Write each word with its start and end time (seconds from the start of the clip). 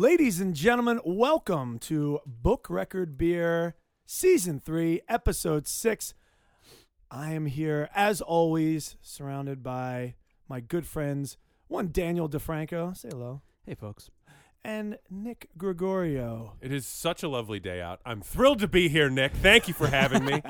Ladies 0.00 0.40
and 0.40 0.54
gentlemen, 0.54 1.00
welcome 1.04 1.80
to 1.80 2.20
Book 2.24 2.68
Record 2.70 3.18
Beer 3.18 3.74
Season 4.06 4.60
3, 4.60 5.00
Episode 5.08 5.66
6. 5.66 6.14
I 7.10 7.32
am 7.32 7.46
here, 7.46 7.88
as 7.92 8.20
always, 8.20 8.96
surrounded 9.02 9.64
by 9.64 10.14
my 10.48 10.60
good 10.60 10.86
friends, 10.86 11.36
one 11.66 11.90
Daniel 11.90 12.28
DeFranco, 12.28 12.96
say 12.96 13.08
hello, 13.10 13.42
Hey, 13.66 13.74
folks. 13.74 14.08
and 14.64 15.00
Nick 15.10 15.48
Gregorio. 15.58 16.52
It 16.60 16.72
is 16.72 16.86
such 16.86 17.24
a 17.24 17.28
lovely 17.28 17.58
day 17.58 17.80
out. 17.82 17.98
I'm 18.06 18.20
thrilled 18.20 18.60
to 18.60 18.68
be 18.68 18.88
here, 18.88 19.10
Nick. 19.10 19.34
Thank 19.34 19.66
you 19.66 19.74
for 19.74 19.88
having 19.88 20.24
me. 20.24 20.40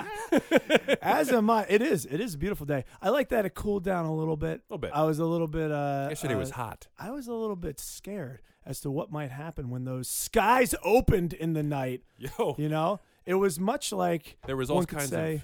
As 1.01 1.33
am 1.33 1.49
I. 1.49 1.65
It 1.71 1.80
is. 1.80 2.05
It 2.05 2.21
is 2.21 2.35
a 2.35 2.39
beautiful 2.39 2.67
day. 2.67 2.85
I 3.01 3.09
like 3.09 3.30
that 3.30 3.46
it 3.46 3.55
cooled 3.55 3.85
down 3.85 4.05
a 4.05 4.15
little 4.15 4.37
bit. 4.37 4.61
A 4.69 4.75
little 4.75 4.79
bit. 4.79 4.91
I 4.93 5.05
was 5.05 5.19
a 5.21 5.25
little 5.25 5.49
bit. 5.49 5.73
Uh, 5.73 6.09
Yesterday 6.11 6.35
uh, 6.35 6.39
was 6.39 6.51
hot. 6.51 6.89
I 6.99 7.12
was 7.12 7.29
a 7.29 7.33
little 7.33 7.57
bit 7.57 7.80
scared 7.80 8.43
as 8.69 8.80
to 8.82 8.91
what 8.91 9.11
might 9.11 9.30
happen 9.30 9.71
when 9.71 9.84
those 9.84 10.07
skies 10.09 10.75
opened 10.84 11.33
in 11.33 11.55
the 11.55 11.62
night. 11.62 12.02
Yo, 12.19 12.55
You 12.59 12.69
know, 12.69 13.01
it 13.27 13.34
was 13.34 13.59
much 13.59 13.93
like 13.93 14.37
there 14.47 14.56
was 14.56 14.69
all 14.70 14.77
one 14.77 14.84
could 14.87 14.98
kinds 14.98 15.10
say 15.10 15.34
of. 15.37 15.43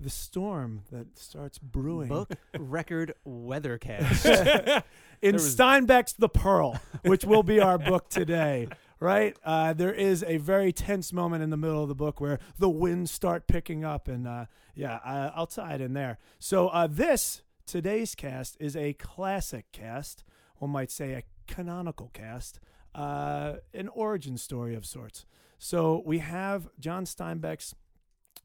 the 0.00 0.10
storm 0.10 0.82
that 0.90 1.18
starts 1.18 1.58
brewing. 1.58 2.08
Book 2.08 2.32
record 2.58 3.12
weathercast. 3.28 4.82
in 5.22 5.34
was- 5.34 5.54
Steinbeck's 5.56 6.14
The 6.14 6.28
Pearl, 6.28 6.80
which 7.04 7.24
will 7.24 7.42
be 7.42 7.60
our 7.60 7.78
book 7.78 8.08
today. 8.08 8.68
Right, 9.00 9.36
uh, 9.44 9.72
there 9.72 9.92
is 9.92 10.22
a 10.28 10.36
very 10.36 10.72
tense 10.72 11.12
moment 11.12 11.42
in 11.42 11.50
the 11.50 11.56
middle 11.56 11.82
of 11.82 11.88
the 11.88 11.94
book 11.94 12.20
where 12.20 12.38
the 12.60 12.70
winds 12.70 13.10
start 13.10 13.48
picking 13.48 13.84
up, 13.84 14.06
and 14.06 14.28
uh, 14.28 14.44
yeah, 14.76 15.00
I, 15.04 15.32
I'll 15.34 15.48
tie 15.48 15.74
it 15.74 15.80
in 15.80 15.92
there. 15.92 16.18
So 16.38 16.68
uh, 16.68 16.86
this 16.88 17.42
today's 17.66 18.14
cast 18.14 18.56
is 18.60 18.76
a 18.76 18.92
classic 18.92 19.66
cast, 19.72 20.22
one 20.62 20.70
might 20.70 20.92
say 20.92 21.14
a 21.14 21.22
canonical 21.52 22.08
cast, 22.14 22.60
uh, 22.94 23.54
an 23.74 23.88
origin 23.88 24.36
story 24.38 24.76
of 24.76 24.86
sorts. 24.86 25.26
So 25.58 26.02
we 26.06 26.18
have 26.20 26.68
John 26.78 27.04
Steinbeck's 27.04 27.74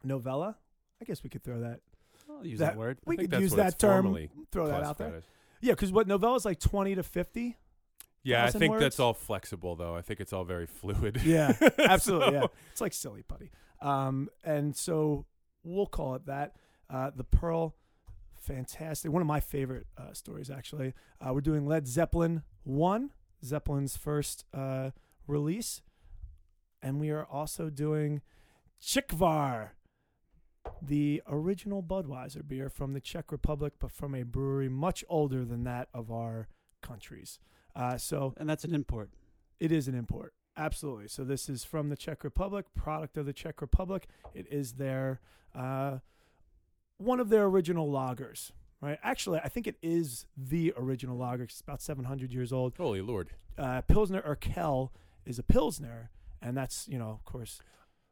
novella. 0.03 0.57
I 0.99 1.05
guess 1.05 1.23
we 1.23 1.29
could 1.29 1.43
throw 1.43 1.59
that. 1.59 1.81
I'll 2.27 2.43
use 2.45 2.57
That- 2.57 2.71
that, 2.73 2.77
word. 2.77 2.97
We 3.05 3.15
I 3.15 3.17
think 3.17 3.29
could 3.29 3.31
that's 3.31 3.41
use 3.41 3.51
what 3.51 3.57
that 3.57 3.77
term. 3.79 4.17
Throw 4.51 4.67
that 4.67 4.83
out 4.83 4.97
there. 4.97 5.21
Yeah, 5.61 5.73
because 5.73 5.91
what 5.91 6.07
novella 6.07 6.35
is 6.37 6.45
like 6.45 6.59
twenty 6.59 6.95
to 6.95 7.03
fifty. 7.03 7.57
Yeah, 8.23 8.45
I 8.45 8.49
think 8.51 8.71
words? 8.71 8.81
that's 8.81 8.99
all 8.99 9.13
flexible, 9.13 9.75
though. 9.75 9.95
I 9.95 10.01
think 10.01 10.19
it's 10.19 10.33
all 10.33 10.43
very 10.43 10.65
fluid. 10.65 11.21
Yeah, 11.23 11.53
absolutely. 11.77 12.27
So- 12.29 12.33
Yeah, 12.33 12.45
it's 12.71 12.81
like 12.81 12.93
silly 12.93 13.21
putty. 13.23 13.51
Um, 13.79 14.29
and 14.43 14.75
so 14.75 15.25
we'll 15.63 15.85
call 15.85 16.15
it 16.15 16.25
that. 16.25 16.55
Uh, 16.89 17.11
the 17.15 17.23
Pearl, 17.23 17.75
fantastic. 18.47 19.11
One 19.11 19.21
of 19.21 19.27
my 19.27 19.39
favorite 19.39 19.87
uh, 19.97 20.13
stories, 20.13 20.49
actually. 20.49 20.93
Uh, 21.19 21.33
we're 21.33 21.41
doing 21.41 21.65
Led 21.67 21.87
Zeppelin 21.87 22.43
one, 22.63 23.11
Zeppelin's 23.43 23.97
first 23.97 24.45
uh, 24.53 24.91
release, 25.27 25.81
and 26.81 26.99
we 26.99 27.09
are 27.11 27.25
also 27.25 27.69
doing 27.69 28.21
Czechvar, 28.81 29.69
the 30.81 31.21
original 31.27 31.81
Budweiser 31.83 32.47
beer 32.47 32.69
from 32.69 32.93
the 32.93 32.99
Czech 33.01 33.31
Republic, 33.31 33.73
but 33.79 33.91
from 33.91 34.13
a 34.15 34.23
brewery 34.23 34.69
much 34.69 35.03
older 35.09 35.43
than 35.45 35.63
that 35.63 35.89
of 35.93 36.11
our 36.11 36.47
countries. 36.81 37.39
Uh, 37.75 37.97
so 37.97 38.33
And 38.37 38.49
that's 38.49 38.63
an 38.63 38.73
import. 38.73 39.09
it 39.59 39.71
is 39.71 39.87
an 39.87 39.95
import. 39.95 40.33
Absolutely. 40.55 41.07
So 41.07 41.23
this 41.23 41.49
is 41.49 41.63
from 41.63 41.89
the 41.89 41.95
Czech 41.95 42.23
Republic, 42.23 42.65
product 42.75 43.17
of 43.17 43.25
the 43.25 43.33
Czech 43.33 43.61
Republic. 43.61 44.07
It 44.33 44.47
is 44.51 44.73
their 44.73 45.19
uh, 45.53 45.99
one 46.97 47.19
of 47.19 47.29
their 47.29 47.45
original 47.45 47.89
lagers, 47.91 48.51
right? 48.81 48.99
Actually, 49.03 49.39
I 49.43 49.49
think 49.49 49.67
it 49.67 49.77
is 49.81 50.25
the 50.35 50.73
original 50.77 51.17
lager. 51.17 51.43
It's 51.43 51.61
about 51.61 51.81
700 51.81 52.33
years 52.33 52.51
old. 52.51 52.73
Holy 52.77 53.01
Lord. 53.01 53.31
Uh, 53.57 53.81
Pilsner 53.81 54.21
Urquell 54.21 54.89
is 55.25 55.39
a 55.39 55.43
Pilsner, 55.43 56.09
and 56.41 56.55
that's, 56.55 56.87
you 56.87 56.97
know, 56.97 57.09
of 57.09 57.23
course, 57.25 57.59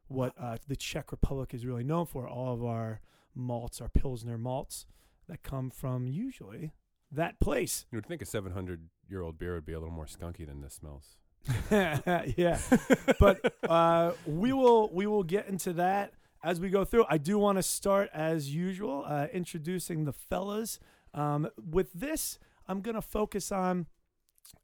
what 0.08 0.34
uh, 0.40 0.58
the 0.68 0.76
Czech 0.76 1.12
Republic 1.12 1.54
is 1.54 1.66
really 1.66 1.84
known 1.84 2.06
for. 2.06 2.28
All 2.28 2.54
of 2.54 2.64
our 2.64 3.02
malts 3.34 3.82
are 3.82 3.90
Pilsner 3.90 4.38
malts 4.38 4.86
that 5.28 5.44
come 5.44 5.70
from 5.70 6.08
usually 6.08 6.74
that 7.12 7.40
place. 7.40 7.86
You 7.92 7.98
would 7.98 8.06
think 8.06 8.22
a 8.22 8.26
700 8.26 8.90
year 9.10 9.22
old 9.22 9.38
beer 9.38 9.56
would 9.56 9.66
be 9.66 9.74
a 9.74 9.80
little 9.80 9.94
more 9.94 10.06
skunky 10.06 10.46
than 10.46 10.62
this 10.62 10.76
smells. 10.76 11.18
yeah, 12.38 12.58
but 13.20 13.54
uh, 13.70 14.14
we 14.26 14.52
will 14.52 14.90
we 14.92 15.06
will 15.06 15.22
get 15.22 15.48
into 15.48 15.74
that 15.74 16.14
as 16.46 16.60
we 16.62 16.70
go 16.70 16.86
through. 16.86 17.06
I 17.10 17.18
do 17.18 17.38
want 17.40 17.58
to 17.58 17.64
start 17.64 18.10
as 18.14 18.54
usual, 18.54 19.04
uh, 19.08 19.28
introducing 19.34 20.06
the 20.06 20.14
fellas. 20.14 20.80
Um, 21.14 21.50
with 21.58 21.92
this, 21.94 22.38
I'm 22.68 22.82
gonna 22.82 23.02
focus 23.02 23.52
on 23.52 23.88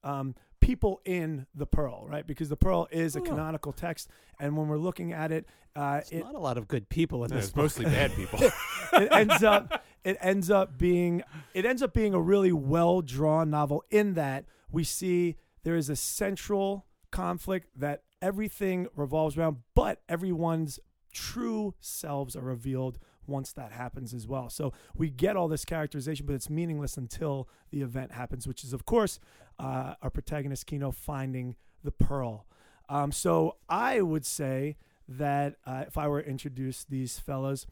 um, 0.04 0.36
people 0.60 1.02
in 1.06 1.48
the 1.56 1.66
Pearl, 1.66 2.06
right? 2.08 2.26
Because 2.26 2.50
the 2.50 2.56
Pearl 2.56 2.88
is 2.92 3.16
a 3.16 3.20
Oh. 3.20 3.24
canonical 3.24 3.74
text, 3.74 4.10
and 4.40 4.56
when 4.56 4.68
we're 4.68 4.78
looking 4.78 5.12
at 5.12 5.32
it, 5.32 5.46
uh, 5.76 6.00
It's 6.02 6.12
it, 6.12 6.20
not 6.20 6.36
a 6.36 6.40
lot 6.40 6.58
of 6.58 6.68
good 6.68 6.88
people 6.90 7.24
in 7.24 7.32
Yeah, 7.32 7.38
this 7.38 7.46
it's 7.46 7.54
book. 7.54 7.64
mostly 7.64 7.86
bad 7.86 8.12
people. 8.14 8.40
it 8.94 9.12
ends 9.12 9.44
up 9.44 9.84
it 10.04 10.18
ends 10.22 10.50
up 10.52 10.78
being 10.78 11.24
it 11.54 11.66
ends 11.66 11.82
up 11.82 11.94
being 11.94 12.14
a 12.14 12.20
really 12.20 12.52
well 12.52 13.02
drawn 13.02 13.50
novel 13.50 13.84
in 13.90 14.14
that 14.16 14.46
we 14.72 14.84
see 14.84 15.36
there 15.64 15.76
is 15.76 15.90
a 15.90 15.96
central 15.96 16.86
conflict 17.12 17.68
that 17.80 18.04
everything 18.22 18.88
revolves 18.96 19.38
around 19.38 19.58
but 19.76 20.02
everyone's 20.10 20.80
true 21.12 21.74
selves 21.80 22.36
are 22.36 22.42
revealed 22.42 22.98
once 23.28 23.54
that 23.54 23.72
happens 23.72 24.14
as 24.14 24.28
well 24.28 24.50
so 24.50 24.74
we 24.96 25.10
get 25.10 25.36
all 25.36 25.48
this 25.48 25.64
characterization 25.64 26.26
but 26.26 26.34
it's 26.34 26.50
meaningless 26.50 26.98
until 26.98 27.48
the 27.70 27.82
event 27.82 28.12
happens 28.12 28.48
which 28.48 28.64
is 28.64 28.74
of 28.74 28.86
course 28.86 29.20
uh, 29.60 29.94
our 30.02 30.10
protagonist 30.10 30.66
kino 30.66 30.92
finding 30.92 31.56
the 31.84 31.92
pearl 31.92 32.46
um, 32.90 33.12
so 33.12 33.56
i 33.70 34.02
would 34.02 34.26
say 34.26 34.76
that 35.08 35.56
uh, 35.66 35.84
if 35.88 35.98
i 35.98 36.08
were 36.08 36.22
to 36.22 36.28
introduce 36.28 36.84
these 36.84 37.20
fellows 37.20 37.68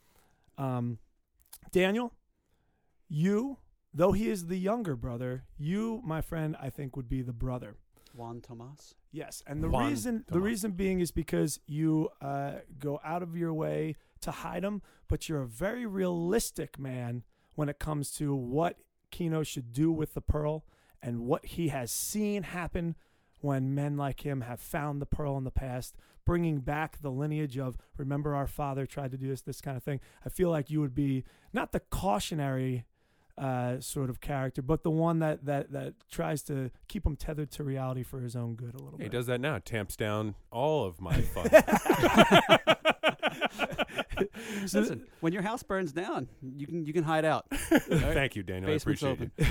um, 0.59 0.99
Daniel, 1.71 2.13
you, 3.07 3.57
though 3.93 4.11
he 4.11 4.29
is 4.29 4.47
the 4.47 4.57
younger 4.57 4.95
brother, 4.95 5.45
you, 5.57 6.01
my 6.03 6.21
friend, 6.21 6.55
I 6.61 6.69
think 6.69 6.95
would 6.95 7.09
be 7.09 7.21
the 7.21 7.33
brother. 7.33 7.75
Juan 8.19 8.41
Tomas. 8.41 8.93
Yes, 9.11 9.41
and 9.47 9.63
the 9.63 9.69
Juan 9.69 9.89
reason 9.89 10.25
the 10.27 10.41
reason 10.41 10.71
being 10.71 10.99
is 10.99 11.09
because 11.11 11.59
you 11.65 12.09
uh, 12.21 12.55
go 12.77 12.99
out 13.03 13.23
of 13.23 13.35
your 13.35 13.53
way 13.53 13.95
to 14.21 14.31
hide 14.31 14.63
him, 14.63 14.81
but 15.07 15.27
you're 15.27 15.41
a 15.41 15.47
very 15.47 15.85
realistic 15.85 16.77
man 16.77 17.23
when 17.55 17.69
it 17.69 17.79
comes 17.79 18.11
to 18.11 18.35
what 18.35 18.77
Kino 19.09 19.41
should 19.43 19.73
do 19.73 19.91
with 19.91 20.13
the 20.13 20.21
pearl 20.21 20.65
and 21.01 21.21
what 21.21 21.45
he 21.45 21.69
has 21.69 21.91
seen 21.91 22.43
happen 22.43 22.95
when 23.41 23.73
men 23.73 23.95
like 23.95 24.25
him 24.25 24.41
have 24.41 24.59
found 24.59 25.01
the 25.01 25.05
pearl 25.05 25.37
in 25.37 25.45
the 25.45 25.51
past, 25.51 25.95
bringing 26.25 26.59
back 26.59 27.01
the 27.01 27.09
lineage 27.09 27.57
of 27.57 27.77
remember 27.97 28.35
our 28.35 28.47
father 28.47 28.85
tried 28.85 29.11
to 29.11 29.17
do 29.17 29.27
this, 29.27 29.41
this 29.41 29.61
kind 29.61 29.77
of 29.77 29.83
thing. 29.83 30.01
I 30.25 30.29
feel 30.29 30.49
like 30.49 30.69
you 30.69 30.81
would 30.81 30.93
be 30.93 31.23
not 31.53 31.71
the 31.71 31.79
cautionary 31.79 32.85
uh, 33.39 33.79
sort 33.79 34.09
of 34.09 34.19
character, 34.19 34.61
but 34.61 34.83
the 34.83 34.91
one 34.91 35.19
that, 35.19 35.45
that, 35.45 35.71
that 35.71 35.93
tries 36.11 36.43
to 36.43 36.69
keep 36.89 37.05
him 37.05 37.15
tethered 37.15 37.49
to 37.51 37.63
reality 37.63 38.03
for 38.03 38.19
his 38.19 38.35
own 38.35 38.55
good 38.55 38.73
a 38.75 38.77
little 38.77 38.97
he 38.97 38.97
bit. 38.97 39.03
He 39.03 39.09
does 39.17 39.27
that 39.27 39.39
now. 39.39 39.59
Tamps 39.63 39.95
down 39.95 40.35
all 40.51 40.85
of 40.85 40.99
my 40.99 41.21
fun. 41.33 41.49
So 44.67 44.79
Listen, 44.81 45.05
when 45.21 45.31
your 45.33 45.41
house 45.41 45.63
burns 45.63 45.91
down, 45.93 46.27
you 46.41 46.67
can 46.67 46.85
you 46.85 46.91
can 46.93 47.03
hide 47.03 47.23
out. 47.25 47.45
Thank 47.51 48.35
you, 48.35 48.43
Daniel. 48.43 48.71
I 48.71 48.75
appreciate 48.75 49.11
open. 49.11 49.31
you. 49.37 49.45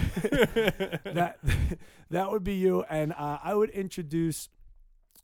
that 1.15 1.39
that 2.11 2.31
would 2.31 2.45
be 2.45 2.55
you, 2.55 2.85
and 2.91 3.13
uh, 3.13 3.39
I 3.43 3.55
would 3.55 3.71
introduce 3.71 4.49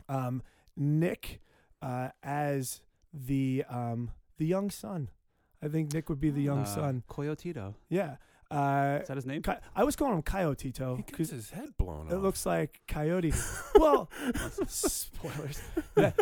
um, 0.08 0.42
Nick 0.76 1.40
uh, 1.82 2.08
as 2.22 2.80
the 3.12 3.64
um, 3.68 4.10
the 4.38 4.46
young 4.46 4.70
son. 4.70 5.08
I 5.62 5.68
think 5.68 5.92
Nick 5.92 6.08
would 6.08 6.20
be 6.20 6.30
the 6.30 6.42
young 6.42 6.60
Uh, 6.62 6.64
son. 6.66 7.02
Coyotito. 7.08 7.74
Yeah, 7.88 8.16
uh, 8.54 8.98
Is 9.02 9.08
that 9.08 9.16
his 9.16 9.26
name? 9.26 9.42
Coy- 9.42 9.58
I 9.74 9.84
was 9.84 9.96
calling 9.96 10.14
him 10.14 10.22
Coyotito 10.22 10.96
He 10.96 11.02
gets 11.02 11.10
because 11.10 11.30
his 11.30 11.50
head 11.50 11.76
blown 11.76 12.08
it 12.08 12.14
off. 12.14 12.22
looks 12.22 12.46
like 12.46 12.80
coyote. 12.88 13.32
well, 13.74 14.08
spoilers. 14.66 15.60
That, 15.96 16.18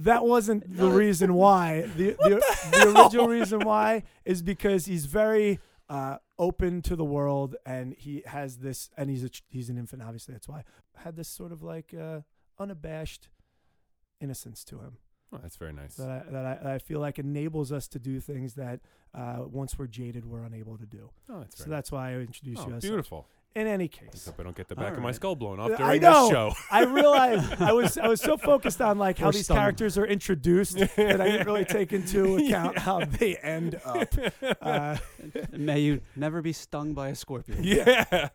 that 0.00 0.24
wasn't 0.24 0.76
the 0.76 0.88
reason 0.88 1.34
why. 1.34 1.82
The 1.96 2.16
the, 2.18 2.42
the 2.72 2.94
original 3.00 3.28
reason 3.28 3.60
why 3.60 4.02
is 4.24 4.42
because 4.42 4.86
he's 4.86 5.06
very 5.06 5.58
uh, 5.88 6.16
open 6.38 6.82
to 6.82 6.96
the 6.96 7.04
world, 7.04 7.56
and 7.64 7.94
he 7.96 8.22
has 8.26 8.58
this, 8.58 8.90
and 8.96 9.08
he's 9.10 9.22
a 9.24 9.28
ch- 9.28 9.44
he's 9.48 9.70
an 9.70 9.78
infant. 9.78 10.02
Obviously, 10.02 10.32
that's 10.34 10.48
why 10.48 10.64
had 10.96 11.16
this 11.16 11.28
sort 11.28 11.52
of 11.52 11.62
like 11.62 11.94
uh, 11.98 12.20
unabashed 12.58 13.28
innocence 14.20 14.64
to 14.64 14.76
him 14.80 14.96
Oh, 15.32 15.38
that's 15.42 15.56
very 15.56 15.72
nice. 15.72 15.96
that 15.96 16.08
I, 16.08 16.30
that 16.30 16.46
I, 16.46 16.54
that 16.62 16.72
I 16.72 16.78
feel 16.78 17.00
like 17.00 17.18
enables 17.18 17.72
us 17.72 17.88
to 17.88 17.98
do 17.98 18.20
things 18.20 18.54
that 18.54 18.80
uh, 19.14 19.38
once 19.50 19.78
we're 19.78 19.86
jaded, 19.88 20.24
we're 20.24 20.44
unable 20.44 20.78
to 20.78 20.86
do. 20.86 21.10
Oh, 21.28 21.40
that's 21.40 21.58
So 21.58 21.64
very 21.64 21.76
that's 21.76 21.90
why 21.92 22.10
I 22.10 22.14
introduced 22.14 22.62
oh, 22.64 22.68
you 22.68 22.74
as 22.76 22.82
such. 22.82 22.88
beautiful. 22.90 23.26
In 23.56 23.66
any 23.66 23.88
case, 23.88 24.02
I 24.08 24.12
case, 24.12 24.26
hope 24.26 24.34
I 24.38 24.42
don't 24.42 24.54
get 24.54 24.68
the 24.68 24.76
All 24.76 24.84
back 24.84 24.98
of 24.98 25.02
my 25.02 25.12
skull 25.12 25.34
blown 25.34 25.58
off 25.58 25.70
I 25.72 25.76
during 25.76 26.02
know. 26.02 26.22
this 26.24 26.30
show. 26.30 26.52
I 26.70 26.84
realized 26.84 27.54
I 27.62 27.72
was 27.72 27.96
I 27.96 28.06
was 28.06 28.20
so 28.20 28.36
focused 28.36 28.82
on 28.82 28.98
like 28.98 29.16
how 29.18 29.30
Or 29.30 29.32
these 29.32 29.46
stung. 29.46 29.56
characters 29.56 29.96
are 29.96 30.04
introduced 30.06 30.76
that 30.76 31.20
I 31.22 31.24
didn't 31.30 31.46
really 31.46 31.64
take 31.78 31.94
into 31.94 32.36
account 32.36 32.76
how 32.78 33.00
they 33.04 33.36
end 33.36 33.80
up. 33.84 34.08
Uh, 34.60 34.96
May 35.52 35.80
you 35.80 36.00
never 36.14 36.42
be 36.42 36.52
stung 36.52 36.92
by 36.92 37.08
a 37.08 37.14
scorpion. 37.14 37.60
yeah. 37.62 38.04
but 38.10 38.28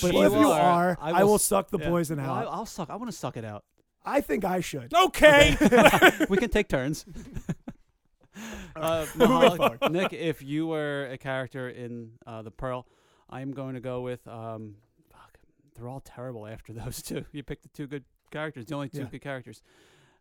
if 0.00 0.12
you 0.12 0.50
are. 0.50 0.60
are, 0.60 0.98
I 1.00 1.10
I 1.10 1.22
will, 1.24 1.32
will 1.32 1.38
suck 1.38 1.68
the 1.70 1.78
Yeah. 1.78 1.88
poison 1.88 2.20
out. 2.20 2.46
I, 2.46 2.50
I'll 2.50 2.64
suck. 2.66 2.88
I 2.88 2.96
want 2.96 3.10
to 3.10 3.16
suck 3.16 3.36
it 3.36 3.44
out. 3.44 3.64
I 4.04 4.20
think 4.20 4.44
I 4.44 4.60
should. 4.60 4.92
Okay. 4.94 5.56
we 6.28 6.36
can 6.36 6.50
take 6.50 6.68
turns. 6.68 7.04
uh, 8.76 9.06
Moving 9.16 9.28
Mahal- 9.58 9.76
Nick, 9.90 10.12
if 10.12 10.42
you 10.42 10.66
were 10.66 11.06
a 11.10 11.18
character 11.18 11.68
in 11.68 12.12
uh, 12.26 12.42
the 12.42 12.50
Pearl, 12.50 12.86
I'm 13.30 13.52
going 13.52 13.74
to 13.74 13.80
go 13.80 14.00
with. 14.00 14.26
Um, 14.26 14.76
fuck, 15.10 15.38
they're 15.74 15.88
all 15.88 16.00
terrible 16.00 16.46
after 16.46 16.72
those 16.72 17.02
two. 17.02 17.24
You 17.32 17.42
picked 17.42 17.62
the 17.62 17.68
two 17.68 17.86
good 17.86 18.04
characters, 18.30 18.66
the 18.66 18.74
only 18.74 18.88
two 18.88 19.00
Yeah. 19.02 19.08
good 19.10 19.22
characters. 19.22 19.62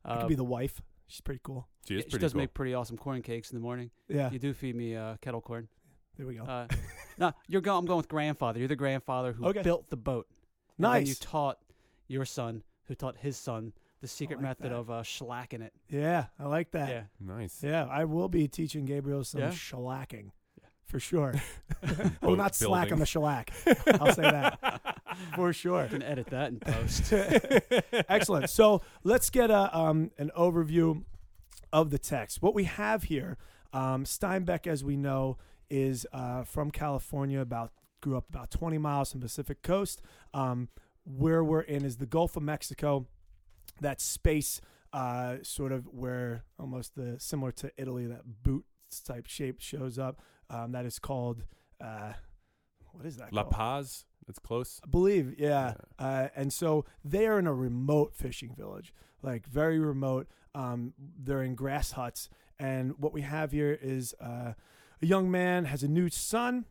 I 0.06 0.14
Uh, 0.14 0.20
could 0.22 0.30
be 0.30 0.36
the 0.36 0.44
wife. 0.44 0.82
She's 1.08 1.22
pretty 1.22 1.42
cool. 1.44 1.68
She 1.88 1.96
is 1.96 2.04
she 2.04 2.10
pretty 2.10 2.22
does 2.24 2.34
cool. 2.34 2.42
make 2.42 2.54
pretty 2.54 2.74
awesome 2.74 2.98
corn 2.98 3.22
cakes 3.22 3.52
in 3.52 3.56
the 3.58 3.62
morning. 3.62 3.92
Yeah. 4.08 4.30
You 4.32 4.40
do 4.40 4.54
feed 4.54 4.76
me 4.76 4.96
uh, 4.96 5.18
kettle 5.22 5.42
corn. 5.42 5.68
There 6.18 6.26
we 6.28 6.36
go. 6.36 6.44
Uh, 6.44 6.68
no, 7.18 7.34
you're 7.48 7.62
going. 7.62 7.80
I'm 7.80 7.86
going 7.86 7.98
with 7.98 8.08
grandfather. 8.08 8.60
You're 8.60 8.68
the 8.68 8.76
grandfather 8.76 9.34
who 9.34 9.46
Okay. 9.48 9.62
built 9.62 9.90
the 9.90 9.98
boat. 9.98 10.28
Nice. 10.78 10.88
And 10.88 10.94
then 10.96 11.02
you 11.08 11.12
nice. 11.12 11.20
taught 11.20 11.58
your 12.08 12.26
son, 12.26 12.64
who 12.86 12.96
taught 12.96 13.18
his 13.18 13.38
son, 13.38 13.74
the 14.02 14.08
secret 14.08 14.38
like 14.38 14.44
method 14.44 14.72
that. 14.72 14.78
of 14.78 14.90
uh, 14.90 15.02
shellacking 15.04 15.62
it. 15.62 15.74
Yeah, 15.90 16.26
I 16.40 16.46
like 16.48 16.72
that. 16.72 16.90
Yeah. 16.90 17.04
nice. 17.20 17.62
Yeah, 17.64 17.86
I 17.90 18.06
will 18.06 18.30
be 18.30 18.48
teaching 18.48 18.86
Gabriel 18.86 19.24
some 19.24 19.42
Yeah? 19.42 19.50
shellacking 19.52 20.32
for 20.86 21.00
sure. 21.00 21.34
Boat 21.82 22.12
well, 22.22 22.36
not 22.36 22.54
slack 22.56 22.90
building. 22.90 22.94
on 22.94 23.00
the 23.00 23.06
shellac. 23.06 23.52
I'll 24.00 24.14
say 24.14 24.24
that 24.24 24.98
for 25.36 25.54
sure. 25.54 25.84
You 25.84 25.90
can 25.90 26.04
edit 26.04 26.28
that 26.28 26.50
in 26.50 26.60
post. 26.60 27.14
Excellent. 28.10 28.50
So 28.50 28.82
let's 29.04 29.30
get 29.30 29.50
a 29.52 29.76
um, 29.78 30.12
an 30.18 30.32
overview 30.38 31.04
of 31.72 31.90
the 31.92 31.98
text. 32.00 32.42
What 32.42 32.54
we 32.54 32.66
have 32.66 33.04
here, 33.04 33.38
um, 33.72 34.04
Steinbeck, 34.04 34.68
as 34.68 34.84
we 34.84 34.98
know, 34.98 35.38
is 35.70 36.06
uh, 36.12 36.44
from 36.44 36.72
California. 36.72 37.40
About 37.40 37.72
grew 38.02 38.18
up 38.18 38.28
about 38.30 38.50
20 38.52 38.78
miles 38.80 39.12
from 39.12 39.22
Pacific 39.22 39.62
coast. 39.62 40.02
Um, 40.34 40.70
where 41.06 41.44
we're 41.44 41.62
in 41.62 41.86
is 41.86 41.98
the 41.98 42.06
Gulf 42.06 42.36
of 42.36 42.44
Mexico. 42.44 43.08
That 43.80 44.02
space, 44.02 44.62
uh, 44.94 45.38
sort 45.44 45.72
of 45.72 45.88
where 45.88 46.44
almost 46.60 46.96
the 46.96 47.20
similar 47.20 47.52
to 47.54 47.72
Italy, 47.78 48.06
that 48.08 48.44
boot 48.44 48.66
type 49.06 49.28
shape 49.28 49.60
shows 49.60 49.98
up. 49.98 50.22
Um, 50.50 50.74
that 50.74 50.86
is 50.86 51.00
called. 51.00 51.44
Uh, 51.80 52.14
what 52.92 53.06
is 53.06 53.18
that? 53.18 53.34
La 53.34 53.44
called? 53.44 53.54
Paz. 53.56 54.06
That's 54.28 54.40
close. 54.40 54.80
I 54.84 54.88
believe, 54.88 55.40
yeah. 55.40 55.74
Uh, 55.98 56.28
and 56.36 56.54
so 56.54 56.86
they 57.04 57.26
are 57.26 57.40
in 57.40 57.48
a 57.48 57.54
remote 57.54 58.14
fishing 58.16 58.54
village, 58.56 58.94
like 59.22 59.48
very 59.48 59.80
remote. 59.80 60.28
Um, 60.54 60.94
they're 61.18 61.42
in 61.42 61.56
grass 61.56 61.94
huts, 61.94 62.30
and 62.60 62.94
what 63.00 63.14
we 63.14 63.22
have 63.22 63.52
here 63.52 63.78
is 63.82 64.14
uh, 64.22 64.54
a 65.02 65.06
young 65.06 65.32
man 65.32 65.66
has 65.66 65.82
a 65.82 65.88
new 65.88 66.10
son. 66.10 66.66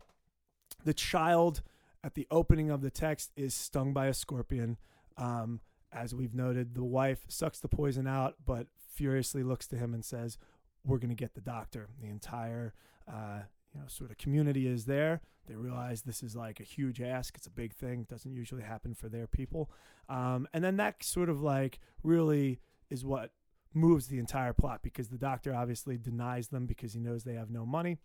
The 0.84 0.94
child, 0.94 1.62
at 2.02 2.14
the 2.14 2.26
opening 2.30 2.70
of 2.70 2.82
the 2.82 2.90
text, 2.90 3.32
is 3.36 3.54
stung 3.54 3.92
by 3.92 4.06
a 4.06 4.14
scorpion. 4.14 4.78
Um, 5.16 5.60
as 5.92 6.14
we've 6.14 6.34
noted, 6.34 6.74
the 6.74 6.84
wife 6.84 7.24
sucks 7.28 7.60
the 7.60 7.68
poison 7.68 8.06
out, 8.06 8.36
but 8.44 8.66
furiously 8.94 9.42
looks 9.42 9.66
to 9.68 9.76
him 9.76 9.94
and 9.94 10.04
says, 10.04 10.38
"We're 10.84 10.98
going 10.98 11.10
to 11.10 11.14
get 11.14 11.34
the 11.34 11.40
doctor." 11.40 11.88
The 12.00 12.08
entire, 12.08 12.74
uh, 13.08 13.40
you 13.74 13.80
know, 13.80 13.86
sort 13.88 14.10
of 14.10 14.18
community 14.18 14.66
is 14.66 14.86
there. 14.86 15.20
They 15.46 15.56
realize 15.56 16.02
this 16.02 16.22
is 16.22 16.36
like 16.36 16.60
a 16.60 16.64
huge 16.64 17.00
ask. 17.00 17.36
It's 17.36 17.46
a 17.46 17.50
big 17.50 17.74
thing. 17.74 18.02
It 18.02 18.08
Doesn't 18.08 18.32
usually 18.32 18.62
happen 18.62 18.94
for 18.94 19.08
their 19.08 19.26
people. 19.26 19.70
Um, 20.08 20.46
and 20.52 20.62
then 20.62 20.76
that 20.76 21.02
sort 21.02 21.28
of 21.28 21.42
like 21.42 21.80
really 22.02 22.60
is 22.88 23.04
what 23.04 23.32
moves 23.72 24.08
the 24.08 24.18
entire 24.18 24.52
plot 24.52 24.80
because 24.82 25.08
the 25.08 25.18
doctor 25.18 25.54
obviously 25.54 25.96
denies 25.96 26.48
them 26.48 26.66
because 26.66 26.92
he 26.92 27.00
knows 27.00 27.24
they 27.24 27.34
have 27.34 27.50
no 27.50 27.64
money. 27.64 27.98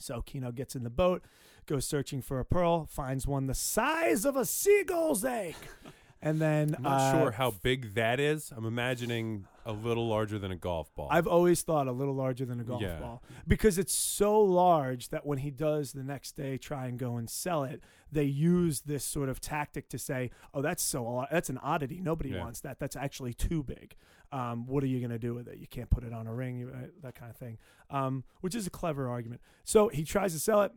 So 0.00 0.22
Kino 0.22 0.50
gets 0.52 0.74
in 0.74 0.82
the 0.82 0.90
boat, 0.90 1.22
goes 1.66 1.86
searching 1.86 2.22
for 2.22 2.40
a 2.40 2.44
pearl, 2.44 2.86
finds 2.86 3.26
one 3.26 3.46
the 3.46 3.54
size 3.54 4.24
of 4.24 4.36
a 4.36 4.44
seagull's 4.44 5.24
egg. 5.24 5.54
And 6.22 6.38
then 6.38 6.74
I'm 6.76 6.82
not 6.82 7.00
uh, 7.00 7.18
sure 7.18 7.30
how 7.30 7.52
big 7.62 7.94
that 7.94 8.20
is. 8.20 8.52
I'm 8.54 8.66
imagining 8.66 9.46
a 9.64 9.72
little 9.72 10.06
larger 10.06 10.38
than 10.38 10.50
a 10.50 10.54
golf 10.54 10.94
ball. 10.94 11.08
I've 11.10 11.26
always 11.26 11.62
thought 11.62 11.88
a 11.88 11.92
little 11.92 12.12
larger 12.12 12.44
than 12.44 12.60
a 12.60 12.62
golf 12.62 12.82
Yeah. 12.82 12.98
ball 12.98 13.22
because 13.48 13.78
it's 13.78 13.94
so 13.94 14.38
large 14.38 15.08
that 15.08 15.24
when 15.24 15.38
he 15.38 15.50
does 15.50 15.92
the 15.94 16.02
next 16.04 16.32
day 16.32 16.58
try 16.58 16.88
and 16.88 16.98
go 16.98 17.16
and 17.16 17.30
sell 17.30 17.64
it, 17.64 17.80
they 18.12 18.24
use 18.24 18.82
this 18.82 19.02
sort 19.02 19.30
of 19.30 19.40
tactic 19.40 19.88
to 19.88 19.98
say, 19.98 20.30
"Oh, 20.52 20.60
that's 20.60 20.82
so 20.82 21.24
that's 21.30 21.48
an 21.48 21.56
oddity. 21.62 22.02
Nobody 22.02 22.32
Yeah. 22.32 22.40
wants 22.40 22.60
that. 22.60 22.78
That's 22.80 22.96
actually 22.96 23.32
too 23.32 23.62
big. 23.62 23.96
Um, 24.32 24.66
what 24.66 24.84
are 24.84 24.86
you 24.86 25.00
going 25.00 25.10
to 25.10 25.18
do 25.18 25.34
with 25.34 25.48
it? 25.48 25.58
You 25.58 25.66
can't 25.66 25.90
put 25.90 26.04
it 26.04 26.12
on 26.12 26.26
a 26.26 26.34
ring, 26.34 26.58
you- 26.60 26.70
uh, 26.70 26.86
that 27.02 27.14
kind 27.14 27.30
of 27.30 27.36
thing." 27.36 27.58
Um, 27.90 28.24
which 28.40 28.54
is 28.54 28.66
a 28.66 28.70
clever 28.70 29.08
argument. 29.08 29.40
So 29.64 29.88
he 29.88 30.04
tries 30.04 30.32
to 30.34 30.38
sell 30.38 30.62
it. 30.62 30.72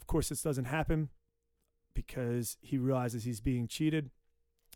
Of 0.00 0.06
course, 0.06 0.28
this 0.30 0.42
doesn't 0.42 0.64
happen 0.64 1.10
because 1.94 2.56
he 2.60 2.78
realizes 2.78 3.24
he's 3.24 3.40
being 3.40 3.66
cheated. 3.68 4.10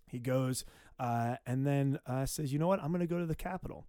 He 0.06 0.18
goes 0.18 0.64
uh, 0.98 1.36
and 1.46 1.66
then 1.66 1.98
uh, 2.06 2.26
says, 2.26 2.52
"You 2.52 2.58
know 2.58 2.68
what? 2.68 2.82
I'm 2.82 2.88
going 2.88 3.00
to 3.00 3.06
go 3.06 3.18
to 3.18 3.26
the 3.26 3.34
capital, 3.34 3.86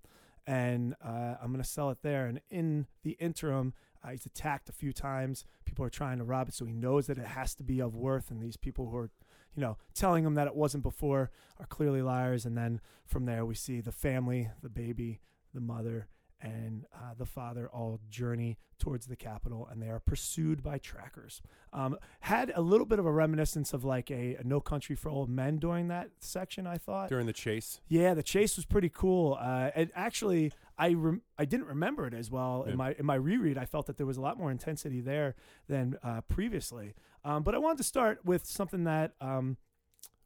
and 0.47 0.95
uh, 1.03 1.35
I'm 1.41 1.51
going 1.51 1.61
to 1.63 1.69
sell 1.69 1.89
it 1.91 1.99
there." 2.01 2.25
And 2.25 2.41
in 2.49 2.87
the 3.03 3.11
interim, 3.19 3.73
uh, 4.03 4.09
he's 4.11 4.25
attacked 4.25 4.69
a 4.69 4.73
few 4.73 4.93
times. 4.93 5.45
People 5.65 5.85
are 5.85 5.89
trying 5.89 6.17
to 6.19 6.23
rob 6.23 6.47
it, 6.47 6.53
so 6.53 6.65
he 6.65 6.73
knows 6.73 7.07
that 7.07 7.17
it 7.17 7.27
has 7.27 7.53
to 7.55 7.63
be 7.63 7.79
of 7.81 7.95
worth. 7.95 8.31
And 8.31 8.41
these 8.41 8.57
people 8.57 8.89
who 8.89 8.97
are, 8.97 9.09
you 9.55 9.61
know, 9.61 9.77
telling 9.93 10.23
them 10.23 10.35
that 10.35 10.47
it 10.47 10.55
wasn't 10.55 10.83
before 10.83 11.31
are 11.59 11.65
clearly 11.65 12.01
liars. 12.01 12.45
And 12.45 12.57
then 12.57 12.81
from 13.05 13.25
there, 13.25 13.45
we 13.45 13.55
see 13.55 13.81
the 13.81 13.91
family, 13.91 14.49
the 14.61 14.69
baby, 14.69 15.21
the 15.53 15.61
mother, 15.61 16.07
and 16.41 16.85
uh, 16.93 17.13
the 17.17 17.25
father 17.25 17.69
all 17.69 17.99
journey 18.09 18.57
towards 18.77 19.07
the 19.07 19.15
capital, 19.15 19.67
and 19.71 19.81
they 19.81 19.87
are 19.89 19.99
pursued 19.99 20.61
by 20.61 20.77
trackers. 20.77 21.41
Um, 21.71 21.97
had 22.19 22.51
a 22.55 22.61
little 22.61 22.85
bit 22.85 22.99
of 22.99 23.05
a 23.05 23.11
reminiscence 23.11 23.73
of 23.73 23.83
like 23.83 24.11
a, 24.11 24.35
a 24.35 24.43
No 24.43 24.59
Country 24.59 24.95
for 24.95 25.09
Old 25.09 25.29
Men 25.29 25.57
during 25.57 25.87
that 25.87 26.09
section. 26.19 26.67
I 26.67 26.77
thought. 26.77 27.09
During 27.09 27.25
the 27.25 27.33
chase. 27.33 27.79
Yeah, 27.87 28.13
the 28.13 28.23
chase 28.23 28.57
was 28.57 28.65
pretty 28.65 28.89
cool. 28.89 29.37
Uh, 29.39 29.71
and 29.75 29.91
actually, 29.95 30.51
I 30.77 30.93
rem- 30.93 31.21
I 31.37 31.45
didn't 31.45 31.67
remember 31.67 32.05
it 32.05 32.13
as 32.13 32.29
well 32.29 32.63
Yeah. 32.65 32.71
in 32.73 32.77
my 32.77 32.95
in 32.99 33.05
my 33.05 33.15
reread. 33.15 33.57
I 33.57 33.65
felt 33.65 33.85
that 33.87 33.97
there 33.97 34.05
was 34.05 34.17
a 34.17 34.21
lot 34.21 34.37
more 34.37 34.51
intensity 34.51 35.01
there 35.01 35.35
than 35.67 35.97
uh, 36.03 36.21
previously. 36.21 36.93
Um, 37.23 37.43
but 37.43 37.55
I 37.55 37.57
wanted 37.59 37.77
to 37.77 37.83
start 37.83 38.25
with 38.25 38.45
something 38.45 38.83
that 38.83 39.13
um, 39.21 39.57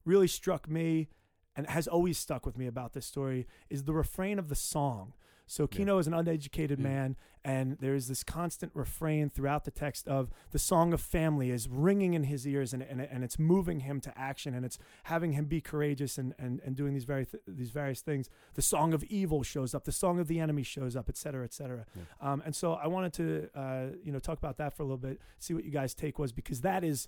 really 0.05 0.27
struck 0.27 0.67
me 0.69 1.09
and 1.55 1.67
has 1.67 1.87
always 1.87 2.17
stuck 2.17 2.45
with 2.45 2.57
me 2.57 2.67
about 2.67 2.93
this 2.93 3.05
story 3.05 3.47
is 3.69 3.83
the 3.83 3.93
refrain 3.93 4.39
of 4.39 4.49
the 4.49 4.55
song. 4.55 5.13
So 5.51 5.63
Yeah. 5.63 5.77
Kino 5.77 5.97
is 5.97 6.05
an 6.05 6.13
uneducated 6.13 6.77
Yeah. 6.79 6.83
man, 6.89 7.15
and 7.43 7.77
there 7.79 7.95
is 7.95 8.07
this 8.07 8.23
constant 8.23 8.71
refrain 8.75 9.29
throughout 9.29 9.65
the 9.65 9.71
text 9.71 10.07
of 10.07 10.29
the 10.51 10.59
song 10.59 10.93
of 10.93 11.01
family 11.01 11.49
is 11.49 11.67
ringing 11.67 12.13
in 12.13 12.25
his 12.25 12.45
ears, 12.47 12.71
and 12.71 12.83
and, 12.83 13.01
and 13.01 13.23
it's 13.23 13.39
moving 13.39 13.79
him 13.79 13.99
to 14.01 14.15
action, 14.15 14.53
and 14.53 14.63
it's 14.63 14.77
having 15.05 15.31
him 15.31 15.45
be 15.45 15.59
courageous 15.59 16.17
and, 16.19 16.35
and, 16.37 16.59
and 16.63 16.75
doing 16.75 16.93
these 16.93 17.05
very 17.05 17.25
th- 17.25 17.41
these 17.47 17.71
various 17.71 18.01
things. 18.01 18.29
The 18.53 18.61
song 18.61 18.93
of 18.93 19.03
evil 19.05 19.41
shows 19.41 19.73
up, 19.73 19.85
the 19.85 19.91
song 19.91 20.19
of 20.19 20.27
the 20.27 20.39
enemy 20.39 20.61
shows 20.61 20.95
up, 20.95 21.09
et 21.09 21.17
cetera, 21.17 21.43
et 21.43 21.53
cetera. 21.53 21.85
Yeah. 21.95 22.03
Um, 22.21 22.43
and 22.45 22.55
so 22.55 22.73
I 22.73 22.85
wanted 22.85 23.13
to 23.13 23.49
uh, 23.55 23.87
you 24.03 24.11
know 24.11 24.19
talk 24.19 24.37
about 24.37 24.57
that 24.57 24.73
for 24.75 24.83
a 24.83 24.85
little 24.85 24.97
bit, 24.97 25.19
see 25.39 25.55
what 25.55 25.63
you 25.63 25.71
guys' 25.71 25.95
take 25.95 26.19
was 26.19 26.31
because 26.31 26.61
that 26.61 26.83
is 26.83 27.07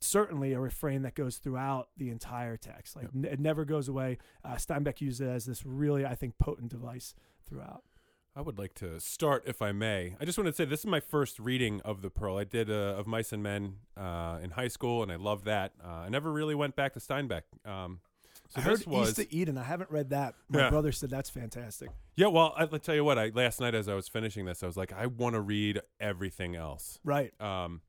certainly 0.00 0.52
a 0.52 0.58
refrain 0.58 1.02
that 1.02 1.14
goes 1.14 1.36
throughout 1.38 1.88
the 1.96 2.10
entire 2.10 2.56
text. 2.56 2.96
Like 2.96 3.06
n- 3.14 3.24
it 3.24 3.38
never 3.38 3.64
goes 3.64 3.88
away. 3.88 4.18
Uh, 4.44 4.54
Steinbeck 4.56 5.00
used 5.00 5.20
it 5.20 5.28
as 5.28 5.44
this 5.46 5.64
really, 5.64 6.04
I 6.04 6.14
think, 6.16 6.38
potent 6.38 6.70
device 6.70 7.14
throughout. 7.52 7.82
I 8.34 8.40
would 8.40 8.58
like 8.58 8.72
to 8.76 8.98
start, 8.98 9.42
if 9.46 9.60
I 9.60 9.72
may. 9.72 10.16
I 10.18 10.24
just 10.24 10.38
want 10.38 10.46
to 10.48 10.54
say 10.54 10.64
this 10.64 10.80
is 10.80 10.86
my 10.86 11.00
first 11.00 11.38
reading 11.38 11.82
of 11.84 12.00
the 12.00 12.08
Pearl. 12.08 12.38
I 12.38 12.44
did 12.44 12.70
uh, 12.70 12.94
of 12.96 13.06
Mice 13.06 13.30
and 13.32 13.42
Men 13.42 13.74
uh, 13.94 14.38
in 14.42 14.50
high 14.52 14.68
school, 14.68 15.02
and 15.02 15.12
I 15.12 15.16
loved 15.16 15.44
that. 15.44 15.72
Uh, 15.84 15.88
I 15.88 16.08
never 16.08 16.32
really 16.32 16.54
went 16.54 16.74
back 16.74 16.94
to 16.94 16.98
Steinbeck. 17.00 17.42
Um, 17.66 18.00
so 18.48 18.60
I 18.60 18.64
heard 18.64 18.86
was 18.86 19.10
East 19.10 19.18
of 19.18 19.26
Eden. 19.30 19.58
I 19.58 19.64
haven't 19.64 19.90
read 19.90 20.10
that. 20.10 20.34
My 20.48 20.60
Yeah. 20.60 20.70
brother 20.70 20.92
said 20.92 21.10
that's 21.10 21.28
fantastic. 21.28 21.90
yeah. 22.16 22.28
Well, 22.28 22.54
I, 22.56 22.62
I'll 22.62 22.78
tell 22.78 22.94
you 22.94 23.04
what. 23.04 23.18
I 23.18 23.32
last 23.34 23.60
night 23.60 23.74
as 23.74 23.86
I 23.86 23.94
was 23.94 24.08
finishing 24.08 24.46
this, 24.46 24.62
I 24.62 24.66
was 24.66 24.78
like, 24.78 24.94
I 24.94 25.06
want 25.06 25.34
to 25.34 25.40
read 25.42 25.82
everything 26.00 26.56
else. 26.56 26.98
Right. 27.04 27.38
Um, 27.38 27.82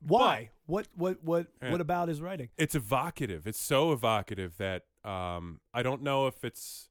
Why? 0.00 0.50
what 0.64 0.88
what 0.96 1.22
what 1.22 1.48
Yeah. 1.62 1.70
what 1.70 1.82
about 1.82 2.08
his 2.08 2.22
writing? 2.22 2.48
it's 2.56 2.74
evocative. 2.74 3.46
It's 3.46 3.60
so 3.60 3.92
evocative 3.92 4.56
that 4.56 4.84
um, 5.04 5.60
I 5.74 5.82
don't 5.82 6.02
know 6.02 6.26
if 6.28 6.44
it's 6.44 6.88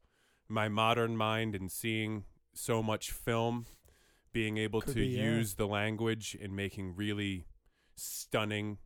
my 0.51 0.67
modern 0.69 1.15
mind 1.17 1.55
and 1.55 1.71
seeing 1.71 2.25
so 2.53 2.83
much 2.83 3.11
film, 3.11 3.65
being 4.33 4.57
able 4.57 4.81
Could 4.81 4.93
to 4.93 4.99
be, 4.99 5.07
yeah. 5.07 5.23
use 5.23 5.55
the 5.55 5.67
language 5.67 6.37
and 6.41 6.55
making 6.55 6.95
really 6.95 7.45
stunning 7.95 8.77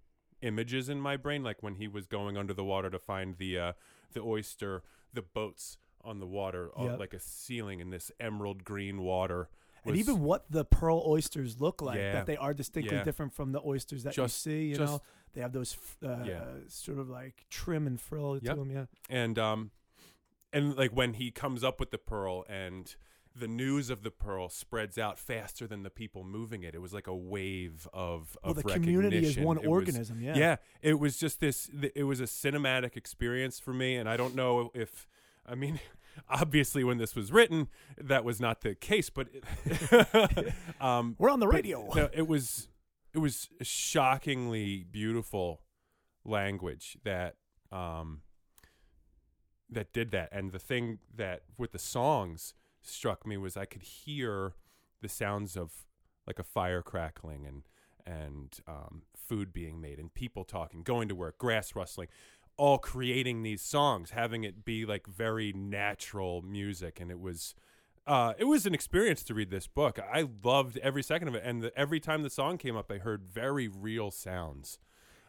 images 0.42 0.90
in 0.90 1.00
my 1.00 1.18
brain. 1.18 1.44
Like 1.44 1.62
when 1.64 1.76
he 1.76 1.88
was 1.88 2.06
going 2.06 2.38
under 2.38 2.54
the 2.54 2.64
water 2.64 2.90
to 2.90 3.00
find 3.00 3.38
the 3.38 3.58
uh, 3.58 3.74
the 4.14 4.22
oyster, 4.22 4.84
the 5.14 5.22
boats 5.22 5.78
on 6.04 6.20
the 6.20 6.28
water, 6.28 6.70
uh, 6.78 6.84
Yep. 6.86 7.00
like 7.00 7.14
a 7.14 7.20
ceiling 7.20 7.80
in 7.80 7.90
this 7.90 8.12
emerald 8.20 8.64
green 8.64 9.02
water. 9.02 9.50
And 9.84 9.92
was 9.92 10.00
even 10.00 10.22
what 10.22 10.46
the 10.50 10.66
pearl 10.66 11.04
oysters 11.06 11.60
look 11.62 11.82
like, 11.82 11.98
Yeah. 11.98 12.14
that 12.14 12.26
they 12.26 12.38
are 12.38 12.54
distinctly 12.54 12.96
Yeah. 12.98 13.04
different 13.04 13.34
from 13.34 13.52
the 13.52 13.62
oysters 13.62 14.04
that 14.04 14.14
Just- 14.14 14.46
you 14.46 14.52
see. 14.52 14.66
You 14.70 14.76
just- 14.78 14.94
know, 14.94 15.02
they 15.34 15.42
have 15.42 15.52
those 15.52 15.74
f- 15.74 15.98
uh, 16.04 16.24
Yeah. 16.24 16.46
sort 16.68 16.98
of 17.00 17.10
like 17.10 17.46
trim 17.50 17.86
and 17.88 18.00
frill 18.00 18.40
to 18.40 18.46
Yep. 18.46 18.56
them. 18.56 18.72
Yeah. 18.72 18.86
and 19.10 19.38
um 19.40 19.72
and 20.54 20.76
like 20.78 20.92
when 20.92 21.14
he 21.16 21.32
comes 21.32 21.64
up 21.64 21.80
with 21.80 21.92
the 21.92 21.98
pearl 21.98 22.46
and 22.50 22.96
the 23.38 23.48
news 23.48 23.90
of 23.90 24.02
the 24.04 24.12
pearl 24.12 24.48
spreads 24.48 24.98
out 24.98 25.20
faster 25.20 25.68
than 25.68 25.84
the 25.84 25.90
people 25.90 26.24
moving 26.24 26.64
it 26.64 26.74
it 26.74 26.82
was 26.82 26.94
like 26.94 27.08
a 27.08 27.16
wave 27.16 27.88
of 27.94 28.38
of 28.44 28.56
Well, 28.56 28.64
the 28.64 28.74
community 28.74 29.18
is 29.26 29.38
one 29.38 29.58
It 29.58 29.62
was- 29.64 29.68
organism. 29.68 30.22
yeah. 30.22 30.38
yeah 30.38 30.56
it 30.82 31.00
was 31.00 31.18
just 31.18 31.40
this 31.42 31.70
it 31.94 32.04
was 32.04 32.22
a 32.22 32.26
cinematic 32.26 32.96
experience 32.96 33.60
for 33.60 33.74
me 33.74 33.96
and 33.96 34.08
i 34.08 34.16
don't 34.16 34.36
know 34.36 34.72
if 34.74 35.08
I 35.48 35.54
mean, 35.54 35.80
obviously, 36.28 36.84
when 36.84 36.98
this 36.98 37.16
was 37.16 37.32
written, 37.32 37.68
that 38.00 38.24
was 38.26 38.42
not 38.42 38.62
the 38.62 38.74
case. 38.74 39.12
But 39.12 39.28
it, 39.64 40.54
um, 40.82 41.16
We're 41.20 41.30
on 41.30 41.40
the 41.40 41.46
but, 41.46 41.54
radio. 41.54 41.88
no, 41.94 42.10
it 42.12 42.28
was 42.28 42.68
it 43.14 43.20
was 43.20 43.50
shockingly 43.62 44.86
beautiful 44.90 45.62
language 46.24 46.98
that 47.04 47.36
um, 47.72 48.22
that 49.70 49.94
did 49.94 50.12
that. 50.12 50.30
And 50.32 50.52
the 50.52 50.60
thing 50.60 51.00
that 51.16 51.44
with 51.58 51.72
the 51.72 51.80
songs 51.80 52.54
struck 52.82 53.26
me 53.26 53.38
was 53.38 53.58
I 53.58 53.66
could 53.66 53.82
hear 53.82 54.54
the 55.02 55.10
sounds 55.10 55.56
of 55.56 55.86
like 56.28 56.40
a 56.40 56.44
fire 56.44 56.82
crackling 56.82 57.46
and 57.46 57.64
and 58.08 58.60
um, 58.68 59.02
food 59.16 59.52
being 59.52 59.82
made 59.82 59.98
and 59.98 60.14
people 60.14 60.44
talking, 60.44 60.84
going 60.84 61.08
to 61.08 61.16
work, 61.16 61.40
grass 61.40 61.76
rustling, 61.76 62.08
all 62.56 62.78
creating 62.78 63.42
these 63.42 63.62
songs, 63.62 64.12
having 64.12 64.44
it 64.44 64.64
be 64.64 64.86
like 64.86 65.08
very 65.08 65.52
natural 65.54 66.42
music, 66.42 67.00
and 67.00 67.12
it 67.12 67.20
was. 67.20 67.56
Uh, 68.08 68.34
it 68.38 68.44
was 68.44 68.68
an 68.68 68.76
experience 68.76 69.24
to 69.24 69.34
read 69.34 69.50
this 69.50 69.66
book. 69.66 69.98
I 69.98 70.28
loved 70.44 70.78
every 70.78 71.02
second 71.02 71.28
of 71.28 71.34
it, 71.34 71.42
and 71.44 71.64
the, 71.64 71.76
every 71.76 72.00
time 72.00 72.22
the 72.22 72.30
song 72.30 72.60
came 72.60 72.76
up, 72.76 72.92
I 72.92 73.00
heard 73.00 73.24
very 73.24 73.68
real 73.68 74.12
sounds. 74.12 74.78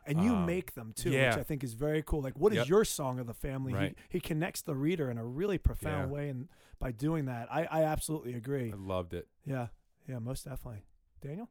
And 0.07 0.23
you 0.23 0.33
um, 0.33 0.47
make 0.47 0.75
them 0.75 0.93
too, 0.95 1.11
yeah. 1.11 1.31
which 1.31 1.39
I 1.39 1.43
think 1.43 1.65
is 1.65 1.75
very 1.75 2.03
cool. 2.03 2.23
Like, 2.23 2.39
what 2.39 2.53
is 2.53 2.59
Yep. 2.59 2.69
your 2.69 2.85
song 2.85 3.19
of 3.19 3.27
the 3.27 3.35
family? 3.35 3.75
Right. 3.75 3.97
He, 4.09 4.19
he 4.19 4.21
connects 4.21 4.63
the 4.63 4.75
reader 4.75 5.11
in 5.11 5.19
a 5.19 5.25
really 5.25 5.59
profound 5.59 6.11
Yeah. 6.11 6.15
way, 6.15 6.29
and 6.29 6.49
by 6.79 6.93
doing 6.93 7.27
that, 7.27 7.49
I, 7.53 7.65
I 7.65 7.83
absolutely 7.83 8.35
agree. 8.35 8.73
I 8.73 8.77
loved 8.77 9.15
it. 9.15 9.27
Yeah, 9.45 9.69
yeah, 10.09 10.19
most 10.19 10.45
definitely. 10.45 10.85
Daniel, 11.21 11.49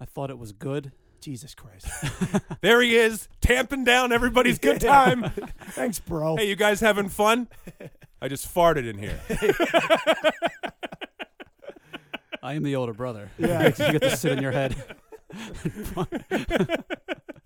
I 0.00 0.04
thought 0.04 0.30
it 0.30 0.38
was 0.38 0.52
good. 0.52 0.92
Jesus 1.20 1.54
Christ, 1.54 1.86
There 2.62 2.82
he 2.82 2.96
is, 2.96 3.28
tamping 3.40 3.84
down 3.84 4.10
everybody's 4.12 4.58
good 4.58 4.80
time. 4.80 5.30
thanks, 5.70 6.00
bro. 6.00 6.34
hey, 6.36 6.48
you 6.48 6.56
guys 6.56 6.80
having 6.80 7.08
fun? 7.08 7.46
I 8.20 8.26
just 8.26 8.52
farted 8.52 8.88
in 8.88 8.98
here. 8.98 9.20
I 12.42 12.54
am 12.54 12.64
the 12.64 12.74
older 12.74 12.92
brother. 12.92 13.30
Yeah. 13.38 13.66
you 13.66 13.72
get 13.98 14.02
to 14.02 14.16
sit 14.16 14.32
in 14.32 14.42
your 14.42 14.50
head. 14.50 14.74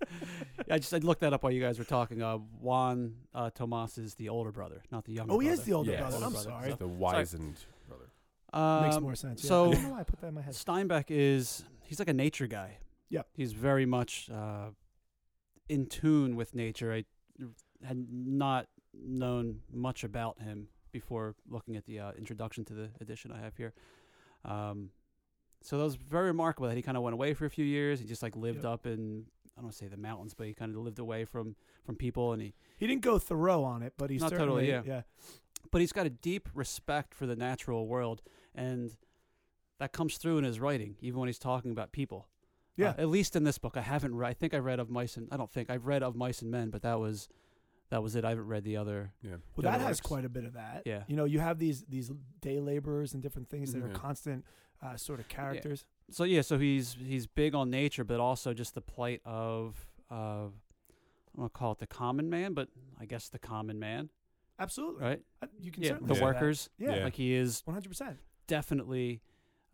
I 0.71 0.77
just 0.79 0.93
I 0.93 0.97
looked 0.97 1.21
that 1.21 1.33
up 1.33 1.43
while 1.43 1.51
you 1.51 1.61
guys 1.61 1.77
were 1.79 1.85
talking. 1.85 2.21
Uh, 2.21 2.37
Juan 2.37 3.15
uh, 3.33 3.49
Tomas 3.51 3.97
is 3.97 4.15
the 4.15 4.29
older 4.29 4.51
brother, 4.51 4.81
not 4.91 5.05
the 5.05 5.13
younger. 5.13 5.33
oh, 5.33 5.39
he 5.39 5.47
brother. 5.47 5.61
is 5.61 5.65
the 5.65 5.73
older 5.73 5.91
Yes. 5.91 6.01
brother. 6.01 6.25
I'm 6.25 6.31
brother. 6.31 6.49
sorry. 6.49 6.69
So- 6.71 6.75
the 6.77 6.87
wizened 6.87 7.57
brother. 7.87 8.83
Makes 8.85 8.95
Um, 8.97 9.03
more 9.03 9.15
sense. 9.15 9.43
Yeah. 9.43 9.47
so- 9.49 9.71
I 9.71 9.73
don't 9.73 9.83
know 9.83 9.89
why 9.91 9.99
I 9.99 10.03
put 10.03 10.21
that 10.21 10.27
in 10.27 10.33
my 10.33 10.41
head. 10.41 10.53
Steinbeck 10.53 11.05
is 11.09 11.63
he's 11.83 11.99
like 11.99 12.07
a 12.09 12.13
nature 12.13 12.47
guy. 12.47 12.77
Yeah. 13.09 13.21
He's 13.33 13.53
very 13.53 13.85
much 13.85 14.29
uh, 14.29 14.69
in 15.69 15.85
tune 15.87 16.35
with 16.35 16.53
nature. 16.55 16.91
I 16.93 17.03
had 17.85 18.05
not 18.09 18.67
known 18.93 19.59
much 19.71 20.03
about 20.03 20.41
him 20.41 20.69
before 20.91 21.35
looking 21.47 21.75
at 21.75 21.85
the 21.85 21.99
uh, 21.99 22.11
introduction 22.17 22.65
to 22.65 22.73
the 22.73 22.89
edition 23.01 23.31
I 23.31 23.39
have 23.39 23.55
here. 23.55 23.73
Um, 24.45 24.89
so 25.61 25.77
that 25.77 25.83
was 25.83 25.95
very 25.95 26.27
remarkable 26.27 26.67
that 26.69 26.75
he 26.75 26.81
kind 26.81 26.97
of 26.97 27.03
went 27.03 27.13
away 27.13 27.33
for 27.33 27.45
a 27.45 27.49
few 27.49 27.65
years. 27.65 27.99
He 27.99 28.05
just 28.05 28.23
like 28.23 28.35
lived 28.35 28.63
Yep. 28.63 28.65
up 28.73 28.85
in 28.87 29.25
I 29.57 29.61
don't 29.61 29.65
want 29.65 29.73
to 29.73 29.77
say 29.79 29.87
the 29.87 29.97
mountains, 29.97 30.33
but 30.35 30.45
he 30.45 30.53
kind 30.53 30.75
of 30.75 30.81
lived 30.81 30.99
away 30.99 31.25
from 31.25 31.55
from 31.83 31.95
people, 31.95 32.31
and 32.33 32.41
he 32.41 32.53
He 32.77 32.85
didn't 32.87 33.01
go 33.01 33.17
Thoreau 33.17 33.63
on 33.63 33.81
it, 33.81 33.93
but 33.97 34.09
he's 34.11 34.21
Not 34.21 34.29
certainly 34.29 34.67
totally, 34.67 34.87
yeah. 34.87 34.95
yeah. 34.97 35.01
but 35.71 35.81
he's 35.81 35.91
got 35.91 36.05
a 36.05 36.09
deep 36.11 36.47
respect 36.53 37.13
for 37.15 37.25
the 37.25 37.35
natural 37.35 37.87
world, 37.87 38.21
and 38.53 38.95
that 39.79 39.93
comes 39.93 40.17
through 40.17 40.37
in 40.37 40.43
his 40.43 40.59
writing, 40.59 40.95
even 41.01 41.19
when 41.19 41.27
he's 41.27 41.39
talking 41.39 41.71
about 41.71 41.91
people. 41.91 42.27
Yeah. 42.75 42.89
Uh, 42.91 43.01
at 43.01 43.07
least 43.09 43.35
in 43.35 43.43
this 43.43 43.57
book, 43.57 43.75
I 43.77 43.81
haven't. 43.81 44.13
Re- 44.15 44.27
I 44.27 44.33
think 44.33 44.53
I 44.53 44.57
read 44.59 44.79
of 44.79 44.89
mice 44.89 45.17
and 45.17 45.27
I 45.31 45.37
don't 45.37 45.51
think 45.51 45.69
I've 45.71 45.87
read 45.87 46.03
of 46.03 46.15
mice 46.15 46.41
and 46.43 46.51
men, 46.51 46.69
but 46.69 46.83
that 46.83 46.99
was 46.99 47.27
that 47.89 48.03
was 48.03 48.15
it. 48.15 48.23
I 48.25 48.29
haven't 48.29 48.47
read 48.47 48.63
the 48.63 48.77
other. 48.77 49.13
Yeah. 49.23 49.37
Well, 49.55 49.63
that 49.63 49.75
other 49.75 49.83
has 49.85 49.97
works. 49.97 50.01
quite 50.01 50.25
a 50.25 50.29
bit 50.29 50.43
of 50.45 50.53
that. 50.53 50.83
Yeah. 50.85 51.03
You 51.07 51.15
know, 51.15 51.25
you 51.25 51.39
have 51.39 51.57
these 51.57 51.83
these 51.89 52.11
day 52.41 52.59
laborers 52.59 53.13
and 53.15 53.23
different 53.23 53.49
things 53.49 53.73
that 53.73 53.81
Mhm. 53.83 53.89
are 53.89 53.93
constant 53.93 54.45
uh, 54.83 54.95
sort 54.97 55.19
of 55.19 55.27
characters. 55.27 55.85
So 56.09 56.23
yeah, 56.23 56.41
so 56.41 56.57
he's 56.57 56.95
he's 57.05 57.27
big 57.27 57.53
on 57.55 57.69
nature, 57.69 58.03
but 58.03 58.19
also 58.19 58.53
just 58.53 58.75
the 58.75 58.81
plight 58.81 59.21
of 59.25 59.75
uh, 60.09 60.15
I 60.15 60.19
don't 60.45 60.51
want 61.35 61.53
to 61.53 61.57
call 61.59 61.71
it 61.73 61.79
the 61.79 61.87
common 61.87 62.29
man, 62.29 62.53
but 62.53 62.69
I 62.99 63.05
guess 63.05 63.27
the 63.29 63.39
common 63.39 63.77
man, 63.77 64.09
Absolutely. 64.57 65.03
right? 65.03 65.21
You 65.61 65.71
can 65.71 65.83
Yeah, 65.83 65.89
certainly 65.89 66.07
the 66.07 66.13
say 66.15 66.19
that. 66.21 66.25
workers. 66.25 66.69
Yeah. 66.77 66.95
Yeah. 66.95 67.03
Like 67.03 67.15
he 67.15 67.33
is 67.33 67.61
One 67.65 67.73
hundred 67.73 67.89
percent. 67.89 68.17
definitely 68.47 69.21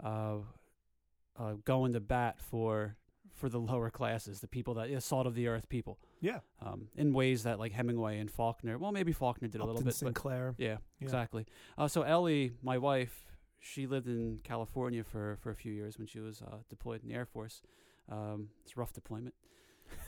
uh, 0.04 0.38
uh, 1.38 1.54
going 1.66 1.94
to 1.94 2.00
bat 2.00 2.40
for 2.40 2.96
for 3.36 3.50
the 3.50 3.60
lower 3.60 3.90
classes, 3.90 4.40
the 4.42 4.48
people 4.48 4.76
that 4.76 4.90
yeah, 4.90 5.00
salt 5.00 5.26
of 5.28 5.34
the 5.36 5.48
earth 5.48 5.68
people, 5.68 5.98
Yeah. 6.22 6.40
um, 6.62 6.88
in 6.96 7.14
ways 7.14 7.44
that 7.44 7.60
like 7.60 7.72
Hemingway 7.74 8.20
and 8.20 8.30
Faulkner. 8.32 8.78
Well, 8.78 8.92
maybe 8.92 9.12
Faulkner 9.12 9.48
did 9.48 9.60
a 9.60 9.66
little 9.66 9.80
Upton 9.82 9.86
bit, 9.86 9.94
but 10.02 10.08
Sinclair. 10.08 10.54
yeah, 10.58 10.68
Yeah. 10.70 10.78
exactly. 11.02 11.46
Uh, 11.78 11.88
so 11.88 12.04
Ellie, 12.04 12.54
my 12.62 12.78
wife, 12.78 13.26
she 13.64 13.88
lived 13.88 14.08
in 14.08 14.40
California 14.44 15.04
for 15.04 15.38
for 15.42 15.50
a 15.50 15.56
few 15.56 15.72
years 15.72 15.98
when 15.98 16.06
she 16.08 16.20
was 16.20 16.42
uh, 16.42 16.58
deployed 16.70 17.02
in 17.02 17.10
the 17.10 17.16
Air 17.16 17.26
Force. 17.26 17.62
Um, 18.12 18.50
it's 18.64 18.74
a 18.76 18.80
rough 18.80 18.92
deployment. 18.94 19.34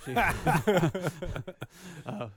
She, 0.05 0.13
uh, 0.15 0.29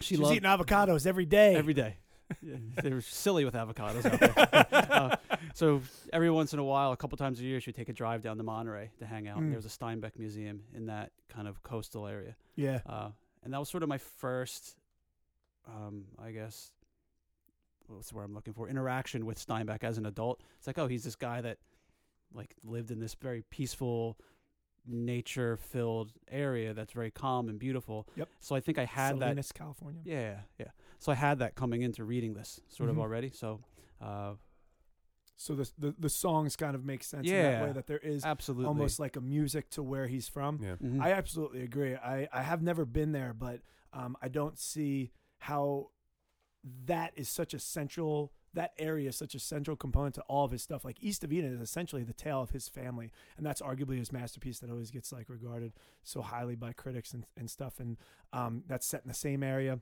She's 0.00 0.18
loved 0.18 0.36
eating 0.36 0.48
avocados 0.48 1.06
every 1.06 1.26
day. 1.26 1.54
every 1.54 1.74
day. 1.74 1.96
Yeah, 2.42 2.56
they 2.82 2.90
were 2.90 3.00
silly 3.00 3.44
with 3.46 3.54
avocados 3.54 4.04
out 4.04 4.20
there. 4.20 4.92
uh, 4.92 5.16
so 5.54 5.80
every 6.12 6.30
once 6.30 6.52
in 6.52 6.58
a 6.58 6.64
while, 6.64 6.92
a 6.92 6.96
couple 6.96 7.16
times 7.16 7.40
a 7.40 7.42
year, 7.44 7.58
she'd 7.60 7.74
take 7.74 7.88
a 7.88 7.92
drive 7.94 8.22
down 8.22 8.36
to 8.36 8.42
Monterey 8.42 8.90
to 8.98 9.06
hang 9.06 9.28
out. 9.28 9.38
Mm. 9.38 9.48
There 9.48 9.56
was 9.56 9.64
a 9.64 9.70
Steinbeck 9.70 10.18
museum 10.18 10.60
in 10.74 10.86
that 10.86 11.12
kind 11.30 11.48
of 11.48 11.62
coastal 11.62 12.06
area. 12.06 12.36
yeah. 12.54 12.80
Uh, 12.86 13.10
and 13.44 13.54
that 13.54 13.58
was 13.58 13.68
sort 13.70 13.82
of 13.82 13.88
my 13.88 13.96
first, 13.98 14.76
um, 15.66 16.04
I 16.22 16.32
guess, 16.32 16.70
what's 17.96 18.10
the 18.10 18.16
word 18.16 18.24
I'm 18.24 18.34
looking 18.34 18.52
for? 18.54 18.68
Interaction 18.68 19.24
with 19.26 19.44
Steinbeck 19.44 19.82
as 19.84 19.98
an 19.98 20.06
adult. 20.06 20.42
It's 20.58 20.66
like, 20.66 20.78
oh, 20.78 20.86
he's 20.86 21.04
this 21.04 21.16
guy 21.16 21.40
that 21.40 21.58
like 22.32 22.54
lived 22.62 22.90
in 22.90 23.00
this 23.00 23.14
very 23.14 23.42
peaceful, 23.50 24.18
nature-filled 24.86 26.12
area 26.30 26.74
that's 26.74 26.92
very 26.92 27.10
calm 27.10 27.48
and 27.48 27.58
beautiful. 27.58 28.06
Yep. 28.16 28.28
So 28.40 28.54
I 28.54 28.60
think 28.60 28.78
I 28.78 28.84
had 28.84 29.16
that 29.20 29.24
Salinas, 29.26 29.52
California. 29.52 30.00
yeah, 30.04 30.40
yeah. 30.58 30.68
So 30.98 31.12
I 31.12 31.14
had 31.14 31.38
that 31.40 31.54
coming 31.54 31.82
into 31.82 32.04
reading 32.04 32.34
this 32.34 32.60
sort 32.68 32.88
Mhm. 32.88 32.92
of 32.92 32.98
already. 32.98 33.30
So, 33.30 33.60
uh, 34.00 34.34
So 35.40 35.54
the, 35.54 35.70
the 35.78 35.94
the 35.96 36.08
songs 36.08 36.56
kind 36.56 36.74
of 36.74 36.84
make 36.84 37.04
sense 37.04 37.28
in 37.28 37.32
that 37.42 37.62
way 37.62 37.72
that 37.72 37.86
there 37.86 37.98
is 37.98 38.24
absolutely. 38.24 38.66
almost 38.66 38.98
like 38.98 39.14
a 39.14 39.20
music 39.20 39.70
to 39.70 39.84
where 39.84 40.08
he's 40.08 40.26
from. 40.28 40.58
Yeah. 40.60 40.74
Mhm. 40.82 41.00
I 41.00 41.12
absolutely 41.12 41.62
agree. 41.62 41.94
I, 41.94 42.28
I 42.32 42.42
have 42.42 42.60
never 42.60 42.84
been 42.84 43.12
there, 43.12 43.32
but 43.32 43.60
um, 43.92 44.16
I 44.20 44.26
don't 44.28 44.58
see 44.58 45.12
how 45.38 45.90
that 46.86 47.12
is 47.16 47.28
such 47.28 47.54
a 47.54 47.58
central 47.58 48.32
that 48.54 48.72
area 48.78 49.10
is 49.10 49.16
such 49.16 49.34
a 49.34 49.38
central 49.38 49.76
component 49.76 50.14
to 50.14 50.22
all 50.22 50.44
of 50.44 50.50
his 50.50 50.62
stuff. 50.62 50.82
Like 50.84 50.96
East 51.02 51.22
of 51.22 51.32
Eden 51.32 51.52
is 51.52 51.60
essentially 51.60 52.02
the 52.02 52.14
tale 52.14 52.40
of 52.40 52.50
his 52.50 52.66
family, 52.66 53.12
and 53.36 53.44
that's 53.46 53.60
arguably 53.60 53.98
his 53.98 54.10
masterpiece 54.10 54.58
that 54.60 54.70
always 54.70 54.90
gets 54.90 55.12
like 55.12 55.28
regarded 55.28 55.74
so 56.02 56.22
highly 56.22 56.56
by 56.56 56.72
critics 56.72 57.12
and, 57.12 57.26
and 57.36 57.50
stuff. 57.50 57.78
And 57.78 57.98
um, 58.32 58.64
that's 58.66 58.86
set 58.86 59.02
in 59.02 59.08
the 59.08 59.14
same 59.14 59.42
area. 59.42 59.80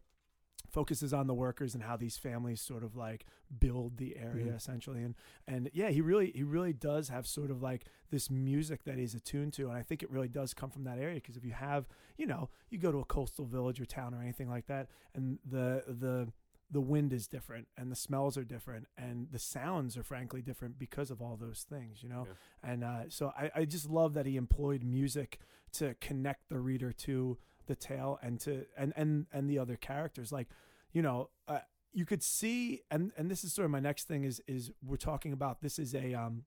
Focuses 0.69 1.15
on 1.15 1.29
the 1.29 1.35
workers 1.35 1.75
and 1.75 1.85
how 1.85 1.97
these 1.97 2.17
families 2.17 2.61
sort 2.61 2.83
of 2.83 2.97
like 2.97 3.25
build 3.61 3.99
the 3.99 4.17
area 4.17 4.47
Mhm. 4.53 4.57
essentially, 4.57 5.03
and 5.05 5.15
and 5.47 5.71
yeah, 5.73 5.91
he 5.91 6.01
really 6.01 6.33
he 6.33 6.43
really 6.43 6.73
does 6.73 7.09
have 7.09 7.25
sort 7.27 7.53
of 7.53 7.63
like 7.63 7.85
this 8.11 8.31
music 8.31 8.83
that 8.85 8.99
he's 8.99 9.15
attuned 9.15 9.53
to, 9.55 9.69
and 9.69 9.77
I 9.79 9.83
think 9.83 10.03
it 10.03 10.11
really 10.11 10.29
does 10.29 10.55
come 10.55 10.71
from 10.71 10.83
that 10.85 10.99
area 10.99 11.15
because 11.17 11.37
if 11.37 11.45
you 11.45 11.53
have 11.53 11.87
you 12.19 12.27
know 12.27 12.49
you 12.69 12.79
go 12.79 12.91
to 12.91 12.99
a 12.99 13.05
coastal 13.05 13.45
village 13.45 13.81
or 13.81 13.85
town 13.87 14.13
or 14.13 14.21
anything 14.21 14.49
like 14.51 14.67
that, 14.67 14.89
and 15.15 15.39
the 15.49 15.85
the 15.87 16.33
the 16.71 16.81
wind 16.81 17.13
is 17.13 17.29
different 17.29 17.69
and 17.77 17.91
the 17.93 17.97
smells 17.97 18.37
are 18.37 18.45
different 18.45 18.87
and 18.99 19.29
the 19.31 19.39
sounds 19.39 19.97
are 19.97 20.03
frankly 20.03 20.43
different 20.43 20.79
because 20.79 21.11
of 21.11 21.23
all 21.23 21.37
those 21.37 21.65
things 21.69 22.03
you 22.03 22.09
know 22.09 22.27
Yeah. 22.63 22.71
and 22.73 22.85
uh, 22.85 23.03
so 23.09 23.33
I, 23.39 23.51
I 23.55 23.65
just 23.65 23.89
love 23.89 24.15
that 24.15 24.27
he 24.27 24.37
employed 24.37 24.83
music 24.83 25.39
to 25.75 25.95
connect 26.01 26.49
the 26.49 26.59
reader 26.59 26.93
to 26.93 27.39
the 27.67 27.77
tale 27.77 28.19
and 28.23 28.41
to 28.41 28.67
and 28.77 28.93
and 28.97 29.27
and 29.33 29.49
the 29.51 29.59
other 29.59 29.77
characters 29.77 30.33
like 30.33 30.49
you 30.93 31.03
know 31.03 31.31
uh, 31.49 31.61
you 31.93 32.05
could 32.05 32.23
see 32.23 32.83
and 32.91 33.13
and 33.17 33.31
this 33.31 33.45
is 33.45 33.53
sort 33.53 33.65
of 33.65 33.71
my 33.71 33.81
next 33.81 34.05
thing 34.09 34.25
is 34.25 34.41
is 34.47 34.71
we're 34.85 34.97
talking 34.97 35.33
about 35.33 35.63
this 35.63 35.79
is 35.79 35.95
a 35.95 36.15
um 36.15 36.45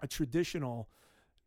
a 0.00 0.06
traditional 0.06 0.88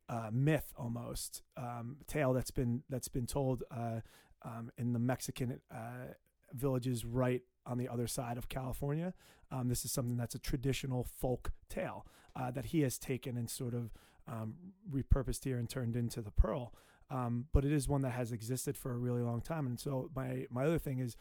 uh, 0.10 0.30
myth 0.32 0.74
almost 0.78 1.42
um, 1.58 1.98
tale 2.08 2.34
that's 2.34 2.52
been 2.52 2.84
that's 2.90 3.08
been 3.08 3.26
told 3.26 3.64
uh, 3.72 4.02
um, 4.44 4.70
in 4.78 4.94
the 4.94 5.00
Mexican 5.00 5.60
uh, 5.74 6.14
villages 6.54 7.06
right 7.06 7.42
on 7.66 7.78
the 7.78 7.88
other 7.88 8.08
side 8.08 8.38
of 8.38 8.50
California. 8.50 9.14
Um, 9.52 9.70
this 9.70 9.86
is 9.86 9.92
something 9.92 10.18
that's 10.18 10.36
a 10.36 10.40
traditional 10.40 11.04
folk 11.04 11.52
tale 11.70 12.06
uh, 12.36 12.52
that 12.52 12.66
he 12.66 12.82
has 12.82 12.98
taken 12.98 13.38
and 13.38 13.50
sort 13.50 13.74
of 13.74 13.94
um, 14.28 14.56
repurposed 14.92 15.44
here 15.44 15.58
and 15.58 15.70
turned 15.70 15.96
into 15.96 16.22
the 16.22 16.32
Pearl. 16.32 16.74
Um, 17.10 17.46
but 17.54 17.66
it 17.66 17.72
is 17.72 17.88
one 17.88 18.02
that 18.02 18.12
has 18.12 18.32
existed 18.32 18.78
for 18.78 18.92
a 18.92 18.98
really 18.98 19.22
long 19.22 19.42
time. 19.42 19.68
And 19.68 19.80
so 19.80 20.10
my 20.16 20.48
my 20.50 20.66
other 20.66 20.80
thing 20.80 21.00
is, 21.00 21.16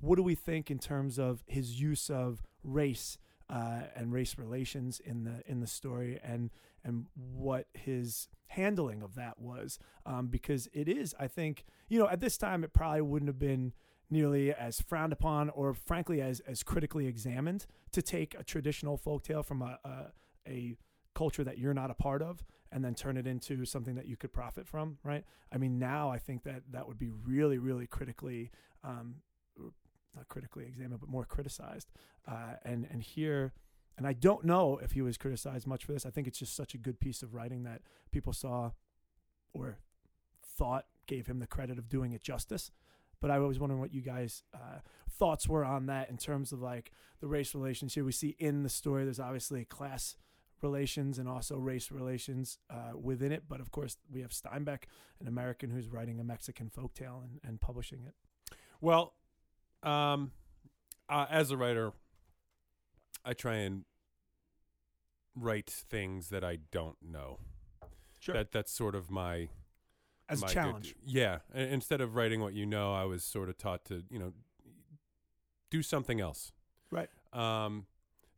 what 0.00 0.16
do 0.16 0.22
we 0.22 0.34
think 0.34 0.70
in 0.70 0.78
terms 0.78 1.18
of 1.18 1.44
his 1.46 1.80
use 1.80 2.10
of 2.10 2.42
race 2.64 3.18
uh, 3.48 3.82
and 3.94 4.12
race 4.12 4.36
relations 4.38 5.00
in 5.00 5.24
the 5.24 5.42
in 5.46 5.60
the 5.60 5.66
story 5.66 6.18
and 6.24 6.50
and 6.82 7.06
what 7.14 7.66
his 7.74 8.28
handling 8.48 9.02
of 9.02 9.14
that 9.14 9.38
was? 9.38 9.78
Um, 10.04 10.26
because 10.28 10.68
it 10.72 10.88
is, 10.88 11.14
I 11.20 11.28
think, 11.28 11.64
you 11.88 11.98
know, 11.98 12.08
at 12.08 12.20
this 12.20 12.36
time 12.36 12.64
it 12.64 12.72
probably 12.72 13.02
wouldn't 13.02 13.28
have 13.28 13.38
been 13.38 13.72
nearly 14.10 14.52
as 14.52 14.80
frowned 14.80 15.12
upon 15.12 15.50
or 15.50 15.74
frankly 15.74 16.20
as 16.20 16.40
as 16.40 16.62
critically 16.62 17.06
examined 17.06 17.66
to 17.92 18.00
take 18.02 18.34
a 18.38 18.44
traditional 18.44 18.98
folktale 18.98 19.44
from 19.44 19.62
a, 19.62 19.78
a 19.84 20.48
a 20.48 20.76
culture 21.14 21.42
that 21.42 21.58
you're 21.58 21.74
not 21.74 21.90
a 21.90 21.94
part 21.94 22.22
of 22.22 22.44
and 22.70 22.84
then 22.84 22.94
turn 22.94 23.16
it 23.16 23.26
into 23.26 23.64
something 23.64 23.94
that 23.94 24.06
you 24.06 24.16
could 24.16 24.32
profit 24.32 24.66
from 24.66 24.98
right? 25.02 25.24
I 25.52 25.58
mean 25.58 25.78
now 25.78 26.10
i 26.10 26.18
think 26.18 26.44
that 26.44 26.62
that 26.70 26.86
would 26.86 26.98
be 26.98 27.10
really 27.10 27.58
really 27.58 27.86
critically 27.86 28.50
um 28.84 29.16
not 30.14 30.28
critically 30.28 30.64
examined 30.66 31.00
but 31.00 31.08
more 31.08 31.24
criticized. 31.24 31.90
Uh 32.28 32.54
and 32.64 32.86
and 32.90 33.02
here 33.02 33.52
and 33.98 34.06
i 34.06 34.12
don't 34.12 34.44
know 34.44 34.78
if 34.82 34.92
he 34.92 35.02
was 35.02 35.16
criticized 35.16 35.66
much 35.66 35.84
for 35.84 35.92
this. 35.92 36.06
I 36.06 36.10
think 36.10 36.26
it's 36.28 36.38
just 36.38 36.54
such 36.54 36.74
a 36.74 36.78
good 36.78 37.00
piece 37.00 37.22
of 37.22 37.34
writing 37.34 37.64
that 37.64 37.82
people 38.12 38.32
saw 38.32 38.70
or 39.52 39.78
thought 40.44 40.86
gave 41.06 41.26
him 41.26 41.38
the 41.38 41.46
credit 41.46 41.78
of 41.78 41.88
doing 41.88 42.12
it 42.12 42.22
justice 42.22 42.70
but 43.20 43.30
I 43.30 43.38
was 43.38 43.58
wondering 43.58 43.80
what 43.80 43.92
you 43.92 44.02
guys' 44.02 44.42
uh, 44.54 44.80
thoughts 45.10 45.48
were 45.48 45.64
on 45.64 45.86
that 45.86 46.10
in 46.10 46.16
terms 46.16 46.52
of 46.52 46.60
like 46.60 46.92
the 47.20 47.26
race 47.26 47.54
relations 47.54 47.94
here. 47.94 48.04
We 48.04 48.12
see 48.12 48.36
in 48.38 48.62
the 48.62 48.68
story 48.68 49.04
there's 49.04 49.20
obviously 49.20 49.64
class 49.64 50.16
relations 50.62 51.18
and 51.18 51.28
also 51.28 51.56
race 51.56 51.90
relations 51.90 52.58
uh, 52.70 52.96
within 52.98 53.32
it, 53.32 53.44
but 53.48 53.60
of 53.60 53.70
course 53.70 53.96
we 54.10 54.20
have 54.22 54.30
Steinbeck, 54.30 54.84
an 55.20 55.28
American 55.28 55.70
who's 55.70 55.88
writing 55.88 56.20
a 56.20 56.24
Mexican 56.24 56.70
folktale 56.70 57.22
and, 57.22 57.40
and 57.44 57.60
publishing 57.60 58.02
it. 58.06 58.14
Well, 58.80 59.14
um, 59.82 60.32
uh, 61.08 61.26
as 61.30 61.50
a 61.50 61.56
writer, 61.56 61.92
I 63.24 63.32
try 63.32 63.56
and 63.56 63.84
write 65.34 65.68
things 65.68 66.28
that 66.30 66.42
I 66.42 66.58
don't 66.70 66.96
know. 67.02 67.38
Sure. 68.18 68.34
That 68.34 68.52
that's 68.52 68.72
sort 68.72 68.94
of 68.94 69.10
my 69.10 69.48
As 70.28 70.42
a 70.42 70.46
challenge. 70.46 70.94
Good, 71.04 71.12
yeah. 71.12 71.38
Instead 71.54 72.00
of 72.00 72.16
writing 72.16 72.40
what 72.40 72.52
you 72.52 72.66
know, 72.66 72.92
I 72.92 73.04
was 73.04 73.22
sort 73.22 73.48
of 73.48 73.58
taught 73.58 73.84
to 73.86 74.02
you 74.10 74.18
know 74.18 74.32
do 75.70 75.82
something 75.82 76.20
else. 76.20 76.52
Right. 76.90 77.08
Um, 77.32 77.86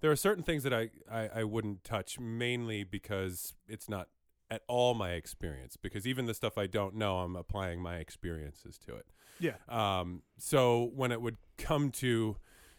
there 0.00 0.11
are 0.11 0.16
certain 0.16 0.45
things 0.45 0.62
that 0.62 0.75
I, 0.75 0.90
I 1.11 1.28
I 1.37 1.45
wouldn't 1.45 1.85
touch 1.85 2.18
mainly 2.18 2.85
because 2.85 3.54
it's 3.66 3.88
not 3.88 4.09
at 4.50 4.62
all 4.66 4.95
my 4.95 5.12
experience. 5.12 5.76
Because 5.76 6.07
even 6.07 6.26
the 6.26 6.35
stuff 6.35 6.59
I 6.59 6.66
don't 6.66 6.95
know, 6.95 7.18
I'm 7.18 7.37
applying 7.37 7.80
my 7.80 7.97
experiences 7.97 8.78
to 8.87 8.97
it. 8.97 9.07
Yeah. 9.40 9.54
Um, 9.68 10.23
so 10.37 10.90
when 10.95 11.12
it 11.12 11.21
would 11.21 11.37
come 11.57 11.90
to 11.92 12.37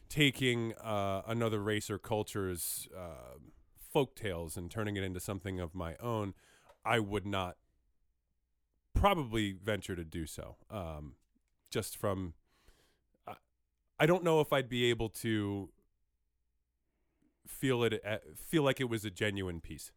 taking 0.09 0.73
uh, 0.83 1.21
another 1.27 1.61
race 1.61 1.89
or 1.89 1.97
culture's 1.97 2.87
uh, 2.97 3.37
folk 3.91 4.15
tales 4.15 4.57
and 4.57 4.69
turning 4.69 4.97
it 4.97 5.03
into 5.03 5.19
something 5.19 5.59
of 5.59 5.75
my 5.75 5.95
own, 6.01 6.33
I 6.83 6.99
would 6.99 7.25
not 7.25 7.57
probably 8.99 9.53
venture 9.53 9.95
to 9.95 10.03
do 10.03 10.25
so. 10.25 10.55
Um, 10.69 11.15
just 11.71 11.97
from, 11.97 12.33
I, 13.27 13.33
I 13.99 14.05
don't 14.05 14.23
know 14.23 14.39
if 14.41 14.51
I'd 14.53 14.69
be 14.69 14.85
able 14.89 15.09
to 15.09 15.69
feel 17.47 17.83
it, 17.83 18.01
uh, 18.05 18.17
feel 18.35 18.63
like 18.63 18.79
it 18.79 18.89
was 18.89 19.05
a 19.05 19.09
genuine 19.09 19.61
piece. 19.61 19.91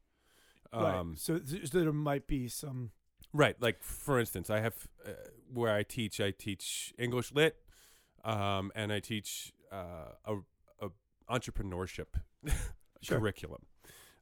right. 0.72 0.94
Um, 0.98 1.16
So, 1.16 1.38
th- 1.38 1.70
so 1.70 1.80
there 1.80 1.92
might 1.92 2.26
be 2.26 2.48
some. 2.48 2.90
Right. 3.32 3.56
Like 3.60 3.82
for 3.82 4.18
instance, 4.20 4.50
I 4.50 4.60
have 4.60 4.74
uh, 5.06 5.10
where 5.52 5.74
I 5.74 5.82
teach. 5.82 6.20
I 6.20 6.30
teach 6.32 6.92
English 6.98 7.32
lit, 7.32 7.56
um, 8.24 8.70
and 8.74 8.92
I 8.92 9.00
teach 9.00 9.52
uh, 9.72 10.12
a, 10.26 10.36
a 10.80 10.90
entrepreneurship 11.30 12.08
Sure. 13.00 13.18
curriculum. 13.18 13.62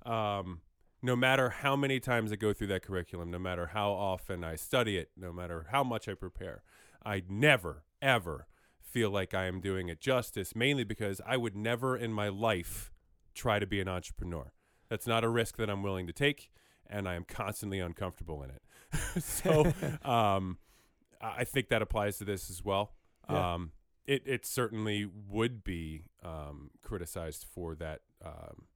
Um, 0.06 0.60
no 1.02 1.16
matter 1.16 1.50
how 1.50 1.76
many 1.76 2.00
times 2.00 2.32
I 2.32 2.36
go 2.36 2.52
through 2.52 2.68
that 2.68 2.82
curriculum, 2.82 3.30
no 3.30 3.38
matter 3.38 3.66
how 3.66 3.92
often 3.92 4.44
I 4.44 4.56
study 4.56 4.96
it, 4.96 5.10
no 5.16 5.32
matter 5.32 5.66
how 5.70 5.82
much 5.82 6.08
I 6.08 6.14
prepare, 6.14 6.62
I 7.04 7.22
never 7.28 7.84
ever 8.02 8.46
feel 8.80 9.10
like 9.10 9.34
I 9.34 9.46
am 9.46 9.60
doing 9.60 9.88
it 9.88 10.00
justice. 10.00 10.54
Mainly 10.54 10.84
because 10.84 11.20
I 11.26 11.36
would 11.36 11.56
never 11.56 11.96
in 11.96 12.12
my 12.12 12.28
life 12.28 12.92
try 13.34 13.58
to 13.58 13.66
be 13.66 13.80
an 13.80 13.88
entrepreneur. 13.88 14.52
That's 14.88 15.06
not 15.06 15.24
a 15.24 15.28
risk 15.28 15.56
that 15.56 15.70
I'm 15.70 15.82
willing 15.82 16.06
to 16.08 16.12
take, 16.12 16.50
and 16.88 17.08
I 17.08 17.14
am 17.14 17.24
constantly 17.24 17.78
uncomfortable 17.78 18.42
in 18.42 18.50
it. 18.50 18.62
so 19.22 19.72
um, 20.08 20.58
I 21.20 21.44
think 21.44 21.68
that 21.68 21.80
applies 21.82 22.18
to 22.18 22.24
this 22.24 22.50
as 22.50 22.64
well. 22.64 22.92
Yeah. 23.28 23.54
Um, 23.54 23.72
it 24.06 24.22
it 24.26 24.44
certainly 24.44 25.06
would 25.28 25.62
be 25.62 26.06
um, 26.22 26.70
criticized 26.82 27.46
for 27.52 27.74
that. 27.76 28.00
Um, 28.24 28.66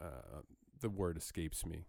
uh, 0.00 0.42
the 0.80 0.90
word 0.90 1.16
escapes 1.16 1.64
me. 1.66 1.86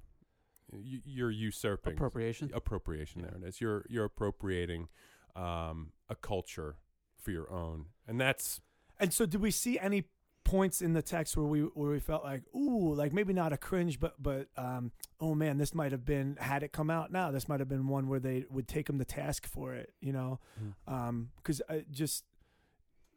You, 0.71 0.99
you're 1.04 1.32
usurping 1.32 1.93
Appropriation. 1.93 2.52
appropriation. 2.54 3.21
Yeah. 3.21 3.30
There 3.32 3.45
it 3.45 3.47
is. 3.49 3.62
You're 3.62 3.86
you're 3.89 4.06
appropriating 4.06 4.88
um, 5.36 5.93
a 6.10 6.15
culture 6.15 6.75
for 7.17 7.32
your 7.32 7.52
own, 7.52 7.86
and 8.08 8.19
that's 8.21 8.62
And 8.99 9.12
so, 9.13 9.25
did 9.25 9.41
we 9.41 9.52
see 9.52 9.80
any 9.80 10.06
points 10.43 10.82
in 10.82 10.93
the 10.93 11.02
text 11.02 11.36
where 11.38 11.45
we 11.45 11.62
where 11.62 11.91
we 11.91 11.99
felt 11.99 12.23
like, 12.23 12.43
ooh, 12.56 12.93
like 12.93 13.13
maybe 13.13 13.34
not 13.34 13.52
a 13.54 13.58
cringe, 13.58 13.99
but 13.99 14.21
but 14.21 14.47
um, 14.58 14.91
oh 15.19 15.34
man, 15.36 15.58
this 15.58 15.73
might 15.73 15.91
have 15.91 16.06
been 16.06 16.38
had 16.39 16.62
it 16.63 16.71
come 16.71 16.89
out 16.89 17.12
now. 17.12 17.32
This 17.32 17.47
might 17.49 17.60
have 17.60 17.69
been 17.69 17.88
one 17.88 18.08
where 18.08 18.19
they 18.19 18.45
would 18.49 18.67
take 18.67 18.89
him 18.89 18.99
to 18.99 19.06
task 19.06 19.47
for 19.47 19.73
it, 19.73 19.93
you 20.02 20.13
know, 20.13 20.39
because 20.86 21.62
I 21.69 21.84
just 21.91 22.25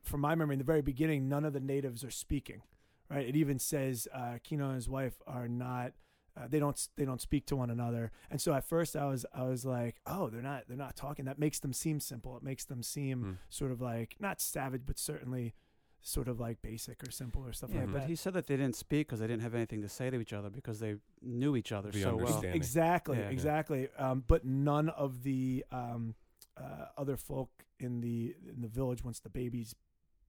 from 0.02 0.20
my 0.20 0.35
memory 0.35 0.54
in 0.54 0.58
the 0.58 0.64
very 0.64 0.82
beginning, 0.82 1.28
none 1.28 1.44
of 1.44 1.52
the 1.52 1.61
natives 1.61 2.02
are 2.02 2.11
speaking. 2.11 2.62
Right? 3.14 3.29
It 3.29 3.37
even 3.37 3.59
says 3.59 4.09
uh, 4.14 4.38
Kino 4.42 4.66
and 4.66 4.75
his 4.77 4.88
wife 4.88 5.20
are 5.27 5.48
not. 5.48 5.92
Uh, 6.35 6.46
they 6.48 6.59
don't 6.59 6.88
they 6.96 7.05
don't 7.05 7.20
speak 7.20 7.44
to 7.46 7.57
one 7.57 7.68
another, 7.70 8.11
and 8.31 8.40
so 8.40 8.55
at 8.55 8.64
first 8.64 8.96
I 8.96 9.05
was 9.05 9.27
I 9.35 9.42
was 9.42 9.66
like, 9.66 9.96
oh, 10.07 10.31
they're 10.31 10.40
not 10.40 10.64
they're 10.66 10.79
not 10.79 10.96
talking. 10.96 11.27
That 11.27 11.38
makes 11.38 11.59
them 11.59 11.75
seem 11.75 12.01
simple. 12.01 12.37
It 12.38 12.42
makes 12.42 12.64
them 12.64 12.83
seem 12.83 13.22
Mm. 13.22 13.37
sort 13.51 13.70
of 13.70 13.83
like 13.83 14.16
not 14.18 14.40
savage, 14.40 14.83
but 14.87 14.98
certainly 14.98 15.53
sort 16.01 16.29
of 16.29 16.40
like 16.40 16.62
basic 16.62 17.07
or 17.07 17.11
simple 17.11 17.46
or 17.46 17.53
stuff 17.53 17.68
Yeah, 17.70 17.81
like 17.81 17.87
but 17.88 17.92
that. 17.92 18.01
But 18.01 18.09
he 18.09 18.16
said 18.16 18.33
that 18.33 18.46
they 18.46 18.57
didn't 18.57 18.77
speak 18.77 19.07
because 19.09 19.20
they 19.20 19.27
didn't 19.27 19.42
have 19.42 19.55
anything 19.55 19.83
to 19.83 19.88
say 19.90 20.09
to 20.09 20.18
each 20.20 20.33
other 20.33 20.48
because 20.48 20.81
they 20.81 20.96
knew 21.20 21.55
each 21.55 21.70
other 21.70 21.90
The 21.90 22.01
so 22.01 22.16
well. 22.16 22.42
exactly, 22.46 23.18
Yeah. 23.18 23.29
exactly. 23.29 23.88
Um, 23.98 24.25
but 24.27 24.42
none 24.44 24.88
of 24.88 25.22
the 25.25 25.64
um, 25.70 26.14
uh, 26.57 26.87
other 26.96 27.16
folk 27.18 27.51
in 27.79 28.01
the 28.01 28.35
in 28.48 28.62
the 28.62 28.68
village 28.68 29.05
once 29.05 29.20
the 29.20 29.29
baby's 29.29 29.75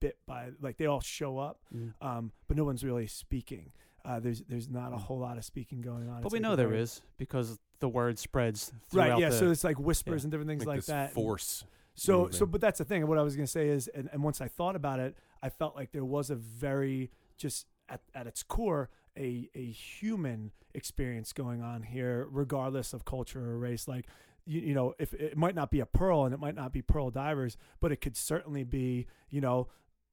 bit 0.04 0.18
by 0.26 0.50
like 0.60 0.76
they 0.76 0.86
all 0.86 1.00
show 1.00 1.38
up, 1.38 1.60
Mm. 1.74 1.92
um, 2.00 2.32
but 2.48 2.56
no 2.56 2.64
one's 2.64 2.84
really 2.84 3.06
speaking. 3.06 3.72
Uh, 4.04 4.20
there's 4.20 4.42
there's 4.42 4.68
not 4.68 4.92
a 4.92 4.96
Mm. 4.96 5.00
whole 5.00 5.18
lot 5.18 5.38
of 5.38 5.44
speaking 5.44 5.80
going 5.80 6.08
on. 6.08 6.20
But 6.22 6.26
It's 6.26 6.32
we 6.34 6.38
like 6.38 6.42
know 6.42 6.52
a 6.52 6.56
there 6.56 6.68
very- 6.68 6.82
is 6.82 7.00
because 7.16 7.58
the 7.80 7.88
word 7.88 8.18
spreads 8.18 8.72
Right, 8.92 9.18
yeah. 9.18 9.30
the- 9.30 9.36
so 9.38 9.50
it's 9.50 9.64
like 9.64 9.78
whispers 9.78 10.22
yeah. 10.22 10.26
and 10.26 10.30
different 10.32 10.48
things 10.50 10.60
like, 10.66 10.68
like, 10.76 10.78
this 10.80 10.86
that. 10.86 11.12
force. 11.12 11.64
So 11.94 12.18
moving. 12.18 12.32
so 12.32 12.46
but 12.46 12.60
that's 12.60 12.78
the 12.78 12.84
thing. 12.84 13.06
What 13.06 13.18
I 13.18 13.22
was 13.22 13.34
gonna 13.36 13.46
say 13.46 13.68
is 13.68 13.88
and, 13.88 14.08
and 14.12 14.22
once 14.22 14.40
I 14.40 14.48
thought 14.48 14.76
about 14.76 15.00
it, 15.00 15.16
I 15.42 15.48
felt 15.48 15.74
like 15.76 15.92
there 15.92 16.04
was 16.04 16.28
a 16.30 16.36
very 16.36 17.10
just 17.36 17.66
at, 17.88 18.00
at 18.14 18.26
its 18.26 18.42
core 18.42 18.90
a 19.16 19.48
a 19.54 19.70
human 19.70 20.52
experience 20.74 21.32
going 21.32 21.62
on 21.62 21.82
here, 21.84 22.26
regardless 22.30 22.92
of 22.92 23.04
culture 23.04 23.40
or 23.52 23.58
race. 23.58 23.86
Like 23.88 24.06
you, 24.46 24.60
you 24.60 24.74
know, 24.74 24.92
if 24.98 25.14
it 25.14 25.36
might 25.38 25.54
not 25.54 25.70
be 25.70 25.80
a 25.80 25.86
pearl 25.86 26.24
and 26.26 26.34
it 26.34 26.40
might 26.40 26.54
not 26.54 26.72
be 26.72 26.82
pearl 26.82 27.10
divers, 27.10 27.56
but 27.80 27.90
it 27.92 28.00
could 28.02 28.16
certainly 28.16 28.64
be, 28.64 29.06
you 29.30 29.40
know, 29.40 29.68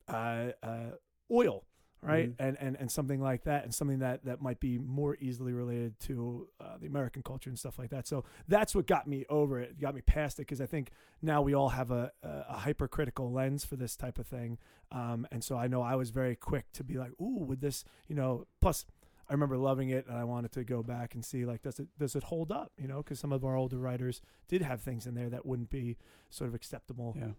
uh, 0.08 0.52
uh, 0.64 0.92
oil. 1.32 1.64
Right, 2.04 2.30
Mhm. 2.32 2.36
and, 2.40 2.58
and 2.60 2.76
and 2.80 2.92
something 2.92 3.22
like 3.22 3.44
that, 3.44 3.64
and 3.64 3.72
something 3.72 4.00
that 4.00 4.26
that 4.26 4.42
might 4.42 4.60
be 4.60 4.80
more 4.80 5.16
easily 5.20 5.54
related 5.54 6.00
to 6.00 6.48
uh, 6.60 6.80
the 6.80 6.88
American 6.88 7.22
culture 7.22 7.48
and 7.52 7.60
stuff 7.60 7.78
like 7.78 7.92
that. 7.92 8.08
So 8.08 8.24
that's 8.48 8.74
what 8.74 8.88
got 8.88 9.06
me 9.06 9.24
over 9.30 9.60
it, 9.60 9.80
got 9.80 9.94
me 9.94 10.02
past 10.02 10.40
it, 10.40 10.48
because 10.48 10.60
I 10.62 10.66
think 10.66 10.90
now 11.22 11.44
we 11.44 11.54
all 11.54 11.70
have 11.70 11.92
a, 11.92 12.12
a, 12.24 12.46
a 12.50 12.58
hypercritical 12.58 13.32
lens 13.32 13.66
for 13.66 13.76
this 13.76 13.96
type 13.96 14.18
of 14.18 14.26
thing. 14.26 14.58
Um, 14.92 15.28
and 15.32 15.44
so 15.44 15.58
I 15.58 15.68
know 15.68 15.84
I 15.84 15.94
was 15.94 16.10
very 16.10 16.36
quick 16.36 16.72
to 16.74 16.84
be 16.84 16.98
like, 16.98 17.12
ooh, 17.22 17.46
would 17.46 17.62
this, 17.62 17.84
you 18.08 18.16
know, 18.16 18.48
plus 18.62 18.84
I 19.30 19.34
remember 19.34 19.58
loving 19.58 19.90
it 19.90 20.08
and 20.08 20.18
I 20.18 20.24
wanted 20.24 20.54
to 20.54 20.64
go 20.64 20.82
back 20.82 21.14
and 21.14 21.24
see 21.24 21.46
like, 21.46 21.62
does 21.62 21.80
it, 21.80 21.88
does 22.00 22.16
it 22.16 22.24
hold 22.24 22.52
up? 22.52 22.72
You 22.80 22.88
know, 22.88 22.98
because 23.04 23.20
some 23.20 23.32
of 23.32 23.46
our 23.46 23.56
older 23.56 23.78
writers 23.78 24.22
did 24.48 24.64
have 24.64 24.82
things 24.82 25.06
in 25.06 25.14
there 25.14 25.30
that 25.30 25.46
wouldn't 25.46 25.70
be 25.70 25.98
sort 26.32 26.48
of 26.48 26.56
acceptable. 26.56 27.16
Yeah. 27.16 27.34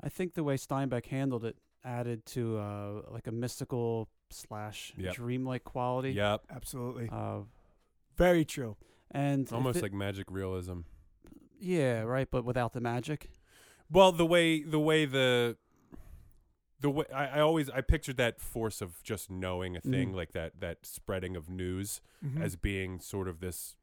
I 0.00 0.08
think 0.08 0.34
the 0.34 0.44
way 0.44 0.56
Steinbeck 0.56 1.06
handled 1.06 1.44
it 1.44 1.56
added 1.84 2.24
to 2.26 2.58
uh, 2.58 3.02
like 3.10 3.26
a 3.26 3.32
mystical 3.32 4.08
slash 4.30 4.92
Yep. 4.96 5.14
dreamlike 5.14 5.64
quality. 5.64 6.10
Yep. 6.12 6.42
Absolutely. 6.50 7.08
Uh, 7.10 7.40
Very 8.16 8.44
true. 8.44 8.76
and 9.10 9.50
Almost 9.52 9.78
it- 9.78 9.82
like 9.82 9.92
magic 9.92 10.26
realism. 10.30 10.80
yeah, 11.60 12.00
right, 12.02 12.28
but 12.30 12.44
without 12.44 12.72
the 12.74 12.80
magic. 12.80 13.30
Well, 13.90 14.12
the 14.12 14.26
way 14.26 14.62
the 14.62 14.78
way 14.78 15.06
the 15.06 15.56
the 16.80 16.90
way 16.90 17.06
I, 17.12 17.38
I 17.38 17.40
always 17.40 17.70
I 17.70 17.80
pictured 17.80 18.18
that 18.18 18.40
force 18.40 18.80
of 18.82 19.02
just 19.02 19.30
knowing 19.30 19.76
a 19.76 19.80
thing 19.80 20.12
Mhm. 20.12 20.14
like 20.14 20.32
that 20.32 20.60
that 20.60 20.84
spreading 20.86 21.34
of 21.36 21.48
news 21.48 22.00
Mhm. 22.24 22.40
as 22.40 22.54
being 22.56 23.00
sort 23.00 23.26
of 23.28 23.40
this 23.40 23.76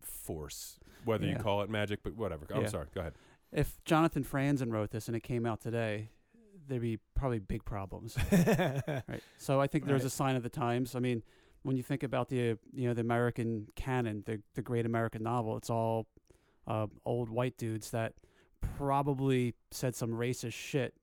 force, 0.00 0.78
whether 1.04 1.26
you 1.26 1.36
call 1.36 1.62
it 1.62 1.70
magic, 1.70 2.02
but 2.02 2.14
whatever. 2.14 2.46
I'm 2.54 2.62
Yeah. 2.62 2.68
sorry. 2.68 2.86
Go 2.94 3.00
ahead. 3.00 3.14
If 3.52 3.82
Jonathan 3.84 4.24
Franzen 4.24 4.72
wrote 4.72 4.90
this 4.90 5.08
and 5.08 5.16
it 5.16 5.20
came 5.22 5.44
out 5.46 5.60
today, 5.60 6.08
there'd 6.68 6.80
be 6.82 6.98
probably 7.14 7.38
big 7.38 7.64
problems. 7.64 8.16
Right. 8.32 9.22
So 9.38 9.60
I 9.60 9.66
think 9.66 9.86
there's 9.86 10.02
Right. 10.02 10.06
a 10.06 10.10
sign 10.10 10.36
of 10.36 10.42
the 10.42 10.48
times. 10.48 10.94
I 10.94 11.00
mean, 11.00 11.22
when 11.62 11.76
you 11.76 11.82
think 11.82 12.02
about 12.02 12.28
the 12.28 12.58
you 12.72 12.88
know 12.88 12.94
the 12.94 13.00
American 13.02 13.68
canon, 13.76 14.22
the 14.26 14.40
the 14.54 14.62
great 14.62 14.86
American 14.86 15.22
novel, 15.22 15.56
it's 15.56 15.70
all 15.70 16.06
uh, 16.66 16.86
old 17.04 17.28
white 17.28 17.56
dudes 17.58 17.90
that 17.90 18.14
probably 18.76 19.54
said 19.70 19.94
some 19.94 20.10
racist 20.10 20.52
shit 20.54 20.94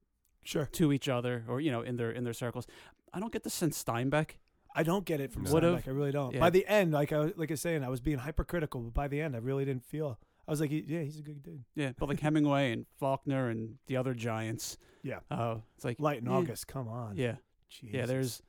Sure. 0.44 0.66
to 0.72 0.92
each 0.94 1.08
other 1.10 1.44
or 1.48 1.60
you 1.62 1.70
know 1.72 1.82
in 1.82 1.98
their 1.98 2.12
in 2.12 2.24
their 2.24 2.34
circles. 2.34 2.66
I 3.14 3.20
don't 3.20 3.32
get 3.32 3.44
the 3.44 3.50
sense 3.50 3.82
Steinbeck. 3.84 4.32
I 4.76 4.84
don't 4.84 5.04
get 5.06 5.20
it 5.20 5.32
from 5.32 5.46
Steinbeck. 5.46 5.88
I 5.88 5.92
really 5.92 6.12
don't. 6.12 6.34
yeah. 6.34 6.40
By 6.40 6.50
the 6.50 6.66
end, 6.68 6.94
like 6.94 7.12
I 7.12 7.32
like 7.36 7.52
I 7.52 7.54
was 7.54 7.62
saying, 7.62 7.84
I 7.84 7.90
was 7.90 8.00
being 8.02 8.20
hypercritical, 8.20 8.82
but 8.82 8.94
by 8.94 9.08
the 9.08 9.22
end, 9.22 9.36
I 9.36 9.40
really 9.40 9.66
didn't 9.66 9.84
feel. 9.86 10.20
I 10.50 10.52
was 10.52 10.62
like, 10.62 10.72
yeah, 10.72 11.02
he's 11.02 11.20
a 11.20 11.22
good 11.22 11.44
dude. 11.44 11.64
Yeah, 11.76 11.92
but 11.98 12.10
like 12.10 12.20
Hemingway 12.20 12.72
and 12.72 12.86
Faulkner 13.00 13.50
and 13.50 13.76
the 13.88 13.98
other 13.98 14.16
giants. 14.16 14.78
Yeah. 15.04 15.20
Uh, 15.30 15.58
it's 15.76 15.86
like 15.86 16.00
Light 16.00 16.20
in 16.20 16.26
yeah, 16.26 16.32
August, 16.38 16.68
come 16.68 16.88
on. 16.88 17.16
Yeah, 17.18 17.36
Jesus. 17.70 17.96
yeah. 17.96 18.06
There's, 18.08 18.42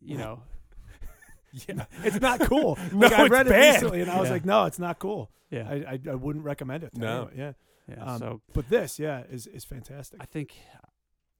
you 0.00 0.16
know, 0.16 0.42
Yeah. 1.68 1.86
it's 2.04 2.20
not 2.20 2.38
cool. 2.40 2.78
No, 2.92 2.98
like, 3.00 3.12
I 3.12 3.22
it's 3.24 3.30
read 3.30 3.46
it 3.48 3.50
bad. 3.50 3.74
recently, 3.74 4.00
and 4.02 4.10
I 4.10 4.20
was 4.20 4.28
Yeah. 4.28 4.32
like, 4.34 4.44
no, 4.44 4.64
it's 4.66 4.78
not 4.78 5.00
cool. 5.00 5.30
yeah, 5.50 5.68
I, 5.68 5.74
I 5.94 6.00
I 6.12 6.14
wouldn't 6.14 6.44
recommend 6.44 6.84
it. 6.84 6.94
to 6.94 7.00
No. 7.00 7.08
anyone. 7.32 7.32
Yeah. 7.36 7.52
yeah. 7.96 8.04
um, 8.04 8.18
so 8.20 8.40
But 8.52 8.68
this, 8.68 8.98
yeah, 9.00 9.24
is 9.28 9.48
is 9.48 9.64
fantastic. 9.64 10.20
I 10.22 10.26
think, 10.26 10.54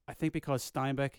I 0.09 0.13
think 0.13 0.33
because 0.33 0.69
Steinbeck, 0.69 1.11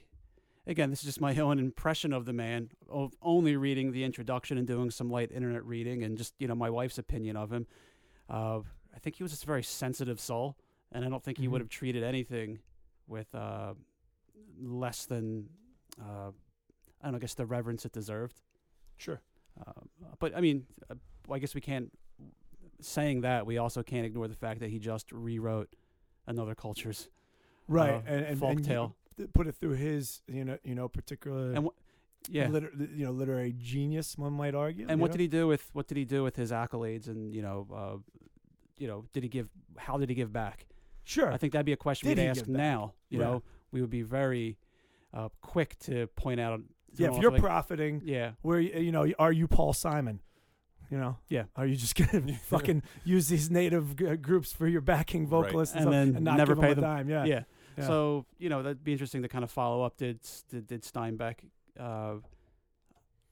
again, 0.66 0.90
this 0.90 0.98
is 1.00 1.07
just 1.07 1.20
my 1.22 1.35
own 1.46 1.59
impression 1.59 2.12
of 2.12 2.26
the 2.26 2.35
man, 2.35 2.68
of 2.90 3.14
only 3.22 3.57
reading 3.57 3.92
the 3.92 4.05
introduction 4.05 4.59
and 4.59 4.66
doing 4.66 4.90
some 4.90 5.09
light 5.11 5.33
internet 5.33 5.64
reading, 5.64 6.02
and 6.05 6.18
just 6.18 6.35
you 6.38 6.46
know 6.46 6.55
my 6.55 6.68
wife's 6.68 6.98
opinion 6.98 7.38
of 7.38 7.50
him. 7.50 7.66
Uh, 8.28 8.61
I 8.94 8.98
think 8.98 9.16
he 9.16 9.22
was 9.22 9.33
just 9.33 9.44
a 9.44 9.46
very 9.46 9.62
sensitive 9.62 10.20
soul, 10.20 10.57
and 10.90 11.05
I 11.05 11.09
don't 11.09 11.22
think 11.22 11.38
he 11.38 11.46
Mhm. 11.46 11.50
would 11.52 11.61
have 11.61 11.70
treated 11.70 12.02
anything 12.02 12.61
with 13.07 13.35
uh, 13.35 13.74
less 14.61 15.07
than, 15.07 15.48
uh, 16.00 16.31
I 17.00 17.05
don't 17.05 17.12
know, 17.12 17.16
I 17.16 17.18
guess 17.18 17.35
the 17.35 17.46
reverence 17.46 17.85
it 17.85 17.92
deserved. 17.92 18.40
Sure. 18.96 19.20
Um, 19.66 19.88
but 20.18 20.35
I 20.37 20.40
mean, 20.40 20.66
uh, 20.90 20.94
I 21.31 21.38
guess 21.38 21.55
we 21.55 21.61
can't. 21.61 21.90
Saying 22.81 23.20
that, 23.20 23.46
we 23.46 23.59
also 23.59 23.83
can't 23.85 24.05
ignore 24.05 24.26
the 24.26 24.35
fact 24.35 24.59
that 24.61 24.70
he 24.70 24.81
just 24.81 25.12
rewrote 25.12 25.76
another 26.26 26.55
culture's 26.57 27.09
Right. 27.68 27.94
uh, 27.94 28.02
and 28.07 28.26
and, 28.26 28.38
folk 28.40 28.50
and 28.57 28.64
tale. 28.64 28.96
put 29.33 29.46
it 29.46 29.52
through 29.55 29.72
his, 29.74 30.20
you 30.26 30.44
know, 30.44 30.59
you 30.64 30.74
know, 30.74 30.88
particular, 30.88 31.52
And 31.52 31.66
wh- 31.66 32.28
yeah, 32.28 32.48
liter- 32.48 32.72
you 32.74 33.05
know, 33.05 33.12
literary 33.12 33.52
genius. 33.57 34.18
One 34.18 34.33
might 34.33 34.57
argue. 34.57 34.87
and 34.88 35.00
what 35.00 35.12
did 35.12 35.20
he 35.20 35.28
do 35.28 35.46
with 35.46 35.72
what 35.74 35.87
did 35.87 35.96
he 35.96 36.05
do 36.05 36.24
with 36.24 36.35
his 36.35 36.50
accolades? 36.50 37.07
And 37.07 37.33
you 37.33 37.42
know, 37.42 37.68
uh, 37.72 37.98
you 38.78 38.88
know, 38.88 39.04
did 39.12 39.22
he 39.22 39.28
give? 39.28 39.48
How 39.76 39.96
did 39.98 40.08
he 40.08 40.14
give 40.14 40.32
back? 40.32 40.66
Sure. 41.04 41.32
I 41.32 41.37
think 41.37 41.52
that'd 41.52 41.66
be 41.66 41.72
a 41.72 41.76
question 41.76 42.08
Did 42.08 42.18
we'd 42.18 42.26
ask 42.28 42.46
now. 42.46 42.94
You 43.11 43.20
Right. 43.20 43.26
know, 43.26 43.42
we 43.72 43.80
would 43.80 43.90
be 43.90 44.02
very 44.02 44.56
uh, 45.12 45.28
quick 45.40 45.78
to 45.80 46.06
point 46.08 46.40
out. 46.40 46.61
yeah. 46.94 47.08
If 47.12 47.20
you're 47.20 47.32
like, 47.32 47.40
profiting, 47.40 48.02
yeah, 48.04 48.32
where 48.42 48.61
you 48.61 48.92
know, 48.92 49.06
are 49.18 49.32
you 49.32 49.46
Paul 49.48 49.72
Simon? 49.72 50.20
You 50.90 50.98
know. 50.98 51.16
Yeah. 51.28 51.44
Are 51.56 51.66
you 51.66 51.74
just 51.76 51.94
gonna 51.96 52.35
fucking 52.48 52.82
use 53.04 53.28
these 53.28 53.50
native 53.50 53.96
g- 53.96 54.16
groups 54.16 54.52
for 54.52 54.66
your 54.68 54.80
backing 54.82 55.22
Right. 55.22 55.30
vocalists 55.30 55.74
and, 55.74 55.85
And 55.87 55.92
then 55.92 56.16
and 56.16 56.24
not 56.24 56.37
never 56.37 56.54
give 56.54 56.62
pay 56.62 56.74
them 56.74 56.85
a 56.85 56.87
them. 56.88 56.96
dime? 56.98 57.08
Yeah. 57.11 57.24
yeah, 57.24 57.42
Yeah. 57.78 57.87
So 57.87 58.26
you 58.38 58.48
know, 58.50 58.62
that'd 58.62 58.85
be 58.85 58.92
interesting 58.92 59.22
to 59.22 59.28
kind 59.28 59.42
of 59.42 59.50
follow 59.50 59.82
up. 59.82 59.96
Did 59.96 60.20
did, 60.50 60.66
did 60.66 60.82
Steinbeck? 60.82 61.37
Uh, 61.80 62.16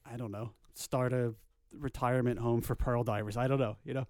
I 0.05 0.17
don't 0.17 0.31
know. 0.31 0.51
Start 0.73 1.13
a 1.13 1.33
retirement 1.73 2.39
home 2.39 2.61
for 2.61 2.75
pearl 2.75 3.03
divers. 3.03 3.37
I 3.37 3.47
don't 3.47 3.59
know. 3.59 3.77
You 3.83 3.93
know. 3.93 4.07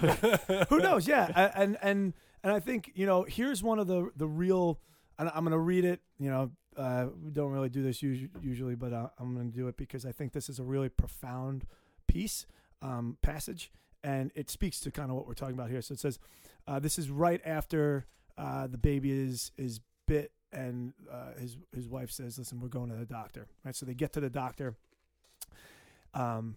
Who 0.68 0.78
knows? 0.78 1.06
Yeah, 1.06 1.50
and 1.54 1.76
and 1.82 2.14
and 2.42 2.52
I 2.52 2.60
think 2.60 2.92
you 2.94 3.06
know 3.06 3.24
here's 3.24 3.62
one 3.62 3.78
of 3.78 3.86
the 3.86 4.10
the 4.16 4.28
real. 4.28 4.80
And 5.20 5.28
I'm 5.34 5.42
going 5.42 5.50
to 5.50 5.58
read 5.58 5.84
it. 5.84 6.00
You 6.20 6.30
know, 6.30 6.50
uh, 6.76 7.06
we 7.20 7.32
don't 7.32 7.50
really 7.50 7.68
do 7.68 7.82
this 7.82 8.02
usu- 8.02 8.28
usually, 8.40 8.76
but 8.76 8.92
uh, 8.92 9.08
I'm 9.18 9.34
going 9.34 9.50
to 9.50 9.56
do 9.56 9.66
it 9.66 9.76
because 9.76 10.06
I 10.06 10.12
think 10.12 10.32
this 10.32 10.48
is 10.48 10.60
a 10.60 10.62
really 10.62 10.88
profound 10.88 11.64
piece 12.06 12.46
um, 12.82 13.16
passage, 13.20 13.72
and 14.04 14.30
it 14.36 14.48
speaks 14.48 14.78
to 14.80 14.92
kind 14.92 15.10
of 15.10 15.16
what 15.16 15.26
we're 15.26 15.34
talking 15.34 15.54
about 15.54 15.70
here. 15.70 15.82
So 15.82 15.92
it 15.92 15.98
says, 15.98 16.20
uh, 16.68 16.78
"This 16.78 16.98
is 16.98 17.10
right 17.10 17.40
after 17.44 18.06
uh, 18.36 18.68
the 18.68 18.78
baby 18.78 19.10
is 19.10 19.50
is 19.56 19.80
bit." 20.06 20.30
And 20.52 20.94
uh, 21.12 21.38
his 21.38 21.56
his 21.74 21.88
wife 21.88 22.10
says, 22.10 22.38
"Listen, 22.38 22.60
we're 22.60 22.68
going 22.68 22.90
to 22.90 22.96
the 22.96 23.04
doctor." 23.04 23.48
Right, 23.64 23.74
so 23.74 23.84
they 23.84 23.94
get 23.94 24.12
to 24.12 24.20
the 24.20 24.30
doctor, 24.30 24.76
um, 26.14 26.54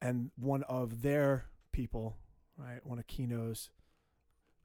and 0.00 0.30
one 0.36 0.62
of 0.64 1.02
their 1.02 1.46
people, 1.72 2.16
right, 2.56 2.84
one 2.84 2.98
of 2.98 3.06
Kino's 3.06 3.70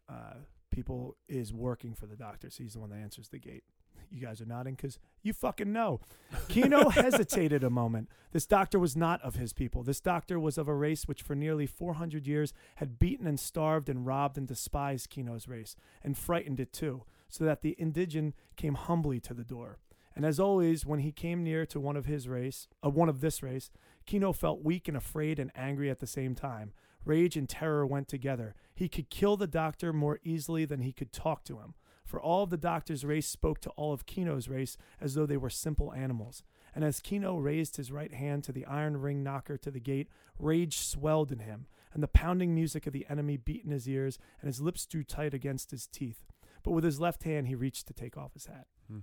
uh, 0.09 0.35
people 0.71 1.15
is 1.27 1.53
working 1.53 1.93
for 1.93 2.05
the 2.05 2.15
doctor. 2.15 2.49
So 2.49 2.63
he's 2.63 2.73
the 2.73 2.79
one 2.79 2.89
that 2.89 2.97
answers 2.97 3.29
the 3.29 3.39
gate. 3.39 3.63
You 4.11 4.21
guys 4.21 4.39
are 4.39 4.45
nodding 4.45 4.75
because 4.75 4.99
you 5.23 5.33
fucking 5.33 5.73
know. 5.73 5.99
Kino 6.47 6.89
hesitated 6.89 7.63
a 7.63 7.69
moment. 7.69 8.09
This 8.31 8.45
doctor 8.45 8.77
was 8.77 8.95
not 8.95 9.21
of 9.21 9.35
his 9.35 9.51
people. 9.51 9.83
This 9.83 9.99
doctor 9.99 10.39
was 10.39 10.57
of 10.57 10.67
a 10.67 10.75
race 10.75 11.07
which, 11.07 11.21
for 11.21 11.35
nearly 11.35 11.65
400 11.65 12.27
years, 12.27 12.53
had 12.75 12.99
beaten 12.99 13.25
and 13.25 13.39
starved 13.39 13.89
and 13.89 14.05
robbed 14.05 14.37
and 14.37 14.47
despised 14.47 15.09
Kino's 15.09 15.47
race 15.47 15.75
and 16.03 16.17
frightened 16.17 16.59
it 16.59 16.71
too, 16.71 17.03
so 17.29 17.43
that 17.45 17.61
the 17.61 17.75
indigene 17.79 18.33
came 18.55 18.75
humbly 18.75 19.19
to 19.21 19.33
the 19.33 19.43
door. 19.43 19.79
And 20.15 20.25
as 20.25 20.39
always, 20.39 20.85
when 20.85 20.99
he 20.99 21.11
came 21.11 21.43
near 21.43 21.65
to 21.65 21.79
one 21.79 21.97
of 21.97 22.05
his 22.05 22.27
race, 22.27 22.67
uh, 22.83 22.89
one 22.89 23.09
of 23.09 23.19
this 23.19 23.43
race, 23.43 23.69
Kino 24.05 24.33
felt 24.33 24.63
weak 24.63 24.87
and 24.87 24.97
afraid 24.97 25.39
and 25.39 25.51
angry 25.55 25.89
at 25.89 25.99
the 25.99 26.07
same 26.07 26.35
time. 26.35 26.73
Rage 27.03 27.37
and 27.37 27.47
terror 27.47 27.85
went 27.85 28.07
together. 28.07 28.55
He 28.73 28.89
could 28.89 29.09
kill 29.09 29.37
the 29.37 29.47
doctor 29.47 29.93
more 29.93 30.19
easily 30.23 30.65
than 30.65 30.81
he 30.81 30.91
could 30.91 31.11
talk 31.11 31.43
to 31.45 31.59
him. 31.59 31.75
For 32.03 32.21
all 32.21 32.43
of 32.43 32.51
the 32.51 32.57
doctor's 32.57 33.03
race 33.03 33.27
spoke 33.27 33.59
to 33.61 33.69
all 33.71 33.91
of 33.91 34.05
Kino's 34.05 34.47
race 34.47 34.77
as 35.01 35.15
though 35.15 35.25
they 35.25 35.37
were 35.37 35.49
simple 35.49 35.91
animals. 35.93 36.43
And 36.73 36.83
as 36.83 36.99
Kino 36.99 37.37
raised 37.37 37.77
his 37.77 37.91
right 37.91 38.13
hand 38.13 38.43
to 38.43 38.51
the 38.51 38.65
iron 38.65 38.97
ring 38.97 39.23
knocker 39.23 39.57
to 39.57 39.71
the 39.71 39.79
gate, 39.79 40.07
rage 40.37 40.77
swelled 40.77 41.31
in 41.31 41.39
him, 41.39 41.67
and 41.93 42.03
the 42.03 42.07
pounding 42.07 42.53
music 42.53 42.85
of 42.85 42.93
the 42.93 43.07
enemy 43.09 43.37
beat 43.37 43.63
in 43.63 43.71
his 43.71 43.87
ears, 43.87 44.19
and 44.39 44.47
his 44.47 44.61
lips 44.61 44.85
drew 44.85 45.03
tight 45.03 45.33
against 45.33 45.71
his 45.71 45.87
teeth. 45.87 46.25
But 46.63 46.71
with 46.71 46.83
his 46.83 46.99
left 46.99 47.23
hand, 47.23 47.47
he 47.47 47.55
reached 47.55 47.87
to 47.87 47.93
take 47.93 48.17
off 48.17 48.33
his 48.33 48.47
hat. 48.47 48.67
Hmm. 48.87 48.99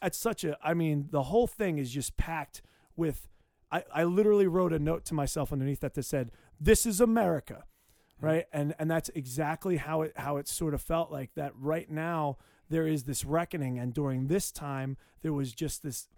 That's 0.00 0.18
such 0.18 0.44
a, 0.44 0.56
I 0.62 0.74
mean, 0.74 1.08
the 1.10 1.24
whole 1.24 1.46
thing 1.46 1.78
is 1.78 1.90
just 1.90 2.16
packed 2.16 2.62
with. 2.96 3.28
I, 3.72 3.84
I 3.92 4.04
literally 4.04 4.46
wrote 4.46 4.72
a 4.72 4.78
note 4.78 5.04
to 5.06 5.14
myself 5.14 5.52
underneath 5.52 5.80
that 5.80 5.94
that 5.94 6.04
said, 6.04 6.30
"This 6.60 6.84
is 6.84 7.00
America," 7.00 7.64
right? 8.20 8.44
And 8.52 8.74
and 8.78 8.90
that's 8.90 9.08
exactly 9.14 9.78
how 9.78 10.02
it 10.02 10.12
how 10.16 10.36
it 10.36 10.46
sort 10.46 10.74
of 10.74 10.82
felt 10.82 11.10
like 11.10 11.34
that. 11.34 11.52
Right 11.58 11.90
now, 11.90 12.36
there 12.68 12.86
is 12.86 13.04
this 13.04 13.24
reckoning, 13.24 13.78
and 13.78 13.94
during 13.94 14.26
this 14.26 14.52
time, 14.52 14.98
there 15.22 15.32
was 15.32 15.52
just 15.52 15.82
this 15.82 16.08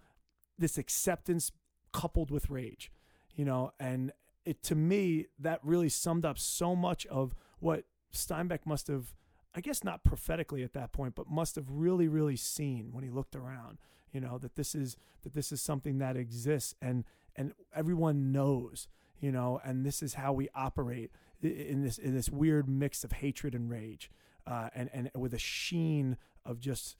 this 0.58 0.76
acceptance 0.76 1.52
coupled 1.92 2.30
with 2.30 2.50
rage, 2.50 2.90
you 3.34 3.44
know. 3.44 3.72
And 3.78 4.12
it 4.44 4.62
to 4.64 4.74
me 4.74 5.26
that 5.38 5.60
really 5.62 5.88
summed 5.88 6.24
up 6.24 6.38
so 6.38 6.74
much 6.74 7.06
of 7.06 7.34
what 7.60 7.84
Steinbeck 8.12 8.66
must 8.66 8.88
have, 8.88 9.14
I 9.54 9.60
guess, 9.60 9.84
not 9.84 10.02
prophetically 10.02 10.64
at 10.64 10.72
that 10.74 10.92
point, 10.92 11.14
but 11.14 11.30
must 11.30 11.54
have 11.54 11.70
really 11.70 12.08
really 12.08 12.36
seen 12.36 12.90
when 12.92 13.04
he 13.04 13.10
looked 13.10 13.36
around. 13.36 13.78
You 14.12 14.20
know 14.20 14.38
that 14.38 14.56
this 14.56 14.74
is 14.74 14.96
that 15.22 15.34
this 15.34 15.52
is 15.52 15.62
something 15.62 15.98
that 15.98 16.16
exists, 16.16 16.74
and 16.82 17.04
and 17.36 17.52
everyone 17.74 18.32
knows, 18.32 18.88
you 19.20 19.30
know, 19.32 19.60
and 19.64 19.84
this 19.84 20.02
is 20.02 20.14
how 20.14 20.32
we 20.32 20.48
operate 20.54 21.10
in 21.42 21.82
this 21.82 21.98
in 21.98 22.14
this 22.14 22.30
weird 22.30 22.68
mix 22.68 23.04
of 23.04 23.12
hatred 23.12 23.54
and 23.54 23.70
rage, 23.70 24.10
uh, 24.46 24.70
and 24.74 24.90
and 24.92 25.10
with 25.14 25.34
a 25.34 25.38
sheen 25.38 26.16
of 26.44 26.60
just 26.60 26.96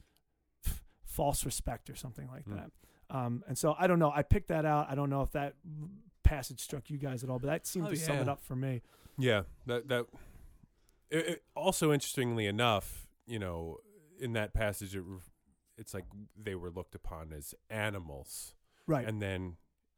f- 0.66 0.82
false 1.04 1.44
respect 1.44 1.88
or 1.90 1.94
something 1.96 2.28
like 2.28 2.44
Mm. 2.46 2.56
that. 2.56 2.70
Um, 3.10 3.44
and 3.46 3.56
so 3.56 3.74
I 3.78 3.86
don't 3.86 3.98
know. 3.98 4.10
I 4.10 4.22
picked 4.22 4.48
that 4.48 4.64
out. 4.64 4.90
I 4.90 4.94
don't 4.94 5.10
know 5.10 5.22
if 5.22 5.32
that 5.32 5.54
passage 6.22 6.60
struck 6.60 6.88
you 6.90 6.96
guys 6.98 7.22
at 7.22 7.30
all, 7.30 7.38
but 7.38 7.46
that 7.48 7.66
seemed 7.66 7.86
Oh, 7.86 7.90
to 7.90 7.96
sum 7.96 8.16
it 8.16 8.28
up 8.28 8.40
for 8.42 8.56
me. 8.56 8.82
Yeah, 9.18 9.42
that 9.66 9.88
that. 9.88 10.06
It, 11.10 11.26
it, 11.28 11.44
also, 11.54 11.92
interestingly 11.92 12.46
enough, 12.46 13.06
you 13.26 13.38
know, 13.38 13.78
in 14.18 14.32
that 14.32 14.52
passage, 14.54 14.96
it, 14.96 15.04
it's 15.76 15.94
like 15.94 16.06
they 16.36 16.54
were 16.54 16.70
looked 16.70 16.94
upon 16.94 17.32
as 17.32 17.54
animals, 17.70 18.54
Right. 18.86 19.06
and 19.06 19.20
then 19.22 19.56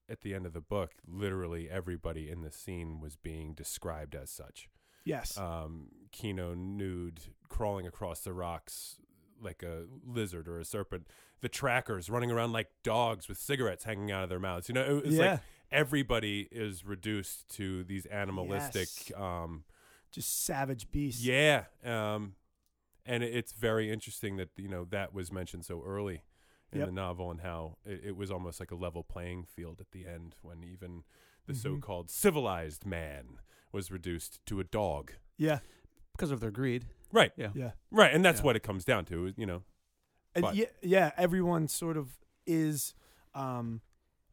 at 0.08 0.20
the 0.20 0.34
end 0.34 0.46
of 0.46 0.52
the 0.52 0.60
book, 0.60 0.92
literally 1.06 1.68
everybody 1.70 2.30
in 2.30 2.42
the 2.42 2.50
scene 2.50 3.00
was 3.00 3.16
being 3.16 3.54
described 3.54 4.14
as 4.14 4.30
such. 4.30 4.68
yes. 5.04 5.36
Um, 5.36 5.88
Kino 6.12 6.54
nude, 6.54 7.20
crawling 7.48 7.86
across 7.86 8.20
the 8.20 8.32
rocks 8.32 8.96
like 9.42 9.62
a 9.62 9.84
lizard 10.06 10.48
or 10.48 10.58
a 10.58 10.64
serpent. 10.64 11.06
The 11.40 11.48
trackers 11.48 12.08
running 12.08 12.30
around 12.30 12.52
like 12.52 12.68
dogs 12.82 13.28
with 13.28 13.38
cigarettes 13.38 13.84
hanging 13.84 14.10
out 14.10 14.22
of 14.22 14.28
their 14.28 14.40
mouths. 14.40 14.68
You 14.68 14.74
know, 14.74 14.98
it 14.98 15.04
was 15.04 15.14
yeah. 15.14 15.30
like 15.32 15.40
everybody 15.70 16.48
is 16.50 16.84
reduced 16.84 17.48
to 17.56 17.84
these 17.84 18.06
animalistic. 18.06 18.88
Yes. 19.10 19.12
Um, 19.20 19.64
just 20.10 20.44
savage 20.44 20.90
beasts. 20.90 21.24
yeah, 21.24 21.64
um, 21.84 22.36
and 23.04 23.22
it's 23.22 23.52
very 23.52 23.90
interesting 23.90 24.36
that 24.38 24.48
you 24.56 24.68
know 24.68 24.86
that 24.90 25.12
was 25.12 25.30
mentioned 25.30 25.64
so 25.66 25.82
early 25.84 26.22
in 26.76 26.80
Yep. 26.80 26.88
the 26.88 26.94
novel 26.94 27.30
and 27.30 27.40
how 27.40 27.76
it, 27.84 28.00
it 28.04 28.16
was 28.16 28.30
almost 28.30 28.60
like 28.60 28.70
a 28.70 28.74
level 28.76 29.02
playing 29.02 29.44
field 29.44 29.80
at 29.80 29.90
the 29.92 30.06
end 30.06 30.36
when 30.42 30.62
even 30.64 31.04
the 31.46 31.52
Mhm. 31.52 31.56
so-called 31.56 32.10
civilized 32.10 32.84
man 32.86 33.38
was 33.72 33.90
reduced 33.90 34.44
to 34.46 34.60
a 34.60 34.64
dog. 34.64 35.12
Yeah. 35.36 35.60
because 36.12 36.30
of 36.30 36.40
their 36.40 36.50
greed. 36.50 36.86
Right, 37.12 37.30
Yeah. 37.36 37.52
Yeah. 37.54 37.72
right, 37.90 38.10
and 38.14 38.24
that's 38.24 38.40
Yeah. 38.40 38.46
what 38.46 38.56
it 38.56 38.62
comes 38.62 38.86
down 38.86 39.04
to. 39.06 39.34
You 39.36 39.44
know, 39.44 39.62
And 40.34 40.56
yeah, 40.56 40.64
yeah, 40.82 41.12
everyone 41.18 41.68
sort 41.68 41.96
of 41.98 42.18
is 42.46 42.94
um, 43.34 43.82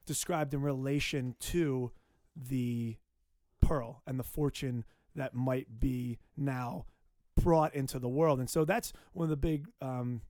described 0.06 0.54
in 0.54 0.62
relation 0.62 1.36
to 1.40 1.92
the 2.38 2.96
pearl 3.60 4.02
and 4.08 4.18
the 4.18 4.24
fortune 4.24 4.86
that 5.14 5.34
might 5.34 5.78
be 5.80 6.20
now 6.38 6.86
brought 7.36 7.76
into 7.76 8.00
the 8.00 8.08
world. 8.08 8.40
And 8.40 8.50
so 8.50 8.64
that's 8.64 8.94
one 9.12 9.26
of 9.26 9.30
the 9.30 9.36
big, 9.36 9.68
um, 9.82 10.22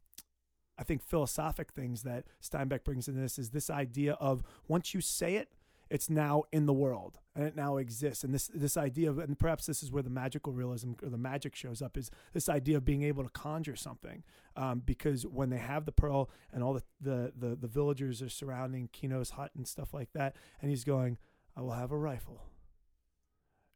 I 0.77 0.83
think, 0.83 1.03
philosophic 1.03 1.71
things 1.71 2.03
that 2.03 2.25
Steinbeck 2.41 2.83
brings 2.83 3.07
in 3.07 3.15
this 3.15 3.37
is 3.37 3.51
this 3.51 3.69
idea 3.69 4.13
of 4.13 4.43
once 4.67 4.93
you 4.93 5.01
say 5.01 5.35
it, 5.35 5.49
it's 5.89 6.09
now 6.09 6.43
in 6.51 6.65
the 6.65 6.73
world 6.73 7.19
and 7.35 7.45
it 7.45 7.55
now 7.55 7.77
exists. 7.77 8.23
And 8.23 8.33
this 8.33 8.49
this 8.53 8.77
idea 8.77 9.09
of, 9.09 9.19
and 9.19 9.37
perhaps 9.37 9.67
this 9.67 9.83
is 9.83 9.91
where 9.91 10.01
the 10.01 10.09
magical 10.09 10.51
realism 10.51 10.93
or 11.03 11.09
the 11.09 11.17
magic 11.17 11.55
shows 11.55 11.81
up, 11.81 11.97
is 11.97 12.09
this 12.33 12.49
idea 12.49 12.77
of 12.77 12.85
being 12.85 13.03
able 13.03 13.23
to 13.23 13.29
conjure 13.29 13.75
something. 13.75 14.23
Um, 14.55 14.81
because 14.85 15.25
when 15.25 15.49
they 15.49 15.57
have 15.57 15.85
the 15.85 15.91
pearl 15.91 16.29
and 16.51 16.63
all 16.63 16.73
the, 16.73 16.83
the 16.99 17.33
the 17.37 17.55
the 17.55 17.67
villagers 17.67 18.21
are 18.21 18.29
surrounding 18.29 18.89
Kino's 18.91 19.31
hut 19.31 19.51
and 19.55 19.67
stuff 19.67 19.93
like 19.93 20.13
that, 20.13 20.35
and 20.61 20.71
he's 20.71 20.83
going, 20.83 21.17
"I 21.55 21.61
will 21.61 21.71
have 21.71 21.91
a 21.91 21.97
rifle." 21.97 22.41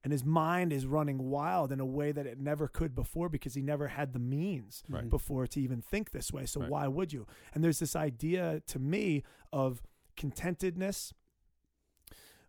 And 0.08 0.14
his 0.14 0.24
mind 0.24 0.72
is 0.72 0.86
running 0.86 1.18
wild 1.30 1.70
in 1.74 1.82
a 1.82 1.86
way 1.86 2.14
that 2.14 2.26
it 2.26 2.40
never 2.40 2.70
could 2.70 2.96
before 2.96 3.28
because 3.28 3.56
he 3.56 3.62
never 3.62 3.90
had 3.90 4.14
the 4.14 4.20
means 4.20 4.84
Mm-hmm. 4.86 4.96
Right. 4.96 5.10
before 5.10 5.48
to 5.48 5.60
even 5.60 5.82
think 5.82 6.12
this 6.12 6.32
way. 6.32 6.46
So 6.46 6.62
Right. 6.62 6.70
why 6.70 6.88
would 6.88 7.12
you? 7.12 7.28
And 7.54 7.62
there's 7.62 7.80
this 7.80 7.94
idea 7.94 8.62
to 8.68 8.80
me 8.80 9.24
of 9.52 9.82
contentedness, 10.16 11.12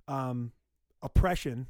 um, 0.06 0.52
oppression, 1.02 1.66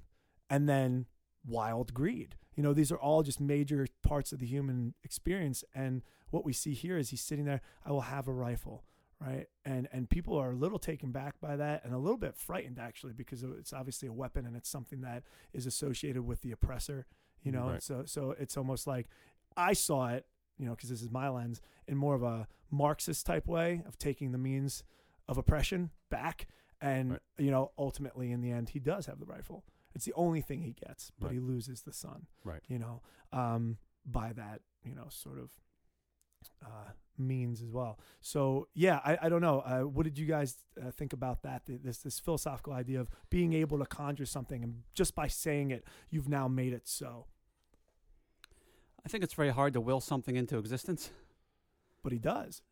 and 0.51 0.69
then 0.69 1.07
wild 1.47 1.95
greed. 1.95 2.37
You 2.55 2.63
know, 2.63 2.75
these 2.75 2.93
are 2.93 2.99
all 2.99 3.23
just 3.23 3.41
major 3.41 3.87
parts 4.03 4.31
of 4.31 4.41
the 4.41 4.47
human 4.47 4.93
experience. 5.03 5.65
And 5.75 6.03
what 6.29 6.45
we 6.45 6.53
see 6.53 6.75
here 6.75 6.99
is 6.99 7.09
he's 7.09 7.23
sitting 7.23 7.47
there. 7.47 7.63
I 7.83 7.93
will 7.93 8.03
have 8.03 8.29
a 8.29 8.33
rifle, 8.33 8.85
right? 9.21 9.47
And 9.65 9.89
and 9.93 10.09
people 10.09 10.37
are 10.39 10.53
a 10.53 10.57
little 10.57 10.79
taken 10.79 11.11
back 11.13 11.41
by 11.41 11.57
that 11.57 11.85
and 11.85 11.93
a 11.95 11.99
little 11.99 12.17
bit 12.19 12.37
frightened 12.37 12.79
actually 12.79 13.13
because 13.13 13.43
it's 13.43 13.73
obviously 13.73 14.09
a 14.09 14.13
weapon 14.13 14.47
and 14.47 14.57
it's 14.57 14.69
something 14.69 15.01
that 15.03 15.25
is 15.53 15.67
associated 15.67 16.23
with 16.23 16.43
the 16.43 16.53
oppressor. 16.53 17.07
You 17.43 17.53
know, 17.53 17.69
Right. 17.71 17.83
so 17.83 18.05
so 18.07 18.33
it's 18.33 18.57
almost 18.57 18.87
like 18.87 19.09
I 19.57 19.73
saw 19.73 20.09
it, 20.09 20.27
you 20.57 20.67
know, 20.67 20.73
because 20.73 20.91
this 20.91 21.03
is 21.03 21.11
my 21.11 21.29
lens, 21.29 21.61
in 21.87 21.97
more 21.97 22.15
of 22.15 22.23
a 22.23 22.47
Marxist 22.71 23.25
type 23.27 23.47
way 23.49 23.83
of 23.87 23.97
taking 23.99 24.33
the 24.33 24.39
means 24.39 24.83
of 25.29 25.39
oppression 25.39 25.91
back. 26.11 26.47
And, 26.81 27.13
Right. 27.13 27.21
you 27.39 27.51
know, 27.51 27.73
ultimately 27.77 28.31
in 28.31 28.41
the 28.41 28.51
end, 28.53 28.69
he 28.71 28.79
does 28.79 29.07
have 29.07 29.19
the 29.19 29.27
rifle. 29.27 29.65
It's 29.95 30.05
the 30.05 30.13
only 30.15 30.41
thing 30.43 30.63
he 30.63 30.73
gets, 30.75 31.11
but 31.19 31.27
Right. 31.29 31.35
he 31.35 31.41
loses 31.41 31.83
the 31.83 31.93
son, 31.93 32.27
Right. 32.45 32.63
you 32.69 32.79
know, 32.79 33.03
um, 33.33 33.79
by 34.05 34.33
that, 34.35 34.63
you 34.85 34.95
know, 34.95 35.09
sort 35.09 35.39
of 35.39 35.53
uh, 36.65 36.91
means 37.17 37.63
as 37.63 37.71
well. 37.71 37.99
So, 38.21 38.69
yeah, 38.75 39.01
I, 39.05 39.19
I 39.23 39.29
don't 39.29 39.41
know. 39.41 39.61
Uh, 39.61 39.81
what 39.81 40.05
did 40.05 40.19
you 40.19 40.27
guys 40.27 40.57
uh, 40.81 40.91
think 40.91 41.13
about 41.13 41.43
that? 41.43 41.63
This, 41.67 41.99
this 41.99 42.19
philosophical 42.19 42.73
idea 42.73 43.01
of 43.01 43.09
being 43.31 43.53
able 43.53 43.79
to 43.79 43.87
conjure 43.87 44.27
something 44.27 44.63
and 44.63 44.83
just 44.95 45.15
by 45.15 45.27
saying 45.27 45.71
it, 45.71 45.85
you've 46.11 46.29
now 46.29 46.49
made 46.49 46.73
it 46.73 46.87
so. 46.87 47.27
I 49.05 49.09
think 49.09 49.25
it's 49.25 49.35
very 49.35 49.51
hard 49.51 49.73
to 49.75 49.81
will 49.81 50.01
something 50.01 50.37
into 50.37 50.59
existence. 50.59 51.11
But 52.03 52.13
he 52.13 52.19
does. 52.19 52.63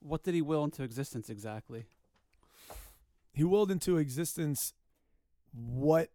What 0.00 0.22
did 0.22 0.34
he 0.34 0.42
will 0.42 0.64
into 0.64 0.82
existence 0.82 1.30
exactly? 1.30 1.86
he 3.38 3.44
willed 3.44 3.70
into 3.70 3.98
existence 3.98 4.74
what 5.52 6.10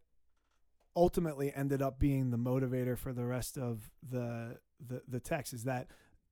ultimately 0.94 1.54
ended 1.56 1.82
up 1.82 1.98
being 1.98 2.32
the 2.32 2.38
motivator 2.38 2.98
for 2.98 3.14
the 3.14 3.24
rest 3.24 3.58
of 3.58 3.90
the 4.08 4.58
the, 4.86 5.02
the 5.08 5.22
text 5.22 5.54
is 5.54 5.64
that 5.64 5.88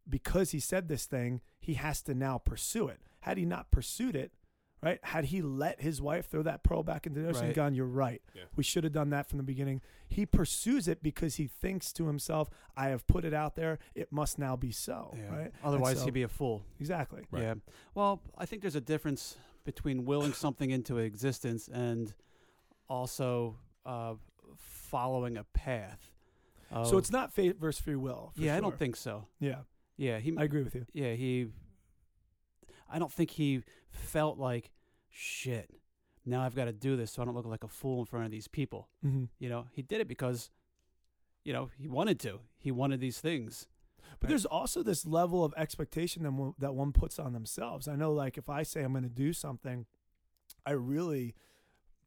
because 0.09 0.51
he 0.51 0.59
said 0.59 0.87
this 0.87 1.05
thing 1.05 1.41
he 1.59 1.75
has 1.75 2.01
to 2.01 2.13
now 2.13 2.37
pursue 2.37 2.87
it 2.87 2.99
had 3.21 3.37
he 3.37 3.45
not 3.45 3.69
pursued 3.71 4.15
it 4.15 4.31
right 4.83 4.99
had 5.03 5.25
he 5.25 5.41
let 5.41 5.79
his 5.81 6.01
wife 6.01 6.27
throw 6.29 6.41
that 6.41 6.63
pearl 6.63 6.81
back 6.83 7.05
into 7.05 7.19
the 7.19 7.27
ocean 7.27 7.41
and 7.41 7.47
Right. 7.49 7.55
gone 7.55 7.75
you're 7.75 7.85
right 7.85 8.21
Yeah. 8.35 8.43
we 8.55 8.63
should 8.63 8.83
have 8.83 8.93
done 8.93 9.11
that 9.11 9.29
from 9.29 9.37
the 9.37 9.43
beginning 9.43 9.81
he 10.09 10.25
pursues 10.25 10.87
it 10.87 11.03
because 11.03 11.35
he 11.35 11.45
thinks 11.47 11.93
to 11.93 12.07
himself 12.07 12.49
i 12.75 12.87
have 12.87 13.05
put 13.05 13.23
it 13.23 13.33
out 13.33 13.55
there 13.55 13.77
it 13.93 14.11
must 14.11 14.39
now 14.39 14.55
be 14.55 14.71
so 14.71 15.15
right 15.29 15.51
Otherwise, 15.63 15.99
so- 15.99 16.05
he'd 16.05 16.13
be 16.15 16.23
a 16.23 16.27
fool. 16.27 16.63
exactly 16.79 17.21
Right. 17.31 17.43
Yeah. 17.43 17.53
Well, 17.93 18.21
I 18.37 18.45
think 18.47 18.61
there's 18.63 18.75
a 18.75 18.81
difference 18.81 19.37
between 19.63 20.05
willing 20.05 20.33
something 20.33 20.71
into 20.71 20.97
existence 20.97 21.67
and 21.67 22.13
also 22.89 23.57
uh, 23.85 24.15
following 24.57 25.37
a 25.37 25.43
path. 25.53 26.11
so 26.85 26.97
it's 26.97 27.11
not 27.11 27.31
fate 27.33 27.57
versus 27.59 27.81
free 27.83 27.95
will 27.95 28.31
for 28.35 28.41
yeah, 28.41 28.55
I 28.55 28.59
don't 28.59 28.77
think 28.77 28.95
so. 28.95 29.27
yeah 29.39 29.57
Yeah, 30.01 30.17
he. 30.17 30.33
i 30.35 30.43
agree 30.43 30.63
with 30.63 30.73
you 30.73 30.87
yeah, 30.93 31.13
he. 31.13 31.47
I 32.89 32.97
don't 32.97 33.11
think 33.11 33.29
he 33.29 33.61
felt 33.91 34.39
like 34.39 34.71
shit. 35.11 35.69
Now 36.25 36.41
I've 36.41 36.55
got 36.55 36.65
to 36.65 36.73
do 36.73 36.95
this 36.95 37.11
so 37.11 37.21
I 37.21 37.25
don't 37.25 37.35
look 37.35 37.45
like 37.45 37.63
a 37.63 37.67
fool 37.67 37.99
in 37.99 38.05
front 38.05 38.25
of 38.25 38.31
these 38.31 38.47
people. 38.47 38.89
mm-hmm. 39.05 39.25
You 39.37 39.49
know, 39.49 39.67
he 39.71 39.83
did 39.83 40.01
it 40.01 40.07
because, 40.07 40.49
you 41.43 41.53
know, 41.53 41.69
he 41.77 41.87
wanted 41.87 42.19
to. 42.21 42.39
He 42.57 42.71
wanted 42.71 42.99
these 42.99 43.19
things. 43.19 43.67
But 44.19 44.29
there's 44.29 44.45
also 44.45 44.81
this 44.81 45.05
level 45.05 45.45
of 45.45 45.53
expectation 45.55 46.23
that 46.23 46.53
that 46.57 46.73
one 46.73 46.93
puts 46.93 47.19
on 47.19 47.33
themselves. 47.33 47.87
I 47.87 47.95
know, 47.95 48.11
like, 48.11 48.37
if 48.39 48.49
I 48.49 48.63
say 48.63 48.81
I'm 48.81 48.93
going 48.93 49.03
to 49.03 49.09
do 49.09 49.33
something, 49.33 49.85
I 50.65 50.71
really 50.71 51.35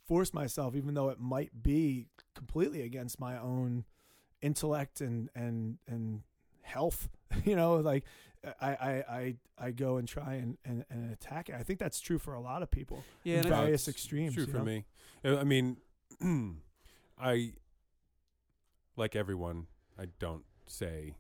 force 0.05 0.35
myself, 0.35 0.75
even 0.75 0.95
though 0.95 1.11
it 1.11 1.21
might 1.21 1.63
be 1.63 2.09
completely 2.35 2.83
against 2.83 3.21
my 3.21 3.39
own 3.39 3.85
intellect 4.43 5.01
and 5.01 5.31
and 5.35 5.79
and 5.87 6.23
health. 6.65 7.09
You 7.45 7.57
know, 7.57 7.77
like 7.77 8.05
I 8.61 8.71
I 8.71 9.05
I, 9.09 9.35
I 9.59 9.71
go 9.73 9.97
and 9.97 10.07
try 10.07 10.35
and, 10.35 10.57
and, 10.65 10.85
and 10.89 11.13
attack 11.13 11.49
it. 11.49 11.57
I 11.59 11.65
think 11.65 11.81
that's 11.81 11.99
true 11.99 12.19
for 12.19 12.35
a 12.35 12.41
lot 12.41 12.63
of 12.63 12.71
people. 12.71 13.03
Yeah, 13.25 13.39
in 13.39 13.49
various 13.49 13.89
extremes. 13.89 14.35
True 14.35 14.47
for 14.47 14.59
know? 14.59 14.65
me. 14.65 14.85
Uh, 15.25 15.39
I 15.39 15.43
mean, 15.45 15.79
I 17.19 17.55
like 18.97 19.17
everyone. 19.17 19.67
I 19.99 20.07
don't 20.21 20.45
say 20.67 21.17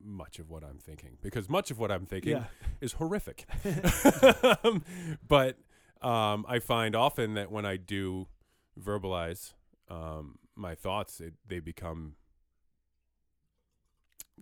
much 0.00 0.38
of 0.38 0.48
what 0.48 0.62
I'm 0.64 0.78
thinking 0.78 1.18
because 1.20 1.48
much 1.48 1.70
of 1.70 1.78
what 1.78 1.90
I'm 1.90 2.06
thinking 2.06 2.32
Yeah. 2.32 2.44
is 2.80 2.94
horrific. 2.94 3.46
Um, 4.64 4.84
but 5.26 5.56
um, 6.02 6.44
I 6.48 6.58
find 6.58 6.96
often 6.96 7.34
that 7.34 7.50
when 7.50 7.64
I 7.64 7.76
do 7.76 8.28
verbalize 8.80 9.54
um, 9.88 10.38
my 10.54 10.74
thoughts, 10.74 11.20
it, 11.20 11.34
they 11.46 11.60
become 11.60 12.14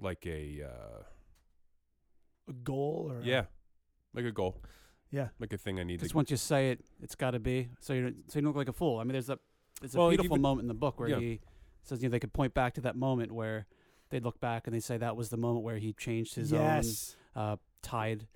like 0.00 0.26
a 0.26 0.62
uh, 0.64 1.02
A 2.48 2.52
goal 2.52 3.10
or 3.12 3.20
yeah, 3.22 3.44
like 4.14 4.24
a 4.24 4.32
goal, 4.32 4.62
yeah. 5.10 5.28
like 5.40 5.52
a 5.52 5.58
thing 5.58 5.80
I 5.80 5.84
need 5.84 5.98
Because 5.98 6.10
to. 6.12 6.16
once 6.16 6.30
you 6.30 6.36
say 6.36 6.70
it, 6.70 6.80
it's 7.02 7.14
got 7.14 7.32
to 7.32 7.38
be. 7.40 7.68
So 7.80 7.92
you 7.92 8.02
don't, 8.02 8.16
so 8.30 8.38
you 8.38 8.42
don't 8.42 8.50
look 8.50 8.56
like 8.56 8.68
a 8.68 8.72
fool. 8.72 8.98
I 8.98 9.04
mean, 9.04 9.12
there's 9.12 9.30
a 9.30 9.38
there's 9.80 9.94
a 9.94 9.98
Well, 9.98 10.08
beautiful 10.10 10.36
even- 10.36 10.42
moment 10.42 10.64
in 10.64 10.68
the 10.68 10.74
book 10.74 11.00
where 11.00 11.08
yeah. 11.08 11.18
he 11.18 11.40
says 11.82 12.02
you 12.02 12.08
know 12.08 12.12
they 12.12 12.20
could 12.20 12.32
point 12.32 12.54
back 12.54 12.74
to 12.74 12.80
that 12.82 12.96
moment 12.96 13.32
where 13.32 13.66
they 14.10 14.20
look 14.20 14.40
back 14.40 14.66
and 14.66 14.74
they 14.74 14.80
say 14.80 14.96
that 14.96 15.16
was 15.16 15.30
the 15.30 15.36
moment 15.36 15.64
where 15.64 15.78
he 15.78 15.92
changed 15.92 16.34
his 16.36 16.52
yes. 16.52 17.16
own 17.34 17.42
uh, 17.42 17.56
tide. 17.82 18.26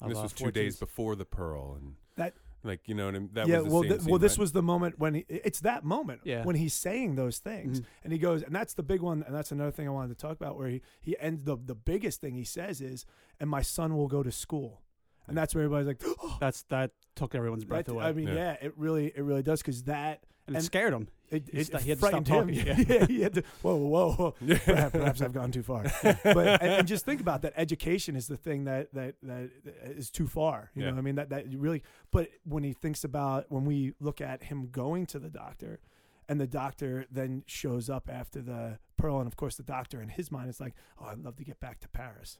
Of, 0.00 0.08
this 0.10 0.18
uh, 0.18 0.22
was 0.22 0.32
two 0.32 0.50
days 0.50 0.76
before 0.78 1.16
the 1.16 1.24
pearl, 1.24 1.74
and 1.74 1.94
That- 2.16 2.34
like 2.64 2.88
you 2.88 2.94
know, 2.94 3.06
what 3.06 3.14
I 3.14 3.18
mean? 3.18 3.30
that 3.34 3.46
yeah, 3.48 3.58
was 3.60 3.64
the 3.66 3.70
well, 3.70 3.82
same 3.82 3.88
th- 3.90 4.00
scene, 4.02 4.10
well, 4.10 4.18
this 4.18 4.32
right? 4.32 4.38
was 4.40 4.52
the 4.52 4.62
moment 4.62 4.98
when 4.98 5.14
he, 5.14 5.24
it's 5.28 5.60
that 5.60 5.84
moment 5.84 6.20
Yeah. 6.24 6.44
when 6.44 6.56
he's 6.56 6.74
saying 6.74 7.14
those 7.14 7.38
things, 7.38 7.80
Mhm. 7.80 7.84
and 8.04 8.12
he 8.12 8.18
goes, 8.18 8.42
and 8.42 8.54
that's 8.54 8.74
the 8.74 8.82
big 8.82 9.00
one, 9.00 9.22
and 9.22 9.34
that's 9.34 9.52
another 9.52 9.70
thing 9.70 9.86
I 9.86 9.90
wanted 9.90 10.08
to 10.08 10.20
talk 10.20 10.36
about, 10.36 10.56
where 10.58 10.68
he 10.68 10.82
he 11.00 11.16
ends 11.20 11.44
the 11.44 11.56
the 11.56 11.74
biggest 11.74 12.20
thing 12.20 12.34
he 12.34 12.44
says 12.44 12.80
is, 12.80 13.04
and 13.40 13.48
my 13.48 13.62
son 13.62 13.96
will 13.96 14.08
go 14.08 14.22
to 14.22 14.32
school, 14.32 14.82
and 15.26 15.36
that's 15.36 15.54
where 15.54 15.64
everybody's 15.64 15.86
like, 15.86 16.02
oh, 16.22 16.36
That's 16.40 16.62
that 16.64 16.92
took 17.14 17.34
everyone's 17.34 17.64
breath 17.64 17.86
that- 17.86 17.92
away. 17.92 18.04
I 18.04 18.12
mean, 18.12 18.28
Yeah. 18.28 18.34
yeah. 18.34 18.56
it 18.60 18.74
really 18.76 19.06
it 19.08 19.22
really 19.22 19.42
does 19.42 19.60
because 19.62 19.84
that 19.84 20.24
and 20.46 20.56
it 20.56 20.62
scared 20.62 20.92
him. 20.94 21.08
It, 21.30 21.48
it, 21.52 21.68
it 21.74 21.80
he 21.82 21.90
had 21.90 21.98
to 22.00 22.06
stop 22.06 22.26
frightened 22.26 22.28
him. 22.28 22.48
Yeah, 22.50 22.76
yeah. 23.00 23.06
he 23.06 23.20
had 23.22 23.34
to. 23.34 23.42
Whoa, 23.62 23.76
whoa, 23.76 24.12
whoa. 24.12 24.34
perhaps, 24.64 24.92
perhaps 24.92 25.22
I've 25.22 25.32
gone 25.32 25.50
too 25.52 25.62
far. 25.62 25.84
But 26.02 26.62
and, 26.62 26.72
and 26.72 26.88
just 26.88 27.04
think 27.04 27.20
about 27.20 27.42
that. 27.42 27.52
Education 27.56 28.16
is 28.16 28.28
the 28.28 28.36
thing 28.36 28.64
that 28.64 28.92
that 28.94 29.14
that 29.22 29.50
is 29.84 30.10
too 30.10 30.26
far. 30.26 30.70
You 30.74 30.82
Yeah. 30.82 30.88
know, 30.90 30.94
what 30.96 30.98
I 31.00 31.02
mean 31.02 31.14
that 31.16 31.30
that 31.30 31.44
really. 31.54 31.82
But 32.10 32.28
when 32.44 32.64
he 32.64 32.72
thinks 32.72 33.04
about 33.04 33.46
when 33.50 33.64
we 33.64 33.92
look 34.00 34.20
at 34.20 34.44
him 34.44 34.68
going 34.70 35.06
to 35.06 35.18
the 35.18 35.30
doctor, 35.30 35.80
and 36.28 36.40
the 36.40 36.46
doctor 36.46 37.06
then 37.10 37.42
shows 37.46 37.88
up 37.88 38.08
after 38.12 38.40
the 38.42 38.78
pearl, 38.96 39.18
and 39.18 39.26
of 39.26 39.36
course 39.36 39.56
the 39.56 39.62
doctor 39.62 40.00
in 40.02 40.08
his 40.08 40.30
mind 40.30 40.48
is 40.50 40.60
like, 40.60 40.74
oh, 41.00 41.06
I'd 41.06 41.18
love 41.24 41.36
to 41.36 41.44
get 41.44 41.60
back 41.60 41.80
to 41.80 41.88
Paris, 41.88 42.38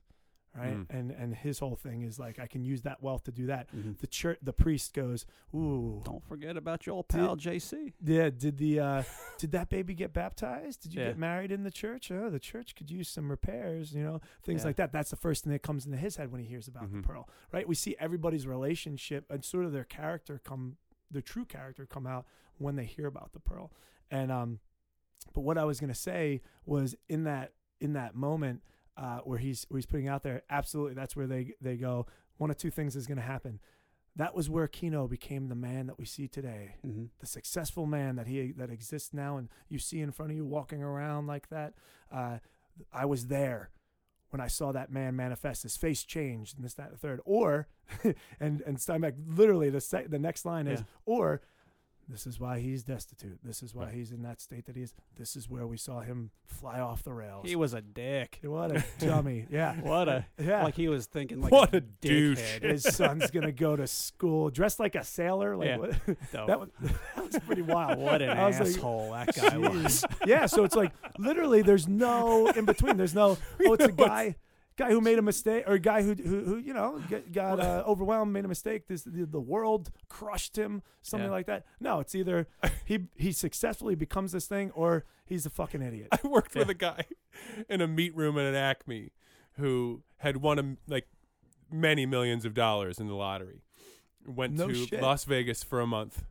right? 0.56 0.76
Mm. 0.76 0.86
And 0.90 1.10
and 1.10 1.34
his 1.34 1.58
whole 1.58 1.76
thing 1.76 2.02
is 2.02 2.18
like, 2.18 2.38
I 2.38 2.46
can 2.46 2.64
use 2.64 2.82
that 2.82 3.02
wealth 3.02 3.24
to 3.24 3.32
do 3.32 3.46
that. 3.46 3.70
Mhm. 3.74 3.98
The 3.98 4.06
church, 4.06 4.38
the 4.42 4.52
priest 4.52 4.94
goes, 4.94 5.26
ooh. 5.54 6.02
Don't 6.04 6.22
forget 6.24 6.56
about 6.56 6.86
your 6.86 6.96
old 6.96 7.08
pal 7.08 7.36
JC. 7.36 7.92
Yeah, 8.04 8.30
did 8.30 8.58
the 8.58 8.80
uh 8.80 9.02
did 9.38 9.52
that 9.52 9.68
baby 9.68 9.94
get 9.94 10.12
baptized? 10.12 10.82
Did 10.82 10.94
you 10.94 11.00
Yeah. 11.02 11.08
get 11.08 11.18
married 11.18 11.52
in 11.52 11.62
the 11.64 11.70
church? 11.70 12.10
Oh, 12.10 12.30
the 12.30 12.40
church 12.40 12.74
could 12.74 12.90
use 12.90 13.08
some 13.08 13.30
repairs, 13.30 13.92
you 13.94 14.02
know, 14.02 14.20
things 14.42 14.62
Yeah. 14.62 14.66
like 14.68 14.76
that. 14.76 14.92
That's 14.92 15.10
the 15.10 15.16
first 15.16 15.44
thing 15.44 15.52
that 15.52 15.62
comes 15.62 15.86
into 15.86 15.98
his 15.98 16.16
head 16.16 16.30
when 16.32 16.40
he 16.40 16.46
hears 16.46 16.66
about 16.68 16.84
Mhm. 16.90 17.02
the 17.02 17.08
pearl. 17.08 17.28
Right? 17.52 17.68
We 17.68 17.74
see 17.74 17.94
everybody's 17.98 18.46
relationship 18.46 19.26
and 19.30 19.44
sort 19.44 19.64
of 19.64 19.72
their 19.72 19.84
character 19.84 20.38
come 20.42 20.76
their 21.10 21.22
true 21.22 21.44
character 21.46 21.86
come 21.86 22.06
out 22.06 22.26
when 22.58 22.76
they 22.76 22.84
hear 22.84 23.06
about 23.06 23.32
the 23.32 23.40
pearl. 23.40 23.72
And 24.10 24.30
um 24.32 24.60
but 25.34 25.40
what 25.42 25.58
I 25.58 25.64
was 25.64 25.80
going 25.80 25.88
to 25.92 25.98
say 25.98 26.40
was 26.64 26.94
in 27.08 27.24
that 27.24 27.52
in 27.80 27.92
that 27.94 28.14
moment 28.14 28.62
uh 28.98 29.18
where 29.20 29.38
he's 29.38 29.64
where 29.68 29.78
he's 29.78 29.86
putting 29.86 30.08
out 30.08 30.22
there 30.22 30.42
absolutely 30.50 30.94
that's 30.94 31.14
where 31.16 31.26
they 31.26 31.54
they 31.60 31.76
go 31.76 32.06
one 32.36 32.50
of 32.50 32.56
two 32.56 32.70
things 32.70 32.94
is 32.96 33.06
going 33.06 33.16
to 33.18 33.22
happen. 33.24 33.58
That 34.16 34.34
was 34.34 34.48
where 34.50 34.66
Kino 34.68 35.06
became 35.08 35.48
the 35.48 35.54
man 35.54 35.86
that 35.86 35.98
we 35.98 36.04
see 36.04 36.26
today 36.28 36.76
Mm-hmm. 36.86 37.04
the 37.20 37.26
successful 37.26 37.86
man 37.86 38.16
that 38.16 38.26
he 38.26 38.52
that 38.52 38.70
exists 38.70 39.14
now 39.14 39.36
and 39.38 39.48
you 39.68 39.78
see 39.78 40.00
in 40.00 40.10
front 40.12 40.30
of 40.32 40.36
you 40.36 40.44
walking 40.44 40.82
around 40.82 41.26
like 41.26 41.48
that 41.50 41.74
uh, 42.12 42.38
I 42.92 43.04
was 43.06 43.26
there 43.26 43.70
when 44.30 44.40
I 44.40 44.46
saw 44.48 44.72
that 44.72 44.92
man 44.92 45.16
manifest. 45.16 45.62
His 45.62 45.76
face 45.78 46.04
changed, 46.04 46.56
and 46.56 46.64
this, 46.64 46.74
that, 46.74 46.88
and 46.88 46.94
the 46.94 46.98
third. 46.98 47.20
Or, 47.24 47.66
and 48.40 48.60
and 48.60 48.76
Steinbeck 48.76 49.14
literally 49.26 49.70
the 49.70 49.80
se- 49.80 50.08
the 50.08 50.18
next 50.18 50.44
line 50.44 50.66
is, 50.66 50.80
Yeah. 50.80 50.86
or 51.06 51.40
this 52.08 52.26
is 52.26 52.40
why 52.40 52.58
he's 52.60 52.82
destitute. 52.82 53.38
This 53.44 53.62
is 53.62 53.74
why 53.74 53.84
Right. 53.84 53.94
he's 53.94 54.12
in 54.12 54.22
that 54.22 54.40
state 54.40 54.64
that 54.66 54.76
he 54.76 54.82
is. 54.82 54.94
This 55.16 55.36
is 55.36 55.48
where 55.50 55.66
we 55.66 55.76
saw 55.76 56.00
him 56.00 56.30
fly 56.46 56.80
off 56.80 57.02
the 57.02 57.12
rails. 57.12 57.46
He 57.46 57.54
was 57.54 57.74
a 57.74 57.82
dick. 57.82 58.38
what 58.42 58.74
a 58.74 58.82
dummy! 58.98 59.46
Yeah, 59.50 59.74
What 59.80 60.08
a 60.08 60.24
yeah. 60.38 60.64
like 60.64 60.74
he 60.74 60.88
was 60.88 61.06
thinking 61.06 61.40
like 61.42 61.52
What 61.52 61.74
a, 61.74 61.78
a 61.78 61.80
douche. 61.80 62.38
dickhead. 62.40 62.62
his 62.62 62.82
son's 62.96 63.30
gonna 63.32 63.52
go 63.52 63.76
to 63.76 63.86
school 63.86 64.48
dressed 64.50 64.80
like 64.80 64.94
a 64.94 65.04
sailor. 65.04 65.56
Like 65.56 65.68
Yeah. 65.68 65.76
what? 65.76 65.90
That 66.32 66.60
was 66.60 66.68
that 67.14 67.24
was 67.24 67.38
pretty 67.46 67.62
wild. 67.62 67.98
what 67.98 68.22
an 68.22 68.36
was 68.38 68.58
like, 68.58 68.68
asshole 68.70 69.12
that 69.12 69.34
guy 69.36 69.58
was. 69.58 70.04
Yeah, 70.26 70.46
so 70.46 70.64
it's 70.64 70.76
like 70.76 70.92
literally 71.18 71.62
there's 71.62 71.86
no 71.88 72.48
in 72.48 72.64
between. 72.64 72.96
There's 72.96 73.14
no 73.14 73.36
oh 73.66 73.72
it's 73.74 73.84
a 73.84 73.92
guy 73.92 74.36
guy 74.78 74.90
who 74.90 75.00
made 75.02 75.18
a 75.18 75.22
mistake 75.22 75.64
or 75.66 75.74
a 75.74 75.78
guy 75.78 76.00
who 76.02 76.14
who, 76.14 76.44
who 76.44 76.56
you 76.56 76.72
know 76.72 76.98
get, 77.10 77.30
got 77.32 77.60
uh, 77.60 77.82
overwhelmed, 77.86 78.32
made 78.32 78.44
a 78.46 78.48
mistake. 78.48 78.86
This 78.86 79.02
the, 79.02 79.26
the 79.26 79.40
world 79.40 79.90
crushed 80.08 80.56
him, 80.56 80.82
something 81.02 81.26
Yeah. 81.26 81.32
like 81.32 81.46
that. 81.46 81.66
No, 81.80 82.00
it's 82.00 82.14
either 82.14 82.46
he 82.86 83.00
he 83.16 83.32
successfully 83.32 83.94
becomes 83.94 84.32
this 84.32 84.46
thing 84.46 84.70
or 84.70 85.04
he's 85.26 85.44
a 85.44 85.50
fucking 85.50 85.82
idiot. 85.82 86.08
I 86.12 86.26
worked 86.26 86.54
with 86.54 86.70
a 86.70 86.74
guy 86.74 87.04
in 87.68 87.80
a 87.82 87.86
meat 87.88 88.16
room 88.16 88.38
at 88.38 88.46
an 88.46 88.54
Acme 88.54 89.12
who 89.58 90.02
had 90.18 90.38
won 90.38 90.58
a, 90.58 90.76
like 90.90 91.08
many 91.70 92.06
millions 92.06 92.44
of 92.46 92.54
dollars 92.54 92.98
in 92.98 93.08
the 93.08 93.14
lottery. 93.14 93.62
Went 94.26 94.54
No 94.54 94.68
to 94.68 94.74
shit. 94.86 95.02
Las 95.02 95.24
Vegas 95.24 95.64
for 95.64 95.80
a 95.80 95.86
month, 95.86 96.24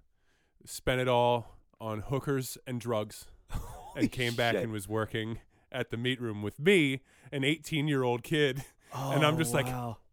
spent 0.65 1.01
it 1.01 1.07
all 1.07 1.57
on 1.79 1.99
hookers 2.01 2.57
and 2.65 2.79
drugs, 2.79 3.25
and 3.95 4.11
came 4.11 4.33
back 4.35 4.53
shit. 4.55 4.63
and 4.63 4.71
was 4.71 4.87
working 4.87 5.39
at 5.71 5.89
the 5.91 5.97
meat 5.97 6.19
room 6.21 6.41
with 6.41 6.59
me, 6.59 7.01
an 7.31 7.43
18 7.43 7.87
year 7.87 8.03
old 8.03 8.23
kid. 8.23 8.63
and 8.93 9.25
I'm 9.25 9.35
Oh, 9.35 9.37
just 9.37 9.53
like. 9.53 9.67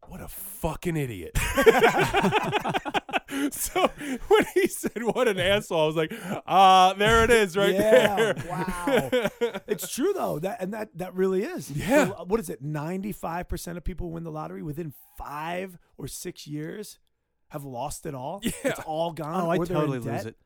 What 0.07 0.21
a 0.21 0.29
fucking 0.29 0.99
idiot. 0.99 1.33
so 3.51 3.89
when 4.29 4.45
he 4.55 4.67
said 4.69 5.03
what 5.03 5.29
an 5.29 5.39
asshole, 5.39 5.81
I 5.83 5.87
was 5.87 5.97
like, 5.97 6.13
ah, 6.47 6.95
there 6.97 7.25
it 7.25 7.31
is 7.31 7.57
right 7.57 7.73
Yeah, 7.75 8.17
there. 8.33 8.35
wow. 8.49 9.11
it's 9.67 9.89
true 9.91 10.13
though 10.13 10.39
that 10.41 10.61
and 10.61 10.75
that 10.75 10.91
that 10.99 11.15
really 11.15 11.43
is. 11.43 11.71
Yeah. 11.71 12.09
So, 12.09 12.25
what 12.27 12.39
is 12.39 12.51
it? 12.51 12.63
Ninety 12.63 13.13
five 13.13 13.49
percent 13.49 13.79
of 13.79 13.85
people 13.85 14.09
who 14.09 14.13
win 14.15 14.25
the 14.25 14.31
lottery 14.31 14.63
within 14.63 14.93
five 15.17 15.79
or 15.97 16.07
six 16.07 16.47
years 16.47 16.99
have 17.49 17.65
lost 17.65 18.05
it 18.07 18.15
all. 18.15 18.41
Yeah. 18.43 18.53
It's 18.65 18.81
all 18.81 19.13
gone. 19.13 19.41
Oh, 19.47 19.51
I 19.51 19.57
or 19.57 19.65
they're 19.67 19.77
in 19.77 19.81
totally 19.83 19.99
lose 20.01 20.27
it. 20.27 20.37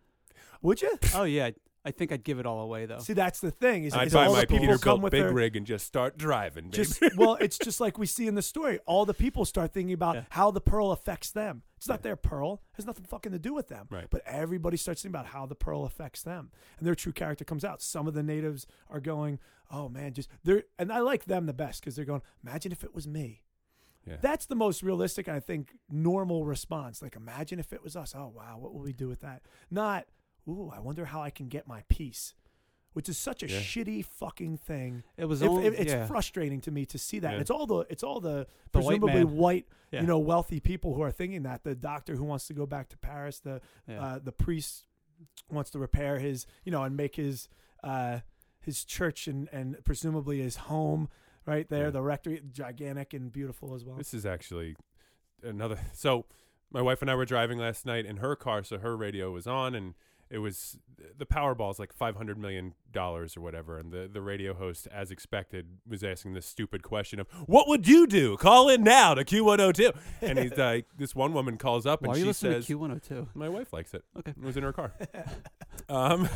Would 0.62 0.82
you? 0.82 0.98
Oh 1.14 1.24
yeah, 1.24 1.50
I, 1.84 1.88
I 1.88 1.92
think 1.92 2.12
I'd 2.12 2.24
give 2.24 2.38
it 2.38 2.46
all 2.46 2.60
away 2.60 2.86
though. 2.86 2.98
See, 2.98 3.12
that's 3.12 3.40
the 3.40 3.50
thing. 3.50 3.84
Is, 3.84 3.94
I'd 3.94 4.08
is 4.08 4.12
buy 4.14 4.26
all 4.26 4.32
my 4.34 4.40
the 4.42 4.46
people 4.46 4.66
Peterbilt 4.66 4.82
come 4.82 5.00
with 5.02 5.10
big 5.12 5.22
their, 5.22 5.32
rig 5.32 5.56
and 5.56 5.66
just 5.66 5.86
start 5.86 6.18
driving, 6.18 6.64
baby. 6.64 6.76
just 6.84 7.02
well, 7.16 7.36
it's 7.40 7.58
just 7.58 7.80
like 7.80 7.98
we 7.98 8.06
see 8.06 8.26
in 8.26 8.34
the 8.34 8.42
story. 8.42 8.78
All 8.86 9.04
the 9.04 9.14
people 9.14 9.44
start 9.44 9.72
thinking 9.72 9.94
about 9.94 10.16
Yeah. 10.16 10.22
how 10.30 10.50
the 10.50 10.60
pearl 10.60 10.92
affects 10.92 11.30
them. 11.30 11.62
It's 11.76 11.88
not 11.88 12.02
their 12.02 12.16
pearl; 12.16 12.62
it 12.72 12.76
has 12.76 12.86
nothing 12.86 13.04
fucking 13.04 13.32
to 13.32 13.38
do 13.38 13.54
with 13.54 13.68
them. 13.68 13.86
Right. 13.90 14.06
But 14.10 14.22
everybody 14.26 14.76
starts 14.76 15.02
thinking 15.02 15.14
about 15.18 15.26
how 15.32 15.46
the 15.46 15.54
pearl 15.54 15.84
affects 15.84 16.22
them, 16.22 16.50
and 16.78 16.86
their 16.86 16.94
true 16.96 17.12
character 17.12 17.44
comes 17.44 17.64
out. 17.64 17.80
Some 17.82 18.06
of 18.08 18.14
the 18.14 18.22
natives 18.22 18.66
are 18.90 19.00
going, 19.00 19.38
"Oh 19.70 19.88
man, 19.88 20.12
just 20.12 20.28
they're," 20.44 20.64
and 20.78 20.92
I 20.92 21.00
like 21.00 21.26
them 21.26 21.46
the 21.46 21.52
best 21.52 21.80
because 21.80 21.94
they're 21.96 22.04
going, 22.04 22.22
"Imagine 22.42 22.72
if 22.72 22.82
it 22.82 22.94
was 22.94 23.06
me." 23.06 23.42
Yeah. 24.06 24.16
That's 24.22 24.46
the 24.46 24.54
most 24.54 24.82
realistic, 24.82 25.28
I 25.28 25.38
think, 25.38 25.74
normal 25.90 26.46
response. 26.46 27.02
Like, 27.02 27.14
imagine 27.14 27.58
if 27.58 27.72
it 27.74 27.82
was 27.84 27.94
us. 27.94 28.14
Oh 28.16 28.32
wow, 28.34 28.56
what 28.58 28.72
will 28.72 28.80
we 28.80 28.92
do 28.92 29.06
with 29.06 29.20
that? 29.20 29.42
Not, 29.70 30.06
ooh, 30.48 30.70
I 30.74 30.80
wonder 30.80 31.04
how 31.06 31.22
I 31.22 31.30
can 31.30 31.48
get 31.48 31.66
my 31.68 31.82
peace. 31.88 32.34
Which 32.94 33.08
is 33.08 33.18
such 33.18 33.42
a 33.44 33.48
Yeah. 33.48 33.60
shitty 33.60 34.04
fucking 34.04 34.56
thing. 34.56 35.04
It 35.16 35.26
was 35.26 35.42
If- 35.42 35.48
only 35.48 35.66
if- 35.66 35.78
it's 35.78 35.92
yeah. 35.92 36.06
frustrating 36.06 36.60
to 36.62 36.70
me 36.70 36.84
to 36.86 36.98
see 36.98 37.18
that. 37.20 37.34
Yeah. 37.34 37.40
It's 37.40 37.50
all 37.50 37.66
the 37.66 37.80
it's 37.90 38.02
all 38.02 38.18
the, 38.20 38.46
The 38.64 38.70
presumably 38.72 39.24
white, 39.24 39.68
Yeah. 39.92 40.00
you 40.00 40.06
know, 40.06 40.18
wealthy 40.18 40.58
people 40.58 40.94
who 40.94 41.02
are 41.02 41.12
thinking 41.12 41.42
that. 41.42 41.62
The 41.62 41.76
doctor 41.76 42.16
who 42.16 42.24
wants 42.24 42.46
to 42.48 42.54
go 42.54 42.66
back 42.66 42.88
to 42.88 42.96
Paris, 42.98 43.38
the 43.40 43.60
uh, 43.88 44.18
the 44.18 44.32
priest 44.32 44.86
wants 45.50 45.70
to 45.72 45.78
repair 45.78 46.18
his, 46.18 46.46
you 46.64 46.72
know, 46.72 46.82
and 46.82 46.96
make 46.96 47.16
his 47.16 47.48
uh, 47.84 48.20
his 48.60 48.84
church 48.84 49.28
and 49.28 49.48
and 49.52 49.84
presumably 49.84 50.40
his 50.40 50.56
home 50.56 51.08
right 51.46 51.68
there. 51.68 51.90
The 51.92 52.02
rectory, 52.02 52.42
gigantic 52.50 53.12
and 53.14 53.30
beautiful 53.30 53.74
as 53.74 53.84
well. 53.84 53.96
This 53.96 54.14
is 54.14 54.26
actually 54.26 54.74
another. 55.42 55.78
So, 55.92 56.24
my 56.70 56.82
wife 56.82 57.00
and 57.02 57.10
I 57.10 57.14
were 57.14 57.26
driving 57.26 57.58
last 57.58 57.86
night 57.86 58.06
in 58.06 58.16
her 58.16 58.34
car, 58.34 58.64
so 58.64 58.78
her 58.78 58.96
radio 58.96 59.30
was 59.30 59.46
on, 59.46 59.74
and 59.74 59.94
it 60.30 60.38
was 60.38 60.78
the 61.16 61.26
Powerball 61.26 61.70
is 61.70 61.78
like 61.78 61.92
five 61.92 62.16
hundred 62.16 62.38
million 62.38 62.74
dollars 62.92 63.36
or 63.36 63.40
whatever, 63.40 63.78
and 63.78 63.92
the 63.92 64.08
the 64.12 64.20
radio 64.20 64.54
host, 64.54 64.88
as 64.92 65.10
expected, 65.10 65.78
was 65.86 66.04
asking 66.04 66.34
this 66.34 66.46
stupid 66.46 66.82
question 66.82 67.20
of 67.20 67.28
"What 67.46 67.68
would 67.68 67.88
you 67.88 68.06
do? 68.06 68.36
Call 68.36 68.68
in 68.68 68.82
now 68.82 69.14
to 69.14 69.24
Q 69.24 69.44
one 69.44 69.58
hundred 69.58 69.76
two. 69.76 69.92
And 70.20 70.38
he's 70.38 70.52
like, 70.56 70.86
this 70.96 71.14
one 71.14 71.32
woman 71.32 71.56
calls 71.56 71.86
up 71.86 72.02
Why 72.02 72.08
and 72.08 72.16
are 72.16 72.18
you 72.18 72.26
she 72.26 72.32
says, 72.34 72.66
Q 72.66 72.78
one 72.78 72.90
hundred 72.90 73.04
two? 73.04 73.28
"My 73.34 73.48
wife 73.48 73.72
likes 73.72 73.94
it. 73.94 74.04
Okay. 74.18 74.32
It 74.32 74.42
was 74.42 74.56
in 74.56 74.62
her 74.62 74.72
car." 74.72 74.92
um, 75.88 76.28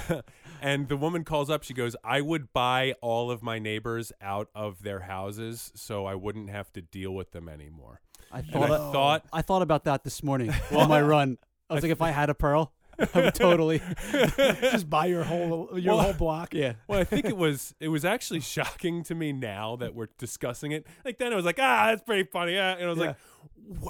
and 0.62 0.88
the 0.88 0.96
woman 0.96 1.24
calls 1.24 1.50
up. 1.50 1.62
She 1.62 1.74
goes, 1.74 1.96
"I 2.04 2.20
would 2.20 2.52
buy 2.52 2.94
all 3.02 3.30
of 3.30 3.42
my 3.42 3.58
neighbors 3.58 4.12
out 4.20 4.48
of 4.54 4.82
their 4.82 5.00
houses, 5.00 5.72
so 5.74 6.06
I 6.06 6.14
wouldn't 6.14 6.50
have 6.50 6.72
to 6.74 6.82
deal 6.82 7.14
with 7.14 7.32
them 7.32 7.48
anymore." 7.48 8.00
I 8.30 8.42
thought 8.42 8.70
I 8.70 8.74
I, 8.74 8.92
thought 8.92 9.26
I 9.34 9.42
thought 9.42 9.62
about 9.62 9.84
that 9.84 10.04
this 10.04 10.22
morning 10.22 10.52
on 10.70 10.88
my 10.88 11.00
run. 11.00 11.38
I 11.70 11.74
was 11.74 11.82
like, 11.82 11.92
if 11.92 12.02
I 12.02 12.10
had 12.10 12.30
a 12.30 12.34
pearl, 12.34 12.72
I 12.77 12.77
totally. 13.34 13.80
Just 14.12 14.88
buy 14.90 15.06
your 15.06 15.24
whole 15.24 15.68
your 15.78 15.94
Well, 15.94 16.04
whole 16.04 16.12
block. 16.14 16.54
Yeah. 16.54 16.74
Well, 16.88 16.98
I 17.00 17.04
think 17.04 17.24
it 17.26 17.36
was 17.36 17.74
it 17.80 17.88
was 17.88 18.04
actually 18.04 18.40
shocking 18.40 19.02
to 19.04 19.14
me 19.14 19.32
now 19.32 19.76
that 19.76 19.94
we're 19.94 20.08
discussing 20.18 20.72
it. 20.72 20.86
Like 21.04 21.18
then 21.18 21.32
it 21.32 21.36
was 21.36 21.44
like, 21.44 21.58
ah, 21.60 21.86
that's 21.88 22.02
pretty 22.02 22.24
funny. 22.24 22.54
Yeah. 22.54 22.72
And 22.74 22.84
I 22.84 22.88
was 22.88 22.98
Yeah. 22.98 23.04
like, 23.06 23.16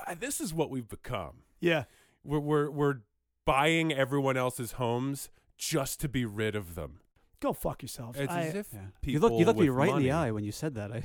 wow, 0.06 0.14
this 0.18 0.40
is 0.40 0.52
what 0.52 0.70
we've 0.70 0.88
become. 0.88 1.38
Yeah. 1.60 1.84
We're 2.24 2.40
we're 2.40 2.70
we're 2.70 2.94
buying 3.44 3.92
everyone 3.92 4.36
else's 4.36 4.72
homes 4.72 5.30
just 5.56 6.00
to 6.00 6.08
be 6.08 6.24
rid 6.24 6.54
of 6.54 6.74
them. 6.74 7.00
Go 7.40 7.52
fuck 7.52 7.82
yourself. 7.82 8.18
It's 8.18 8.32
I- 8.32 8.42
as 8.42 8.54
if 8.54 8.68
Yeah. 8.74 8.80
people 9.00 9.12
You 9.12 9.20
look 9.20 9.40
you 9.40 9.46
looked 9.46 9.60
me 9.60 9.68
right 9.68 9.90
in 9.94 10.02
the 10.02 10.10
eye 10.12 10.30
when 10.32 10.44
you 10.44 10.52
said 10.52 10.74
that. 10.74 10.92
I, 10.92 11.02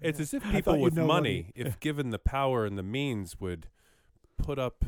It's 0.00 0.18
as 0.18 0.32
if 0.34 0.42
people 0.50 0.78
with 0.80 0.96
what 0.96 1.06
money, 1.06 1.52
if 1.54 1.78
given 1.80 2.10
the 2.10 2.18
power 2.18 2.64
and 2.64 2.76
the 2.78 2.82
means, 2.82 3.38
would 3.40 3.68
put 4.38 4.58
up 4.58 4.84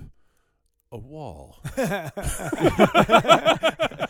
a 0.92 0.98
wall. 0.98 1.58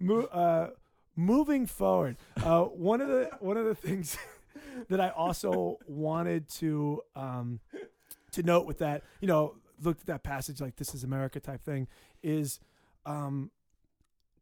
Mo- 0.00 0.24
uh, 0.24 0.70
moving 1.16 1.66
forward, 1.66 2.16
uh, 2.42 2.62
one 2.62 3.00
of 3.00 3.08
the 3.08 3.30
one 3.40 3.56
of 3.56 3.64
the 3.64 3.74
things 3.74 4.16
that 4.88 5.00
I 5.00 5.10
also 5.10 5.78
wanted 5.86 6.48
to 6.54 7.02
um, 7.14 7.60
to 8.32 8.42
note 8.42 8.66
with 8.66 8.78
that, 8.78 9.02
you 9.20 9.28
know, 9.28 9.54
looked 9.82 10.00
at 10.00 10.06
that 10.06 10.22
passage 10.22 10.60
like 10.60 10.76
"This 10.76 10.94
is 10.94 11.04
America" 11.04 11.40
type 11.40 11.62
thing, 11.62 11.86
is, 12.22 12.60
um, 13.06 13.50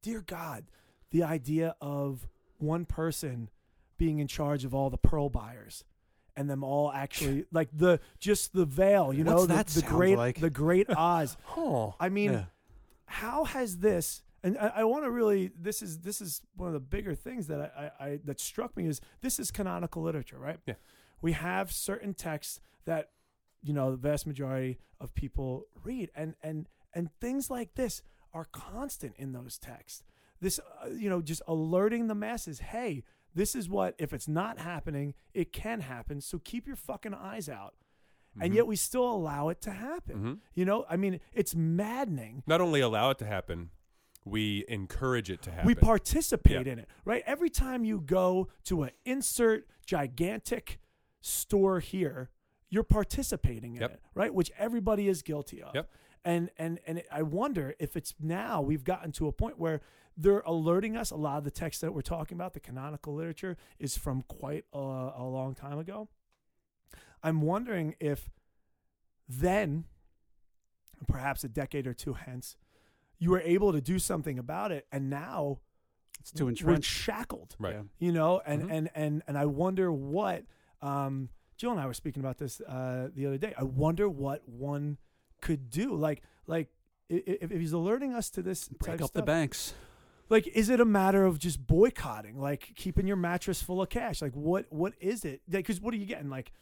dear 0.00 0.22
God, 0.22 0.64
the 1.10 1.22
idea 1.22 1.76
of 1.80 2.26
one 2.58 2.84
person 2.84 3.50
being 3.98 4.18
in 4.18 4.26
charge 4.26 4.64
of 4.64 4.74
all 4.74 4.90
the 4.90 4.98
pearl 4.98 5.28
buyers. 5.28 5.84
And 6.36 6.48
them 6.48 6.64
all 6.64 6.90
actually 6.90 7.44
like 7.52 7.68
the 7.76 8.00
just 8.18 8.54
the 8.54 8.64
veil, 8.64 9.12
you 9.12 9.22
know, 9.22 9.34
What's 9.34 9.46
the, 9.48 9.54
that 9.54 9.66
the 9.66 9.80
sound 9.80 9.92
great 9.92 10.16
like? 10.16 10.40
the 10.40 10.48
great 10.50 10.88
Oz. 10.88 11.36
Oh, 11.56 11.94
I 12.00 12.08
mean, 12.08 12.32
yeah. 12.32 12.44
how 13.04 13.44
has 13.44 13.78
this 13.78 14.22
and 14.42 14.56
I, 14.58 14.72
I 14.76 14.84
want 14.84 15.04
to 15.04 15.10
really 15.10 15.50
this 15.60 15.82
is 15.82 15.98
this 16.00 16.20
is 16.22 16.40
one 16.56 16.68
of 16.68 16.72
the 16.74 16.80
bigger 16.80 17.14
things 17.14 17.48
that 17.48 17.60
I, 17.76 17.90
I, 18.02 18.06
I 18.08 18.20
that 18.24 18.40
struck 18.40 18.76
me 18.76 18.86
is 18.86 19.00
this 19.20 19.38
is 19.38 19.50
canonical 19.50 20.02
literature 20.02 20.38
right 20.38 20.58
Yeah. 20.66 20.74
we 21.20 21.32
have 21.32 21.70
certain 21.70 22.14
texts 22.14 22.60
that 22.86 23.10
you 23.62 23.72
know 23.74 23.90
the 23.90 23.96
vast 23.98 24.26
majority 24.26 24.78
of 25.00 25.14
people 25.14 25.66
read 25.84 26.10
and 26.14 26.34
and 26.42 26.66
and 26.94 27.10
things 27.20 27.50
like 27.50 27.74
this 27.74 28.02
are 28.32 28.46
constant 28.52 29.14
in 29.16 29.32
those 29.32 29.58
texts 29.58 30.02
this 30.40 30.58
uh, 30.84 30.88
you 30.88 31.08
know 31.10 31.20
just 31.20 31.42
alerting 31.46 32.08
the 32.08 32.14
masses 32.14 32.58
hey 32.58 33.04
this 33.34 33.54
is 33.54 33.68
what 33.68 33.94
if 33.98 34.12
it's 34.12 34.28
not 34.28 34.58
happening 34.58 35.14
it 35.34 35.52
can 35.52 35.80
happen 35.80 36.20
so 36.20 36.38
keep 36.38 36.66
your 36.66 36.76
fucking 36.76 37.14
eyes 37.14 37.48
out 37.48 37.74
and 38.40 38.52
Mhm. 38.52 38.56
yet 38.56 38.66
we 38.66 38.76
still 38.76 39.04
allow 39.10 39.48
it 39.50 39.60
to 39.62 39.70
happen 39.70 40.16
Mhm. 40.18 40.38
you 40.54 40.64
know 40.64 40.84
i 40.88 40.96
mean 40.96 41.20
it's 41.32 41.54
maddening 41.54 42.42
not 42.46 42.60
only 42.60 42.80
allow 42.80 43.10
it 43.10 43.18
to 43.18 43.26
happen, 43.26 43.70
we 44.24 44.64
encourage 44.68 45.28
it 45.30 45.42
to 45.42 45.50
happen. 45.50 45.66
We 45.66 45.74
participate 45.74 46.66
Yeah. 46.66 46.72
in 46.74 46.78
it, 46.78 46.88
right? 47.04 47.24
Every 47.26 47.50
time 47.50 47.84
you 47.84 48.00
go 48.00 48.48
to 48.64 48.84
an 48.84 48.90
insert 49.04 49.66
gigantic 49.84 50.78
store 51.20 51.80
here, 51.80 52.30
you're 52.70 52.84
participating 52.84 53.74
in 53.74 53.80
Yep. 53.82 53.90
it, 53.94 54.00
right? 54.14 54.32
Which 54.32 54.52
everybody 54.56 55.08
is 55.08 55.22
guilty 55.22 55.60
of. 55.60 55.74
Yep. 55.74 55.90
And 56.24 56.50
and 56.56 56.78
and 56.86 56.98
it- 56.98 57.08
I 57.10 57.22
wonder 57.22 57.74
if 57.80 57.96
it's 57.96 58.14
now 58.20 58.62
we've 58.62 58.84
gotten 58.84 59.10
to 59.12 59.26
a 59.26 59.32
point 59.32 59.58
where 59.58 59.80
they're 60.16 60.40
alerting 60.40 60.96
us. 60.96 61.10
A 61.10 61.16
lot 61.16 61.38
of 61.38 61.44
the 61.44 61.50
text 61.50 61.80
that 61.80 61.92
we're 61.94 62.02
talking 62.02 62.36
about, 62.36 62.52
the 62.54 62.60
canonical 62.60 63.14
literature, 63.14 63.56
is 63.78 63.96
from 63.96 64.22
quite 64.22 64.64
a, 64.72 64.78
a 64.78 65.24
long 65.24 65.54
time 65.54 65.78
ago. 65.78 66.08
I'm 67.22 67.40
wondering 67.40 67.94
if 68.00 68.30
then, 69.28 69.84
perhaps 71.08 71.44
a 71.44 71.48
decade 71.48 71.86
or 71.86 71.94
two 71.94 72.14
hence, 72.14 72.56
you 73.18 73.30
were 73.30 73.40
able 73.40 73.72
to 73.72 73.80
do 73.80 73.98
something 73.98 74.38
about 74.38 74.72
it, 74.72 74.86
and 74.92 75.08
now 75.08 75.58
It's 76.20 76.32
too 76.32 76.48
entrenched. 76.48 76.64
we're 76.64 76.70
entrenched. 76.70 76.90
shackled 76.90 77.56
Right. 77.58 77.74
Yeah. 77.74 77.82
you 77.98 78.12
know 78.12 78.40
and 78.44 78.62
Mhm. 78.64 78.70
and 78.70 78.90
and 78.94 79.22
and 79.26 79.38
i 79.38 79.44
wonder 79.46 79.90
what 79.92 80.44
um 80.82 81.28
jill 81.56 81.70
and 81.72 81.80
i 81.80 81.86
were 81.86 81.94
speaking 81.94 82.20
about 82.20 82.38
this 82.38 82.60
uh 82.60 83.08
the 83.14 83.26
other 83.26 83.38
day 83.38 83.54
i 83.58 83.62
wonder 83.64 84.08
what 84.08 84.46
one 84.48 84.98
could 85.40 85.70
do 85.70 85.94
like 85.94 86.22
like 86.46 86.68
i- 87.10 87.14
i- 87.14 87.38
if, 87.40 87.50
if 87.50 87.60
he's 87.60 87.72
alerting 87.72 88.12
us 88.14 88.30
to 88.30 88.42
this 88.42 88.68
Break 88.68 88.96
of 89.00 89.06
up 89.06 89.12
the 89.12 89.22
banks. 89.22 89.74
Like 90.28 90.46
is 90.48 90.68
it 90.70 90.80
a 90.80 90.84
matter 90.84 91.24
of 91.24 91.38
just 91.38 91.66
boycotting 91.66 92.38
like 92.38 92.72
keeping 92.76 93.06
your 93.06 93.16
mattress 93.16 93.60
full 93.62 93.82
of 93.82 93.88
cash 93.88 94.22
like 94.22 94.32
what 94.34 94.66
what 94.70 94.94
is 95.00 95.24
it 95.24 95.42
because 95.48 95.80
what 95.80 95.92
are 95.94 95.96
you 95.98 96.06
getting 96.06 96.30
like 96.30 96.52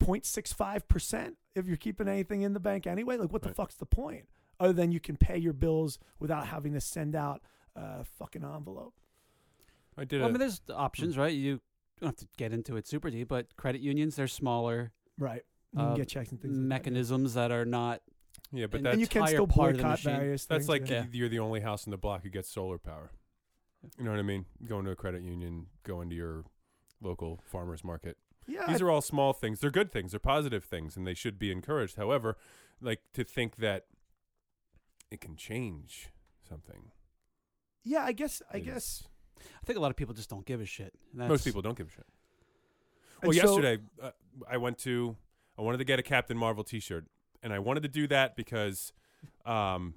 0.65% 0.00 1.34
if 1.54 1.66
you're 1.66 1.76
keeping 1.76 2.08
anything 2.08 2.42
in 2.42 2.52
the 2.52 2.60
bank 2.60 2.86
anyway 2.86 3.16
like 3.16 3.32
what 3.32 3.42
the 3.42 3.50
fuck's 3.52 3.74
the 3.76 3.86
point 3.86 4.24
other 4.58 4.72
than 4.72 4.92
you 4.92 5.00
can 5.00 5.16
pay 5.16 5.36
your 5.36 5.52
bills 5.52 5.98
without 6.18 6.46
having 6.46 6.72
to 6.72 6.80
send 6.80 7.14
out 7.14 7.42
a 7.76 8.04
fucking 8.04 8.44
envelope 8.44 8.94
I 9.98 10.04
did. 10.04 10.20
Well, 10.20 10.26
I 10.26 10.30
a- 10.30 10.32
mean, 10.32 10.38
there's 10.40 10.60
the 10.60 10.74
options, 10.76 11.18
right? 11.18 11.34
You 11.34 11.60
don't 12.00 12.08
have 12.10 12.16
to 12.16 12.26
get 12.38 12.52
into 12.54 12.76
it 12.76 12.86
super 12.86 13.10
deep, 13.10 13.28
but 13.28 13.54
credit 13.56 13.82
unions, 13.82 14.16
they're 14.16 14.28
smaller 14.28 14.92
right 15.18 15.42
you 15.72 15.78
can 15.78 15.88
Uh, 15.88 15.94
get 15.96 16.08
checks 16.08 16.30
and 16.30 16.40
things 16.40 16.54
like 16.56 16.62
that. 16.62 16.66
mechanisms 16.68 17.34
that 17.34 17.50
are 17.50 17.64
not. 17.66 18.00
Yeah, 18.52 18.66
but 18.66 18.78
and- 18.78 18.86
that's 18.86 18.92
and 18.94 19.00
you 19.00 19.06
can 19.06 19.26
still 19.26 19.46
part 19.46 19.76
boycott 19.76 20.00
various 20.00 20.46
That's 20.46 20.66
things, 20.66 20.68
like 20.68 20.88
yeah. 20.90 21.02
Yeah. 21.02 21.06
you're 21.12 21.28
the 21.28 21.38
only 21.38 21.60
house 21.60 21.86
in 21.86 21.90
the 21.90 21.98
block 21.98 22.22
who 22.22 22.30
gets 22.30 22.48
solar 22.48 22.78
power. 22.78 23.10
You 23.98 24.04
know 24.04 24.10
what 24.10 24.18
I 24.20 24.22
mean? 24.22 24.44
Going 24.64 24.84
to 24.84 24.90
a 24.90 24.96
credit 24.96 25.22
union, 25.22 25.66
going 25.84 26.10
to 26.10 26.14
your 26.16 26.44
local 27.00 27.40
farmers 27.46 27.82
market. 27.82 28.18
yeah 28.46 28.66
These 28.66 28.82
I- 28.82 28.84
are 28.84 28.90
all 28.90 29.00
small 29.00 29.32
things. 29.32 29.60
They're 29.60 29.70
good 29.70 29.90
things. 29.90 30.10
They're 30.12 30.20
positive 30.20 30.64
things, 30.64 30.96
and 30.96 31.06
they 31.06 31.14
should 31.14 31.38
be 31.38 31.50
encouraged. 31.50 31.96
However, 31.96 32.36
like 32.80 33.00
to 33.14 33.24
think 33.24 33.56
that 33.56 33.86
it 35.10 35.20
can 35.20 35.34
change 35.36 36.10
something. 36.48 36.90
yeah 37.84 38.02
i 38.04 38.12
guess 38.12 38.42
i 38.52 38.58
is- 38.58 38.64
guess 38.64 39.04
I 39.40 39.64
think 39.64 39.78
a 39.78 39.80
lot 39.80 39.90
of 39.90 39.96
people 39.96 40.12
just 40.14 40.28
don't 40.28 40.44
give 40.44 40.60
a 40.60 40.66
shit. 40.66 40.92
And 41.18 41.26
Most 41.26 41.44
people 41.46 41.62
don't 41.62 41.76
give 41.78 41.86
a 41.88 41.90
shit. 41.90 42.06
And 43.22 43.28
Well, 43.28 43.32
so- 43.32 43.56
yesterday 43.58 43.82
uh, 44.02 44.10
I 44.46 44.58
went 44.58 44.76
to. 44.80 45.16
I 45.58 45.62
wanted 45.62 45.78
to 45.78 45.84
get 45.84 45.98
a 45.98 46.02
Captain 46.02 46.36
Marvel 46.36 46.62
T-shirt, 46.62 47.06
and 47.42 47.52
I 47.52 47.58
wanted 47.58 47.82
to 47.82 47.88
do 47.88 48.06
that 48.08 48.36
because 48.36 48.92
um, 49.44 49.94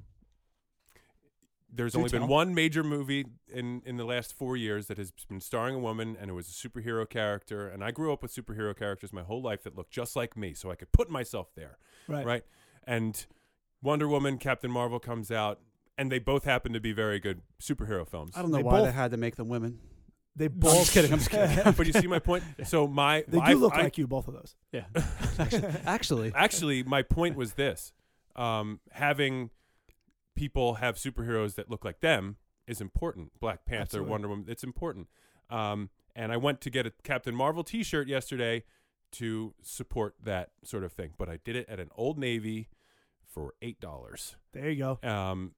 there's 1.71 1.93
Do 1.93 1.99
only 1.99 2.09
been 2.09 2.27
one 2.27 2.53
major 2.53 2.83
movie 2.83 3.25
in 3.51 3.81
in 3.85 3.97
the 3.97 4.05
last 4.05 4.33
four 4.33 4.55
years 4.55 4.87
that 4.87 4.97
has 4.97 5.11
been 5.27 5.41
starring 5.41 5.75
a 5.75 5.79
woman, 5.79 6.15
and 6.19 6.29
it 6.29 6.33
was 6.33 6.47
a 6.47 6.51
superhero 6.51 7.09
character. 7.09 7.67
And 7.67 7.83
I 7.83 7.91
grew 7.91 8.13
up 8.13 8.21
with 8.21 8.33
superhero 8.33 8.77
characters 8.77 9.11
my 9.11 9.23
whole 9.23 9.41
life 9.41 9.63
that 9.63 9.75
looked 9.75 9.91
just 9.91 10.15
like 10.15 10.37
me, 10.37 10.53
so 10.53 10.71
I 10.71 10.75
could 10.75 10.91
put 10.91 11.09
myself 11.09 11.53
there, 11.55 11.77
right 12.07 12.25
right? 12.25 12.43
And 12.85 13.25
Wonder 13.81 14.07
Woman, 14.07 14.37
Captain 14.37 14.71
Marvel 14.71 14.99
comes 14.99 15.31
out, 15.31 15.59
and 15.97 16.11
they 16.11 16.19
both 16.19 16.43
happen 16.43 16.73
to 16.73 16.79
be 16.79 16.93
very 16.93 17.19
good 17.19 17.41
superhero 17.61 18.07
films. 18.07 18.33
I 18.35 18.41
don't 18.41 18.51
know 18.51 18.57
They 18.57 18.63
why 18.63 18.81
they 18.81 18.91
had 18.91 19.11
to 19.11 19.17
make 19.17 19.35
them 19.35 19.49
women. 19.49 19.79
They 20.36 20.45
I'm 20.45 20.51
both 20.51 20.75
just 20.77 20.93
kidding. 20.93 21.11
I'm 21.13 21.19
just 21.19 21.29
kidding. 21.29 21.73
but 21.77 21.86
you 21.86 21.93
see 21.93 22.07
my 22.07 22.19
point. 22.19 22.43
So 22.65 22.88
my 22.88 23.23
they 23.27 23.38
do 23.38 23.43
I- 23.43 23.53
look 23.53 23.73
I- 23.73 23.84
like 23.84 23.97
you 23.97 24.07
both 24.07 24.27
of 24.27 24.34
those 24.34 24.55
yeah. 24.71 24.86
actually, 25.39 25.63
actually, 25.86 26.31
actually 26.36 26.84
my 26.84 27.01
point 27.03 27.36
was 27.36 27.53
this 27.53 27.93
um, 28.36 28.79
having 28.91 29.49
people 30.36 30.75
have 30.75 30.95
superheroes 30.95 31.55
that 31.55 31.69
look 31.69 31.86
like 31.86 31.99
them 31.99 32.38
is 32.67 32.81
important 32.81 33.31
black 33.39 33.65
panther 33.65 33.81
Absolutely. 33.81 34.09
wonder 34.09 34.27
woman 34.27 34.45
it's 34.47 34.63
important 34.63 35.07
um, 35.49 35.89
and 36.15 36.31
i 36.31 36.38
went 36.38 36.59
to 36.61 36.69
get 36.71 36.88
a 36.88 36.93
captain 37.03 37.36
marvel 37.36 37.63
t-shirt 37.63 38.07
yesterday 38.07 38.63
to 39.11 39.53
support 39.61 40.15
that 40.23 40.49
sort 40.63 40.84
of 40.84 40.91
thing 40.91 41.11
but 41.17 41.29
i 41.29 41.38
did 41.43 41.55
it 41.55 41.69
at 41.69 41.79
an 41.79 41.89
old 41.95 42.17
navy 42.17 42.69
for 43.27 43.53
eight 43.61 43.79
dollars 43.79 44.36
there 44.53 44.69
you 44.71 44.77
go 45.03 45.07
um, 45.07 45.51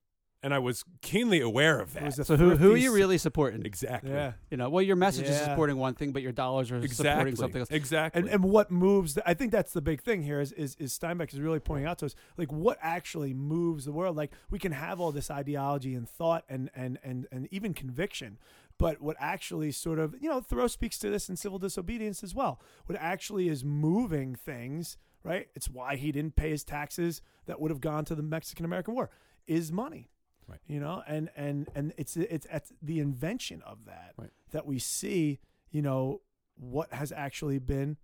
and 0.45 0.53
i 0.53 0.59
was 0.59 0.85
keenly 1.01 1.41
aware 1.41 1.79
of 1.79 1.93
that. 1.95 2.13
so 2.13 2.37
who 2.37 2.55
who 2.55 2.73
are 2.73 2.77
you 2.77 2.93
really 2.93 3.17
supporting? 3.17 3.65
exactly. 3.65 4.11
Yeah. 4.11 4.33
You 4.51 4.57
know, 4.57 4.69
well, 4.69 4.83
your 4.83 4.95
message 4.95 5.25
is 5.25 5.37
Yeah. 5.37 5.45
supporting 5.45 5.77
one 5.77 5.95
thing, 5.95 6.11
but 6.11 6.21
your 6.21 6.31
dollars 6.31 6.71
are 6.71 6.77
exactly. 6.77 6.95
supporting 7.11 7.35
something 7.35 7.59
else. 7.61 7.71
exactly. 7.71 8.21
And 8.21 8.29
and 8.29 8.43
what 8.43 8.69
moves 8.71 9.15
the, 9.15 9.27
i 9.29 9.33
think 9.33 9.51
that's 9.51 9.73
the 9.73 9.81
big 9.81 10.01
thing 10.01 10.21
here 10.21 10.39
is, 10.39 10.51
is 10.53 10.75
is 10.75 10.97
steinbeck 10.97 11.33
is 11.33 11.39
really 11.41 11.59
pointing 11.59 11.87
out 11.87 11.97
to 11.99 12.05
us 12.05 12.15
like 12.37 12.51
what 12.51 12.77
actually 12.81 13.33
moves 13.33 13.85
the 13.85 13.91
world? 13.91 14.15
Like 14.15 14.31
we 14.49 14.59
can 14.59 14.71
have 14.71 15.01
all 15.01 15.11
this 15.11 15.31
ideology 15.31 15.95
and 15.95 16.07
thought 16.07 16.43
and 16.47 16.69
and 16.75 16.99
and 17.03 17.27
and 17.31 17.47
even 17.51 17.73
conviction 17.73 18.37
but 18.77 19.01
what 19.01 19.15
actually 19.19 19.71
sort 19.71 19.97
of 19.99 20.15
you 20.21 20.29
know 20.29 20.41
thoreau 20.41 20.67
speaks 20.67 20.99
to 20.99 21.09
this 21.09 21.27
in 21.27 21.35
civil 21.35 21.57
disobedience 21.57 22.23
as 22.23 22.35
well. 22.35 22.61
What 22.85 22.97
actually 23.01 23.49
is 23.49 23.63
moving 23.65 24.35
things 24.35 24.97
right? 25.23 25.47
It's 25.55 25.67
why 25.67 25.95
he 25.95 26.11
didn't 26.11 26.35
pay 26.35 26.51
his 26.51 26.63
taxes 26.63 27.23
that 27.47 27.59
would 27.59 27.71
have 27.71 27.81
gone 27.81 28.05
to 28.05 28.13
the 28.15 28.21
mexican 28.23 28.63
american 28.63 28.93
war 28.93 29.09
is 29.47 29.71
money 29.71 30.09
Right. 30.47 30.59
you 30.67 30.79
know 30.79 31.01
and 31.07 31.29
and 31.35 31.67
and 31.73 31.93
it's 31.97 32.15
it's 32.17 32.45
at 32.51 32.65
the 32.81 32.99
invention 32.99 33.61
of 33.63 33.85
that 33.85 34.13
Right. 34.17 34.29
that 34.51 34.65
we 34.65 34.77
see 34.79 35.39
you 35.71 35.81
know 35.81 36.21
what 36.55 36.93
has 36.93 37.11
actually 37.11 37.59
been 37.59 37.97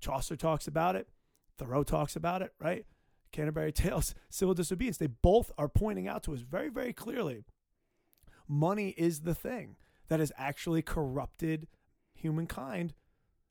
Chaucer 0.00 0.36
talks 0.36 0.66
about 0.66 0.96
it, 0.96 1.08
Thoreau 1.56 1.82
talks 1.82 2.14
about 2.16 2.42
it, 2.42 2.52
right? 2.58 2.84
Canterbury 3.32 3.72
Tales, 3.82 4.14
Civil 4.28 4.54
Disobedience, 4.54 4.98
they 4.98 5.06
both 5.06 5.50
are 5.56 5.68
pointing 5.68 6.06
out 6.08 6.22
to 6.24 6.34
us 6.34 6.40
very, 6.40 6.68
very 6.68 6.92
clearly 6.92 7.44
money 8.46 8.90
is 8.98 9.20
the 9.20 9.34
thing 9.34 9.76
that 10.08 10.20
has 10.20 10.30
actually 10.36 10.82
corrupted 10.82 11.66
humankind 12.14 12.92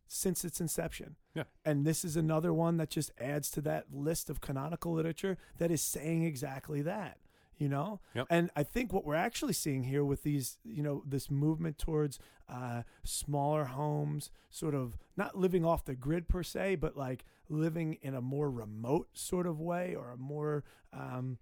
since 0.07 0.45
its 0.45 0.61
inception. 0.61 1.15
Yeah. 1.33 1.43
And 1.65 1.85
this 1.85 2.05
is 2.05 2.15
another 2.15 2.53
one 2.53 2.77
that 2.77 2.91
just 2.91 3.11
adds 3.19 3.49
to 3.51 3.61
that 3.61 3.85
list 3.91 4.29
of 4.29 4.41
canonical 4.41 4.93
literature 4.93 5.37
that 5.57 5.71
is 5.71 5.81
saying 5.81 6.23
exactly 6.23 6.81
that. 6.83 7.17
You 7.57 7.69
know, 7.69 8.01
Yep. 8.15 8.27
and 8.29 8.49
I 8.55 8.63
think 8.63 8.91
what 8.91 9.05
we're 9.05 9.15
actually 9.15 9.53
seeing 9.53 9.83
here 9.83 10.03
with 10.03 10.23
these, 10.23 10.57
you 10.63 10.81
know, 10.83 11.03
this 11.05 11.29
movement 11.29 11.77
towards 11.77 12.19
uh, 12.49 12.81
smaller 13.03 13.65
homes, 13.65 14.31
sort 14.49 14.73
of 14.75 14.97
not 15.15 15.37
living 15.37 15.63
off 15.63 15.85
the 15.85 15.95
grid 15.95 16.27
per 16.27 16.43
se, 16.43 16.75
but 16.75 16.97
like 16.97 17.23
living 17.49 17.99
in 18.01 18.15
a 18.15 18.21
more 18.21 18.49
remote 18.49 19.09
sort 19.13 19.45
of 19.45 19.61
way 19.61 19.95
or 19.95 20.11
a 20.11 20.17
more 20.17 20.63
um, 20.91 21.37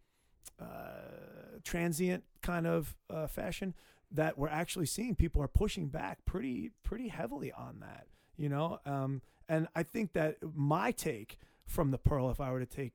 uh, 0.59 1.57
transient 1.63 2.23
kind 2.41 2.67
of 2.67 2.95
uh, 3.09 3.27
fashion, 3.27 3.73
that 4.11 4.37
we're 4.37 4.49
actually 4.49 4.85
seeing 4.85 5.15
people 5.15 5.41
are 5.41 5.47
pushing 5.47 5.87
back 5.87 6.25
pretty 6.25 6.71
pretty 6.83 7.07
heavily 7.07 7.51
on 7.51 7.79
that. 7.79 8.07
You 8.37 8.49
know, 8.49 8.79
um, 8.85 9.21
and 9.47 9.67
I 9.75 9.83
think 9.83 10.13
that 10.13 10.37
my 10.55 10.91
take 10.91 11.37
from 11.65 11.91
the 11.91 11.97
Pearl, 11.97 12.29
if 12.29 12.41
I 12.41 12.51
were 12.51 12.59
to 12.59 12.65
take 12.65 12.93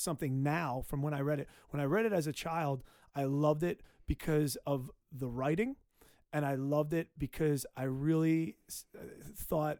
something 0.00 0.42
now 0.42 0.82
from 0.86 1.02
when 1.02 1.14
I 1.14 1.20
read 1.20 1.40
it. 1.40 1.48
When 1.70 1.80
I 1.80 1.84
read 1.84 2.06
it 2.06 2.12
as 2.12 2.26
a 2.26 2.32
child, 2.32 2.82
I 3.14 3.24
loved 3.24 3.62
it 3.62 3.82
because 4.06 4.56
of 4.66 4.90
the 5.12 5.28
writing, 5.28 5.76
and 6.32 6.44
I 6.44 6.54
loved 6.54 6.92
it 6.92 7.08
because 7.18 7.66
I 7.76 7.84
really 7.84 8.56
uh, 8.94 9.00
thought 9.36 9.78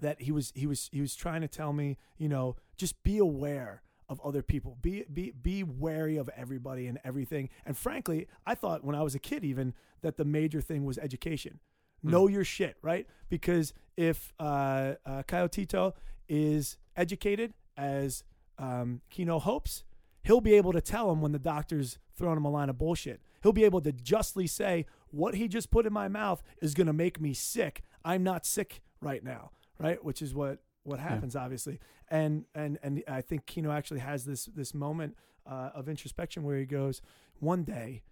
that 0.00 0.22
he 0.22 0.32
was 0.32 0.52
he 0.54 0.66
was 0.66 0.88
he 0.92 1.00
was 1.00 1.14
trying 1.14 1.42
to 1.42 1.48
tell 1.48 1.72
me, 1.72 1.98
you 2.18 2.28
know, 2.28 2.56
just 2.76 3.02
be 3.02 3.18
aware 3.18 3.82
of 4.08 4.20
other 4.22 4.42
people. 4.42 4.76
Be 4.80 5.04
be 5.12 5.30
be 5.30 5.62
wary 5.62 6.16
of 6.16 6.28
everybody 6.36 6.86
and 6.86 6.98
everything. 7.04 7.48
And 7.64 7.76
frankly, 7.76 8.28
I 8.46 8.54
thought 8.54 8.84
when 8.84 8.94
I 8.94 9.02
was 9.02 9.14
a 9.14 9.18
kid 9.18 9.44
even 9.44 9.74
that 10.02 10.16
the 10.16 10.24
major 10.24 10.60
thing 10.60 10.84
was 10.84 10.98
education. 10.98 11.60
Hmm. 12.02 12.10
Know 12.10 12.28
your 12.28 12.44
shit, 12.44 12.76
right? 12.82 13.06
Because 13.28 13.72
if 13.96 14.32
uh, 14.38 14.94
uh, 15.06 15.22
Coyotito 15.26 15.94
is 16.28 16.76
educated 16.96 17.54
as 17.76 18.24
um, 18.58 19.00
Kino 19.10 19.38
hopes, 19.38 19.84
he'll 20.22 20.40
be 20.40 20.54
able 20.54 20.72
to 20.72 20.80
tell 20.80 21.10
him 21.10 21.20
when 21.20 21.32
the 21.32 21.38
doctor's 21.38 21.98
throwing 22.16 22.36
him 22.36 22.44
a 22.44 22.50
line 22.50 22.68
of 22.68 22.78
bullshit. 22.78 23.20
He'll 23.42 23.52
be 23.52 23.64
able 23.64 23.80
to 23.80 23.92
justly 23.92 24.46
say, 24.46 24.86
what 25.10 25.34
he 25.34 25.48
just 25.48 25.70
put 25.70 25.86
in 25.86 25.92
my 25.92 26.08
mouth 26.08 26.42
is 26.60 26.74
going 26.74 26.86
to 26.86 26.92
make 26.92 27.20
me 27.20 27.34
sick. 27.34 27.82
I'm 28.04 28.22
not 28.22 28.46
sick 28.46 28.82
right 29.00 29.22
now, 29.22 29.50
right? 29.78 30.02
Which 30.04 30.22
is 30.22 30.34
what 30.34 30.58
what 30.84 30.98
happens, 30.98 31.36
obviously. 31.36 31.78
And 32.08 32.44
and 32.54 32.78
and 32.82 33.02
I 33.08 33.20
think 33.20 33.46
Kino 33.46 33.70
actually 33.70 34.00
has 34.00 34.24
this 34.24 34.46
this 34.46 34.74
moment 34.74 35.16
uh, 35.46 35.70
of 35.74 35.88
introspection 35.88 36.42
where 36.42 36.58
he 36.58 36.66
goes, 36.66 37.00
one 37.40 37.64
day 37.64 38.02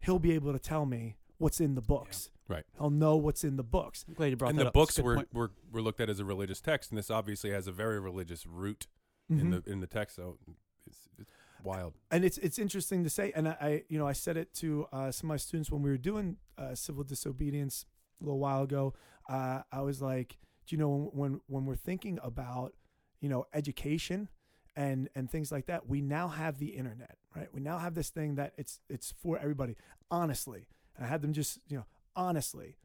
he'll 0.00 0.18
be 0.18 0.32
able 0.32 0.52
to 0.52 0.58
tell 0.58 0.86
me 0.86 1.16
what's 1.38 1.60
in 1.60 1.74
the 1.74 1.82
books. 1.82 2.30
Right. 2.48 2.64
He'll 2.78 2.90
know 2.90 3.16
what's 3.16 3.42
in 3.42 3.56
the 3.56 3.64
books. 3.64 4.04
I'm 4.06 4.14
glad 4.14 4.26
you 4.28 4.36
brought 4.36 4.50
and 4.50 4.58
that 4.58 4.72
the 4.72 4.80
up. 4.80 4.88
It's 4.88 4.98
a 4.98 5.02
books 5.02 5.26
were, 5.32 5.40
were 5.40 5.50
were 5.72 5.82
looked 5.82 6.00
at 6.00 6.08
as 6.08 6.20
a 6.20 6.24
religious 6.24 6.60
text, 6.60 6.90
and 6.90 6.98
this 6.98 7.10
obviously 7.10 7.50
has 7.50 7.66
a 7.66 7.72
very 7.72 7.98
religious 7.98 8.46
root 8.46 8.86
in 9.28 9.36
Mhm. 9.50 9.64
the 9.64 9.70
in 9.72 9.80
the 9.80 9.86
text. 9.86 10.16
So 10.16 10.38
it's, 10.86 11.08
it's 11.18 11.30
wild. 11.62 11.94
and 12.10 12.24
it's 12.24 12.38
it's 12.38 12.58
interesting 12.58 13.04
to 13.04 13.10
say, 13.10 13.32
and 13.34 13.48
I, 13.48 13.56
I 13.60 13.84
you 13.88 13.98
know 13.98 14.06
I 14.06 14.12
said 14.12 14.36
it 14.36 14.52
to 14.54 14.86
uh, 14.92 15.10
some 15.10 15.26
of 15.28 15.34
my 15.34 15.36
students 15.36 15.70
when 15.70 15.82
we 15.82 15.90
were 15.90 15.98
doing 15.98 16.36
uh, 16.58 16.74
civil 16.74 17.04
disobedience 17.04 17.86
a 18.20 18.24
little 18.24 18.38
while 18.38 18.62
ago. 18.62 18.94
Uh, 19.28 19.62
I 19.72 19.82
was 19.82 20.00
like, 20.00 20.38
do 20.66 20.76
you 20.76 20.78
know 20.78 21.10
when 21.12 21.40
when 21.46 21.64
we're 21.66 21.76
thinking 21.76 22.18
about 22.22 22.74
you 23.20 23.28
know 23.28 23.46
education 23.52 24.28
and 24.76 25.08
and 25.14 25.30
things 25.30 25.50
like 25.50 25.66
that, 25.66 25.88
we 25.88 26.00
now 26.02 26.28
have 26.28 26.58
the 26.58 26.68
internet, 26.76 27.16
right? 27.34 27.48
We 27.52 27.60
now 27.60 27.78
have 27.78 27.94
this 27.94 28.10
thing 28.10 28.36
that 28.36 28.52
it's 28.56 28.80
it's 28.88 29.12
for 29.12 29.38
everybody. 29.38 29.76
Honestly, 30.10 30.68
and 30.96 31.04
I 31.04 31.08
had 31.08 31.22
them 31.22 31.32
just 31.32 31.58
you 31.68 31.76
know 31.78 31.86
honestly, 32.14 32.76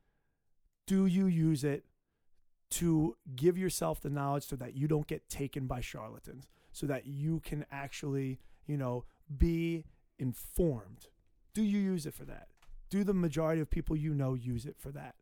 do 0.88 1.06
you 1.06 1.28
use 1.28 1.64
it 1.64 1.86
to 2.72 3.16
give 3.36 3.58
yourself 3.58 4.02
the 4.02 4.10
knowledge 4.10 4.46
so 4.46 4.56
that 4.56 4.76
you 4.76 4.88
don't 4.88 5.08
get 5.08 5.30
taken 5.30 5.68
by 5.68 5.82
charlatans, 5.82 6.48
so 6.72 6.86
that 6.88 7.06
you 7.06 7.40
can 7.42 7.66
actually, 7.72 8.40
you 8.66 8.78
know, 8.78 9.06
be 9.38 9.86
informed. 10.20 11.08
Do 11.54 11.62
you 11.64 11.80
use 11.80 12.06
it 12.06 12.14
for 12.14 12.26
that? 12.26 12.48
do 12.90 13.06
the 13.06 13.14
majority 13.14 13.62
of 13.62 13.70
people 13.70 13.96
you 13.96 14.14
know 14.14 14.34
use 14.34 14.66
it 14.66 14.76
for 14.78 14.92
that? 14.92 15.16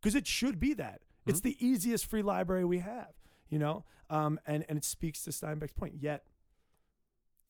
Because 0.00 0.16
it 0.16 0.26
should 0.26 0.58
be 0.58 0.74
that. 0.74 1.02
It's 1.24 1.38
Mm-hmm. 1.38 1.48
the 1.50 1.64
easiest 1.64 2.04
free 2.06 2.20
library 2.22 2.64
we 2.64 2.80
have, 2.80 3.12
you 3.48 3.60
know? 3.60 3.84
Um, 4.10 4.40
and, 4.44 4.64
and 4.68 4.76
it 4.76 4.84
speaks 4.84 5.22
to 5.22 5.30
Steinbeck's 5.30 5.72
point. 5.72 5.94
Yet, 6.00 6.24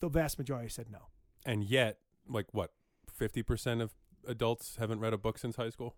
the 0.00 0.10
vast 0.10 0.36
majority 0.38 0.68
said 0.68 0.90
no. 0.92 0.98
And 1.46 1.64
yet, 1.64 2.00
like 2.28 2.48
what, 2.52 2.72
fifty 3.10 3.42
percent 3.42 3.80
of 3.80 3.92
adults 4.28 4.76
haven't 4.78 5.00
read 5.00 5.14
a 5.14 5.18
book 5.18 5.38
since 5.38 5.56
high 5.56 5.70
school. 5.70 5.96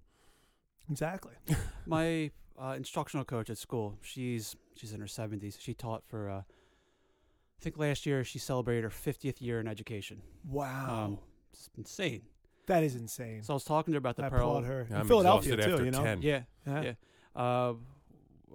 Exactly. 0.89 1.33
My 1.87 2.31
uh, 2.61 2.75
instructional 2.77 3.25
coach 3.25 3.51
at 3.51 3.59
school, 3.59 3.99
she's 4.03 4.57
she's 4.77 4.93
in 4.93 5.01
her 5.01 5.07
seventies. 5.07 5.59
She 5.61 5.75
taught 5.75 6.05
for 6.07 6.29
uh, 6.31 6.39
I 6.41 7.61
think 7.61 7.79
last 7.79 8.07
year 8.07 8.25
she 8.25 8.39
celebrated 8.39 8.85
her 8.85 8.91
fiftieth 8.91 9.41
year 9.41 9.61
in 9.61 9.67
education. 9.69 10.23
Wow. 10.49 11.05
Um, 11.05 11.19
it's 11.53 11.71
insane. 11.77 12.23
that 12.67 12.83
is 12.83 12.97
insane. 12.97 13.43
So 13.43 13.53
I 13.53 13.57
was 13.57 13.65
talking 13.65 13.93
to 13.93 13.97
her 13.97 13.99
about 13.99 14.17
the 14.17 14.25
I 14.25 14.29
Pearl. 14.29 14.49
applaud 14.57 14.65
her. 14.65 14.87
In 14.91 14.97
I'm 14.97 15.07
Philadelphia, 15.07 15.57
too, 15.57 15.63
after 15.73 15.85
you 15.85 15.91
know? 15.91 16.03
ten. 16.03 16.23
Yeah, 16.23 16.43
Yeah. 16.67 16.83
yeah. 16.83 16.93
Uh, 17.37 17.75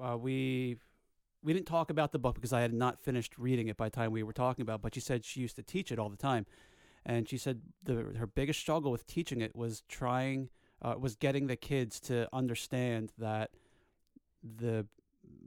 uh, 0.02 0.18
we 0.18 0.78
we 1.41 1.54
didn't 1.54 1.68
talk 1.68 1.89
about 1.89 2.12
the 2.12 2.20
book 2.20 2.36
because 2.36 2.52
I 2.54 2.62
had 2.62 2.74
not 2.74 3.00
finished 3.02 3.38
reading 3.38 3.68
it 3.70 3.78
by 3.78 3.86
the 3.88 3.95
time 3.95 4.12
we 4.12 4.24
were 4.24 4.34
talking 4.34 4.64
about. 4.64 4.76
it, 4.76 4.82
But 4.82 4.95
she 4.95 5.00
said 5.02 5.24
she 5.26 5.39
used 5.41 5.56
to 5.56 5.64
teach 5.64 5.91
it 5.91 6.00
all 6.00 6.10
the 6.10 6.18
time, 6.18 6.45
and 7.06 7.28
she 7.30 7.38
said 7.38 7.62
the 7.84 8.14
her 8.18 8.28
biggest 8.28 8.60
struggle 8.60 8.91
with 8.91 9.06
teaching 9.08 9.39
it 9.41 9.56
was 9.56 9.84
trying 9.88 10.50
uh, 10.82 10.95
was 11.00 11.16
getting 11.16 11.47
the 11.47 11.56
kids 11.56 12.00
to 12.02 12.28
understand 12.34 13.12
that 13.18 13.52
the 14.44 14.86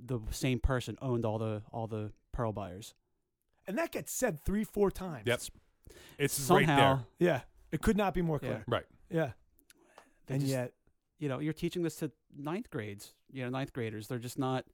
the 0.04 0.18
same 0.30 0.58
person 0.58 0.96
owned 1.00 1.24
all 1.24 1.38
the 1.38 1.62
all 1.72 1.86
the 1.86 2.12
pearl 2.32 2.52
buyers. 2.52 2.94
And 3.66 3.78
that 3.78 3.92
gets 3.92 4.12
said 4.12 4.44
three, 4.44 4.64
four 4.64 4.90
times. 4.90 5.22
Yep. 5.26 5.40
It's 6.18 6.34
Somehow, 6.34 6.58
right 6.92 6.98
there. 7.20 7.28
Yeah. 7.34 7.40
It 7.70 7.80
could 7.80 7.96
not 7.96 8.12
be 8.14 8.22
more 8.22 8.40
Yeah. 8.42 8.48
clear. 8.48 8.64
Right. 8.66 8.86
Yeah. 9.10 9.32
they 10.26 10.34
And 10.34 10.40
just- 10.42 10.50
yet, 10.52 10.72
you 11.18 11.28
know, 11.28 11.38
you're 11.38 11.52
teaching 11.52 11.82
this 11.82 11.96
to 11.96 12.10
ninth 12.36 12.70
grades, 12.70 13.14
you 13.30 13.42
know, 13.44 13.50
ninth 13.50 13.72
graders. 13.72 14.08
They're 14.08 14.18
just 14.18 14.38
not, 14.38 14.64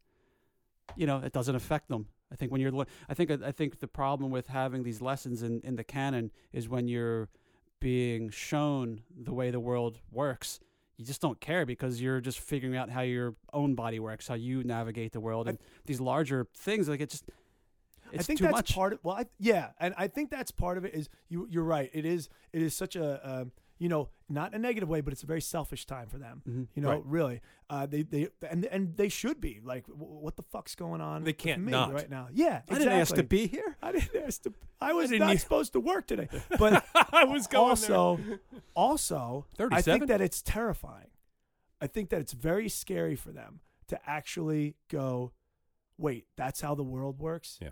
you 0.97 1.07
know, 1.07 1.19
it 1.19 1.33
doesn't 1.33 1.55
affect 1.55 1.89
them. 1.89 2.09
I 2.33 2.37
think 2.37 2.51
when 2.53 2.61
you're, 2.61 2.71
lear- 2.73 2.87
I 3.09 3.15
think, 3.15 3.31
I 3.31 3.53
think 3.53 3.81
the 3.81 3.89
problem 3.89 4.31
with 4.31 4.47
having 4.49 4.83
these 4.83 5.01
lessons 5.03 5.43
in, 5.43 5.61
in 5.63 5.77
the 5.77 5.85
canon 5.85 6.31
is 6.53 6.69
when 6.69 6.89
you're 6.89 7.29
being 7.81 8.31
shown 8.31 9.03
the 9.15 9.33
way 9.33 9.51
the 9.51 9.61
world 9.61 9.99
works, 10.11 10.61
you 10.99 11.05
just 11.07 11.21
don't 11.23 11.41
care 11.41 11.65
because 11.65 12.03
you're 12.03 12.21
just 12.21 12.41
figuring 12.41 12.77
out 12.77 12.91
how 12.91 13.01
your 13.03 13.35
own 13.53 13.75
body 13.75 14.01
works, 14.01 14.29
how 14.29 14.35
you 14.35 14.63
navigate 14.65 15.13
the 15.13 15.21
world, 15.21 15.47
I- 15.47 15.51
and 15.51 15.59
these 15.87 16.01
larger 16.01 16.47
things, 16.55 16.89
like 16.89 17.01
it 17.01 17.09
just, 17.11 17.25
it's 18.13 18.21
I 18.21 18.23
think 18.25 18.39
too 18.41 18.45
that's 18.47 18.53
much. 18.57 18.75
part 18.75 18.93
of 18.95 18.99
well, 19.03 19.17
I, 19.17 19.27
yeah, 19.39 19.71
and 19.81 19.95
I 19.97 20.09
think 20.09 20.31
that's 20.31 20.51
part 20.51 20.77
of 20.77 20.85
it. 20.85 20.95
Is 20.95 21.09
you 21.29 21.47
you're 21.51 21.63
right. 21.65 21.89
It 21.93 22.05
is 22.05 22.29
it 22.53 22.63
is 22.63 22.75
such 22.75 22.97
a 22.97 23.21
um, 23.41 23.53
you 23.79 23.89
know 23.89 24.09
not 24.29 24.49
in 24.53 24.55
a 24.57 24.59
negative 24.59 24.89
way, 24.89 25.01
but 25.01 25.13
it's 25.13 25.23
a 25.23 25.27
very 25.27 25.41
selfish 25.41 25.87
time 25.87 26.09
for 26.09 26.19
them. 26.19 26.43
Mhm. 26.47 26.69
You 26.75 26.83
know, 26.83 26.91
Right. 26.91 27.03
really, 27.07 27.41
uh, 27.71 27.87
they 27.87 28.03
they 28.03 28.29
and 28.49 28.65
and 28.67 28.97
they 28.97 29.09
should 29.09 29.41
be 29.41 29.61
like, 29.63 29.87
w- 29.87 30.07
what 30.07 30.37
the 30.37 30.43
fuck's 30.43 30.75
going 30.75 31.01
on? 31.01 31.25
They 31.25 31.33
can't 31.33 31.63
me 31.63 31.73
not. 31.73 31.93
right 31.93 32.11
now. 32.11 32.29
Yeah, 32.33 32.63
I 32.69 32.79
didn't 32.79 32.93
ask 32.93 33.15
to 33.15 33.23
be 33.23 33.47
here. 33.47 33.77
I 33.83 33.93
didn't 33.93 34.23
ask 34.25 34.43
to. 34.43 34.53
I 34.81 34.93
was 34.93 35.11
didn't 35.11 35.27
not 35.29 35.39
supposed 35.39 35.73
to 35.75 35.81
work 35.81 36.07
today. 36.07 36.29
But 36.59 36.85
I 37.13 37.25
was 37.25 37.47
going 37.47 37.71
also, 37.71 38.19
also, 38.75 39.47
37? 39.57 39.77
I 39.79 39.83
think 39.99 40.09
that 40.09 40.21
it's 40.21 40.43
terrifying. 40.43 41.09
I 41.81 41.87
think 41.87 42.11
that 42.11 42.21
it's 42.21 42.33
very 42.33 42.69
scary 42.69 43.17
for 43.17 43.31
them 43.33 43.61
to 43.89 43.99
actually 44.09 44.77
go, 44.89 45.33
wait, 45.97 46.27
that's 46.37 46.61
how 46.61 46.75
the 46.75 46.83
world 46.85 47.19
works. 47.19 47.59
Yeah. 47.63 47.71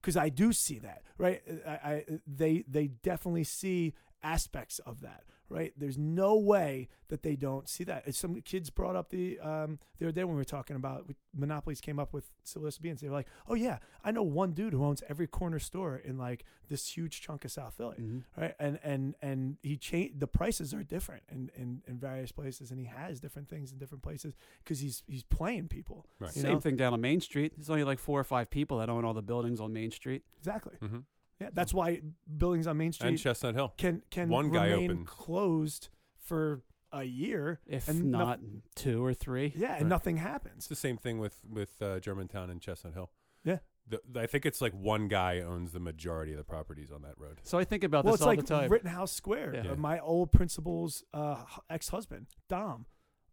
Because 0.00 0.16
I 0.16 0.28
do 0.28 0.52
see 0.52 0.78
that, 0.80 1.02
right? 1.18 1.42
I, 1.66 1.70
I 1.70 2.04
they 2.26 2.64
they 2.68 2.86
definitely 2.86 3.44
see 3.44 3.94
aspects 4.22 4.78
of 4.80 5.00
that, 5.00 5.24
right? 5.48 5.72
There's 5.76 5.96
no 5.98 6.36
way 6.36 6.88
that 7.08 7.22
they 7.22 7.36
don't 7.36 7.68
see 7.68 7.84
that. 7.84 8.02
As 8.06 8.16
some 8.16 8.40
kids 8.42 8.70
brought 8.70 8.96
up 8.96 9.10
the 9.10 9.38
um, 9.40 9.78
the 9.98 10.06
other 10.06 10.12
day 10.12 10.24
when 10.24 10.34
we 10.34 10.40
were 10.40 10.44
talking 10.44 10.76
about 10.76 11.06
we, 11.08 11.14
monopolies 11.34 11.80
came 11.80 11.98
up 11.98 12.12
with 12.12 12.30
civil 12.44 12.66
disobedience. 12.68 13.00
They 13.00 13.08
were 13.08 13.14
like, 13.14 13.28
"Oh 13.46 13.54
yeah, 13.54 13.78
I 14.04 14.10
know 14.10 14.22
one 14.22 14.52
dude 14.52 14.72
who 14.72 14.84
owns 14.84 15.02
every 15.08 15.26
corner 15.26 15.58
store 15.58 15.96
in 15.96 16.18
like 16.18 16.44
this 16.68 16.88
huge 16.96 17.20
chunk 17.20 17.44
of 17.44 17.50
South 17.52 17.74
Philly." 17.74 17.96
Mhm. 17.98 18.24
right 18.36 18.54
and 18.58 18.78
and 18.82 19.14
and 19.22 19.56
he 19.62 19.76
changed 19.76 20.20
the 20.20 20.26
prices 20.26 20.74
are 20.74 20.82
different 20.82 21.22
in, 21.30 21.50
in 21.56 21.82
in 21.86 21.98
various 21.98 22.32
places 22.32 22.70
and 22.70 22.78
he 22.80 22.86
has 22.86 23.20
different 23.20 23.48
things 23.48 23.72
in 23.72 23.78
different 23.78 24.02
places 24.02 24.34
because 24.62 24.80
he's 24.80 25.02
he's 25.06 25.22
playing 25.24 25.68
people 25.68 26.06
Right. 26.18 26.32
Same 26.32 26.54
know? 26.54 26.60
thing 26.60 26.76
down 26.76 26.92
on 26.92 27.00
Main 27.00 27.20
Street. 27.20 27.52
There's 27.56 27.70
only 27.70 27.84
like 27.84 27.98
four 27.98 28.20
or 28.20 28.24
five 28.24 28.50
people 28.50 28.78
that 28.78 28.88
own 28.90 29.04
all 29.04 29.14
the 29.14 29.22
buildings 29.22 29.60
on 29.60 29.72
Main 29.72 29.90
Street. 29.90 30.22
exactly 30.38 30.76
hmm 30.80 30.98
yeah 31.40 31.48
that's 31.52 31.72
why 31.74 32.00
buildings 32.36 32.66
on 32.66 32.76
main 32.76 32.92
Street 32.92 33.08
And 33.08 33.18
Chestnut 33.18 33.54
Hill. 33.54 33.74
can 33.76 34.02
can 34.10 34.28
one 34.28 34.50
guy 34.50 34.68
remain 34.70 34.90
opened. 34.90 35.06
closed 35.06 35.88
for 36.22 36.62
a 36.92 37.04
year 37.04 37.60
if 37.66 37.88
And 37.88 38.10
no- 38.10 38.18
not 38.18 38.40
two 38.74 39.04
or 39.04 39.12
three. 39.14 39.52
yeah 39.56 39.72
and 39.74 39.82
Right. 39.82 39.88
nothing 39.88 40.16
It's 40.16 40.26
happens 40.26 40.68
the 40.68 40.76
same 40.76 40.96
thing 40.96 41.18
with 41.18 41.40
with 41.48 41.80
uh, 41.82 42.00
Germantown 42.00 42.50
and 42.50 42.60
Chestnut 42.60 42.94
Hill. 42.94 43.10
Yeah. 43.44 43.58
The, 43.86 44.00
I 44.20 44.26
think 44.26 44.44
it's 44.44 44.60
like 44.60 44.72
one 44.74 45.08
guy 45.08 45.40
owns 45.40 45.72
the 45.72 45.80
majority 45.80 46.32
of 46.32 46.38
the 46.38 46.44
properties 46.44 46.90
on 46.90 47.00
that 47.02 47.14
road. 47.16 47.40
So 47.42 47.58
I 47.58 47.64
think 47.64 47.84
about 47.84 48.04
well 48.04 48.12
this 48.12 48.20
it's 48.20 48.26
all 48.26 48.28
like 48.28 48.40
the 48.40 48.44
time. 48.46 48.70
rittenhouse 48.70 49.12
square 49.12 49.54
Yeah. 49.54 49.60
Uh, 49.60 49.64
Yeah. 49.64 49.74
my 49.76 49.98
old 50.00 50.30
principal's 50.32 51.04
uh, 51.14 51.44
ex-husband 51.70 52.26
dom 52.48 52.84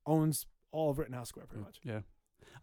owns 0.06 0.46
all 0.72 0.92
of 0.92 0.98
rittenhouse 1.00 1.30
square 1.30 1.46
pretty 1.46 1.62
Mm. 1.64 1.66
much 1.66 1.80
yeah, 1.84 2.02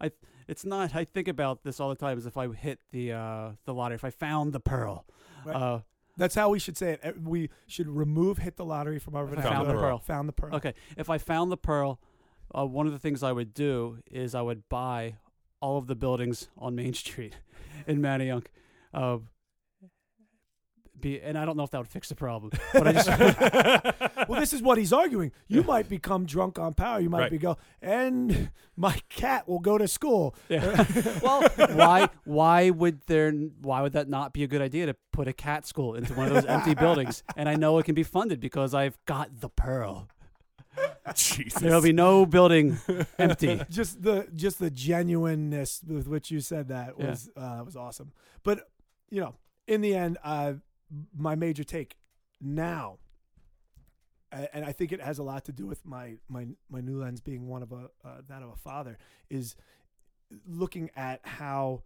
I. 0.01 0.11
It's 0.49 0.64
not. 0.64 0.95
I 0.95 1.05
think 1.05 1.29
about 1.29 1.62
this 1.62 1.79
all 1.81 1.89
the 1.89 1.95
time. 1.95 2.18
As 2.18 2.27
if 2.27 2.37
I 2.37 2.49
hit 2.53 2.81
the 2.91 3.12
uh, 3.12 3.51
the 3.64 3.73
lottery, 3.75 3.95
if 3.95 4.05
I 4.05 4.11
found 4.11 4.53
the 4.53 4.61
pearl, 4.61 5.05
Right. 5.45 5.55
uh, 5.57 5.81
that's 6.16 6.35
how 6.35 6.51
we 6.51 6.59
should 6.59 6.77
say 6.77 6.99
it 7.03 7.23
we 7.23 7.49
should 7.66 7.89
remove 7.89 8.39
hit 8.39 8.57
the 8.57 8.64
lottery 8.64 8.99
from 8.99 9.14
our 9.16 9.25
I 9.27 9.41
Found 9.43 9.68
the 9.70 9.75
pearl. 9.75 9.99
found 9.99 10.29
the 10.29 10.33
pearl 10.33 10.55
okay. 10.57 10.75
If 10.97 11.09
I 11.09 11.18
found 11.18 11.51
the 11.51 11.57
pearl, 11.57 12.01
uh, 12.57 12.66
one 12.66 12.87
of 12.87 12.93
the 12.93 12.99
things 12.99 13.23
I 13.23 13.33
would 13.33 13.55
do 13.55 13.99
is 14.11 14.35
I 14.35 14.43
would 14.43 14.68
buy 14.68 15.16
all 15.61 15.79
of 15.79 15.87
the 15.87 15.95
buildings 15.95 16.49
on 16.59 16.75
Main 16.75 16.93
Street 17.05 17.37
in 17.87 18.01
Manayunk. 18.01 18.47
Uh, 18.93 19.18
be, 21.03 21.20
and 21.20 21.36
I 21.36 21.44
don't 21.44 21.57
know 21.59 21.64
if 21.64 21.70
that 21.72 21.78
would 21.78 21.88
fix 21.88 22.09
the 22.09 22.14
problem, 22.14 22.53
but 22.72 22.88
I 22.88 22.92
just 22.92 23.09
well, 24.28 24.40
this 24.40 24.53
is 24.55 24.62
what 24.62 24.78
he's 24.78 24.92
arguing. 24.92 25.32
You 25.48 25.62
might 25.62 25.88
become 25.88 26.24
drunk 26.24 26.59
on 26.59 26.72
power. 26.74 26.98
You 27.00 27.11
might 27.11 27.20
Right. 27.20 27.30
be 27.30 27.38
go, 27.38 27.59
and 27.82 28.50
my 28.76 28.98
cat 29.11 29.46
will 29.46 29.59
go 29.59 29.76
to 29.76 29.86
school. 29.86 30.34
Yeah. 30.48 30.86
well, 31.22 31.42
why 31.74 32.09
why 32.24 32.70
would 32.70 33.00
there 33.07 33.30
why 33.61 33.82
would 33.82 33.92
that 33.92 34.09
not 34.09 34.32
be 34.32 34.42
a 34.44 34.46
good 34.46 34.62
idea 34.62 34.86
to 34.86 34.96
put 35.12 35.28
a 35.28 35.32
cat 35.34 35.66
school 35.66 35.94
into 35.94 36.14
one 36.14 36.28
of 36.28 36.34
those 36.34 36.46
empty 36.46 36.74
buildings? 36.74 37.22
And 37.36 37.48
I 37.48 37.57
know 37.57 37.78
it 37.78 37.84
can 37.84 37.94
be 37.94 38.03
funded 38.05 38.40
because 38.40 38.72
I've 38.72 38.98
got 39.05 39.40
the 39.40 39.48
pearl. 39.50 40.09
Jesus. 41.14 41.61
There'll 41.61 41.82
be 41.82 41.92
no 41.92 42.24
building 42.24 42.78
empty. 43.18 43.61
Just 43.68 44.03
the 44.03 44.26
just 44.34 44.59
the 44.59 44.70
genuineness 44.70 45.82
with 45.86 46.09
which 46.09 46.30
you 46.30 46.40
said 46.40 46.68
that 46.68 46.94
Yeah. 46.98 47.11
was 47.11 47.30
uh, 47.36 47.62
was 47.64 47.76
awesome. 47.76 48.12
But 48.42 48.68
you 49.11 49.20
know, 49.20 49.34
in 49.66 49.82
the 49.82 49.94
end, 49.94 50.16
uh, 50.24 50.55
my 51.16 51.34
major 51.34 51.64
take 51.64 51.97
now, 52.40 52.99
and 54.30 54.64
I 54.64 54.72
think 54.72 54.93
it 54.93 55.01
has 55.01 55.18
a 55.18 55.22
lot 55.22 55.45
to 55.47 55.53
do 55.53 55.66
with 55.66 55.84
my 55.84 56.16
my 56.28 56.47
my 56.70 56.80
new 56.80 57.01
lens 57.01 57.20
being 57.20 57.49
one 57.49 57.62
of 57.62 57.72
a 57.72 57.90
uh, 58.05 58.20
that 58.28 58.43
of 58.43 58.51
a 58.51 58.57
father 58.57 58.99
is 59.30 59.55
looking 60.47 60.90
at 60.97 61.20
how 61.24 61.82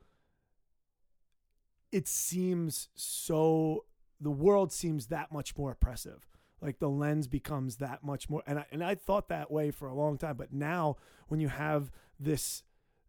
it 1.90 2.06
seems 2.06 2.88
so 2.94 3.84
the 4.20 4.30
world 4.30 4.72
seems 4.72 5.06
that 5.06 5.32
much 5.32 5.56
more 5.56 5.72
oppressive. 5.72 6.26
Like 6.60 6.78
the 6.78 6.88
lens 6.88 7.26
becomes 7.26 7.76
that 7.76 8.02
much 8.02 8.30
more 8.30 8.42
and 8.46 8.60
I, 8.60 8.66
and 8.72 8.82
I 8.82 8.94
thought 8.94 9.28
that 9.28 9.50
way 9.50 9.70
for 9.70 9.88
a 9.88 9.94
long 9.94 10.16
time 10.16 10.36
but 10.36 10.52
now 10.52 10.96
when 11.28 11.38
you 11.38 11.48
have 11.48 11.90
this 12.18 12.62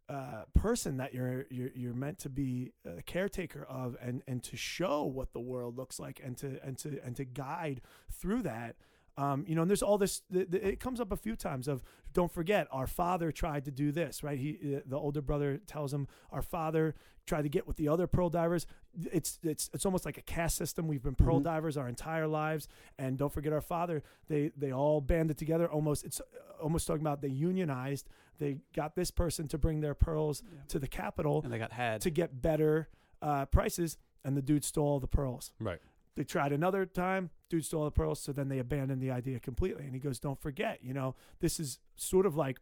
uh, 0.10 0.43
person 0.53 0.97
that 0.97 1.14
you're, 1.14 1.45
you're 1.49 1.72
you're 1.76 1.93
meant 1.93 2.20
to 2.20 2.30
be 2.30 2.72
a 2.86 3.01
caretaker 3.01 3.66
of 3.70 3.97
and 4.01 4.24
and 4.28 4.41
to 4.43 4.55
show 4.55 5.03
what 5.03 5.34
the 5.34 5.39
world 5.39 5.78
looks 5.78 5.99
like 5.99 6.22
and 6.24 6.38
to 6.38 6.60
and 6.64 6.78
to 6.78 6.99
and 7.03 7.16
to 7.18 7.26
guide 7.26 7.82
through 8.12 8.41
that 8.43 8.76
um, 9.20 9.45
you 9.47 9.55
know, 9.55 9.64
and 9.64 9.70
there's 9.72 9.82
all 9.82 9.97
this. 9.97 10.22
The, 10.30 10.45
the, 10.45 10.68
it 10.68 10.80
comes 10.80 11.01
up 11.01 11.12
a 11.12 11.16
few 11.18 11.36
times 11.36 11.68
of 11.68 11.82
don't 12.14 12.32
forget 12.32 12.68
our 12.72 12.86
father 12.86 13.32
tried 13.32 13.66
to 13.66 13.72
do 13.72 13.91
this, 13.91 14.22
right? 14.22 14.38
He, 14.38 14.76
uh, 14.76 14.82
the 14.86 14.95
older 14.95 15.24
brother 15.24 15.58
tells 15.66 15.91
him 15.91 16.08
our 16.32 16.43
father 16.43 16.93
tried 17.26 17.41
to 17.41 17.49
get 17.49 17.66
with 17.68 17.78
the 17.78 17.88
other 17.88 18.05
pearl 18.05 18.30
divers. 18.30 18.68
It's 19.12 19.39
it's 19.41 19.72
it's 19.74 19.88
almost 19.88 20.05
like 20.05 20.20
a 20.20 20.22
caste 20.22 20.55
system. 20.55 20.88
We've 20.88 21.01
been 21.01 21.16
pearl 21.16 21.39
Mhm. 21.39 21.45
divers 21.45 21.78
our 21.78 21.88
entire 21.89 22.28
lives, 22.28 22.68
and 22.99 23.18
don't 23.18 23.34
forget 23.34 23.53
our 23.53 23.62
father. 23.62 24.03
They 24.28 24.51
they 24.55 24.72
all 24.72 25.01
banded 25.01 25.39
together. 25.39 25.68
Almost 25.68 26.05
it's 26.05 26.22
uh, 26.22 26.62
almost 26.62 26.86
talking 26.86 27.01
about 27.01 27.22
they 27.24 27.30
unionized. 27.30 28.08
They 28.40 28.58
got 28.76 28.96
this 28.96 29.12
person 29.12 29.48
to 29.50 29.58
bring 29.58 29.82
their 29.82 29.94
pearls 29.96 30.44
to 30.70 30.80
the 30.80 30.88
capital 30.88 31.42
And 31.44 31.52
they 31.52 31.58
got 31.60 31.72
had. 31.72 32.02
to 32.02 32.10
get 32.10 32.42
better 32.42 32.90
uh, 33.22 33.46
prices, 33.46 33.98
and 34.24 34.36
the 34.38 34.42
dude 34.42 34.64
stole 34.64 34.88
all 34.88 35.00
the 35.00 35.08
pearls. 35.08 35.52
Right. 35.60 35.80
They 36.16 36.24
tried 36.24 36.52
another 36.52 36.86
time, 36.86 37.30
dude 37.50 37.64
stole 37.66 37.86
the 37.86 37.92
pearls, 37.92 38.20
so 38.20 38.32
then 38.32 38.50
they 38.50 38.60
abandoned 38.60 39.02
the 39.02 39.12
idea 39.12 39.40
completely. 39.40 39.84
And 39.86 39.94
he 39.94 40.00
goes, 40.00 40.20
Don't 40.20 40.40
forget, 40.42 40.80
you 40.84 40.94
know, 40.94 41.16
this 41.40 41.60
is 41.60 41.80
sort 41.96 42.26
of 42.26 42.36
like 42.36 42.60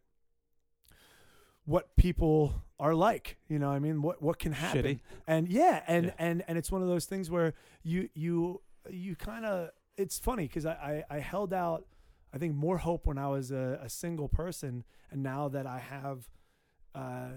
what 1.64 1.96
people 1.96 2.62
are 2.78 2.94
like. 2.94 3.36
You 3.48 3.58
know, 3.58 3.68
what 3.68 3.74
I 3.76 3.78
mean, 3.78 4.02
what 4.02 4.22
what 4.22 4.38
can 4.38 4.52
happen. 4.52 4.82
Shitty. 4.84 5.00
And 5.26 5.48
yeah, 5.48 5.82
and 5.86 6.06
Yeah. 6.06 6.12
and 6.18 6.44
and 6.48 6.58
it's 6.58 6.70
one 6.70 6.82
of 6.82 6.88
those 6.88 7.06
things 7.06 7.30
where 7.30 7.54
you 7.82 8.08
you 8.14 8.60
you 8.90 9.16
kind 9.16 9.44
of 9.44 9.70
it's 9.96 10.18
funny 10.18 10.44
because 10.46 10.66
I, 10.66 11.04
I 11.10 11.16
I 11.16 11.18
held 11.20 11.52
out 11.52 11.86
I 12.36 12.38
think 12.38 12.54
more 12.54 12.76
hope 12.76 13.06
when 13.06 13.16
I 13.16 13.28
was 13.28 13.50
a, 13.50 13.78
a 13.82 13.88
single 13.88 14.28
person, 14.28 14.84
and 15.10 15.22
now 15.22 15.48
that 15.48 15.66
I 15.66 15.78
have 15.78 16.28
uh, 16.94 17.30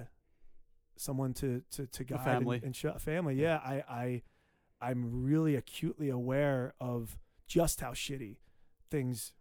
someone 0.97 1.34
to 1.36 1.64
to 1.72 1.88
to 1.88 2.04
guide 2.04 2.18
and- 2.20 2.26
family. 2.26 2.62
and, 2.64 2.76
show, 2.76 2.93
family, 2.97 3.36
yeah, 3.36 3.58
I 3.64 3.84
I 3.89 4.22
I'm 4.82 5.24
really 5.24 5.56
acutely 5.56 6.10
aware 6.10 6.74
of 6.82 7.18
just 7.47 7.80
how 7.80 7.91
shitty 7.91 8.38
things 8.91 9.32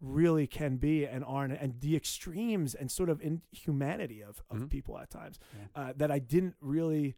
really 0.00 0.46
can 0.46 0.76
be 0.76 1.06
and 1.06 1.22
aren't, 1.24 1.52
and 1.52 1.80
the 1.80 1.94
extremes 1.96 2.74
and 2.74 2.90
sort 2.90 3.10
of 3.10 3.20
inhumanity 3.20 4.22
of 4.22 4.42
of 4.50 4.58
Mhm. 4.62 4.70
people 4.70 4.98
at 4.98 5.10
times 5.10 5.38
Yeah. 5.54 5.66
uh, 5.82 5.92
that 5.96 6.10
I 6.10 6.18
didn't 6.20 6.56
really. 6.60 7.16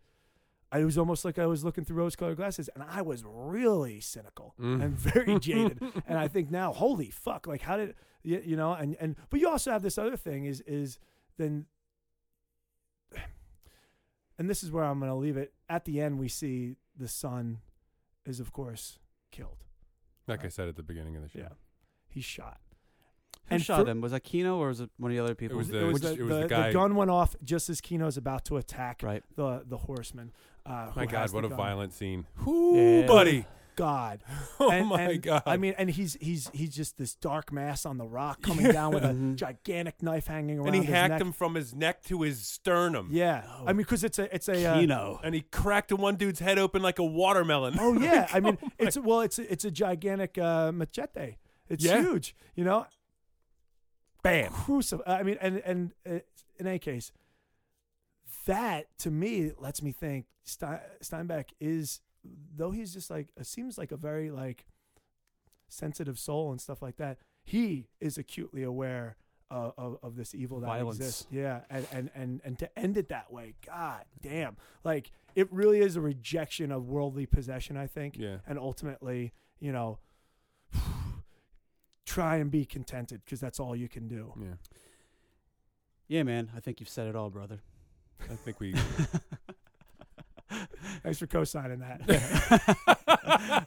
I 0.71 0.85
was 0.85 0.99
almost 0.99 1.25
like 1.25 1.39
I 1.39 1.47
was 1.47 1.65
looking 1.65 1.85
through 1.85 1.97
rose-colored 1.97 2.37
glasses, 2.37 2.69
and 2.75 2.85
I 2.87 3.01
was 3.03 3.25
really 3.25 4.01
cynical 4.01 4.55
Mm. 4.61 4.83
and 4.85 4.95
very 4.99 5.39
jaded. 5.41 5.81
And 6.07 6.19
I 6.19 6.29
think 6.29 6.51
now, 6.51 6.73
holy 6.73 7.11
fuck! 7.11 7.47
Like, 7.47 7.63
how 7.63 7.77
did 7.79 7.95
you, 8.23 8.43
you 8.45 8.57
know? 8.57 8.73
And 8.75 8.97
and 9.01 9.17
but 9.31 9.41
you 9.41 9.49
also 9.49 9.71
have 9.71 9.83
this 9.83 9.97
other 9.99 10.17
thing 10.17 10.45
is 10.45 10.61
is 10.67 10.99
then, 11.39 11.67
and 14.39 14.49
this 14.49 14.63
is 14.63 14.71
where 14.71 14.85
I'm 14.85 14.99
going 14.99 15.11
to 15.11 15.17
leave 15.17 15.37
it. 15.37 15.53
At 15.69 15.85
the 15.85 16.01
end, 16.01 16.19
we 16.19 16.29
see 16.29 16.77
the 16.97 17.09
son 17.09 17.59
is 18.27 18.41
of 18.41 18.53
course 18.53 18.99
killed. 19.31 19.65
like 20.27 20.45
I 20.45 20.49
said 20.49 20.69
at 20.69 20.77
the 20.77 20.83
beginning 20.83 21.17
of 21.17 21.23
the 21.23 21.29
show. 21.29 21.39
Yeah, 21.41 21.49
he's 22.09 22.25
shot. 22.25 22.59
Who 23.49 23.55
And 23.55 23.63
shot 23.65 23.85
for- 23.85 23.91
him? 23.91 24.01
Was 24.03 24.13
that 24.13 24.21
Kino 24.25 24.59
or 24.59 24.69
was 24.69 24.81
it 24.81 24.91
one 24.99 25.11
of 25.11 25.17
the 25.17 25.25
other 25.25 25.35
people? 25.35 25.57
was 25.57 25.71
it 25.71 25.73
the- 25.73 25.87
was 25.87 26.01
the, 26.03 26.13
it 26.13 26.21
was 26.21 26.29
the 26.29 26.41
the- 26.43 26.49
guy- 26.49 26.73
gun 26.73 26.95
went 26.97 27.11
off 27.11 27.35
just 27.43 27.71
as 27.71 27.81
Kino's 27.81 28.17
about 28.19 28.45
to 28.47 28.57
attack 28.59 29.01
right. 29.03 29.23
the 29.37 29.63
the 29.67 29.79
horseman. 29.79 30.33
Uh, 30.69 30.91
My 30.95 31.07
God, 31.07 31.33
what 31.33 31.45
a 31.45 31.49
gun. 31.49 31.57
violent 31.57 31.93
scene. 31.93 32.27
Whoo, 32.45 33.01
Yeah. 33.01 33.07
buddy. 33.07 33.47
God. 33.77 34.21
Oh 34.61 34.71
and, 34.73 34.89
my 34.89 35.03
and, 35.03 35.23
God. 35.23 35.43
I 35.47 35.57
mean, 35.57 35.75
and 35.79 35.89
he's 35.89 36.15
he's 36.21 36.51
he's 36.53 36.75
just 36.75 36.99
this 36.99 37.15
dark 37.15 37.53
mass 37.53 37.87
on 37.87 37.97
the 37.97 38.05
rock 38.05 38.43
coming 38.43 38.73
down 38.73 38.93
with 38.93 39.05
a 39.05 39.09
Mhm. 39.15 39.37
gigantic 39.37 40.03
knife 40.03 40.27
hanging 40.27 40.59
around 40.59 40.67
and 40.67 40.75
he 40.75 40.81
his 40.83 40.91
hacked 40.91 41.11
neck. 41.13 41.21
him 41.21 41.33
from 41.33 41.55
his 41.55 41.73
neck 41.77 42.03
to 42.07 42.23
his 42.23 42.45
sternum. 42.45 43.09
Yeah, 43.13 43.45
Oh. 43.49 43.63
I 43.67 43.67
mean, 43.69 43.77
because 43.79 44.03
it's 44.03 44.19
a 44.19 44.35
it's 44.35 44.49
a 44.49 44.65
uh, 44.67 44.81
Kino. 44.81 45.21
And 45.23 45.33
he 45.33 45.43
cracked 45.43 45.93
one 45.93 46.17
dude's 46.17 46.41
head 46.41 46.59
open 46.59 46.83
like 46.83 46.99
a 46.99 47.05
watermelon. 47.05 47.77
oh 47.79 48.01
yeah, 48.01 48.27
I 48.35 48.41
mean, 48.41 48.59
my- 48.61 48.69
it's 48.81 48.99
well, 48.99 49.21
it's 49.21 49.39
a, 49.39 49.51
it's 49.53 49.65
a 49.65 49.71
gigantic 49.71 50.37
uh, 50.39 50.73
machete. 50.73 51.37
It's 51.69 51.85
Yeah. 51.85 52.01
huge, 52.01 52.35
you 52.57 52.65
know. 52.65 52.85
Bam. 54.23 54.51
Crucif- 54.53 55.03
I 55.07 55.23
mean, 55.23 55.39
and 55.41 55.59
and 55.59 55.93
uh, 56.05 56.19
in 56.59 56.67
any 56.67 56.81
case, 56.81 57.13
that 58.49 58.87
to 58.99 59.11
me 59.11 59.53
lets 59.59 59.83
me 59.83 59.93
think 59.93 60.27
Stein- 60.45 60.81
Steinbeck 61.03 61.51
is 61.61 62.01
though 62.57 62.71
he's 62.73 62.93
just 62.93 63.11
like 63.11 63.29
seems 63.43 63.79
like 63.79 63.93
a 63.93 63.97
very 63.97 64.31
like 64.31 64.65
sensitive 65.69 66.19
soul 66.19 66.51
and 66.51 66.61
stuff 66.61 66.83
like 66.83 66.97
that. 66.97 67.19
He 67.45 67.89
is 68.01 68.19
acutely 68.19 68.63
aware 68.63 69.17
of, 69.51 69.73
of, 69.79 69.99
of 70.03 70.17
this 70.17 70.35
evil 70.35 70.61
that 70.61 70.67
Violence. 70.67 70.97
exists. 70.99 71.27
Yeah, 71.31 71.61
and, 71.71 71.87
and 71.93 72.11
and 72.15 72.41
and 72.45 72.59
to 72.59 72.79
end 72.79 72.97
it 72.97 73.09
that 73.11 73.33
way, 73.33 73.55
God 73.67 74.05
damn, 74.21 74.57
like 74.83 75.11
it 75.35 75.51
really 75.53 75.81
is 75.81 75.97
a 75.97 76.01
rejection 76.01 76.73
of 76.73 76.89
worldly 76.89 77.27
possession. 77.27 77.77
I 77.77 77.87
think, 77.87 78.17
Yeah. 78.19 78.39
and 78.47 78.59
ultimately, 78.59 79.33
you 79.61 79.73
know. 79.73 79.99
Try 82.07 82.37
and 82.37 82.51
be 82.51 82.65
contented 82.65 83.21
because 83.25 83.39
that's 83.39 83.61
all 83.61 83.77
you 83.77 83.87
can 83.89 84.09
do. 84.09 84.33
Yeah. 84.41 84.55
Yeah, 86.09 86.23
man. 86.23 86.51
I 86.57 86.61
think 86.61 86.81
you've 86.81 86.89
said 86.89 87.07
it 87.07 87.15
all, 87.15 87.29
brother. 87.29 87.61
I 88.23 88.35
think 88.37 88.61
we. 88.61 88.75
Thanks 91.03 91.19
for 91.19 91.27
co-signing 91.27 91.81
that. 91.81 92.01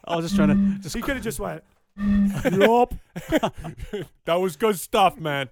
I 0.04 0.16
was 0.16 0.24
just 0.24 0.36
trying 0.36 0.48
to 0.48 0.82
just 0.82 0.94
he 0.94 1.02
could 1.02 1.14
have 1.14 1.24
just 1.24 1.40
went. 1.40 1.62
Yup. 1.96 2.94
that 4.24 4.34
was 4.34 4.56
good 4.56 4.78
stuff, 4.78 5.18
man. 5.18 5.48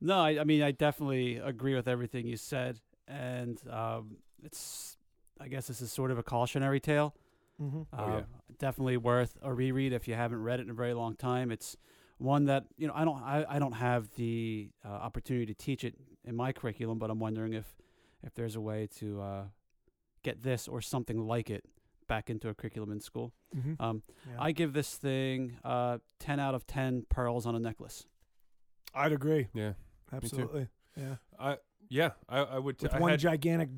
No, 0.00 0.20
I, 0.20 0.40
I 0.40 0.44
mean 0.44 0.62
I 0.62 0.70
definitely 0.70 1.36
agree 1.38 1.74
with 1.74 1.88
everything 1.88 2.26
you 2.26 2.36
said, 2.36 2.80
and 3.08 3.58
um, 3.70 4.18
it's 4.42 4.96
I 5.40 5.48
guess 5.48 5.66
this 5.66 5.80
is 5.80 5.90
sort 5.90 6.10
of 6.10 6.18
a 6.18 6.22
cautionary 6.22 6.80
tale. 6.80 7.14
Mm-hmm. 7.60 7.82
Oh, 7.92 8.08
yeah. 8.08 8.14
Uh, 8.16 8.22
Definitely 8.58 8.98
worth 8.98 9.36
a 9.42 9.52
reread 9.52 9.92
if 9.92 10.06
you 10.06 10.14
haven't 10.14 10.42
read 10.42 10.60
it 10.60 10.62
in 10.64 10.70
a 10.70 10.74
very 10.74 10.94
long 10.94 11.16
time. 11.16 11.50
It's 11.50 11.76
one 12.18 12.44
that 12.44 12.66
you 12.78 12.86
know 12.86 12.94
I 12.94 13.04
don't 13.04 13.20
I, 13.20 13.44
I 13.48 13.58
don't 13.58 13.72
have 13.72 14.08
the 14.14 14.70
uh, 14.84 14.88
opportunity 14.88 15.46
to 15.46 15.54
teach 15.54 15.82
it 15.82 15.94
in 16.24 16.36
my 16.36 16.52
curriculum, 16.52 16.98
but 16.98 17.10
I'm 17.10 17.18
wondering 17.20 17.52
if 17.52 17.76
if 18.22 18.34
there's 18.34 18.56
a 18.56 18.60
way 18.60 18.88
to 18.98 19.20
uh, 19.20 19.42
get 20.22 20.42
this 20.42 20.66
or 20.68 20.80
something 20.80 21.18
like 21.18 21.50
it 21.50 21.64
back 22.06 22.30
into 22.30 22.48
a 22.48 22.54
curriculum 22.54 22.92
in 22.92 23.00
school. 23.00 23.32
Mm-hmm. 23.56 23.82
Um, 23.82 24.02
I 24.38 24.52
give 24.52 24.72
this 24.72 24.94
thing 24.96 25.56
uh, 25.64 25.98
ten 26.18 26.40
out 26.40 26.54
of 26.54 26.66
ten 26.66 27.06
pearls 27.08 27.46
on 27.46 27.54
a 27.54 27.58
necklace. 27.58 28.06
I'd 28.94 29.12
agree. 29.12 29.48
Yeah. 29.54 29.72
Absolutely. 30.12 30.68
Yeah. 30.96 31.16
I 31.38 31.58
yeah. 31.88 32.10
I, 32.28 32.38
I 32.38 32.58
would. 32.58 32.78
T- 32.78 32.84
With 32.84 32.94
I 32.94 32.98
one 33.00 33.10
had, 33.10 33.20
gigantic 33.20 33.68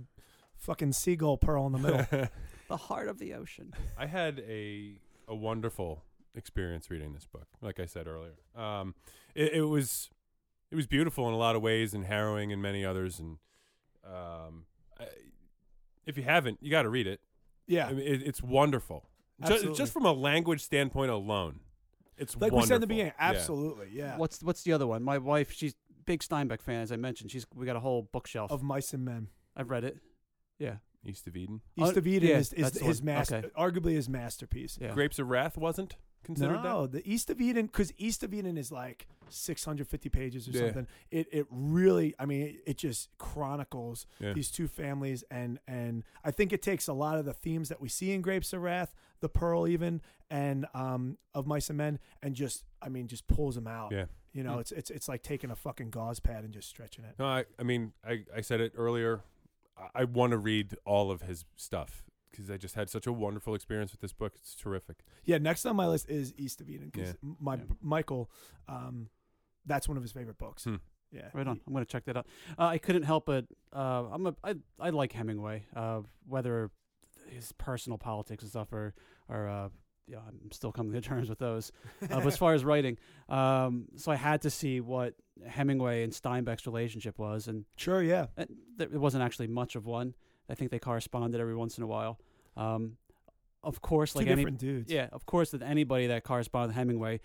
fucking 0.58 0.92
seagull 0.92 1.38
pearl 1.38 1.66
in 1.66 1.72
the 1.72 1.78
middle. 1.78 2.28
The 2.68 2.76
heart 2.76 3.06
of 3.06 3.20
the 3.20 3.34
ocean. 3.34 3.72
I 3.96 4.06
had 4.06 4.40
a 4.40 4.98
a 5.28 5.36
wonderful 5.36 6.02
experience 6.34 6.90
reading 6.90 7.12
this 7.14 7.24
book. 7.24 7.46
Like 7.60 7.78
I 7.78 7.86
said 7.86 8.08
earlier, 8.08 8.34
um, 8.56 8.96
it, 9.36 9.52
it 9.52 9.62
was 9.62 10.10
it 10.70 10.76
was 10.76 10.86
beautiful 10.86 11.28
in 11.28 11.34
a 11.34 11.38
lot 11.38 11.56
of 11.56 11.62
ways 11.62 11.94
and 11.94 12.04
harrowing 12.04 12.50
in 12.50 12.60
many 12.60 12.84
others. 12.84 13.18
And 13.18 13.38
um, 14.04 14.64
I, 14.98 15.04
if 16.06 16.16
you 16.16 16.22
haven't, 16.22 16.58
you 16.60 16.70
got 16.70 16.82
to 16.82 16.88
read 16.88 17.06
it. 17.06 17.20
yeah. 17.66 17.86
I 17.88 17.92
mean, 17.92 18.06
it, 18.06 18.22
it's 18.22 18.42
wonderful. 18.42 19.08
Just, 19.40 19.52
Absolutely. 19.52 19.78
just 19.78 19.92
from 19.92 20.06
a 20.06 20.12
language 20.12 20.62
standpoint 20.62 21.10
alone, 21.10 21.60
it's 22.16 22.34
like 22.36 22.52
we 22.52 22.62
said 22.62 22.76
in 22.76 22.80
the 22.80 22.86
beginning. 22.86 23.12
Absolutely. 23.18 23.88
Yeah. 23.92 24.16
What's 24.16 24.42
what's 24.42 24.62
the 24.62 24.72
other 24.72 24.86
one? 24.86 25.02
My 25.02 25.18
wife, 25.18 25.52
she's 25.52 25.74
big 26.06 26.20
Steinbeck 26.20 26.62
fan, 26.62 26.80
as 26.80 26.90
I 26.90 26.96
mentioned. 26.96 27.30
She's 27.30 27.46
we 27.54 27.66
got 27.66 27.76
a 27.76 27.80
whole 27.80 28.08
bookshelf. 28.12 28.50
Of 28.50 28.62
mice 28.62 28.94
and 28.94 29.04
men. 29.04 29.28
I've 29.54 29.68
read 29.68 29.84
it. 29.84 29.98
Yeah, 30.58 30.76
East 31.04 31.26
of 31.26 31.36
Eden. 31.36 31.60
East 31.76 31.98
of 31.98 32.06
Eden 32.06 32.30
yeah, 32.30 32.38
is, 32.38 32.52
is 32.54 32.62
that's 32.62 32.80
his 32.80 33.02
master, 33.02 33.36
Okay. 33.36 33.48
arguably 33.58 33.92
his 33.92 34.08
masterpiece. 34.08 34.78
yeah. 34.80 34.92
Grapes 34.94 35.18
of 35.18 35.28
Wrath 35.28 35.58
wasn't 35.58 35.96
considered 36.26 36.62
no, 36.62 36.86
the 36.86 37.02
East 37.10 37.30
of 37.30 37.40
Eden, 37.40 37.66
because 37.66 37.92
East 37.96 38.22
of 38.22 38.34
Eden 38.34 38.58
is 38.58 38.70
like 38.70 39.06
650 39.30 40.08
pages 40.10 40.48
or 40.48 40.50
Yeah. 40.52 40.60
something. 40.66 40.86
It 41.10 41.28
it 41.32 41.46
really, 41.50 42.14
I 42.18 42.26
mean, 42.26 42.42
it, 42.42 42.56
it 42.66 42.76
just 42.78 43.08
chronicles. 43.18 44.06
Yeah. 44.20 44.32
these 44.34 44.50
two 44.50 44.68
families, 44.68 45.24
and 45.30 45.58
and 45.66 46.04
I 46.24 46.30
think 46.30 46.52
it 46.52 46.62
takes 46.62 46.88
a 46.88 46.92
lot 46.92 47.18
of 47.18 47.24
the 47.24 47.32
themes 47.32 47.68
that 47.68 47.80
we 47.80 47.88
see 47.88 48.12
in 48.12 48.20
Grapes 48.20 48.52
of 48.52 48.62
Wrath, 48.62 48.94
the 49.20 49.28
Pearl, 49.28 49.66
even, 49.68 50.02
and 50.30 50.66
um 50.74 51.16
of 51.34 51.46
Mice 51.46 51.70
and 51.70 51.78
Men, 51.78 51.98
and 52.22 52.34
just, 52.34 52.64
I 52.82 52.88
mean, 52.88 53.06
just 53.08 53.26
pulls 53.28 53.54
them 53.54 53.66
out. 53.66 53.92
Yeah. 53.92 54.06
You 54.32 54.42
know, 54.42 54.56
Mm. 54.56 54.60
it's 54.60 54.72
it's 54.72 54.90
it's 54.90 55.08
like 55.08 55.22
taking 55.22 55.50
a 55.50 55.56
fucking 55.56 55.90
gauze 55.90 56.20
pad 56.20 56.44
and 56.44 56.52
just 56.52 56.68
stretching 56.68 57.04
it. 57.04 57.14
No, 57.18 57.24
I, 57.26 57.44
I 57.58 57.62
mean, 57.62 57.92
I, 58.06 58.24
I 58.34 58.40
said 58.42 58.60
it 58.60 58.72
earlier. 58.76 59.22
I, 59.78 60.02
I 60.02 60.04
want 60.04 60.32
to 60.32 60.38
read 60.38 60.76
all 60.84 61.10
of 61.10 61.22
his 61.22 61.44
stuff 61.56 62.02
because 62.30 62.50
I 62.50 62.56
just 62.56 62.74
had 62.74 62.90
such 62.90 63.06
a 63.06 63.12
wonderful 63.12 63.54
experience 63.54 63.92
with 63.92 64.00
this 64.00 64.12
book. 64.12 64.32
It's 64.36 64.54
terrific. 64.54 64.98
Yeah, 65.24 65.38
next 65.38 65.64
on 65.66 65.76
my 65.76 65.86
list 65.86 66.08
is 66.10 66.34
East 66.36 66.60
of 66.60 66.68
Eden 66.68 66.90
because 66.92 67.14
my 67.40 67.54
Yeah. 67.56 67.62
Michael, 67.80 68.30
um, 68.68 69.08
that's 69.64 69.88
one 69.88 69.96
of 69.96 70.02
his 70.02 70.12
favorite 70.12 70.38
books. 70.38 70.64
Hmm. 70.64 70.76
Yeah, 71.12 71.28
Right 71.32 71.46
on. 71.46 71.60
I'm 71.66 71.72
gonna 71.72 71.84
check 71.84 72.04
that 72.06 72.16
out. 72.16 72.26
Uh, 72.58 72.64
I 72.66 72.78
couldn't 72.78 73.04
help 73.04 73.26
but 73.26 73.46
uh, 73.72 74.04
I'm 74.12 74.26
a 74.26 74.34
I 74.44 74.54
I 74.78 74.90
like 74.90 75.12
Hemingway. 75.12 75.64
Uh, 75.74 76.02
whether 76.26 76.70
his 77.28 77.52
personal 77.52 77.96
politics 77.98 78.42
and 78.42 78.50
stuff 78.50 78.72
are 78.72 78.92
are 79.28 79.48
uh, 79.48 79.68
yeah, 80.08 80.18
I'm 80.18 80.50
still 80.52 80.72
coming 80.72 80.92
to 80.92 81.00
terms 81.00 81.28
with 81.28 81.38
those. 81.38 81.72
Uh, 82.02 82.06
but 82.08 82.26
as 82.26 82.36
far 82.36 82.54
as 82.54 82.64
writing, 82.70 82.98
um, 83.28 83.86
so 83.96 84.12
I 84.12 84.16
had 84.16 84.42
to 84.42 84.50
see 84.50 84.80
what 84.80 85.14
Hemingway 85.48 86.02
and 86.04 86.12
Steinbeck's 86.12 86.66
relationship 86.66 87.18
was, 87.18 87.48
and 87.48 87.64
Sure, 87.76 88.02
yeah. 88.02 88.26
there 88.36 88.46
there 88.88 89.00
wasn't 89.00 89.22
actually 89.24 89.46
much 89.48 89.74
of 89.76 89.86
one. 89.86 90.14
I 90.48 90.54
think 90.54 90.70
they 90.70 90.78
corresponded 90.78 91.40
every 91.40 91.56
once 91.56 91.76
in 91.78 91.84
a 91.84 91.86
while. 91.86 92.18
Um, 92.56 92.96
of 93.62 93.80
course, 93.82 94.12
Two 94.12 94.20
like 94.20 94.28
any 94.28 94.44
dudes. 94.44 94.92
yeah, 94.92 95.08
of 95.12 95.26
course, 95.26 95.50
that 95.50 95.62
anybody 95.62 96.06
that 96.06 96.22
corresponded 96.24 96.68
with 96.68 96.76
Hemingway, 96.76 97.20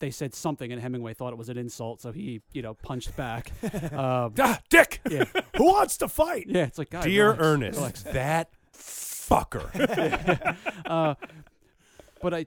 they 0.00 0.10
said 0.10 0.34
something, 0.34 0.72
and 0.72 0.80
Hemingway 0.80 1.14
thought 1.14 1.32
it 1.32 1.36
was 1.38 1.48
an 1.48 1.56
insult, 1.58 2.00
so 2.00 2.10
he, 2.10 2.40
you 2.52 2.62
know, 2.62 2.74
punched 2.74 3.14
back. 3.16 3.52
um, 3.92 4.34
Ah, 4.38 4.58
Dick! 4.70 5.00
yeah, 5.08 5.24
Who 5.56 5.66
wants 5.66 5.98
to 5.98 6.08
fight? 6.08 6.46
yeah, 6.48 6.64
it's 6.64 6.78
like, 6.78 6.90
guys, 6.90 7.04
Dear 7.04 7.26
relax, 7.32 7.42
Ernest, 7.44 7.78
relax. 7.78 8.02
that 8.04 8.50
fucker. 8.74 10.56
uh, 10.86 11.14
but 12.20 12.34
I, 12.34 12.46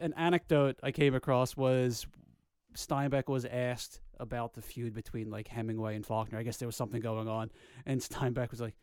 an 0.00 0.14
anecdote 0.16 0.76
I 0.82 0.90
came 0.90 1.14
across 1.14 1.56
was 1.56 2.06
Steinbeck 2.74 3.28
was 3.28 3.44
asked 3.44 4.00
about 4.18 4.54
the 4.54 4.62
feud 4.62 4.94
between 4.94 5.30
like 5.30 5.46
Hemingway 5.48 5.94
and 5.94 6.04
Faulkner. 6.04 6.38
I 6.38 6.42
guess 6.42 6.56
there 6.56 6.66
was 6.66 6.76
something 6.76 7.00
going 7.00 7.28
on, 7.28 7.50
and 7.86 8.00
Steinbeck 8.00 8.50
was 8.50 8.60
like. 8.60 8.74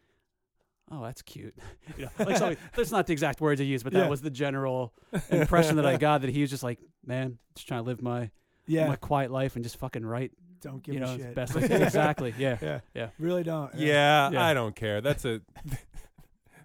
Oh, 0.91 1.01
that's 1.01 1.21
cute. 1.21 1.55
you 1.97 2.05
know, 2.05 2.11
like 2.25 2.37
so, 2.37 2.55
that's 2.75 2.91
not 2.91 3.07
the 3.07 3.13
exact 3.13 3.41
words 3.41 3.59
I 3.59 3.63
used, 3.63 3.83
but 3.83 3.93
that 3.93 3.99
Yeah. 4.03 4.09
was 4.09 4.21
the 4.21 4.29
general 4.29 4.93
impression 5.29 5.77
that 5.77 5.85
I 5.85 5.97
got. 5.97 6.21
That 6.21 6.29
he 6.29 6.41
was 6.41 6.49
just 6.49 6.63
like, 6.63 6.79
man, 7.05 7.37
just 7.55 7.67
trying 7.67 7.81
to 7.81 7.85
live 7.87 8.01
my 8.01 8.29
Yeah, 8.67 8.87
my 8.87 8.95
quiet 8.95 9.31
life 9.31 9.55
and 9.55 9.63
just 9.63 9.77
fucking 9.77 10.05
write. 10.05 10.31
don't 10.61 10.83
give 10.83 10.95
you 10.95 11.01
a 11.01 11.05
know, 11.05 11.17
shit. 11.17 11.35
best 11.35 11.55
I 11.57 11.61
exactly. 11.61 12.33
Yeah. 12.37 12.57
yeah, 12.61 12.79
Yeah. 12.93 13.09
Really 13.19 13.43
don't. 13.43 13.73
yeah, 13.75 14.29
Yeah. 14.29 14.45
I 14.45 14.53
don't 14.53 14.75
care. 14.75 15.01
That's 15.01 15.25
a 15.25 15.41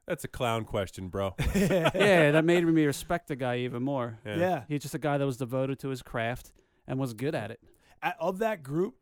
that's 0.06 0.24
a 0.24 0.28
clown 0.28 0.64
question, 0.64 1.08
bro. 1.08 1.34
yeah, 1.54 2.30
that 2.32 2.44
made 2.44 2.64
me 2.66 2.84
respect 2.86 3.28
the 3.28 3.36
guy 3.36 3.58
even 3.58 3.82
more. 3.82 4.18
yeah. 4.24 4.64
He's 4.68 4.82
just 4.82 4.94
a 4.94 4.98
guy 4.98 5.18
that 5.18 5.26
was 5.26 5.36
devoted 5.36 5.78
to 5.80 5.88
his 5.88 6.02
craft, 6.02 6.52
and 6.86 6.98
was 6.98 7.12
good 7.14 7.34
at 7.34 7.50
it. 7.50 7.60
A- 8.02 8.14
of 8.18 8.38
that 8.38 8.62
group, 8.62 8.94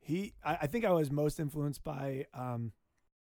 he 0.00 0.32
I, 0.44 0.58
I 0.62 0.66
think 0.66 0.84
I 0.84 0.90
was 0.92 1.10
most 1.10 1.38
influenced 1.40 1.84
by 1.84 2.26
um, 2.34 2.72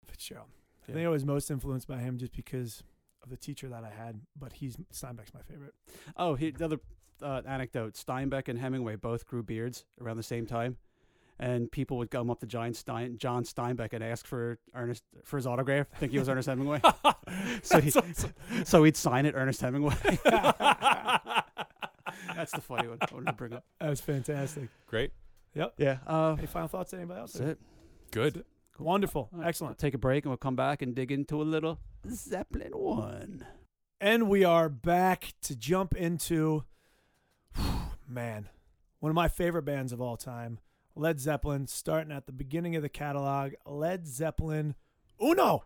Fitzgerald. 0.06 0.48
I 0.90 0.94
think 0.94 1.06
I 1.06 1.10
was 1.10 1.26
most 1.26 1.50
influenced 1.52 1.88
by 1.88 1.98
him 1.98 2.18
just 2.18 2.36
because 2.36 2.84
of 3.24 3.30
the 3.30 3.38
teacher 3.38 3.68
that 3.70 3.84
I 3.84 3.90
had. 3.90 4.22
But 4.40 4.54
he's 4.54 4.78
Steinbeck's 4.94 5.34
my 5.34 5.42
favorite. 5.42 5.74
Oh, 6.18 6.36
he, 6.36 6.52
the 6.52 6.66
other 6.66 6.80
uh, 7.22 7.42
anecdote: 7.48 7.94
Steinbeck 7.94 8.48
and 8.48 8.58
Hemingway 8.60 8.96
both 8.96 9.26
grew 9.26 9.44
beards 9.44 9.86
around 10.02 10.18
the 10.18 10.24
same 10.24 10.46
time, 10.46 10.78
and 11.40 11.72
people 11.72 11.98
would 11.98 12.12
come 12.12 12.30
up 12.30 12.40
to 12.42 12.46
John, 12.46 12.74
Stein, 12.74 13.18
John 13.18 13.44
Steinbeck 13.44 13.94
and 13.94 14.04
ask 14.04 14.26
for 14.26 14.60
Ernest 14.74 15.04
for 15.24 15.38
his 15.38 15.48
autograph, 15.48 15.88
I 15.94 15.98
think 15.98 16.12
he 16.12 16.20
was 16.20 16.28
Ernest 16.30 16.48
Hemingway. 16.50 16.82
so 17.62 17.80
he, 17.80 17.92
so 18.64 18.84
he'd 18.84 18.98
sign 18.98 19.26
it, 19.26 19.36
Ernest 19.36 19.62
Hemingway. 19.62 19.96
That's 22.36 22.52
the 22.52 22.62
funny 22.62 22.88
one 22.88 22.98
I 23.02 23.08
wanted 23.14 23.28
to 23.28 23.34
bring 23.34 23.54
up. 23.54 23.66
That 23.80 23.90
was 23.90 24.02
fantastic. 24.02 24.70
Great. 24.88 25.12
Yep. 25.56 25.74
Yeah. 25.78 25.98
Uh, 26.08 26.36
Any 26.38 26.48
final 26.48 26.68
thoughts? 26.68 26.94
Anybody 26.94 27.20
else? 27.20 27.34
that's 27.34 27.52
it. 27.52 27.60
Good. 28.12 28.46
Wonderful. 28.80 29.30
All 29.34 29.40
right, 29.40 29.48
Excellent. 29.48 29.78
Take 29.78 29.94
a 29.94 29.98
break 29.98 30.24
and 30.24 30.32
we'll 30.32 30.38
come 30.38 30.56
back 30.56 30.82
and 30.82 30.96
dig 30.96 31.12
into 31.12 31.42
a 31.42 31.44
little 31.44 31.80
Zeppelin 32.10 32.72
one. 32.72 33.46
And 34.02 34.30
we 34.30 34.44
are 34.44 34.70
back 34.70 35.34
to 35.44 35.56
jump 35.56 35.96
into, 35.96 36.64
man, 38.08 38.50
one 39.00 39.10
of 39.10 39.16
my 39.16 39.28
favorite 39.28 39.64
bands 39.64 39.92
of 39.92 40.00
all 40.02 40.18
time, 40.18 40.60
Led 40.96 41.20
Zeppelin, 41.20 41.68
starting 41.68 42.12
at 42.12 42.26
the 42.26 42.32
beginning 42.32 42.76
of 42.76 42.82
the 42.82 42.90
catalog. 42.90 43.54
Led 43.66 44.08
Zeppelin 44.08 44.76
Uno. 45.22 45.66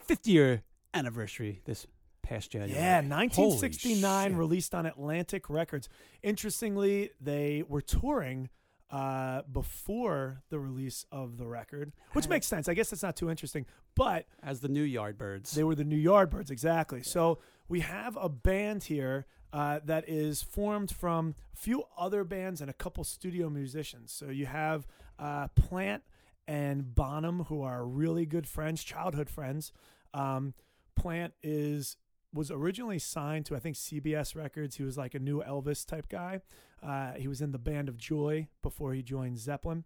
50 0.00 0.30
year 0.30 0.62
anniversary 0.94 1.60
this 1.64 1.86
past 2.22 2.50
January. 2.50 2.72
Yeah, 2.72 3.00
1969, 3.00 4.34
released 4.34 4.74
on 4.74 4.86
Atlantic 4.86 5.50
Records. 5.50 5.88
Interestingly, 6.22 7.10
they 7.20 7.64
were 7.68 7.80
touring 7.80 8.48
uh, 8.90 9.42
before 9.50 10.42
the 10.50 10.58
release 10.58 11.06
of 11.12 11.36
the 11.38 11.46
record, 11.46 11.92
which 12.12 12.28
makes 12.28 12.46
sense. 12.46 12.68
I 12.68 12.74
guess 12.74 12.90
that's 12.90 13.02
not 13.02 13.16
too 13.16 13.30
interesting, 13.30 13.66
but 13.94 14.26
As 14.42 14.60
the 14.60 14.68
new 14.68 14.84
Yardbirds. 14.84 15.52
They 15.52 15.64
were 15.64 15.74
the 15.74 15.84
New 15.84 16.02
Yardbirds, 16.02 16.50
exactly. 16.50 17.02
So 17.02 17.38
we 17.68 17.80
have 17.80 18.16
a 18.20 18.28
band 18.28 18.84
here 18.84 19.26
uh, 19.52 19.80
that 19.84 20.08
is 20.08 20.42
formed 20.42 20.90
from 20.90 21.34
a 21.54 21.56
few 21.56 21.84
other 21.96 22.24
bands 22.24 22.60
and 22.60 22.70
a 22.70 22.74
couple 22.74 23.04
studio 23.04 23.48
musicians. 23.48 24.12
So 24.12 24.28
you 24.28 24.46
have 24.46 24.86
uh, 25.18 25.48
Plant 25.48 26.02
and 26.48 26.94
Bonham, 26.94 27.44
who 27.44 27.62
are 27.62 27.84
really 27.84 28.26
good 28.26 28.46
friends, 28.46 28.82
childhood 28.82 29.30
friends. 29.30 29.72
Um, 30.14 30.54
Plant 30.96 31.34
is 31.42 31.96
was 32.32 32.50
originally 32.50 32.98
signed 32.98 33.46
to 33.46 33.56
I 33.56 33.58
think 33.58 33.76
CBS 33.76 34.36
Records. 34.36 34.76
He 34.76 34.82
was 34.82 34.96
like 34.96 35.14
a 35.14 35.18
new 35.18 35.42
Elvis 35.42 35.86
type 35.86 36.08
guy. 36.08 36.40
Uh, 36.82 37.12
he 37.12 37.28
was 37.28 37.40
in 37.40 37.52
the 37.52 37.58
Band 37.58 37.88
of 37.88 37.96
Joy 37.96 38.48
before 38.62 38.92
he 38.94 39.02
joined 39.02 39.38
Zeppelin. 39.38 39.84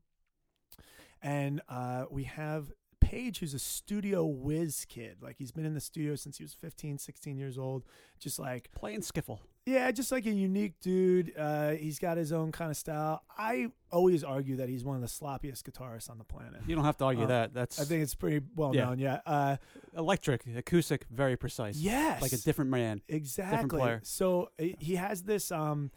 And 1.23 1.63
uh, 1.69 2.05
we 2.11 2.25
have 2.25 2.73
Page, 3.01 3.41
who's 3.41 3.53
a 3.53 3.59
studio 3.59 4.25
whiz 4.25 4.87
kid. 4.89 5.19
Like 5.21 5.37
he's 5.37 5.53
been 5.53 5.67
in 5.67 5.75
the 5.75 5.81
studio 5.81 6.17
since 6.17 6.39
he 6.39 6.45
was 6.45 6.55
15, 6.55 6.97
16 6.99 7.37
years 7.37 7.59
old. 7.59 7.85
Just 8.19 8.39
like, 8.39 8.71
playing 8.73 9.03
skiffle. 9.03 9.41
yeah, 9.67 9.91
just 9.91 10.11
like 10.11 10.25
a 10.25 10.31
unique 10.31 10.81
dude. 10.81 11.33
Uh, 11.39 11.73
he's 11.73 11.99
got 11.99 12.17
his 12.17 12.33
own 12.33 12.51
kind 12.51 12.71
of 12.71 12.79
style. 12.79 13.23
I 13.37 13.67
always 13.93 14.25
argue 14.25 14.57
that 14.57 14.71
he's 14.71 14.85
one 14.85 14.97
of 14.97 15.03
the 15.03 15.09
sloppiest 15.09 15.65
guitarists 15.65 16.09
on 16.09 16.17
the 16.17 16.25
planet. 16.25 16.63
You 16.67 16.75
don't 16.77 16.85
have 16.87 16.97
to 16.99 17.05
argue 17.05 17.25
Uh, 17.25 17.29
that. 17.29 17.53
That's 17.55 17.79
I 17.79 17.85
think 17.85 18.03
it's 18.03 18.15
pretty 18.15 18.41
well 18.57 18.75
Yeah. 18.75 18.87
known. 18.87 18.99
Yeah. 18.99 19.21
Uh, 19.27 19.57
electric, 19.95 20.47
acoustic, 20.57 21.05
very 21.11 21.37
precise. 21.37 21.77
yes. 21.77 22.23
Like 22.23 22.33
a 22.33 22.39
different 22.39 22.71
man. 22.71 23.03
exactly. 23.07 23.53
Different 23.57 23.71
player. 23.83 24.01
So 24.03 24.49
uh, 24.59 24.65
he 24.79 24.95
has 24.97 25.23
this 25.25 25.53
um, 25.53 25.91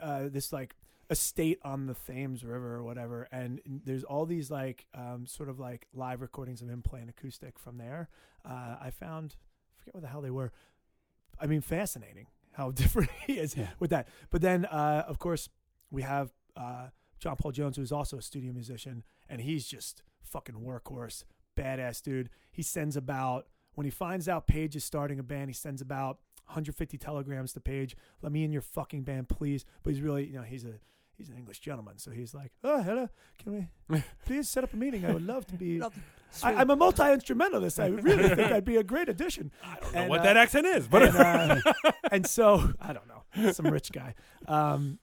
uh, 0.00 0.28
this 0.28 0.52
like 0.52 0.76
estate 1.10 1.58
on 1.62 1.86
the 1.86 1.94
Thames 1.94 2.44
River 2.44 2.74
or 2.76 2.82
whatever, 2.82 3.28
and 3.30 3.60
there's 3.66 4.04
all 4.04 4.26
these 4.26 4.50
like 4.50 4.86
um, 4.94 5.26
sort 5.26 5.48
of 5.48 5.58
like 5.58 5.86
live 5.92 6.20
recordings 6.20 6.62
of 6.62 6.68
him 6.68 6.82
playing 6.82 7.08
acoustic 7.08 7.58
from 7.58 7.78
there. 7.78 8.08
Uh, 8.44 8.76
I 8.80 8.90
found 8.90 9.36
I 9.36 9.80
forget 9.80 9.94
what 9.94 10.02
the 10.02 10.08
hell 10.08 10.20
they 10.22 10.30
were. 10.30 10.52
I 11.40 11.46
mean, 11.46 11.60
fascinating 11.60 12.26
how 12.52 12.70
different 12.82 13.10
he 13.26 13.34
is 13.34 13.56
Yeah. 13.56 13.68
with 13.78 13.90
that. 13.90 14.08
But 14.30 14.40
then, 14.40 14.64
uh, 14.66 15.04
of 15.08 15.18
course, 15.18 15.48
we 15.90 16.02
have 16.02 16.30
uh, 16.56 16.88
John 17.18 17.36
Paul 17.36 17.52
Jones, 17.52 17.76
who's 17.76 17.92
also 17.92 18.18
a 18.18 18.22
studio 18.22 18.52
musician, 18.52 19.02
and 19.28 19.40
he's 19.40 19.66
just 19.66 20.02
fucking 20.22 20.54
workhorse, 20.56 21.24
badass 21.56 22.02
dude. 22.02 22.30
He 22.52 22.62
sends 22.62 22.96
about 22.96 23.46
when 23.74 23.84
he 23.84 23.90
finds 23.90 24.28
out 24.28 24.46
Page 24.46 24.76
is 24.76 24.84
starting 24.84 25.18
a 25.18 25.22
band, 25.24 25.50
he 25.50 25.54
sends 25.54 25.80
about 25.82 26.18
150 26.46 26.98
telegrams 26.98 27.52
to 27.54 27.60
Page. 27.60 27.96
Let 28.22 28.32
me 28.32 28.44
in 28.44 28.52
your 28.52 28.62
fucking 28.62 29.02
band, 29.02 29.28
please. 29.28 29.64
But 29.82 29.94
he's 29.94 30.02
really, 30.02 30.26
you 30.26 30.34
know, 30.34 30.42
he's 30.42 30.64
a 30.64 30.74
he's 31.16 31.28
an 31.28 31.36
English 31.36 31.60
gentleman, 31.60 31.98
so 31.98 32.10
he's 32.10 32.34
like, 32.34 32.52
oh, 32.64 32.82
hello, 32.82 33.08
can 33.38 33.68
we 33.88 34.02
please 34.26 34.48
set 34.48 34.64
up 34.64 34.72
a 34.72 34.76
meeting? 34.76 35.04
I 35.04 35.12
would 35.12 35.26
love 35.26 35.46
to 35.48 35.54
be. 35.54 35.80
I, 36.42 36.54
I'm 36.54 36.70
a 36.70 36.74
multi 36.76 37.04
instrumentalist. 37.12 37.78
I 37.78 37.86
really 37.86 38.28
think 38.28 38.50
I'd 38.50 38.64
be 38.64 38.76
a 38.76 38.82
great 38.82 39.08
addition. 39.08 39.52
I 39.64 39.76
don't 39.80 39.94
know 39.94 40.00
And, 40.00 40.10
what 40.10 40.20
uh, 40.20 40.24
that 40.24 40.36
accent 40.36 40.66
is, 40.66 40.88
but 40.88 41.02
and, 41.04 41.16
uh, 41.16 41.92
and 42.10 42.26
so 42.26 42.72
I 42.80 42.92
don't 42.92 43.06
know, 43.06 43.52
some 43.52 43.66
rich 43.68 43.92
guy. 43.92 44.14
Um, 44.48 44.98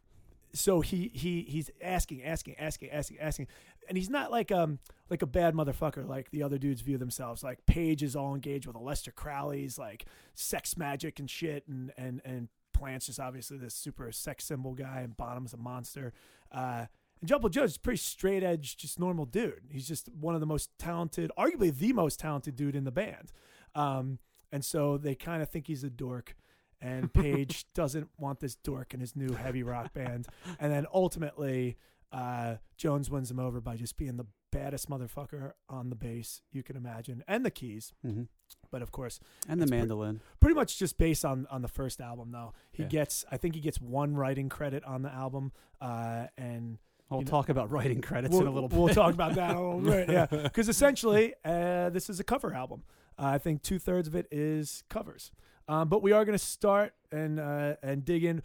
so 0.53 0.81
he 0.81 1.09
he 1.13 1.43
he's 1.47 1.71
asking, 1.81 2.23
asking, 2.23 2.57
asking, 2.57 2.89
asking, 2.89 3.19
asking, 3.19 3.47
and 3.87 3.97
he's 3.97 4.09
not 4.09 4.31
like 4.31 4.51
um 4.51 4.79
like 5.09 5.21
a 5.21 5.27
bad 5.27 5.53
motherfucker 5.53 6.07
like 6.07 6.31
the 6.31 6.43
other 6.43 6.57
dudes 6.57 6.81
view 6.81 6.97
themselves. 6.97 7.43
Like 7.43 7.65
Page 7.65 8.03
is 8.03 8.15
all 8.15 8.33
engaged 8.33 8.67
with 8.67 8.75
Aleister 8.75 9.13
Crowley's 9.13 9.77
like 9.77 10.05
sex 10.33 10.77
magic 10.77 11.19
and 11.19 11.29
shit, 11.29 11.67
and 11.67 11.91
and 11.97 12.21
and 12.23 12.49
Plant's 12.73 13.07
just 13.07 13.19
obviously 13.19 13.57
this 13.57 13.75
super 13.75 14.11
sex 14.11 14.45
symbol 14.45 14.73
guy, 14.73 15.01
and 15.01 15.15
Bonham's 15.15 15.53
a 15.53 15.57
monster. 15.57 16.13
Uh, 16.51 16.85
and 17.21 17.29
John 17.29 17.39
Paul 17.39 17.49
Jones' 17.49 17.77
pretty 17.77 17.97
straight 17.97 18.43
edge, 18.43 18.77
just 18.77 18.99
normal 18.99 19.25
dude. 19.25 19.61
He's 19.69 19.87
just 19.87 20.09
one 20.09 20.33
of 20.33 20.41
the 20.41 20.47
most 20.47 20.69
talented, 20.79 21.31
arguably 21.37 21.75
the 21.75 21.93
most 21.93 22.19
talented 22.19 22.55
dude 22.55 22.75
in 22.75 22.83
the 22.83 22.91
band. 22.91 23.31
Um, 23.75 24.19
and 24.51 24.65
so 24.65 24.97
they 24.97 25.15
kind 25.15 25.41
of 25.41 25.49
think 25.49 25.67
he's 25.67 25.83
a 25.83 25.89
dork. 25.89 26.35
And 26.81 27.13
Page 27.13 27.65
doesn't 27.73 28.09
want 28.17 28.39
this 28.39 28.55
dork 28.55 28.93
in 28.93 28.99
his 28.99 29.15
new 29.15 29.33
heavy 29.33 29.61
rock 29.61 29.93
band. 29.93 30.27
And 30.59 30.71
then 30.71 30.87
ultimately, 30.93 31.77
uh, 32.11 32.55
Jones 32.77 33.09
wins 33.09 33.31
him 33.31 33.39
over 33.39 33.61
by 33.61 33.75
just 33.77 33.97
being 33.97 34.17
the 34.17 34.25
baddest 34.51 34.89
motherfucker 34.89 35.53
on 35.69 35.89
the 35.89 35.95
bass 35.95 36.41
you 36.51 36.61
can 36.63 36.75
imagine, 36.75 37.23
and 37.27 37.45
the 37.45 37.51
keys. 37.51 37.93
hmm 38.03 38.23
But 38.69 38.81
of 38.81 38.91
course, 38.91 39.19
And 39.47 39.59
the 39.61 39.63
It's 39.63 39.71
pre- 39.71 39.79
mandolin. 39.79 40.21
pretty 40.41 40.55
much 40.55 40.77
just 40.77 40.97
based 40.97 41.23
on 41.23 41.47
on 41.49 41.61
the 41.61 41.67
first 41.69 42.01
album. 42.01 42.31
Though 42.31 42.53
he 42.71 42.83
Yeah. 42.83 42.89
gets, 42.89 43.23
I 43.31 43.37
think 43.37 43.55
he 43.55 43.61
gets 43.61 43.79
one 43.79 44.15
writing 44.15 44.49
credit 44.49 44.83
on 44.83 45.01
the 45.03 45.11
album, 45.13 45.51
uh, 45.79 46.27
and 46.37 46.79
We'll 47.09 47.21
you 47.21 47.25
know- 47.25 47.31
talk 47.31 47.49
about 47.49 47.71
writing 47.71 48.01
credits 48.01 48.31
we'll, 48.33 48.41
in 48.41 48.47
a 48.47 48.51
little 48.51 48.69
bit. 48.69 48.77
We'll 48.79 48.93
talk 48.93 49.13
about 49.13 49.35
that 49.35 49.55
a 49.55 49.59
little 49.61 49.79
bit. 49.81 50.09
Yeah, 50.09 50.25
because 50.43 50.67
essentially, 50.69 51.33
uh, 51.45 51.89
this 51.91 52.09
is 52.09 52.19
a 52.19 52.23
cover 52.23 52.53
album. 52.53 52.83
Uh, 53.17 53.25
I 53.25 53.37
think 53.37 53.61
two 53.61 53.79
thirds 53.79 54.07
of 54.07 54.15
it 54.15 54.27
is 54.31 54.83
covers. 54.89 55.31
Um, 55.67 55.87
but 55.89 56.01
we 56.01 56.11
are 56.11 56.25
going 56.25 56.37
to 56.37 56.43
start 56.43 56.93
and 57.11 57.39
uh, 57.39 57.75
and 57.83 58.03
dig 58.03 58.23
in, 58.25 58.43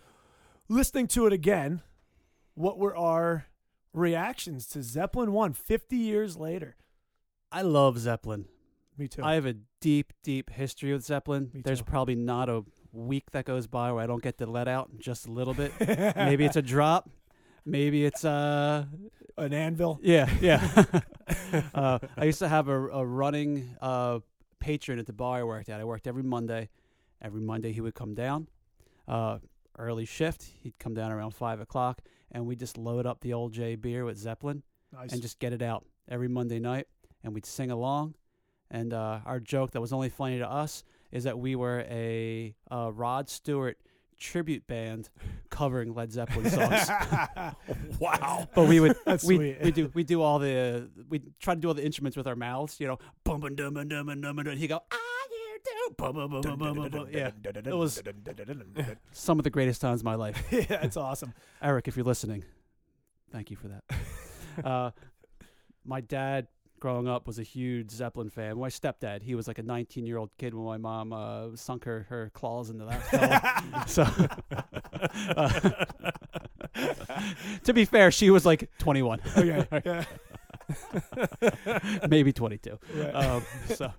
listening 0.69 1.09
to 1.09 1.27
it 1.27 1.33
again. 1.33 1.83
What 2.55 2.79
were 2.79 2.97
our 2.97 3.47
reactions 3.97 4.67
to 4.69 4.83
Zeppelin 4.83 5.33
One 5.33 5.53
50 5.53 5.97
years 5.97 6.37
later? 6.37 6.77
I 7.51 7.63
love 7.63 7.99
Zeppelin. 7.99 8.47
Me 8.99 9.09
too. 9.09 9.23
I 9.23 9.35
have 9.35 9.47
a 9.47 9.55
deep, 9.81 10.13
deep 10.23 10.51
history 10.51 10.93
with 10.93 11.05
Zeppelin. 11.05 11.51
Me 11.53 11.63
There's 11.63 11.81
too. 11.81 11.85
probably 11.85 12.15
not 12.15 12.49
a 12.49 12.65
week 12.93 13.31
that 13.33 13.45
goes 13.45 13.67
by 13.67 13.93
where 13.93 14.03
I 14.03 14.07
don't 14.07 14.23
get 14.23 14.39
to 14.39 14.47
let 14.47 14.69
out 14.69 14.91
just 14.99 15.27
a 15.27 15.33
little 15.33 15.55
bit. 15.55 15.73
Maybe 16.17 16.45
it's 16.45 16.57
a 16.57 16.63
drop. 16.63 17.11
Maybe 17.65 18.05
it's 18.05 18.25
uh 18.25 18.85
an 19.37 19.53
anvil. 19.53 19.99
yeah 20.03 20.31
yeah. 20.41 20.85
uh, 21.75 21.99
I 22.17 22.25
used 22.25 22.39
to 22.39 22.49
have 22.49 22.69
a, 22.69 22.89
a 22.89 23.05
running 23.05 23.77
uh, 23.83 24.21
patron 24.61 24.99
at 24.99 25.07
the 25.07 25.13
bar 25.13 25.39
I 25.41 25.43
worked 25.43 25.69
at. 25.69 25.81
I 25.81 25.85
worked 25.85 26.07
every 26.07 26.23
Monday. 26.23 26.69
Every 27.21 27.41
Monday 27.41 27.73
he 27.73 27.81
would 27.81 27.95
come 27.95 28.15
down, 28.15 28.47
uh, 29.09 29.39
early 29.79 30.05
shift. 30.05 30.45
He'd 30.63 30.79
come 30.79 30.95
down 30.95 31.11
around 31.11 31.33
five 31.33 31.61
o'clock, 31.61 32.03
and 32.37 32.47
we 32.47 32.55
just 32.55 32.77
load 32.77 33.07
up 33.07 33.23
the 33.23 33.33
old 33.33 33.55
J 33.55 33.77
beer 33.77 34.05
with 34.05 34.19
Zeppelin 34.19 34.63
Nice. 34.93 35.11
and 35.11 35.23
just 35.23 35.39
get 35.39 35.55
it 35.55 35.63
out 35.63 35.87
every 36.07 36.29
Monday 36.29 36.59
night, 36.59 36.87
and 37.25 37.33
we'd 37.33 37.47
sing 37.47 37.71
along. 37.71 38.15
And 38.71 38.93
uh, 38.93 39.21
our 39.25 39.41
joke 39.41 39.71
that 39.71 39.81
was 39.81 39.91
only 39.91 40.11
funny 40.11 40.39
to 40.39 40.49
us 40.49 40.85
is 41.11 41.25
that 41.25 41.39
we 41.39 41.57
were 41.57 41.87
a, 41.89 42.55
uh 42.71 42.93
Rod 42.93 43.31
Stewart 43.31 43.79
tribute 44.19 44.67
band 44.67 45.09
covering 45.51 45.95
Led 45.95 46.13
Zeppelin 46.13 46.51
songs. 46.51 46.91
wow. 47.99 48.47
but 48.55 48.69
we 48.69 48.81
would 48.81 48.97
we 49.27 49.57
we 49.63 49.71
do 49.71 49.91
we 49.95 50.05
do 50.05 50.21
all 50.21 50.39
the 50.39 50.91
we 51.09 51.23
try 51.41 51.55
to 51.55 51.61
do 51.61 51.69
all 51.69 51.75
the 51.75 51.85
instruments 51.85 52.19
with 52.19 52.27
our 52.27 52.37
mouths, 52.37 52.79
you 52.79 52.87
know, 52.87 52.99
bum 53.25 53.41
bum 53.41 53.55
dum 53.55 53.73
bum 53.73 53.89
dum 53.89 54.07
bum 54.07 54.21
dum 54.21 54.37
dum. 54.37 54.57
He 54.59 54.67
go, 54.67 54.81
ah, 54.93 54.97
you 55.31 55.46
do, 55.67 55.95
bum 55.97 56.15
bum 56.15 56.31
bum 56.31 56.41
bum 56.43 56.59
bum 56.59 56.75
bum. 56.77 56.91
bum." 56.91 57.09
Yeah, 57.11 57.31
it 57.45 57.75
was 57.75 58.03
some 59.13 59.39
of 59.39 59.45
the 59.45 59.51
greatest 59.51 59.81
times 59.81 60.01
of 60.01 60.05
my 60.05 60.15
life. 60.15 60.43
yeah, 60.51 60.65
that's 60.65 60.97
awesome. 60.97 61.35
Eric, 61.63 61.89
if 61.89 61.97
you're 61.97 62.05
listening, 62.07 62.45
thank 63.33 63.51
you 63.51 63.57
for 63.57 63.69
that. 63.69 63.85
uh, 64.65 64.91
my 65.85 66.01
dad, 66.01 66.49
growing 66.81 67.09
up, 67.09 67.27
was 67.27 67.39
a 67.39 67.43
huge 67.43 67.91
Zeppelin 67.91 68.31
fan. 68.31 68.59
My 68.59 68.69
stepdad, 68.69 69.23
he 69.23 69.35
was 69.35 69.49
like 69.49 69.59
a 69.59 69.63
19 69.63 70.07
year 70.07 70.19
old 70.19 70.31
kid 70.39 70.55
when 70.55 70.65
my 70.65 70.79
mom 70.79 71.13
uh, 71.13 71.57
sunk 71.57 71.85
her, 71.85 72.07
her 72.09 72.31
claws 72.35 72.71
into 72.71 72.85
that. 72.87 73.03
fella. 73.03 73.87
so, 73.87 74.07
uh, 75.37 75.61
to 77.65 77.73
be 77.73 77.85
fair, 77.85 78.11
she 78.11 78.31
was 78.31 78.45
like 78.47 78.71
21, 78.79 79.21
Okay. 79.37 79.67
Yeah. 79.85 80.05
maybe 82.09 82.33
22. 82.33 82.79
Right. 82.95 83.15
Um, 83.15 83.43
so, 83.75 83.93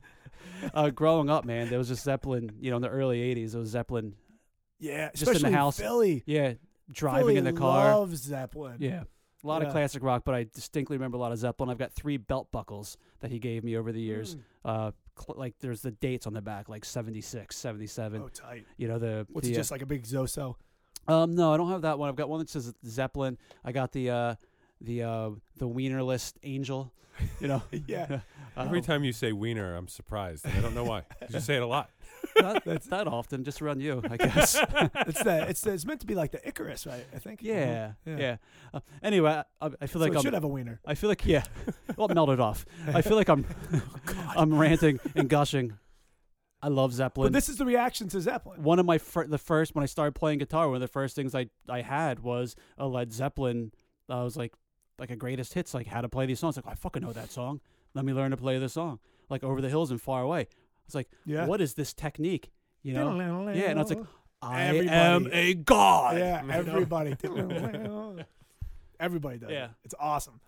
uh, 0.73 0.89
growing 0.89 1.29
up, 1.29 1.45
man, 1.45 1.69
there 1.69 1.77
was 1.77 1.87
just 1.89 2.03
Zeppelin. 2.03 2.51
You 2.59 2.71
know, 2.71 2.77
in 2.77 2.81
the 2.81 2.89
early 2.89 3.19
'80s, 3.35 3.51
there 3.51 3.59
was 3.59 3.69
Zeppelin. 3.69 4.15
yeah. 4.79 5.09
just 5.13 5.43
in 5.43 5.51
the 5.51 5.57
house. 5.57 5.77
Philly. 5.79 6.23
Yeah, 6.25 6.53
driving 6.91 7.21
Philly 7.21 7.37
in 7.37 7.43
the 7.43 7.53
car. 7.53 7.97
Loves 7.99 8.21
Zeppelin. 8.21 8.77
Yeah. 8.79 9.03
A 9.43 9.47
lot 9.47 9.61
Yeah. 9.61 9.67
of 9.67 9.73
classic 9.73 10.01
rock, 10.03 10.23
but 10.25 10.33
I 10.33 10.45
distinctly 10.45 10.97
remember 10.97 11.17
a 11.17 11.19
lot 11.19 11.31
of 11.31 11.37
Zeppelin. 11.37 11.69
I've 11.69 11.77
got 11.77 11.93
three 11.93 12.17
belt 12.17 12.51
buckles 12.51 12.97
that 13.19 13.29
he 13.29 13.37
gave 13.37 13.63
me 13.63 13.77
over 13.77 13.91
the 13.91 14.01
years. 14.01 14.35
Mm. 14.35 14.39
Uh, 14.65 14.91
cl- 15.17 15.37
like 15.37 15.53
there's 15.59 15.81
the 15.81 15.91
dates 15.91 16.25
on 16.25 16.33
the 16.33 16.41
back, 16.41 16.67
like 16.69 16.83
76, 16.83 17.55
77. 17.55 18.21
Oh, 18.21 18.29
tight. 18.29 18.65
You 18.77 18.87
know 18.87 18.97
the. 18.97 19.27
What's 19.31 19.47
the, 19.47 19.53
it 19.53 19.57
just 19.57 19.69
like 19.71 19.83
a 19.83 19.85
big 19.85 20.03
Zoso? 20.03 20.55
uh, 21.07 21.23
um, 21.23 21.35
no, 21.35 21.53
I 21.53 21.57
don't 21.57 21.69
have 21.69 21.83
that 21.83 21.99
one. 21.99 22.09
I've 22.09 22.15
got 22.15 22.29
one 22.29 22.39
that 22.39 22.49
says 22.49 22.73
Zeppelin. 22.85 23.37
I 23.63 23.71
got 23.71 23.91
the 23.91 24.09
uh, 24.09 24.35
the 24.81 25.03
uh, 25.03 25.29
the 25.57 25.67
Wiener 25.67 26.01
List 26.03 26.39
Angel. 26.43 26.91
You 27.39 27.47
know. 27.47 27.61
Yeah. 27.87 28.21
Every 28.57 28.79
Um, 28.79 28.83
time 28.85 29.03
you 29.03 29.11
say 29.13 29.31
wiener, 29.31 29.75
I'm 29.75 29.87
surprised. 29.87 30.45
and 30.45 30.53
I 30.57 30.61
don't 30.61 30.73
know 30.73 30.83
why. 30.83 31.01
'Cause 31.19 31.33
You 31.33 31.39
say 31.39 31.55
it 31.57 31.61
a 31.61 31.67
lot. 31.67 31.89
not 32.41 32.63
that 32.65 33.07
often, 33.07 33.43
just 33.43 33.61
around 33.61 33.79
you, 33.81 34.01
I 34.09 34.17
guess. 34.17 34.55
it's 34.71 35.23
the 35.23 35.45
it's 35.49 35.61
the, 35.61 35.73
it's 35.73 35.85
meant 35.85 36.01
to 36.01 36.07
be 36.07 36.15
like 36.15 36.31
the 36.31 36.45
Icarus, 36.47 36.85
right? 36.87 37.05
I 37.15 37.19
think. 37.19 37.41
yeah, 37.43 37.93
Yeah. 38.05 38.17
yeah. 38.17 38.37
Uh, 38.73 38.79
anyway, 39.03 39.43
I, 39.61 39.65
I 39.65 39.85
feel 39.85 39.87
So 39.87 39.99
like 39.99 40.13
it 40.13 40.17
I'm, 40.17 40.21
should 40.23 40.33
have 40.33 40.43
a 40.43 40.47
wiener. 40.47 40.79
I 40.85 40.95
feel 40.95 41.09
like 41.09 41.25
yeah. 41.25 41.43
well, 41.95 42.07
melt 42.07 42.29
it 42.29 42.39
off. 42.39 42.65
I 42.87 43.01
feel 43.01 43.15
like 43.17 43.29
I'm 43.29 43.45
I'm 44.35 44.57
ranting 44.57 44.99
and 45.15 45.29
gushing. 45.29 45.77
I 46.61 46.69
love 46.69 46.91
Zeppelin. 46.93 47.27
But 47.27 47.33
this 47.33 47.49
is 47.49 47.57
the 47.57 47.65
reaction 47.65 48.07
to 48.09 48.19
Zeppelin. 48.19 48.63
one 48.63 48.79
of 48.79 48.85
my 48.87 48.97
fir- 48.97 49.27
the 49.27 49.37
first 49.37 49.75
when 49.75 49.83
I 49.83 49.85
started 49.85 50.13
playing 50.15 50.39
guitar, 50.39 50.67
one 50.67 50.75
of 50.77 50.81
the 50.81 50.87
first 50.87 51.15
things 51.15 51.35
I 51.35 51.49
I 51.69 51.81
had 51.81 52.19
was 52.21 52.55
a 52.79 52.87
Led 52.87 53.13
Zeppelin. 53.13 53.71
I 54.09 54.23
was 54.23 54.35
like 54.35 54.53
like 54.97 55.11
a 55.11 55.15
greatest 55.15 55.53
hits, 55.53 55.75
like 55.75 55.85
how 55.85 56.01
to 56.01 56.09
play 56.09 56.25
these 56.25 56.39
songs. 56.39 56.55
Like 56.57 56.65
I 56.67 56.73
fucking 56.73 57.03
know 57.03 57.13
that 57.13 57.29
song. 57.31 57.61
Let 57.97 58.05
me 58.05 58.13
learn 58.13 58.29
to 58.29 58.37
play 58.37 58.59
this 58.59 58.73
song. 58.73 58.99
Like 59.27 59.43
over 59.43 59.59
the 59.59 59.69
hills 59.69 59.89
and 59.89 59.99
far 59.99 60.21
away. 60.21 60.47
It's 60.85 60.93
like 60.93 61.09
Yeah. 61.25 61.47
what 61.47 61.61
is 61.61 61.73
this 61.73 61.93
technique? 61.93 62.51
You 62.83 62.93
know, 62.93 63.11
Yeah, 63.55 63.71
and 63.71 63.79
it's 63.79 63.89
like, 63.89 64.03
I 64.39 64.61
Everybody. 64.65 64.89
am 64.89 65.29
a 65.33 65.53
god. 65.55 66.17
yeah, 66.19 66.43
everybody. 66.51 67.15
everybody 68.99 69.37
does. 69.39 69.49
Yeah. 69.49 69.65
it. 69.65 69.71
it's 69.83 69.95
awesome. 69.99 70.39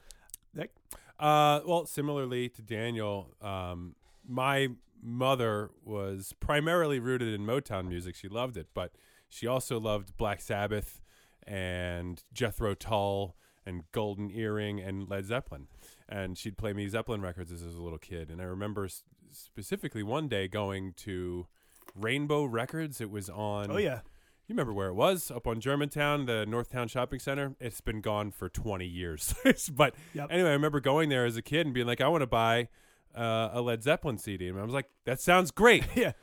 Uh, 1.19 1.59
well, 1.65 1.85
similarly 1.85 2.47
to 2.47 2.61
Daniel, 2.61 3.35
um, 3.41 3.95
my 4.25 4.69
mother 5.01 5.69
was 5.83 6.33
primarily 6.39 6.99
rooted 6.99 7.33
in 7.33 7.45
Motown 7.45 7.87
music. 7.89 8.15
She 8.15 8.29
loved 8.29 8.55
it, 8.55 8.67
but 8.73 8.93
she 9.27 9.45
also 9.45 9.79
loved 9.81 10.15
Black 10.15 10.39
Sabbath 10.39 11.01
and 11.45 12.23
Jethro 12.31 12.73
Tull 12.73 13.35
and 13.65 13.83
Golden 13.91 14.31
Earring 14.31 14.79
and 14.79 15.09
Led 15.09 15.25
Zeppelin. 15.25 15.67
And 16.11 16.37
she'd 16.37 16.57
play 16.57 16.73
me 16.73 16.87
Zeppelin 16.87 17.21
records 17.21 17.51
as 17.51 17.61
I 17.61 17.67
was 17.67 17.75
a 17.75 17.81
little 17.81 17.99
kid. 17.99 18.31
And 18.31 18.41
I 18.41 18.45
remember 18.45 18.85
s- 18.85 19.03
specifically 19.31 20.01
one 20.01 20.27
day 20.27 20.47
going 20.47 20.93
to 20.97 21.45
Rainbow 21.95 22.45
Records. 22.45 22.99
It 22.99 23.11
was 23.11 23.29
on. 23.29 23.69
Oh 23.69 23.77
yeah, 23.77 23.99
You 24.47 24.53
remember 24.55 24.73
where 24.73 24.87
it 24.87 24.95
was? 24.95 25.29
Up 25.29 25.45
on 25.45 25.59
Germantown, 25.59 26.25
the 26.25 26.45
Northtown 26.49 26.89
Shopping 26.89 27.19
Center. 27.19 27.55
It's 27.59 27.79
been 27.81 28.01
gone 28.01 28.31
for 28.31 28.49
20 28.49 28.85
years. 28.87 29.35
but 29.75 29.93
Yep. 30.13 30.27
anyway, 30.31 30.49
I 30.49 30.53
remember 30.53 30.79
going 30.79 31.09
there 31.09 31.25
as 31.25 31.37
a 31.37 31.41
kid 31.43 31.67
and 31.67 31.73
being 31.75 31.85
like, 31.87 32.01
I 32.01 32.07
want 32.07 32.21
to 32.21 32.27
buy 32.27 32.69
uh, 33.15 33.49
a 33.53 33.61
Led 33.61 33.83
Zeppelin 33.83 34.17
CD. 34.17 34.47
And 34.47 34.59
I 34.59 34.63
was 34.63 34.73
like, 34.73 34.89
that 35.05 35.21
sounds 35.21 35.51
great. 35.51 35.85
yeah. 35.95 36.13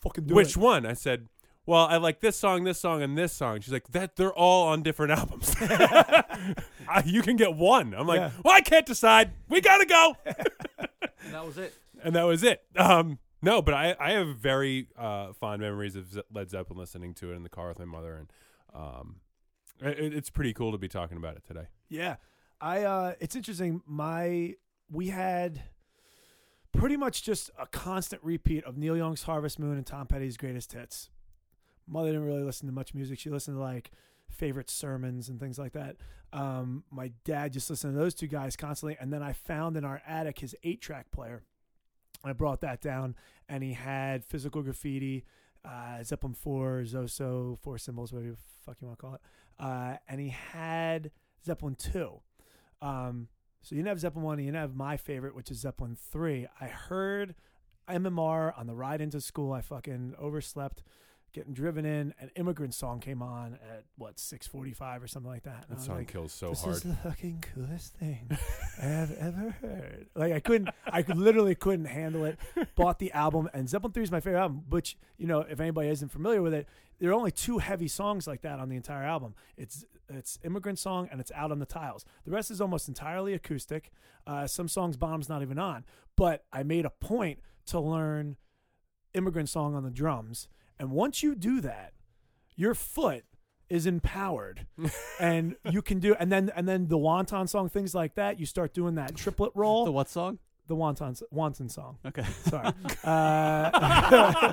Fucking 0.00 0.24
do 0.26 0.34
Which 0.34 0.50
it. 0.50 0.56
one? 0.56 0.86
I 0.86 0.92
said, 0.94 1.28
well, 1.66 1.86
I 1.86 1.96
like 1.98 2.20
this 2.20 2.36
song, 2.38 2.64
this 2.64 2.80
song, 2.80 3.02
and 3.02 3.16
this 3.16 3.32
song. 3.32 3.60
She's 3.60 3.72
like, 3.72 3.88
that 3.92 4.16
they're 4.16 4.32
all 4.34 4.68
on 4.68 4.82
different 4.82 5.12
albums. 5.18 5.54
Uh, 6.88 7.00
you 7.06 7.22
can 7.22 7.36
get 7.36 7.54
one. 7.54 7.94
I'm 7.94 8.06
like, 8.06 8.18
Yeah. 8.18 8.30
well, 8.44 8.54
I 8.54 8.60
can't 8.60 8.84
decide. 8.84 9.30
We 9.48 9.60
gotta 9.60 9.86
go. 9.86 10.16
And 10.26 11.32
that 11.32 11.46
was 11.46 11.56
it. 11.56 11.72
and 12.02 12.14
that 12.16 12.24
was 12.24 12.42
it. 12.42 12.60
Um, 12.76 13.18
no, 13.40 13.62
but 13.62 13.72
I, 13.72 13.94
I 13.98 14.10
have 14.12 14.36
very 14.36 14.88
uh, 14.98 15.32
fond 15.32 15.62
memories 15.62 15.94
of 15.96 16.20
Led 16.34 16.50
Zeppelin 16.50 16.78
listening 16.78 17.14
to 17.14 17.30
it 17.32 17.36
in 17.36 17.44
the 17.44 17.48
car 17.48 17.68
with 17.68 17.78
my 17.78 17.84
mother, 17.84 18.14
and 18.16 18.32
um, 18.74 19.16
it, 19.80 20.12
it's 20.12 20.28
pretty 20.28 20.52
cool 20.52 20.72
to 20.72 20.76
be 20.78 20.88
talking 20.88 21.16
about 21.16 21.36
it 21.36 21.44
today. 21.46 21.66
Yeah. 21.88 22.16
I 22.60 22.82
uh 22.82 23.14
it's 23.20 23.36
interesting. 23.36 23.80
My 23.86 24.54
we 24.90 25.08
had 25.08 25.62
pretty 26.72 26.96
much 26.96 27.22
just 27.22 27.50
a 27.58 27.66
constant 27.68 28.22
repeat 28.24 28.64
of 28.64 28.76
Neil 28.76 28.96
Young's 28.96 29.22
Harvest 29.22 29.58
Moon 29.58 29.76
and 29.76 29.86
Tom 29.86 30.06
Petty's 30.08 30.36
greatest 30.36 30.72
hits. 30.72 31.10
Mother 31.86 32.12
didn't 32.12 32.26
really 32.26 32.42
listen 32.42 32.66
to 32.66 32.72
much 32.72 32.94
music. 32.94 33.18
She 33.18 33.30
listened 33.30 33.56
to 33.56 33.60
like 33.60 33.90
favorite 34.28 34.70
sermons 34.70 35.28
and 35.28 35.38
things 35.38 35.58
like 35.58 35.72
that. 35.72 35.96
Um, 36.32 36.84
my 36.90 37.12
dad 37.24 37.52
just 37.52 37.68
listened 37.68 37.94
to 37.94 37.98
those 37.98 38.14
two 38.14 38.26
guys 38.26 38.56
constantly, 38.56 38.96
and 38.98 39.12
then 39.12 39.22
I 39.22 39.32
found 39.32 39.76
in 39.76 39.84
our 39.84 40.00
attic 40.06 40.38
his 40.38 40.54
eight 40.62 40.80
track 40.80 41.10
player. 41.10 41.42
I 42.24 42.32
brought 42.32 42.60
that 42.60 42.80
down, 42.80 43.16
and 43.48 43.62
he 43.62 43.72
had 43.72 44.24
physical 44.24 44.62
graffiti, 44.62 45.24
uh, 45.64 46.02
Zeppelin 46.02 46.34
four, 46.34 46.82
Zoso, 46.86 47.58
four 47.58 47.78
symbols, 47.78 48.12
whatever 48.12 48.32
the 48.32 48.38
fuck 48.64 48.76
you 48.80 48.86
want 48.86 48.98
to 48.98 49.02
call 49.02 49.14
it, 49.14 49.20
uh, 49.58 49.96
and 50.08 50.20
he 50.20 50.28
had 50.28 51.10
Zeppelin 51.44 51.74
two. 51.74 52.20
Um, 52.80 53.28
so 53.60 53.74
you 53.74 53.80
didn't 53.80 53.88
have 53.88 54.00
Zeppelin 54.00 54.24
one, 54.24 54.38
you 54.38 54.46
didn't 54.46 54.60
have 54.60 54.74
my 54.74 54.96
favorite, 54.96 55.34
which 55.34 55.50
is 55.50 55.58
Zeppelin 55.58 55.96
three. 55.96 56.46
I 56.60 56.66
heard 56.66 57.34
MMR 57.88 58.56
on 58.58 58.66
the 58.66 58.74
ride 58.74 59.00
into 59.00 59.20
school. 59.20 59.52
I 59.52 59.60
fucking 59.60 60.14
overslept, 60.18 60.82
getting 61.32 61.52
driven 61.54 61.84
in. 61.84 62.14
An 62.20 62.30
immigrant 62.36 62.74
song 62.74 63.00
came 63.00 63.22
on 63.22 63.54
at 63.54 63.84
what 63.96 64.18
six 64.18 64.46
forty 64.46 64.72
five 64.72 65.02
or 65.02 65.06
something 65.06 65.30
like 65.30 65.44
that. 65.44 65.66
And 65.68 65.78
That 65.78 65.82
song 65.82 65.98
like, 65.98 66.12
kills 66.12 66.32
so 66.32 66.50
this 66.50 66.62
hard. 66.62 66.76
is 66.76 66.82
the 66.82 66.94
fucking 66.96 67.44
coolest 67.54 67.94
thing 67.94 68.30
I've 68.82 69.12
ever 69.18 69.56
heard. 69.60 70.06
Like 70.14 70.32
I 70.32 70.40
couldn't, 70.40 70.70
I 70.86 71.04
literally 71.14 71.54
couldn't 71.54 71.86
handle 71.86 72.24
it. 72.24 72.38
Bought 72.74 72.98
the 72.98 73.12
album, 73.12 73.48
and 73.54 73.68
Zeppelin 73.68 73.92
Three 73.92 74.02
is 74.02 74.10
my 74.12 74.20
favorite 74.20 74.40
album. 74.40 74.62
Which 74.68 74.96
you 75.18 75.26
know, 75.26 75.40
if 75.40 75.60
anybody 75.60 75.88
isn't 75.88 76.10
familiar 76.10 76.42
with 76.42 76.54
it, 76.54 76.66
there 76.98 77.10
are 77.10 77.14
only 77.14 77.30
two 77.32 77.58
heavy 77.58 77.88
songs 77.88 78.26
like 78.26 78.42
that 78.42 78.58
on 78.58 78.68
the 78.68 78.76
entire 78.76 79.04
album. 79.04 79.34
It's 79.56 79.84
it's 80.08 80.38
immigrant 80.44 80.78
song 80.78 81.08
and 81.10 81.20
it's 81.20 81.32
out 81.34 81.50
on 81.50 81.58
the 81.58 81.66
tiles. 81.66 82.04
The 82.24 82.30
rest 82.30 82.50
is 82.50 82.60
almost 82.60 82.86
entirely 82.88 83.32
acoustic. 83.32 83.90
Uh, 84.26 84.46
some 84.46 84.68
songs 84.68 84.96
bottom's 84.96 85.28
not 85.28 85.40
even 85.42 85.58
on. 85.58 85.84
But 86.16 86.44
I 86.52 86.62
made 86.62 86.84
a 86.84 86.90
point 86.90 87.38
to 87.66 87.80
learn 87.80 88.36
immigrant 89.14 89.48
song 89.48 89.74
on 89.74 89.82
the 89.84 89.90
drums, 89.90 90.48
and 90.82 90.90
once 90.90 91.22
you 91.22 91.36
do 91.36 91.60
that, 91.60 91.92
your 92.56 92.74
foot 92.74 93.22
is 93.70 93.86
empowered 93.86 94.66
and 95.20 95.54
you 95.70 95.80
can 95.80 96.00
do 96.00 96.14
and 96.18 96.30
then 96.32 96.50
and 96.56 96.68
then 96.68 96.88
the 96.88 96.98
wonton 96.98 97.48
song 97.48 97.68
things 97.70 97.94
like 97.94 98.16
that 98.16 98.38
you 98.40 98.44
start 98.44 98.74
doing 98.74 98.96
that 98.96 99.14
triplet 99.14 99.50
roll 99.54 99.84
The 99.86 99.92
what 99.92 100.10
song? 100.10 100.38
the 100.66 100.74
wonton 100.76 101.18
wonton 101.32 101.70
song 101.70 101.96
Okay. 102.04 102.24
sorry 102.42 102.68
uh, 103.04 104.52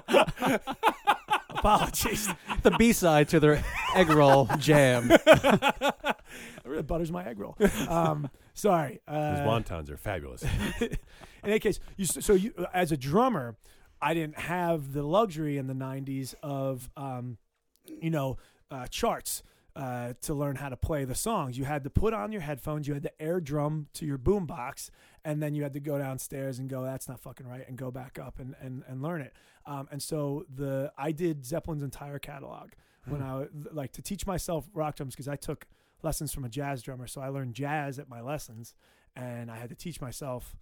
apologies 1.50 2.30
the 2.64 2.72
B 2.72 2.94
side 2.94 3.30
to 3.30 3.40
their 3.40 3.64
egg 3.96 4.10
roll 4.10 4.46
jam. 4.58 5.10
it 5.12 6.16
really 6.64 6.84
butters 6.84 7.12
my 7.12 7.26
egg 7.26 7.40
roll 7.40 7.58
um 7.90 8.30
sorry 8.54 9.02
Those 9.08 9.40
uh, 9.40 9.46
wontons 9.46 9.90
are 9.90 9.98
fabulous. 9.98 10.44
in 10.80 10.98
any 11.44 11.60
case, 11.60 11.80
you 11.98 12.06
so 12.06 12.34
you 12.34 12.54
as 12.74 12.92
a 12.92 12.98
drummer, 12.98 13.56
I 14.02 14.14
didn't 14.14 14.40
have 14.40 14.94
the 14.94 15.04
luxury 15.04 15.58
in 15.58 15.68
the 15.68 15.74
'90s 15.74 16.36
of 16.42 16.90
um, 16.96 17.38
you 18.02 18.10
know 18.10 18.38
uh, 18.72 18.88
charts 18.88 19.44
uh, 19.76 20.14
to 20.22 20.34
learn 20.34 20.56
how 20.56 20.70
to 20.70 20.78
play 20.78 21.06
the 21.06 21.16
songs. 21.16 21.58
You 21.58 21.66
had 21.66 21.84
to 21.84 21.90
put 21.90 22.14
on 22.14 22.32
your 22.32 22.42
headphones, 22.42 22.88
you 22.88 22.94
had 22.94 23.04
to 23.04 23.22
air 23.22 23.40
drum 23.40 23.88
to 23.94 24.06
your 24.06 24.18
boombox, 24.18 24.90
and 25.24 25.42
then 25.42 25.56
you 25.56 25.64
had 25.64 25.74
to 25.74 25.80
go 25.80 25.98
downstairs 25.98 26.60
and 26.60 26.70
go, 26.70 26.84
"That's 26.84 27.08
not 27.08 27.20
fucking 27.20 27.48
right," 27.48 27.68
and 27.68 27.78
go 27.78 27.92
back 27.92 28.20
up 28.20 28.40
and 28.40 28.56
and, 28.60 28.84
and 28.88 29.02
learn 29.02 29.22
it. 29.22 29.34
Um, 29.66 29.88
and 29.92 30.02
so 30.02 30.46
the 30.54 30.92
I 30.98 31.12
did 31.12 31.46
Zeppelin's 31.46 31.84
entire 31.84 32.20
catalog 32.20 32.72
when 33.08 33.22
I 33.24 33.46
like 33.72 33.92
to 33.94 34.02
teach 34.02 34.28
myself 34.28 34.70
rock 34.74 34.96
drums 34.96 35.16
because 35.16 35.28
I 35.28 35.36
took 35.36 35.66
lessons 36.04 36.32
from 36.34 36.46
a 36.46 36.50
jazz 36.50 36.82
drummer, 36.82 37.08
so 37.08 37.22
I 37.22 37.30
learned 37.30 37.56
jazz 37.56 38.00
at 38.00 38.10
my 38.10 38.22
lessons, 38.22 38.76
and 39.16 39.50
I 39.50 39.58
had 39.58 39.70
to 39.70 39.76
teach 39.76 40.00
myself 40.02 40.56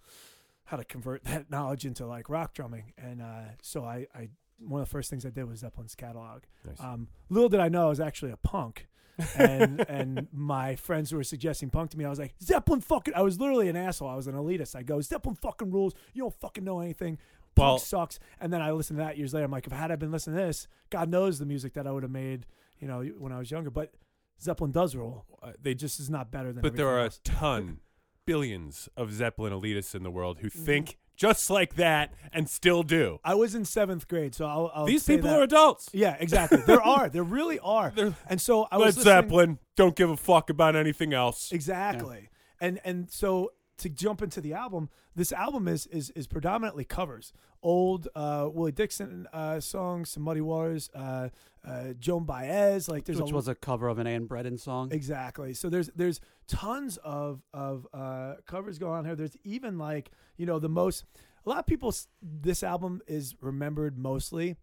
how 0.67 0.77
to 0.77 0.83
convert 0.85 1.23
that 1.25 1.49
knowledge 1.49 1.85
into 1.85 2.05
like 2.05 2.29
rock 2.29 2.53
drumming. 2.53 2.93
And 2.97 3.21
uh, 3.21 3.41
so 3.61 3.83
I, 3.83 4.07
I, 4.13 4.29
one 4.59 4.81
of 4.81 4.87
the 4.87 4.91
first 4.91 5.09
things 5.09 5.25
I 5.25 5.29
did 5.29 5.45
was 5.47 5.59
Zeppelin's 5.59 5.95
catalog. 5.95 6.43
Nice. 6.65 6.79
Um, 6.79 7.07
little 7.29 7.49
did 7.49 7.59
I 7.59 7.69
know 7.69 7.87
I 7.87 7.89
was 7.89 7.99
actually 7.99 8.31
a 8.31 8.37
punk. 8.37 8.87
and 9.35 9.83
and 9.89 10.27
my 10.31 10.75
friends 10.75 11.11
were 11.11 11.23
suggesting 11.23 11.71
punk 11.71 11.89
to 11.91 11.97
me, 11.97 12.05
I 12.05 12.09
was 12.09 12.19
like, 12.19 12.35
Zeppelin 12.41 12.81
fucking 12.81 13.15
I 13.15 13.21
was 13.23 13.39
literally 13.39 13.67
an 13.67 13.75
asshole. 13.75 14.07
I 14.09 14.15
was 14.15 14.27
an 14.27 14.35
elitist. 14.35 14.75
I 14.75 14.83
go, 14.83 15.01
Zeppelin 15.01 15.35
fucking 15.35 15.71
rules. 15.71 15.95
You 16.13 16.23
don't 16.23 16.39
fucking 16.39 16.63
know 16.63 16.79
anything. 16.79 17.17
Punk 17.55 17.67
Well- 17.67 17.77
sucks. 17.79 18.19
And 18.39 18.53
then 18.53 18.61
I 18.61 18.71
listened 18.71 18.99
to 18.99 19.03
that 19.05 19.17
years 19.17 19.33
later. 19.33 19.45
I'm 19.45 19.51
like, 19.51 19.65
if 19.65 19.73
had 19.73 19.91
I 19.91 19.95
been 19.95 20.11
listening 20.11 20.37
to 20.37 20.45
this, 20.45 20.67
God 20.91 21.09
knows 21.09 21.39
the 21.39 21.45
music 21.45 21.73
that 21.73 21.87
I 21.87 21.91
would 21.91 22.03
have 22.03 22.11
made, 22.11 22.45
you 22.79 22.87
know, 22.87 23.01
when 23.17 23.31
I 23.31 23.39
was 23.39 23.49
younger. 23.49 23.71
But 23.71 23.93
Zeppelin 24.39 24.71
does 24.71 24.95
rule. 24.95 25.25
Uh, 25.41 25.53
they 25.59 25.73
just 25.73 25.99
is 25.99 26.09
not 26.11 26.29
better 26.31 26.53
than 26.53 26.61
but 26.61 26.75
there 26.75 26.87
are 26.87 27.05
a 27.05 27.09
ton, 27.23 27.79
billions 28.27 28.87
of 28.95 29.11
Zeppelin 29.11 29.51
elitists 29.53 29.95
in 29.95 30.03
the 30.03 30.11
world 30.11 30.39
who 30.41 30.49
Mhm. 30.51 30.65
think 30.65 30.97
just 31.15 31.49
like 31.49 31.73
that 31.77 32.13
and 32.31 32.47
still 32.47 32.83
do. 32.83 33.19
I 33.23 33.33
was 33.33 33.55
in 33.55 33.65
seventh 33.65 34.07
grade, 34.07 34.35
so 34.35 34.45
I'll, 34.45 34.71
I'll 34.75 34.85
These 34.85 35.01
say 35.03 35.15
people 35.15 35.31
that. 35.31 35.39
are 35.39 35.43
adults. 35.43 35.89
Yeah, 35.91 36.15
exactly. 36.19 36.59
There 36.67 36.81
are. 36.95 37.09
There 37.09 37.23
really 37.23 37.57
are. 37.57 37.89
They're- 37.95 38.13
and 38.29 38.39
so 38.39 38.67
I 38.71 38.77
Led 38.77 38.85
was 38.85 38.97
listening- 38.97 39.13
Zeppelin 39.15 39.59
don't 39.75 39.95
give 39.95 40.11
a 40.11 40.17
fuck 40.17 40.51
about 40.51 40.75
anything 40.75 41.13
else. 41.13 41.51
Exactly. 41.51 42.29
And 42.61 42.79
and 42.85 43.09
so 43.09 43.53
to 43.79 43.89
jump 43.89 44.21
into 44.21 44.41
the 44.41 44.53
album, 44.53 44.89
this 45.15 45.31
album 45.31 45.67
is 45.67 45.87
is 45.87 46.11
is 46.11 46.27
predominantly 46.27 46.83
covers. 46.85 47.33
Old 47.63 48.07
uh, 48.15 48.49
Willie 48.53 48.71
Dixon 48.71 49.27
uh, 49.33 49.59
songs, 49.59 50.09
some 50.11 50.21
Muddy 50.23 50.41
Waters, 50.41 50.89
uh, 50.93 51.29
uh, 51.67 51.93
Joan 51.99 52.23
Baez. 52.25 52.87
Like 52.87 53.05
there's 53.05 53.19
which 53.21 53.31
a 53.31 53.35
was 53.35 53.47
a 53.47 53.55
cover 53.55 53.87
of 53.87 53.97
an 53.97 54.05
Anne 54.07 54.27
Bredon 54.27 54.59
song. 54.59 54.91
Exactly. 54.91 55.53
So 55.55 55.69
there's 55.69 55.89
there's 55.95 56.19
tons 56.47 56.97
of 56.97 57.41
of 57.53 57.87
uh, 57.93 58.35
covers 58.45 58.77
going 58.79 58.99
on 58.99 59.05
here. 59.05 59.15
There's 59.15 59.37
even 59.43 59.77
like 59.77 60.11
you 60.37 60.45
know 60.45 60.59
the 60.59 60.69
most. 60.69 61.05
A 61.45 61.49
lot 61.49 61.59
of 61.59 61.65
people. 61.65 61.93
This 62.21 62.63
album 62.63 63.01
is 63.07 63.35
remembered 63.41 63.97
mostly 63.97 64.57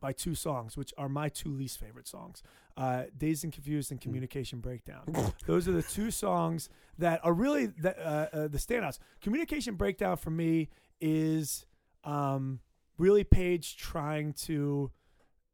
by 0.00 0.12
two 0.12 0.34
songs, 0.34 0.76
which 0.76 0.92
are 0.98 1.08
my 1.08 1.28
two 1.28 1.50
least 1.50 1.78
favorite 1.80 2.06
songs: 2.06 2.42
uh, 2.76 3.04
"Dazed 3.16 3.44
and 3.44 3.52
Confused" 3.52 3.90
and 3.90 4.00
"Communication 4.00 4.60
Breakdown." 4.60 5.32
Those 5.46 5.68
are 5.68 5.72
the 5.72 5.82
two 5.82 6.10
songs 6.10 6.68
that 6.98 7.24
are 7.24 7.32
really 7.32 7.66
the, 7.66 7.98
uh, 7.98 8.28
uh, 8.32 8.48
the 8.48 8.58
standouts. 8.58 8.98
"Communication 9.20 9.74
Breakdown" 9.76 10.16
for 10.16 10.30
me 10.30 10.68
is 11.00 11.66
um, 12.04 12.60
really 12.98 13.24
Page 13.24 13.76
trying 13.76 14.32
to. 14.34 14.90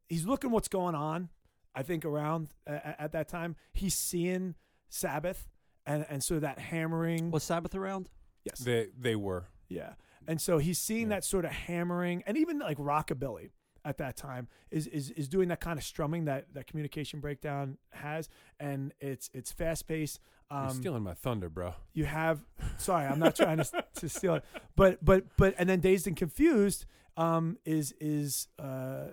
He's 0.09 0.25
looking 0.25 0.51
what's 0.51 0.67
going 0.67 0.95
on. 0.95 1.29
I 1.73 1.83
think 1.83 2.03
around 2.03 2.49
uh, 2.67 2.79
at 2.99 3.13
that 3.13 3.29
time 3.29 3.55
he's 3.71 3.95
seeing 3.95 4.55
Sabbath 4.95 5.47
and 5.85 6.05
and 6.09 6.23
so 6.23 6.39
that 6.39 6.59
hammering 6.59 7.31
Was 7.31 7.43
Sabbath 7.43 7.73
around? 7.75 8.09
yes 8.45 8.59
They 8.59 8.87
they 8.99 9.15
were. 9.15 9.45
yeah 9.69 9.93
and 10.27 10.39
so 10.39 10.57
he's 10.59 10.77
seeing 10.77 11.03
Yeah. 11.09 11.15
that 11.15 11.23
sort 11.25 11.45
of 11.45 11.51
hammering 11.51 12.23
and 12.27 12.37
even 12.37 12.59
like 12.59 12.77
rockabilly 12.77 13.49
at 13.83 13.97
that 13.97 14.15
time 14.17 14.47
is 14.69 14.85
is 14.87 15.09
is 15.11 15.27
doing 15.27 15.47
that 15.47 15.59
kind 15.59 15.79
of 15.79 15.83
strumming 15.83 16.25
that 16.25 16.53
that 16.53 16.67
communication 16.67 17.19
breakdown 17.19 17.77
has 17.91 18.29
and 18.59 18.93
it's 18.99 19.29
it's 19.33 19.51
fast 19.51 19.87
paced 19.87 20.19
You're 20.51 20.59
um 20.59 20.69
stealing 20.69 21.01
my 21.03 21.13
thunder, 21.15 21.49
bro. 21.49 21.73
you 21.93 22.05
have 22.05 22.43
sorry 22.77 23.05
i'm 23.07 23.17
not 23.19 23.35
trying 23.35 23.57
to, 23.57 23.83
to 23.95 24.09
steal 24.09 24.35
it 24.35 24.43
but 24.75 25.03
but 25.03 25.23
but 25.37 25.55
and 25.57 25.67
then 25.67 25.79
dazed 25.79 26.05
and 26.05 26.15
confused 26.17 26.85
um 27.17 27.57
is 27.65 27.93
is 27.99 28.47
uh 28.59 29.05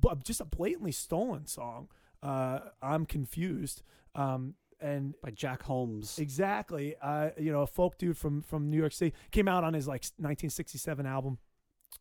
b- 0.00 0.08
just 0.24 0.40
a 0.40 0.44
blatantly 0.44 0.92
stolen 0.92 1.46
song 1.46 1.88
uh 2.22 2.60
i'm 2.82 3.04
confused 3.06 3.82
um 4.14 4.54
and 4.84 5.14
By 5.22 5.30
Jake 5.30 5.62
Holmes. 5.62 6.18
exactly 6.18 6.94
uh 7.02 7.30
you 7.38 7.50
know 7.50 7.62
a 7.62 7.66
folk 7.66 7.98
dude 7.98 8.16
from 8.18 8.42
from 8.42 8.70
new 8.70 8.76
york 8.76 8.92
city 8.92 9.14
came 9.30 9.48
out 9.48 9.64
on 9.64 9.74
his 9.74 9.88
like 9.88 10.02
1967 10.18 11.06
album 11.06 11.38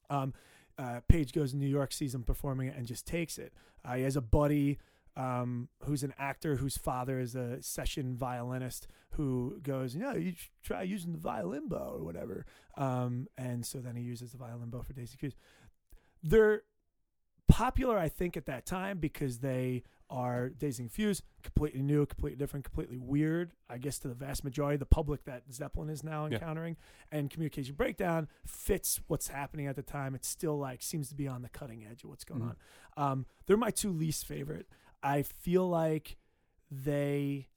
um 0.10 0.34
uh 0.78 1.00
page 1.08 1.32
goes 1.34 1.52
to 1.52 1.58
new 1.58 1.68
york 1.68 1.92
sees 1.94 2.14
him 2.14 2.24
performing 2.24 2.68
it 2.68 2.76
and 2.78 2.86
just 2.86 3.08
takes 3.08 3.38
it 3.38 3.54
uh, 3.86 3.94
he 3.96 4.04
has 4.04 4.16
a 4.16 4.22
buddy 4.22 4.78
um, 5.16 5.70
who's 5.84 6.02
an 6.04 6.14
actor 6.18 6.56
whose 6.56 6.76
father 6.78 7.20
is 7.20 7.36
a 7.36 7.62
session 7.62 8.16
violinist 8.16 8.88
who 9.12 9.60
goes, 9.62 9.94
you 9.94 10.02
know, 10.02 10.14
you 10.14 10.34
try 10.64 10.82
using 10.82 11.12
the 11.12 11.20
violin 11.20 11.68
bow 11.68 11.94
or 11.98 12.04
whatever. 12.04 12.48
Um, 12.78 13.28
and 13.38 13.64
so 13.64 13.78
then 13.78 13.96
he 13.96 14.02
uses 14.02 14.32
the 14.32 14.40
violin 14.40 14.72
bow 14.72 14.82
for 14.82 14.94
Daisy 14.94 15.18
Hughes. 15.20 15.36
They're 16.24 16.64
popular, 17.48 17.98
I 17.98 18.10
think, 18.10 18.36
at 18.38 18.48
that 18.48 18.66
time 18.66 18.98
because 18.98 19.40
they 19.40 19.84
are 20.10 20.50
Dazed 20.50 20.80
and 20.80 20.90
Confused, 20.90 21.24
completely 21.42 21.82
new, 21.82 22.06
completely 22.06 22.38
different, 22.38 22.66
completely 22.66 22.98
weird, 22.98 23.54
I 23.70 23.78
guess, 23.78 23.98
to 24.00 24.08
the 24.08 24.14
vast 24.14 24.44
majority 24.44 24.76
of 24.76 24.80
the 24.80 24.86
public 24.86 25.24
that 25.26 25.44
Zeppelin 25.52 25.90
is 25.90 26.04
now 26.04 26.26
Yeah. 26.28 26.36
encountering. 26.36 26.78
And 27.12 27.30
Communication 27.30 27.76
Breakdown 27.76 28.28
fits 28.46 29.02
what's 29.08 29.28
happening 29.30 29.66
at 29.68 29.76
the 29.76 29.82
time. 29.84 30.14
It 30.16 30.24
still 30.26 30.58
like 30.58 30.82
seems 30.82 31.10
to 31.10 31.16
be 31.16 31.28
on 31.28 31.42
the 31.42 31.50
cutting 31.50 31.86
edge 31.86 32.04
of 32.04 32.10
what's 32.10 32.24
going 32.26 32.42
Mhm. 32.42 32.56
on. 32.98 33.12
Um, 33.12 33.26
they're 33.46 33.58
my 33.58 33.72
two 33.72 33.92
least 33.92 34.26
favorite. 34.26 34.68
I 35.02 35.24
feel 35.24 35.68
like 35.68 36.18
they 36.70 37.50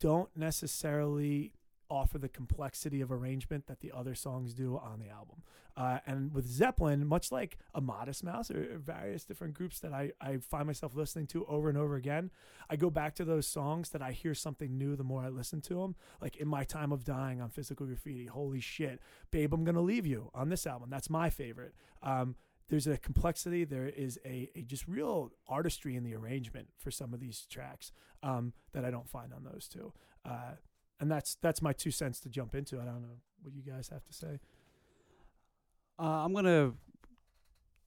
don't 0.00 0.34
necessarily 0.36 1.52
offer 1.90 2.18
the 2.18 2.28
complexity 2.28 3.00
of 3.00 3.10
arrangement 3.10 3.66
that 3.66 3.80
the 3.80 3.92
other 3.94 4.14
songs 4.14 4.54
do 4.54 4.76
on 4.76 5.00
the 5.00 5.08
album. 5.08 5.42
Uh, 5.76 5.98
and 6.06 6.34
with 6.34 6.46
Zeppelin, 6.46 7.06
much 7.06 7.30
like 7.30 7.56
a 7.74 7.80
Modest 7.80 8.24
Mouse 8.24 8.50
or, 8.50 8.78
various 8.78 9.24
different 9.24 9.54
groups 9.54 9.78
that 9.80 9.92
I, 9.92 10.12
I 10.20 10.38
find 10.38 10.66
myself 10.66 10.96
listening 10.96 11.28
to 11.28 11.46
over 11.46 11.68
and 11.68 11.78
over 11.78 11.94
again, 11.94 12.30
I 12.68 12.76
go 12.76 12.90
back 12.90 13.14
to 13.16 13.24
those 13.24 13.46
songs 13.46 13.90
that 13.90 14.02
I 14.02 14.10
hear 14.10 14.34
something 14.34 14.76
new 14.76 14.96
the 14.96 15.04
more 15.04 15.22
I 15.22 15.28
listen 15.28 15.60
to 15.62 15.74
them. 15.74 15.94
Like 16.20 16.36
In 16.36 16.48
My 16.48 16.64
Time 16.64 16.90
of 16.90 17.04
Dying 17.04 17.40
on 17.40 17.50
Physical 17.50 17.86
Graffiti, 17.86 18.26
holy 18.26 18.60
shit. 18.60 19.00
Babe, 19.30 19.54
I'm 19.54 19.64
Gonna 19.64 19.80
Leave 19.80 20.06
You 20.06 20.30
on 20.34 20.48
this 20.48 20.66
album. 20.66 20.90
That's 20.90 21.08
my 21.08 21.30
favorite. 21.30 21.74
Um, 22.02 22.34
there's 22.68 22.86
a 22.86 22.98
complexity, 22.98 23.64
there 23.64 23.86
is 23.86 24.18
a, 24.26 24.50
a 24.54 24.62
just 24.62 24.86
real 24.86 25.32
artistry 25.48 25.96
in 25.96 26.04
the 26.04 26.14
arrangement 26.14 26.68
for 26.76 26.90
some 26.90 27.14
of 27.14 27.20
these 27.20 27.46
tracks 27.48 27.92
um, 28.22 28.52
that 28.72 28.84
I 28.84 28.90
don't 28.90 29.08
find 29.08 29.32
on 29.32 29.44
those 29.44 29.68
two. 29.68 29.92
Uh, 30.24 30.56
and 31.00 31.10
that's 31.10 31.36
that's 31.40 31.60
my 31.62 31.72
two 31.72 31.90
cents 31.90 32.20
to 32.20 32.28
jump 32.28 32.54
into. 32.54 32.80
I 32.80 32.84
don't 32.84 33.02
know 33.02 33.18
what 33.42 33.54
you 33.54 33.62
guys 33.62 33.88
have 33.88 34.04
to 34.04 34.12
say. 34.12 34.38
Uh, 35.98 36.02
I'm 36.24 36.32
gonna 36.32 36.72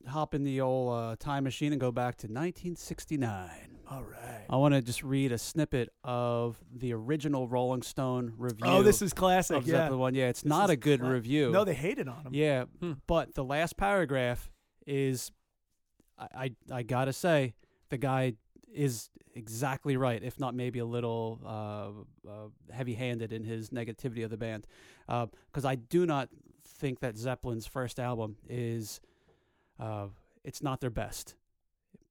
hop 0.07 0.33
in 0.33 0.43
the 0.43 0.61
old 0.61 0.93
uh, 0.93 1.15
time 1.19 1.43
machine 1.43 1.71
and 1.71 1.79
go 1.79 1.91
back 1.91 2.17
to 2.17 2.27
1969. 2.27 3.49
All 3.89 4.03
right. 4.03 4.45
I 4.49 4.55
want 4.55 4.73
to 4.73 4.81
just 4.81 5.03
read 5.03 5.31
a 5.33 5.37
snippet 5.37 5.89
of 6.03 6.57
the 6.73 6.93
original 6.93 7.47
Rolling 7.47 7.81
Stone 7.81 8.33
review. 8.37 8.65
Oh, 8.65 8.83
this 8.83 9.01
is 9.01 9.11
classic. 9.13 9.57
of 9.57 9.67
Yeah. 9.67 9.73
Zeppelin 9.75 9.99
one. 9.99 10.15
Yeah, 10.15 10.29
it's 10.29 10.41
This 10.43 10.49
not 10.49 10.69
a 10.69 10.75
good 10.77 11.01
cla- 11.01 11.11
review. 11.11 11.51
No, 11.51 11.65
they 11.65 11.73
hated 11.73 12.07
on 12.07 12.25
him. 12.25 12.33
Yeah, 12.33 12.65
Hmm. 12.79 12.93
but 13.05 13.33
the 13.35 13.43
last 13.43 13.75
paragraph 13.77 14.49
is, 14.87 15.31
I, 16.17 16.27
I 16.71 16.77
I 16.79 16.83
gotta 16.83 17.11
say, 17.13 17.53
the 17.89 17.97
guy 17.97 18.33
is 18.73 19.09
exactly 19.35 19.97
right, 19.97 20.23
if 20.23 20.39
not 20.39 20.53
maybe 20.55 20.79
a 20.79 20.85
little 20.85 21.39
uh, 21.45 22.29
uh, 22.29 22.47
heavy-handed 22.71 23.31
in 23.33 23.43
his 23.43 23.69
negativity 23.69 24.23
of 24.23 24.29
the 24.29 24.37
band, 24.37 24.65
because 25.07 25.65
I 25.65 25.75
do 25.75 26.05
not 26.05 26.29
think 26.65 26.99
that 27.01 27.17
Zeppelin's 27.17 27.67
first 27.67 27.99
album 27.99 28.37
is, 28.49 29.01
uh, 29.79 30.07
it's 30.43 30.61
not 30.63 30.79
their 30.81 30.89
best 30.89 31.35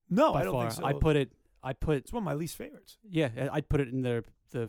No, 0.09 0.33
by 0.33 0.41
I 0.41 0.45
don't 0.45 0.53
far. 0.53 0.71
think 0.71 0.81
so. 0.81 0.85
I 0.87 0.93
put 0.93 1.17
it, 1.17 1.33
I 1.63 1.73
put, 1.73 1.97
it's 1.99 2.13
one 2.13 2.23
of 2.23 2.25
my 2.25 2.35
least 2.35 2.57
favorites. 2.57 2.99
yeah, 3.09 3.29
I- 3.39 3.49
I'd 3.57 3.69
put 3.69 3.81
it 3.81 3.89
in 3.89 4.03
the 4.03 4.25
the 4.53 4.69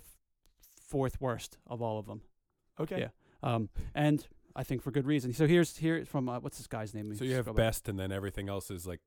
fourth 0.88 1.20
worst 1.20 1.58
of 1.66 1.82
all 1.82 1.98
of 1.98 2.06
them. 2.06 2.22
Okay. 2.80 3.00
Yeah. 3.00 3.08
Um, 3.44 3.70
and 3.96 4.26
I 4.56 4.64
think 4.64 4.82
for 4.84 4.92
good 4.92 5.06
reason. 5.08 5.34
So 5.34 5.48
here's 5.48 5.78
here 5.78 6.06
from 6.06 6.30
uh, 6.30 6.40
what's 6.40 6.58
this 6.58 6.68
guy's 6.68 6.94
name? 6.94 7.14
So 7.16 7.24
you 7.24 7.34
have 7.36 7.46
scroll 7.46 7.56
back. 7.56 7.66
best, 7.66 7.90
and 7.90 7.98
then 7.98 8.12
everything 8.12 8.50
else 8.50 8.70
is 8.70 8.86
like 8.86 9.00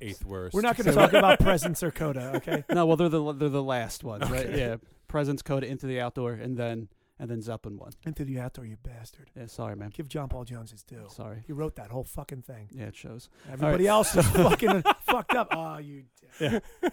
eighth 0.00 0.24
worst. 0.24 0.54
We're 0.54 0.60
not 0.62 0.76
going 0.76 0.86
to 0.86 0.92
talk 0.92 1.12
about 1.14 1.38
Presence 1.40 1.82
or 1.82 1.90
coda. 1.90 2.32
Okay. 2.36 2.64
no, 2.70 2.86
well 2.86 2.96
they're 2.96 3.08
the 3.08 3.32
they're 3.32 3.48
the 3.48 3.62
last 3.62 4.04
ones, 4.04 4.28
right? 4.30 4.46
Okay. 4.46 4.58
Yeah, 4.58 4.76
Presence 5.08 5.42
Coda 5.42 5.66
In 5.66 5.78
Through 5.78 5.90
the 5.90 6.00
Out 6.00 6.14
Door, 6.14 6.34
and 6.34 6.56
then 6.56 6.88
and 7.18 7.30
then 7.30 7.40
Zeppelin 7.40 7.78
one. 7.78 7.92
Into 8.04 8.24
the 8.24 8.38
outdoor, 8.40 8.66
you 8.66 8.76
bastard. 8.82 9.30
Yeah, 9.36 9.46
sorry, 9.46 9.74
man. 9.74 9.90
Give 9.94 10.08
John 10.08 10.28
Paul 10.28 10.44
Jones 10.44 10.70
his 10.72 10.82
due. 10.82 11.06
Sorry. 11.08 11.42
He 11.46 11.52
wrote 11.52 11.76
that 11.76 11.90
whole 11.90 12.04
fucking 12.04 12.42
thing. 12.42 12.68
Yeah, 12.70 12.86
it 12.86 12.96
shows. 12.96 13.30
Everybody 13.50 13.86
else 13.86 14.14
is 14.14 14.26
fucking 14.30 14.68
uh, 14.68 14.92
fucked 15.06 15.34
up. 15.34 15.48
Oh, 15.50 15.78
you. 15.78 16.04
dick. 16.38 16.62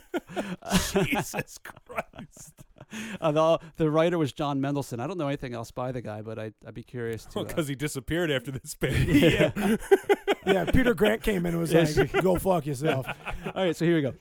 Jesus 0.93 1.57
Christ. 1.57 2.53
Uh, 3.21 3.31
the 3.31 3.59
the 3.77 3.89
writer 3.89 4.17
was 4.17 4.33
John 4.33 4.59
Mendelsohn. 4.61 4.99
I 4.99 5.07
don't 5.07 5.17
know 5.17 5.27
anything 5.27 5.53
else 5.53 5.71
by 5.71 5.91
the 5.91 6.01
guy, 6.01 6.21
but 6.21 6.37
I 6.39 6.51
I'd 6.67 6.73
be 6.73 6.83
curious 6.83 7.25
to. 7.27 7.39
uh, 7.39 7.43
Because 7.43 7.67
he 7.67 7.75
disappeared 7.75 8.29
after 8.31 8.51
this 8.51 8.75
band. 8.79 9.07
Yeah. 9.07 9.51
yeah. 10.45 10.65
Peter 10.65 10.93
Grant 10.93 11.21
came 11.23 11.45
in 11.45 11.53
and 11.53 11.59
was 11.59 11.71
Yes. 11.73 11.97
like, 11.97 12.11
"Go 12.21 12.37
fuck 12.37 12.65
yourself." 12.65 13.07
All 13.55 13.63
right, 13.65 13.75
so 13.75 13.85
here 13.85 13.95
we 13.95 14.01
go. 14.01 14.13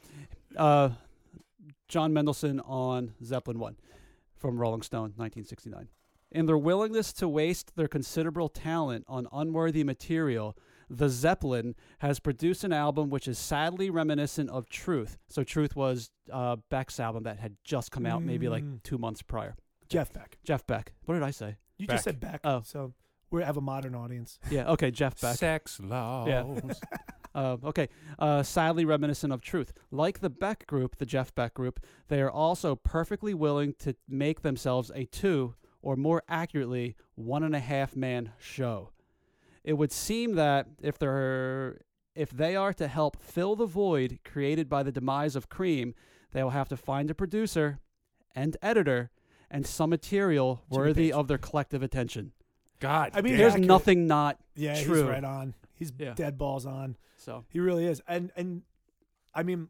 Uh, 0.57 0.91
John 1.89 2.13
Mendelsohn 2.13 2.61
on 2.61 3.13
Zeppelin 3.23 3.59
1 3.59 3.77
from 4.37 4.59
Rolling 4.59 4.83
Stone, 4.83 5.13
1969. 5.17 5.89
In 6.31 6.47
their 6.47 6.57
willingness 6.59 7.13
to 7.15 7.29
waste 7.29 7.77
their 7.77 7.89
considerable 7.89 8.49
talent 8.49 9.05
on 9.09 9.27
unworthy 9.33 9.85
material, 9.85 10.57
the 10.95 11.09
Zeppelin 11.09 11.75
has 12.01 12.21
produced 12.21 12.65
an 12.65 12.73
album 12.73 13.09
which 13.11 13.27
is 13.27 13.39
sadly 13.39 13.89
reminiscent 13.91 14.51
of 14.51 14.69
Truth. 14.69 15.19
So, 15.29 15.43
Truth 15.43 15.75
was 15.75 16.11
uh, 16.31 16.57
Beck's 16.71 17.01
album 17.01 17.23
that 17.25 17.39
had 17.39 17.57
just 17.65 17.91
come 17.91 18.07
out 18.07 18.23
maybe 18.23 18.49
like 18.49 18.63
Mm. 18.65 18.83
two 18.83 18.99
months 18.99 19.23
prior. 19.23 19.57
Jeff 19.89 20.13
Beck. 20.13 20.39
Jeff 20.45 20.67
Beck. 20.67 20.93
What 21.07 21.15
did 21.15 21.23
I 21.23 21.31
say? 21.33 21.57
You 21.79 21.87
Beck. 21.87 21.95
just 21.97 22.05
said 22.05 22.21
Beck. 22.21 22.41
Oh. 22.45 22.63
So 22.65 22.93
we 23.31 23.43
have 23.43 23.57
a 23.57 23.61
modern 23.63 23.95
audience. 23.95 24.39
Yeah, 24.51 24.71
okay, 24.73 24.91
Jeff 24.91 25.21
Beck. 25.21 25.37
Sex 25.37 25.81
laws. 25.81 26.81
Uh, 27.35 27.57
okay, 27.65 27.89
uh, 28.19 28.43
sadly 28.43 28.85
reminiscent 28.85 29.33
of 29.33 29.41
Truth. 29.41 29.73
Like 29.91 30.21
the 30.21 30.29
Beck 30.29 30.67
group, 30.67 30.97
the 30.97 31.07
Jeff 31.07 31.35
Beck 31.35 31.55
group, 31.55 31.81
they 32.09 32.21
are 32.21 32.31
also 32.31 32.77
perfectly 32.77 33.33
willing 33.33 33.73
to 33.79 33.97
make 34.07 34.43
themselves 34.43 34.91
a 34.95 35.07
two, 35.07 35.55
or 35.81 35.97
more 35.97 36.23
accurately, 36.29 36.95
one 37.15 37.43
and 37.43 37.57
a 37.57 37.59
half 37.59 37.97
man 37.97 38.33
show. 38.39 38.91
It 39.65 39.75
would 39.75 39.93
seem 39.93 40.35
that 40.35 40.67
if 40.83 40.99
they're 40.99 41.81
if 42.15 42.31
they 42.31 42.55
are 42.57 42.73
to 42.75 42.89
help 42.89 43.23
fill 43.23 43.57
the 43.57 43.65
void 43.67 44.19
created 44.25 44.69
by 44.69 44.83
the 44.83 44.93
demise 44.93 45.35
of 45.35 45.49
Cream, 45.49 45.95
they 46.33 46.43
will 46.43 46.51
have 46.51 46.69
to 46.69 46.77
find 46.77 47.11
a 47.11 47.15
producer 47.15 47.79
and 48.35 48.57
editor 48.61 49.11
and 49.51 49.67
some 49.67 49.91
material 49.91 50.63
worthy 50.69 51.13
of 51.13 51.27
their 51.29 51.39
collective 51.39 51.83
attention. 51.83 52.33
God, 52.81 53.13
I 53.15 53.23
mean, 53.23 53.33
damn. 53.33 53.39
There's 53.39 53.53
accurate. 53.53 53.69
nothing 53.69 54.07
not 54.07 54.39
Yeah, 54.57 54.75
he's 54.77 54.85
True. 54.85 55.09
right 55.09 55.25
on. 55.25 55.55
He's 55.75 55.93
Yeah. 55.99 56.15
dead 56.15 56.37
balls 56.39 56.67
on. 56.67 56.97
so. 57.17 57.45
He 57.49 57.61
really 57.61 57.87
is. 57.87 58.03
And 58.09 58.33
and 58.37 58.63
I 59.35 59.43
mean, 59.45 59.69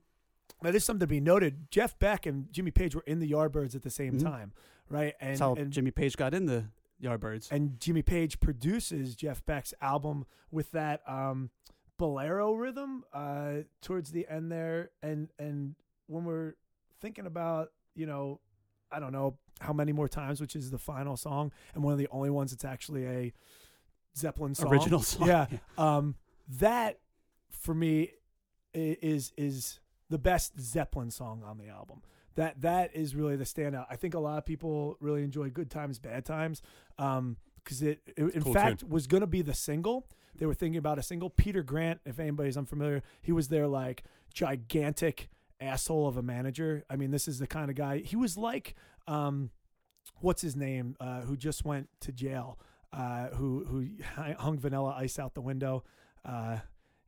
that 0.62 0.74
is 0.74 0.84
something 0.84 1.00
to 1.00 1.06
be 1.06 1.20
noted. 1.20 1.70
Jeff 1.70 1.98
Beck 1.98 2.24
and 2.26 2.50
Jimmy 2.52 2.70
Page 2.70 2.94
were 2.96 3.04
in 3.06 3.18
the 3.20 3.30
Yardbirds 3.30 3.74
at 3.76 3.82
the 3.82 3.90
same 3.90 4.14
Mhm. 4.14 4.22
time, 4.22 4.52
right? 4.88 5.14
And 5.20 5.30
That's 5.32 5.40
how 5.40 5.54
and, 5.54 5.70
Jimmy 5.72 5.90
Page 5.90 6.16
got 6.16 6.32
in 6.34 6.46
the 6.46 6.64
Yardbirds. 7.02 7.50
and 7.50 7.78
Jimmy 7.80 8.02
Page 8.02 8.40
produces 8.40 9.16
Jeff 9.16 9.44
Beck's 9.44 9.74
album 9.80 10.24
with 10.50 10.70
that 10.72 11.02
um, 11.08 11.50
bolero 11.98 12.54
rhythm 12.54 13.04
uh, 13.12 13.58
towards 13.80 14.12
the 14.12 14.26
end 14.28 14.50
there. 14.52 14.90
And 15.02 15.28
and 15.38 15.74
when 16.06 16.24
we're 16.24 16.54
thinking 17.00 17.26
about 17.26 17.70
you 17.94 18.06
know, 18.06 18.40
I 18.90 19.00
don't 19.00 19.12
know 19.12 19.36
how 19.60 19.72
many 19.72 19.92
more 19.92 20.08
times, 20.08 20.40
which 20.40 20.56
is 20.56 20.70
the 20.70 20.78
final 20.78 21.16
song, 21.16 21.52
and 21.74 21.82
one 21.82 21.92
of 21.92 21.98
the 21.98 22.08
only 22.10 22.30
ones 22.30 22.50
that's 22.52 22.64
actually 22.64 23.06
a 23.06 23.32
Zeppelin 24.16 24.54
song, 24.54 24.72
Original 24.72 25.00
song. 25.02 25.28
Yeah, 25.28 25.46
um, 25.78 26.14
that 26.58 26.98
for 27.50 27.74
me 27.74 28.12
is 28.74 29.32
is 29.36 29.80
the 30.08 30.18
best 30.18 30.58
Zeppelin 30.60 31.10
song 31.10 31.42
on 31.44 31.58
the 31.58 31.68
album. 31.68 32.02
That 32.34 32.60
that 32.62 32.94
is 32.94 33.14
really 33.14 33.36
the 33.36 33.44
standout. 33.44 33.86
I 33.90 33.96
think 33.96 34.14
a 34.14 34.18
lot 34.18 34.38
of 34.38 34.46
people 34.46 34.96
really 35.00 35.22
enjoy 35.22 35.50
"Good 35.50 35.70
Times, 35.70 35.98
Bad 35.98 36.24
Times" 36.24 36.62
because 36.96 37.82
it, 37.82 38.00
it 38.16 38.34
in 38.34 38.42
Cool 38.42 38.54
fact 38.54 38.84
was 38.84 39.06
going 39.06 39.20
to 39.20 39.26
be 39.26 39.42
the 39.42 39.54
single. 39.54 40.06
They 40.34 40.46
were 40.46 40.54
thinking 40.54 40.78
about 40.78 40.98
a 40.98 41.02
single. 41.02 41.30
Peter 41.30 41.62
Grant, 41.62 42.00
if 42.04 42.18
anybody's 42.18 42.56
unfamiliar, 42.56 43.02
he 43.20 43.32
was 43.32 43.48
their 43.48 43.68
like 43.68 44.02
gigantic 44.32 45.28
asshole 45.60 46.08
of 46.08 46.16
a 46.16 46.22
manager. 46.22 46.84
I 46.90 46.96
mean, 46.96 47.10
this 47.10 47.28
is 47.28 47.38
the 47.38 47.46
kind 47.46 47.70
of 47.70 47.76
guy. 47.76 47.98
He 47.98 48.16
was 48.16 48.36
like, 48.36 48.74
um, 49.06 49.50
what's 50.20 50.42
his 50.42 50.56
name? 50.56 50.96
Uh, 51.00 51.20
who 51.22 51.36
just 51.36 51.64
went 51.64 51.88
to 52.00 52.12
jail? 52.12 52.58
Uh, 52.92 53.28
who 53.28 53.64
who 53.64 53.88
hung 54.38 54.58
Vanilla 54.58 54.94
Ice 54.98 55.18
out 55.18 55.34
the 55.34 55.40
window? 55.40 55.84
Uh, 56.24 56.58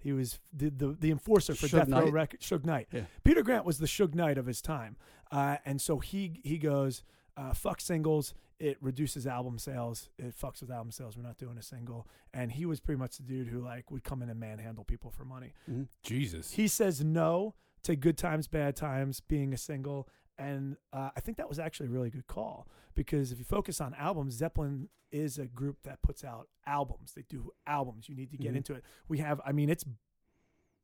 he 0.05 0.13
was 0.13 0.39
the, 0.53 0.69
the 0.71 0.97
the 1.01 1.11
enforcer 1.11 1.55
for 1.57 1.67
Suge 1.67 1.73
Death 1.81 1.89
Row 1.91 2.05
Knight? 2.05 2.13
Records. 2.13 2.49
Suge 2.49 2.65
Knight. 2.65 2.87
Yeah. 2.93 3.03
Peter 3.25 3.43
Grant 3.43 3.65
was 3.65 3.79
the 3.79 3.87
Suge 3.87 4.15
Knight 4.15 4.39
of 4.39 4.47
his 4.47 4.63
time, 4.63 4.97
uh, 5.33 5.57
and 5.65 5.81
so 5.81 5.99
he 5.99 6.41
he 6.45 6.59
goes, 6.59 7.03
uh, 7.37 7.53
"Fuck 7.55 7.81
singles." 7.81 8.35
It 8.61 8.79
reduces 8.81 9.27
album 9.27 9.59
sales. 9.59 10.11
It 10.17 10.33
fucks 10.41 10.61
with 10.61 10.71
album 10.71 10.93
sales. 10.93 11.17
We're 11.17 11.25
not 11.25 11.39
doing 11.39 11.59
a 11.59 11.63
single. 11.63 12.07
And 12.33 12.53
he 12.53 12.67
was 12.67 12.79
pretty 12.79 13.01
much 13.01 13.17
the 13.17 13.25
dude 13.25 13.49
who 13.49 13.61
like 13.61 13.91
would 13.91 14.05
come 14.05 14.23
in 14.23 14.31
and 14.31 14.39
manhandle 14.39 14.85
people 14.85 15.11
for 15.11 15.25
money. 15.25 15.53
Mhm. 15.69 15.89
Jesus. 16.05 16.53
He 16.53 16.69
says 16.69 17.03
no 17.05 17.57
to 17.83 17.97
Good 17.97 18.17
Times, 18.17 18.47
Bad 18.47 18.77
Times 18.77 19.19
being 19.21 19.53
a 19.53 19.57
single. 19.59 20.09
And 20.39 20.77
uh, 20.93 21.11
I 21.17 21.21
think 21.21 21.37
that 21.39 21.49
was 21.49 21.59
actually 21.59 21.87
a 21.87 21.91
really 21.91 22.11
good 22.11 22.27
call 22.27 22.67
because 22.95 23.31
if 23.33 23.39
you 23.39 23.45
focus 23.45 23.81
on 23.81 23.95
albums, 23.95 24.35
Zeppelin 24.35 24.89
is 25.13 25.39
a 25.39 25.47
group 25.47 25.79
that 25.85 26.03
puts 26.03 26.25
out 26.25 26.49
albums. 26.67 27.13
They 27.15 27.23
do 27.29 27.53
albums. 27.67 28.09
You 28.09 28.17
need 28.17 28.31
to 28.33 28.37
get 28.37 28.53
Mhm. 28.53 28.57
into 28.57 28.75
it. 28.75 28.83
We 29.09 29.19
have, 29.19 29.41
I 29.47 29.53
mean, 29.53 29.71
it's 29.71 29.85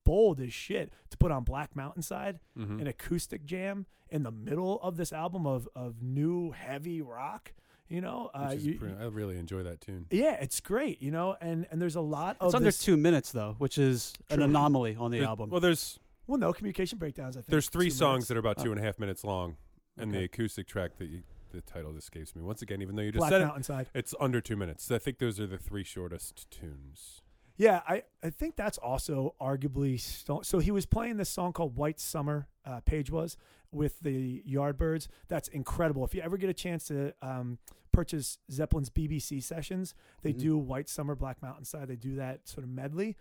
bold 0.04 0.40
as 0.40 0.52
shit 0.52 0.92
to 1.10 1.16
put 1.18 1.30
on 1.30 1.44
Black 1.44 1.74
Mountainside 1.76 2.40
Mhm. 2.56 2.80
an 2.80 2.86
acoustic 2.86 3.44
jam 3.44 3.86
in 4.08 4.22
the 4.22 4.30
middle 4.30 4.80
of 4.82 4.96
this 4.96 5.12
album 5.12 5.46
of, 5.46 5.68
of 5.74 6.02
new 6.02 6.52
heavy 6.52 7.00
rock. 7.02 7.52
You 7.88 8.00
know, 8.00 8.30
uh, 8.32 8.54
you, 8.56 8.78
pretty- 8.78 8.94
I 8.96 9.06
really 9.06 9.36
enjoy 9.36 9.64
that 9.64 9.80
tune. 9.80 10.06
yeah, 10.12 10.34
it's 10.40 10.60
great. 10.60 11.02
You 11.02 11.10
know, 11.10 11.36
and 11.40 11.66
and 11.72 11.82
there's 11.82 11.96
a 11.96 12.00
lot 12.00 12.36
of 12.40 12.46
It's 12.48 12.54
under 12.54 12.66
this- 12.66 12.78
two 12.78 12.96
minutes 12.96 13.32
though, 13.32 13.54
which 13.58 13.78
is 13.78 14.14
an 14.30 14.42
anomaly 14.42 14.94
on 14.94 15.10
the 15.10 15.18
There- 15.18 15.26
album. 15.26 15.50
Well, 15.50 15.60
there's 15.60 15.98
Well, 16.30 16.38
no 16.38 16.52
communication 16.52 16.96
breakdowns. 16.98 17.36
I 17.36 17.40
think 17.40 17.48
there's 17.48 17.68
three 17.68 17.90
songs 17.90 18.12
minutes. 18.12 18.28
that 18.28 18.36
are 18.36 18.40
about 18.40 18.60
Oh. 18.60 18.64
two 18.64 18.70
and 18.70 18.80
a 18.80 18.84
half 18.84 19.00
minutes 19.00 19.24
long, 19.24 19.56
and 19.96 20.14
the 20.14 20.22
acoustic 20.22 20.68
track 20.68 20.96
that 20.98 21.06
you, 21.08 21.24
the 21.50 21.60
title 21.60 21.96
escapes 21.96 22.36
me 22.36 22.42
once 22.42 22.62
again. 22.62 22.80
Even 22.82 22.94
though 22.94 23.02
you 23.02 23.10
just 23.10 23.18
Black 23.18 23.30
said 23.32 23.42
it, 23.42 23.46
Mountainside. 23.46 23.88
it's 23.94 24.14
under 24.20 24.40
two 24.40 24.54
minutes. 24.56 24.84
So 24.84 24.94
I 24.94 24.98
think 25.00 25.18
those 25.18 25.40
are 25.40 25.46
the 25.48 25.58
three 25.58 25.82
shortest 25.82 26.48
tunes. 26.52 27.22
Yeah, 27.56 27.80
I, 27.86 28.04
I 28.22 28.30
think 28.30 28.54
that's 28.54 28.78
also 28.78 29.34
arguably 29.40 29.98
sto- 29.98 30.42
so. 30.42 30.60
He 30.60 30.70
was 30.70 30.86
playing 30.86 31.16
this 31.16 31.28
song 31.28 31.52
called 31.52 31.74
White 31.76 31.98
Summer. 31.98 32.46
Uh, 32.64 32.78
Page 32.80 33.10
was 33.10 33.36
with 33.72 33.98
the 34.00 34.42
Yardbirds. 34.48 35.08
That's 35.26 35.48
incredible. 35.48 36.04
If 36.04 36.14
you 36.14 36.22
ever 36.22 36.36
get 36.36 36.48
a 36.48 36.54
chance 36.54 36.84
to 36.86 37.12
um, 37.22 37.58
purchase 37.92 38.38
Zeppelin's 38.50 38.88
BBC 38.88 39.42
sessions, 39.42 39.94
they 40.22 40.32
Mhm. 40.32 40.38
do 40.38 40.58
White 40.58 40.88
Summer, 40.88 41.16
Black 41.16 41.42
Mountainside. 41.42 41.88
They 41.88 41.96
do 41.96 42.14
that 42.14 42.46
sort 42.48 42.62
of 42.62 42.70
medley. 42.70 43.16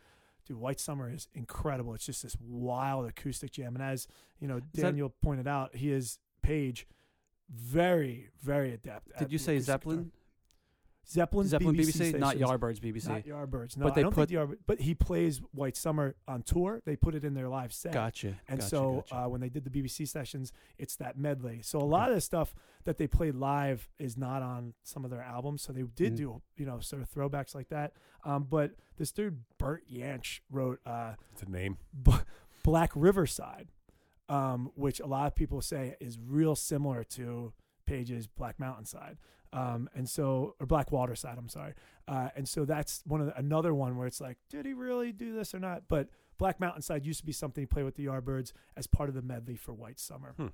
Dude, 0.49 0.57
White 0.57 0.79
Summer 0.79 1.09
is 1.13 1.27
incredible. 1.35 1.93
It's 1.93 2.07
just 2.07 2.23
this 2.23 2.35
wild 2.41 3.07
acoustic 3.07 3.51
jam. 3.51 3.75
And 3.75 3.83
as 3.83 4.07
you 4.39 4.47
know, 4.47 4.59
that- 4.73 4.81
Daniel 4.81 5.13
pointed 5.21 5.47
out, 5.47 5.75
he 5.75 5.91
is 5.91 6.17
Page, 6.41 6.87
very 7.49 8.29
very 8.41 8.73
adept. 8.73 9.11
at 9.11 9.19
Did 9.19 9.31
you 9.31 9.37
say 9.37 9.59
Zeppelin? 9.59 9.97
guitar. 10.05 10.11
Zeppelin's 11.09 11.49
Zeppelin 11.49 11.75
BBC, 11.75 12.13
BBC, 12.13 12.19
not. 12.19 12.35
Yardbirds 12.37 12.79
BBC. 12.79 13.07
Not 13.07 13.23
Yardbirds. 13.23 13.77
No, 13.77 13.85
But 13.85 13.95
they 13.95 14.01
I 14.01 14.03
don't 14.03 14.13
put- 14.13 14.29
think 14.29 14.39
Yardbirds. 14.39 14.57
But 14.67 14.79
he 14.81 14.93
plays 14.93 15.39
White 15.53 15.75
Summer 15.75 16.15
on 16.27 16.43
tour. 16.43 16.81
They 16.85 16.95
put 16.95 17.15
it 17.15 17.25
in 17.25 17.33
their 17.33 17.49
live 17.49 17.73
set. 17.73 17.93
Gotcha. 17.93 18.39
And 18.47 18.59
gotcha, 18.59 18.69
so 18.69 18.95
gotcha. 19.09 19.15
Uh, 19.15 19.27
when 19.29 19.41
they 19.41 19.49
did 19.49 19.63
the 19.63 19.71
BBC 19.71 20.07
sessions, 20.07 20.51
it's 20.77 20.95
that 20.97 21.17
medley. 21.17 21.61
So 21.63 21.79
a 21.79 21.81
lot 21.83 22.09
of 22.09 22.15
the 22.15 22.21
stuff 22.21 22.53
that 22.83 22.97
they 22.99 23.07
played 23.07 23.33
live 23.35 23.89
is 23.97 24.17
not 24.17 24.43
on 24.43 24.73
some 24.83 25.03
of 25.03 25.09
their 25.09 25.23
albums. 25.23 25.63
So 25.63 25.73
they 25.73 25.81
did 25.83 26.13
Mhm. 26.13 26.17
do 26.17 26.41
you 26.57 26.65
know 26.65 26.79
sort 26.79 27.01
of 27.01 27.09
throwbacks 27.09 27.55
like 27.55 27.69
that. 27.69 27.93
Um, 28.23 28.43
but 28.43 28.75
this 28.97 29.11
dude 29.11 29.43
Bert 29.57 29.83
Jansch 29.91 30.41
wrote 30.51 30.79
uh, 30.85 31.15
It's 31.31 31.41
a 31.43 31.49
name. 31.49 31.77
B- 32.03 32.11
Black 32.63 32.91
Riverside, 32.93 33.69
um, 34.27 34.71
which 34.75 34.99
a 34.99 35.07
lot 35.07 35.25
of 35.27 35.35
people 35.35 35.61
say 35.61 35.95
is 35.99 36.19
real 36.19 36.55
similar 36.55 37.03
to 37.05 37.53
Page's 37.85 38.27
Black 38.27 38.59
Mountainside. 38.59 39.17
Um, 39.51 39.89
and 39.95 40.07
so, 40.07 40.55
or 40.59 40.65
Black 40.67 40.91
Waterside, 40.91 41.37
I'm 41.37 41.49
sorry. 41.49 41.73
Uh, 42.07 42.29
and 42.35 42.47
so 42.47 42.65
that's 42.65 43.01
one 43.05 43.19
of 43.21 43.27
the, 43.27 43.37
another 43.37 43.73
one 43.73 43.97
where 43.97 44.05
it's 44.07 44.21
like, 44.21 44.37
did 44.49 44.65
he 44.65 44.73
really 44.73 45.11
do 45.11 45.33
this 45.33 45.55
or 45.55 45.59
not? 45.59 45.83
But 45.87 46.09
Black 46.37 46.59
Mountainside 46.59 47.05
used 47.05 47.19
to 47.21 47.25
be 47.25 47.31
something 47.31 47.61
he 47.61 47.65
played 47.65 47.85
with 47.85 47.95
the 47.95 48.05
Yardbirds 48.05 48.53
as 48.77 48.85
part 48.87 49.09
of 49.09 49.15
the 49.15 49.21
medley 49.21 49.55
for 49.55 49.73
White 49.73 49.99
Summer. 49.99 50.33
Hmm. 50.37 50.47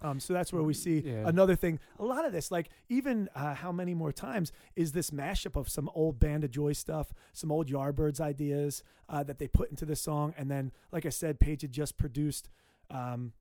Um, 0.00 0.20
so 0.20 0.32
that's 0.32 0.52
where 0.52 0.62
we 0.62 0.74
see 0.74 1.00
Yeah. 1.00 1.26
another 1.26 1.56
thing. 1.56 1.80
A 1.98 2.04
lot 2.04 2.24
of 2.24 2.30
this, 2.32 2.52
like 2.52 2.68
even 2.88 3.28
uh, 3.34 3.54
how 3.54 3.72
many 3.72 3.94
more 3.94 4.12
times 4.12 4.52
is 4.76 4.92
this 4.92 5.10
mashup 5.10 5.56
of 5.56 5.68
some 5.68 5.90
old 5.92 6.20
Band 6.20 6.44
of 6.44 6.52
Joy 6.52 6.72
stuff, 6.74 7.12
some 7.32 7.50
old 7.50 7.66
Yardbirds 7.68 8.20
ideas 8.20 8.84
uh, 9.08 9.24
that 9.24 9.38
they 9.40 9.48
put 9.48 9.70
into 9.70 9.84
the 9.84 9.96
song, 9.96 10.34
and 10.38 10.48
then, 10.48 10.70
like 10.92 11.04
I 11.04 11.08
said, 11.08 11.40
Page 11.40 11.62
had 11.62 11.72
just 11.72 11.96
produced 11.96 12.48
um, 12.90 13.32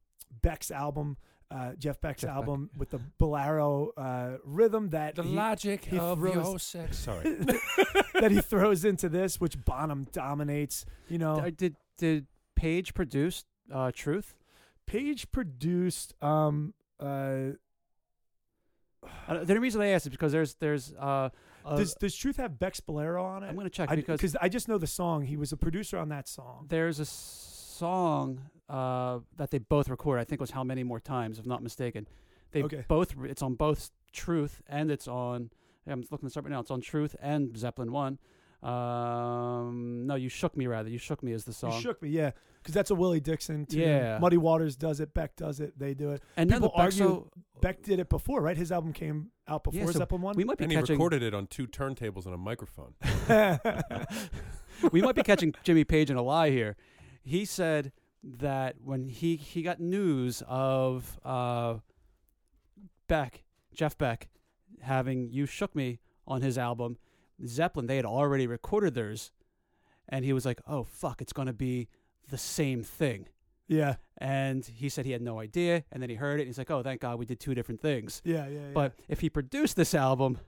Beck's 0.41 0.71
album, 0.71 1.17
uh, 1.49 1.73
Jeff 1.77 2.01
Beck's 2.01 2.21
Jeff 2.21 2.29
Beck, 2.29 2.35
album 2.35 2.69
with 2.77 2.89
the 2.89 2.99
bolero 3.17 3.91
uh, 3.97 4.37
rhythm 4.43 4.89
that 4.89 5.15
The 5.15 5.23
he, 5.23 5.35
logic 5.35 5.85
he 5.85 5.97
of 5.97 6.19
throws- 6.19 6.35
your 6.35 6.59
sex. 6.59 6.97
Sorry. 7.07 7.23
that 8.19 8.29
he 8.31 8.41
throws 8.41 8.83
into 8.85 9.07
this, 9.09 9.39
which 9.39 9.63
Bonham 9.63 10.07
dominates. 10.11 10.85
You 11.09 11.17
know, 11.19 11.49
did 11.49 11.75
did 11.97 12.27
Page 12.55 12.93
produce 12.93 13.45
uh, 13.71 13.91
Truth? 13.93 14.35
Page 14.87 15.31
produced. 15.31 16.13
Um, 16.23 16.73
uh, 16.99 17.53
Uh, 19.27 19.43
the 19.43 19.59
reason 19.59 19.81
I 19.81 19.87
asked 19.89 20.05
is 20.07 20.09
because 20.11 20.31
there's 20.31 20.55
there's 20.55 20.93
uh, 20.99 21.29
uh, 21.65 21.75
does 21.77 21.93
Does 21.95 22.15
Truth 22.15 22.37
have 22.37 22.59
Beck's 22.59 22.79
bolero 22.79 23.23
on 23.23 23.43
it? 23.43 23.47
I'm 23.49 23.55
gonna 23.55 23.69
check 23.69 23.89
I, 23.91 23.95
because 23.95 24.19
because 24.19 24.35
I 24.41 24.49
just 24.49 24.67
know 24.67 24.77
the 24.77 24.87
song. 24.87 25.23
He 25.23 25.37
was 25.37 25.51
a 25.51 25.57
producer 25.57 25.97
on 25.97 26.09
that 26.09 26.27
song. 26.27 26.65
there's 26.69 26.99
a 26.99 27.05
song 27.77 28.41
uh, 28.69 29.19
that 29.37 29.51
they 29.51 29.59
both 29.59 29.87
record. 29.89 30.19
I 30.19 30.23
think 30.23 30.39
it 30.39 30.41
was 30.41 30.51
how 30.51 30.63
many 30.63 30.83
more 30.83 30.99
times, 30.99 31.39
if 31.39 31.45
not 31.45 31.61
mistaken. 31.63 32.07
They 32.51 32.63
Okay. 32.63 32.83
both 32.87 33.13
it's 33.23 33.41
on 33.41 33.55
both 33.55 33.91
Truth 34.13 34.61
and 34.67 34.89
it's 34.89 35.07
on. 35.07 35.51
I'm 35.85 36.03
looking 36.11 36.27
this 36.27 36.35
up 36.37 36.43
right 36.45 36.51
now. 36.51 36.59
It's 36.61 36.71
on 36.71 36.81
Truth 36.81 37.15
and 37.21 37.55
Zeppelin 37.57 37.91
One. 37.91 38.17
Um, 38.63 40.05
no, 40.07 40.15
you 40.15 40.29
shook 40.29 40.57
me 40.57 40.67
rather. 40.67 40.89
You 40.89 40.97
shook 40.97 41.21
me 41.23 41.31
is 41.31 41.43
the 41.45 41.53
song. 41.53 41.73
You 41.73 41.81
shook 41.81 42.01
me, 42.01 42.09
yeah, 42.09 42.31
because 42.61 42.73
that's 42.73 42.89
a 42.89 42.95
Willie 42.95 43.19
Dixon. 43.19 43.65
Tune. 43.65 43.81
Yeah. 43.81 44.17
Muddy 44.19 44.37
Waters 44.37 44.75
does 44.75 44.99
it. 44.99 45.13
Beck 45.13 45.35
does 45.35 45.59
it. 45.59 45.77
They 45.77 45.93
do 45.93 46.11
it. 46.11 46.23
and 46.35 46.49
then 46.49 46.61
the 46.61 46.67
people 46.69 46.81
argue- 46.81 46.97
so 46.97 47.29
Beck 47.61 47.81
did 47.83 47.99
it 47.99 48.09
before, 48.09 48.41
right? 48.41 48.57
His 48.57 48.71
album 48.71 48.93
came 48.93 49.31
out 49.47 49.63
before 49.63 49.79
Yeah, 49.79 49.85
so 49.87 49.91
Zeppelin 49.99 50.21
one. 50.21 50.35
we 50.35 50.43
might 50.43 50.57
be 50.57 50.63
and 50.65 50.71
he 50.71 50.77
catching 50.77 50.95
recorded 50.95 51.21
it 51.23 51.33
on 51.33 51.47
two 51.47 51.67
turntables 51.67 52.25
and 52.25 52.33
a 52.33 52.37
microphone. 52.37 52.93
we 54.91 55.01
might 55.01 55.15
be 55.15 55.23
catching 55.23 55.53
Jimmy 55.63 55.83
Page 55.83 56.09
in 56.09 56.17
a 56.17 56.21
lie 56.21 56.49
here. 56.49 56.75
He 57.27 57.45
said 57.45 57.91
that 58.23 58.75
when 58.83 59.09
he 59.09 59.35
he 59.35 59.61
got 59.61 59.79
news 59.79 60.41
of 60.47 61.19
uh, 61.25 61.75
Beck, 63.07 63.43
Jeff 63.73 63.97
Beck, 63.97 64.29
having 64.81 65.29
"You 65.31 65.45
Shook 65.45 65.75
Me" 65.75 65.99
on 66.25 66.41
his 66.41 66.57
album, 66.57 66.97
Zeppelin, 67.45 67.87
they 67.87 67.95
had 67.97 68.05
already 68.05 68.47
recorded 68.47 68.93
theirs, 68.95 69.31
and 70.09 70.25
he 70.25 70.33
was 70.33 70.45
like, 70.45 70.61
"Oh 70.67 70.83
fuck, 70.83 71.21
it's 71.21 71.33
gonna 71.33 71.53
be 71.53 71.89
the 72.29 72.37
same 72.37 72.83
thing." 72.83 73.27
yeah, 73.69 73.95
And 74.17 74.65
he 74.65 74.87
said 74.87 75.05
he 75.05 75.11
had 75.11 75.21
no 75.21 75.41
idea, 75.41 75.83
and 75.91 76.01
then 76.01 76.09
he 76.09 76.15
heard 76.15 76.39
it, 76.39 76.43
and 76.43 76.47
he's 76.47 76.57
like, 76.57 76.71
"Oh, 76.71 76.81
thank 76.83 77.01
God, 77.01 77.19
we 77.19 77.25
did 77.25 77.39
two 77.39 77.53
different 77.53 77.81
things." 77.81 78.21
yeah, 78.23 78.47
yeah. 78.47 78.59
yeah. 78.59 78.71
But 78.73 78.93
if 79.09 79.19
he 79.19 79.29
produced 79.29 79.75
this 79.75 79.93
album, 79.93 80.39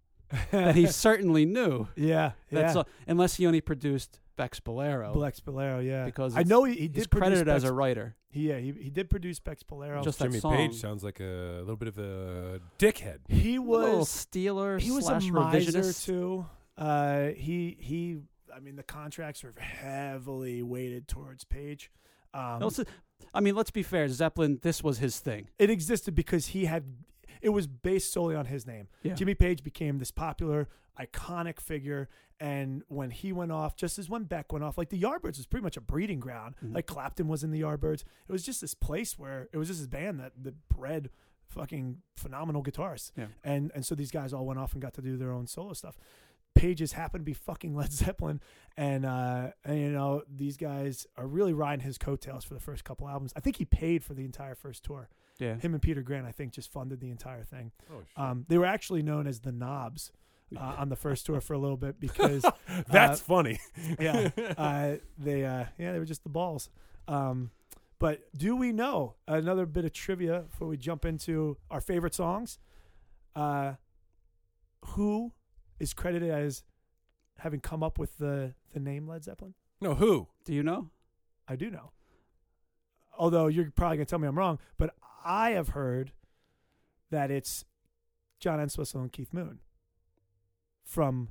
then 0.50 0.74
he 0.74 0.86
certainly 0.86 1.46
knew. 1.46 1.88
yeah, 1.96 2.32
That's 2.52 2.74
yeah. 2.76 2.82
unless 3.06 3.36
he 3.36 3.46
only 3.46 3.60
produced 3.62 4.20
Beck's 4.36 4.60
Bolero 4.60 5.14
Blex 5.14 5.42
Bolero, 5.42 5.80
yeah. 5.80 6.04
because 6.04 6.36
I 6.36 6.42
know 6.42 6.64
he, 6.64 6.74
he 6.74 6.88
did 6.88 7.10
produce 7.10 7.28
credited 7.28 7.48
as 7.48 7.64
a 7.64 7.72
writer. 7.72 8.14
he, 8.30 8.48
yeah, 8.48 8.58
he, 8.58 8.72
he 8.72 8.90
did 8.90 9.08
produce 9.10 9.40
Beck's 9.40 9.62
Bolero. 9.62 10.02
Just 10.02 10.18
that 10.18 10.26
Jimmy 10.26 10.40
song. 10.40 10.56
Page 10.56 10.74
sounds 10.74 11.02
like 11.02 11.20
a 11.20 11.58
little 11.60 11.76
bit 11.76 11.88
of 11.88 11.98
a 11.98 12.60
dickhead. 12.78 13.18
he 13.28 13.58
was 13.58 13.82
A 13.82 13.86
little 13.86 14.04
stealer 14.04 14.78
he 14.78 14.90
was 14.90 15.04
a 15.04 15.08
slash 15.08 15.30
miser 15.30 15.72
revisionist. 15.72 16.04
too. 16.04 16.46
Uh, 16.76 17.28
he 17.28 17.76
he. 17.80 18.18
I 18.54 18.60
mean, 18.60 18.76
the 18.76 18.82
contracts 18.82 19.42
were 19.42 19.52
heavily 19.58 20.62
weighted 20.62 21.08
towards 21.08 21.44
Page. 21.44 21.90
Um, 22.32 22.60
No, 22.60 22.70
I 23.34 23.40
mean, 23.40 23.54
let's 23.54 23.70
be 23.70 23.82
fair. 23.82 24.08
Zeppelin, 24.08 24.58
this 24.62 24.82
was 24.82 24.98
his 24.98 25.18
thing. 25.20 25.48
it 25.58 25.70
existed 25.70 26.14
because 26.14 26.48
he 26.48 26.66
had. 26.66 26.84
It 27.42 27.50
was 27.50 27.66
based 27.66 28.12
solely 28.12 28.34
on 28.34 28.46
his 28.46 28.66
name. 28.66 28.88
Yeah. 29.02 29.14
Jimmy 29.14 29.34
Page 29.34 29.62
became 29.62 29.98
this 29.98 30.10
popular, 30.10 30.68
iconic 31.00 31.60
figure, 31.60 32.08
and 32.40 32.82
when 32.88 33.10
he 33.10 33.32
went 33.32 33.52
off, 33.52 33.76
just 33.76 33.98
as 33.98 34.08
when 34.10 34.24
Beck 34.24 34.52
went 34.52 34.64
off, 34.64 34.76
like 34.78 34.90
the 34.90 35.00
Yardbirds 35.00 35.36
was 35.38 35.46
pretty 35.46 35.64
much 35.64 35.76
a 35.76 35.80
breeding 35.80 36.20
ground. 36.20 36.54
Mhm. 36.64 36.74
Like 36.74 36.86
Clapton 36.86 37.28
was 37.28 37.42
in 37.44 37.50
the 37.50 37.60
Yardbirds. 37.60 38.02
It 38.28 38.32
was 38.32 38.44
just 38.44 38.60
this 38.60 38.74
place 38.74 39.18
where 39.18 39.48
it 39.52 39.56
was 39.58 39.68
just 39.68 39.80
this 39.80 39.88
band 39.88 40.20
that 40.20 40.32
that 40.42 40.68
bred 40.68 41.10
fucking 41.48 42.02
phenomenal 42.16 42.62
guitarists. 42.62 43.12
Yeah. 43.16 43.26
And 43.44 43.70
and 43.74 43.84
so 43.86 43.94
these 43.94 44.10
guys 44.10 44.32
all 44.32 44.44
went 44.46 44.58
off 44.58 44.72
and 44.72 44.82
got 44.82 44.94
to 44.94 45.02
do 45.02 45.16
their 45.16 45.32
own 45.32 45.46
solo 45.46 45.72
stuff. 45.72 45.96
Pages 46.54 46.92
happened 46.92 47.20
to 47.20 47.24
be 47.26 47.34
fucking 47.34 47.74
Led 47.76 47.92
Zeppelin, 47.92 48.40
and 48.78 49.04
uh, 49.04 49.50
and 49.64 49.78
you 49.78 49.90
know 49.90 50.22
these 50.28 50.56
guys 50.56 51.06
are 51.16 51.26
really 51.26 51.52
riding 51.52 51.84
his 51.84 51.98
coattails 51.98 52.44
for 52.44 52.54
the 52.54 52.60
first 52.60 52.82
couple 52.84 53.06
albums. 53.08 53.32
I 53.36 53.40
think 53.40 53.56
he 53.56 53.64
paid 53.66 54.02
for 54.02 54.14
the 54.14 54.24
entire 54.24 54.54
first 54.54 54.82
tour. 54.82 55.08
Yeah. 55.38 55.56
Him 55.58 55.74
and 55.74 55.82
Peter 55.82 56.00
Grant, 56.00 56.26
I 56.26 56.32
think, 56.32 56.54
just 56.54 56.72
funded 56.72 56.98
the 57.00 57.10
entire 57.10 57.44
thing. 57.44 57.72
Oh, 57.92 58.00
shit. 58.00 58.08
Um, 58.18 58.46
they 58.48 58.56
were 58.56 58.64
actually 58.64 59.02
known 59.02 59.26
as 59.26 59.40
the 59.40 59.52
Knobs 59.52 60.10
uh, 60.54 60.74
on 60.78 60.88
the 60.88 60.96
first 60.96 61.26
tour 61.26 61.40
for 61.40 61.54
a 61.54 61.58
little 61.58 61.76
bit 61.76 61.98
because 61.98 62.44
That's 62.88 63.20
uh, 63.20 63.24
funny. 63.24 63.58
yeah, 63.98 64.30
uh, 64.58 64.96
they 65.18 65.44
uh, 65.44 65.64
yeah 65.78 65.92
they 65.92 65.98
were 65.98 66.04
just 66.04 66.22
the 66.22 66.28
balls. 66.28 66.68
Um, 67.08 67.50
but 67.98 68.20
do 68.36 68.54
we 68.56 68.72
know 68.72 69.14
another 69.26 69.64
bit 69.66 69.84
of 69.84 69.92
trivia 69.92 70.40
before 70.50 70.68
we 70.68 70.76
jump 70.76 71.04
into 71.04 71.56
our 71.70 71.80
favorite 71.80 72.14
songs? 72.14 72.58
Uh, 73.34 73.74
who 74.84 75.32
is 75.80 75.92
credited 75.94 76.30
as 76.30 76.62
having 77.38 77.60
come 77.60 77.82
up 77.82 77.98
with 77.98 78.18
the 78.18 78.54
the 78.72 78.80
name 78.80 79.08
Led 79.08 79.24
Zeppelin? 79.24 79.54
no, 79.80 79.94
who? 79.94 80.28
Do 80.44 80.54
you 80.54 80.62
know? 80.62 80.90
I 81.48 81.56
do 81.56 81.70
know. 81.70 81.92
Although 83.18 83.46
you're 83.46 83.70
probably 83.70 83.98
gonna 83.98 84.06
tell 84.06 84.18
me 84.18 84.28
I'm 84.28 84.38
wrong, 84.38 84.58
but 84.76 84.94
I 85.24 85.50
have 85.50 85.68
heard 85.70 86.12
that 87.10 87.30
it's 87.30 87.64
John 88.40 88.60
Entwistle 88.60 89.00
and 89.00 89.12
Keith 89.12 89.32
Moon 89.32 89.60
from 90.86 91.28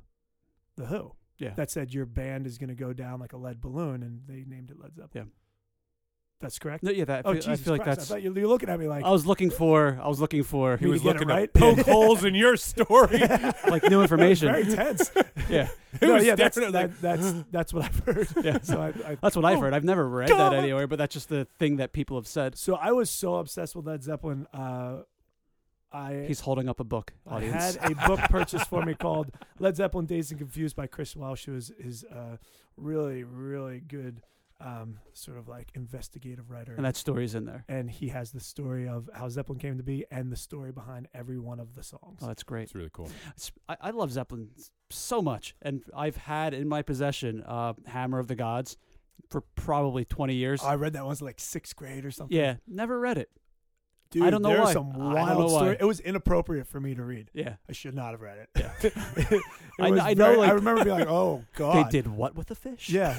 the 0.76 0.86
Who 0.86 1.12
Yeah. 1.38 1.54
that 1.56 1.70
said 1.70 1.92
your 1.92 2.06
band 2.06 2.46
is 2.46 2.58
gonna 2.58 2.74
go 2.74 2.92
down 2.92 3.18
like 3.18 3.32
a 3.32 3.36
lead 3.38 3.60
balloon, 3.60 4.02
and 4.02 4.20
they 4.28 4.44
named 4.46 4.70
it 4.70 4.78
Led 4.78 4.94
Zeppelin. 4.94 5.10
Yeah. 5.26 5.32
that's 6.40 6.58
correct. 6.58 6.82
no, 6.84 6.90
yeah. 6.90 7.06
That, 7.06 7.24
I 7.26 7.28
oh 7.30 7.32
feel, 7.32 7.42
Jesus 7.42 7.60
I 7.60 7.64
feel 7.64 7.72
like 7.72 7.82
Christ! 7.82 7.98
that's. 8.00 8.10
I 8.10 8.14
thought 8.16 8.22
you, 8.22 8.34
you're 8.34 8.46
looking 8.46 8.68
at 8.68 8.78
me 8.78 8.86
like 8.88 9.04
I 9.04 9.10
was 9.10 9.24
looking 9.26 9.48
for. 9.50 9.98
I 10.02 10.06
was 10.06 10.20
looking 10.20 10.42
for 10.42 10.76
He 10.76 10.84
to 10.84 10.90
was 10.90 11.02
looking 11.02 11.28
right? 11.28 11.52
to 11.52 11.58
poke 11.60 11.78
holes 11.86 12.24
in 12.24 12.34
your 12.34 12.56
story. 12.58 13.18
like 13.68 13.82
new 13.90 14.02
information. 14.02 14.48
very 14.48 14.64
tense. 14.64 15.10
yeah, 15.48 15.68
no, 16.02 16.16
yeah, 16.16 16.34
that's 16.34 16.56
that, 16.56 17.00
that's 17.00 17.32
that's 17.50 17.72
what 17.72 17.84
I've 17.84 17.98
heard. 18.00 18.28
Yeah. 18.44 18.58
so 18.62 18.82
I, 18.82 18.88
I 19.12 19.16
that's 19.22 19.34
what 19.34 19.46
I've 19.46 19.56
Oh, 19.56 19.62
heard. 19.62 19.72
I've 19.72 19.84
never 19.84 20.06
read 20.06 20.28
God. 20.28 20.52
that 20.52 20.58
anywhere, 20.58 20.86
but 20.86 20.98
that's 20.98 21.14
just 21.14 21.30
the 21.30 21.46
thing 21.58 21.76
that 21.76 21.94
people 21.94 22.18
have 22.18 22.26
said. 22.28 22.56
So 22.58 22.74
I 22.76 22.92
was 22.92 23.08
so 23.08 23.36
obsessed 23.36 23.74
with 23.74 23.86
Led 23.86 24.02
Zeppelin. 24.02 24.46
Uh, 24.52 25.02
I 25.96 26.24
He's 26.26 26.40
holding 26.40 26.68
up 26.68 26.78
a 26.80 26.84
book. 26.84 27.12
I 27.26 27.40
had 27.40 27.76
a 27.82 27.94
book 28.06 28.20
purchased 28.28 28.68
for 28.68 28.84
me 28.84 28.94
called 28.94 29.30
Led 29.58 29.76
Zeppelin 29.76 30.06
Dazed 30.06 30.30
and 30.32 30.38
Confused 30.38 30.76
by 30.76 30.86
Chris 30.86 31.16
Welch. 31.16 31.48
It 31.48 31.52
was 31.52 31.72
his 31.82 32.04
uh, 32.04 32.36
really, 32.76 33.24
really 33.24 33.80
good 33.80 34.20
um, 34.60 34.98
sort 35.12 35.36
of 35.38 35.48
like 35.48 35.68
investigative 35.74 36.50
writer. 36.50 36.74
and 36.74 36.84
that 36.84 36.96
story's 36.96 37.34
in 37.34 37.44
there. 37.44 37.64
and 37.68 37.90
he 37.90 38.08
has 38.08 38.30
the 38.32 38.40
story 38.40 38.88
of 38.88 39.08
how 39.14 39.28
Zeppelin 39.28 39.58
came 39.58 39.76
to 39.76 39.82
be 39.82 40.04
and 40.10 40.32
the 40.32 40.36
story 40.36 40.72
behind 40.72 41.08
every 41.14 41.38
one 41.38 41.60
of 41.60 41.74
the 41.74 41.82
songs. 41.82 42.20
Oh, 42.22 42.26
that's 42.26 42.42
great. 42.42 42.62
It's 42.64 42.74
really 42.74 42.90
cool. 42.92 43.06
It's- 43.06 43.52
I, 43.68 43.76
I 43.80 43.90
love 43.90 44.10
Zeppelin 44.12 44.48
so 44.90 45.20
much, 45.20 45.54
and 45.62 45.82
I've 45.94 46.16
had 46.16 46.54
in 46.54 46.68
my 46.68 46.82
possession 46.82 47.42
uh, 47.46 47.74
Hammer 47.86 48.18
of 48.18 48.28
the 48.28 48.34
Gods 48.34 48.76
for 49.28 49.42
probably 49.56 50.04
20 50.04 50.34
years. 50.34 50.62
I 50.62 50.74
read 50.76 50.92
that 50.94 51.04
once 51.04 51.20
like 51.20 51.40
sixth 51.40 51.74
grade 51.76 52.04
or 52.04 52.10
something. 52.10 52.36
yeah, 52.36 52.56
never 52.66 52.98
read 53.00 53.18
it. 53.18 53.30
Dude, 54.10 54.22
I 54.22 54.30
don't 54.30 54.42
know 54.42 54.48
there's 54.50 54.64
why. 54.66 54.72
some 54.72 54.90
I 54.90 54.98
don't 54.98 55.12
wild 55.14 55.38
know 55.38 55.44
why. 55.46 55.60
story. 55.60 55.76
It 55.80 55.84
was 55.84 56.00
inappropriate 56.00 56.66
for 56.68 56.80
me 56.80 56.94
to 56.94 57.02
read. 57.02 57.30
Yeah, 57.34 57.56
I 57.68 57.72
should 57.72 57.94
not 57.94 58.12
have 58.12 58.20
read 58.22 58.38
it. 58.38 58.48
Yeah. 58.56 58.72
It 59.78 59.84
I- 59.84 59.90
was 59.90 60.00
I 60.00 60.14
know, 60.14 60.34
very- 60.36 60.48
I 60.48 60.50
remember 60.52 60.84
being 60.84 60.98
like, 60.98 61.08
"Oh 61.08 61.44
God!" 61.54 61.86
they 61.86 61.90
did 61.90 62.06
what 62.08 62.34
with 62.34 62.46
the 62.46 62.54
fish? 62.54 62.88
Yeah, 62.88 63.18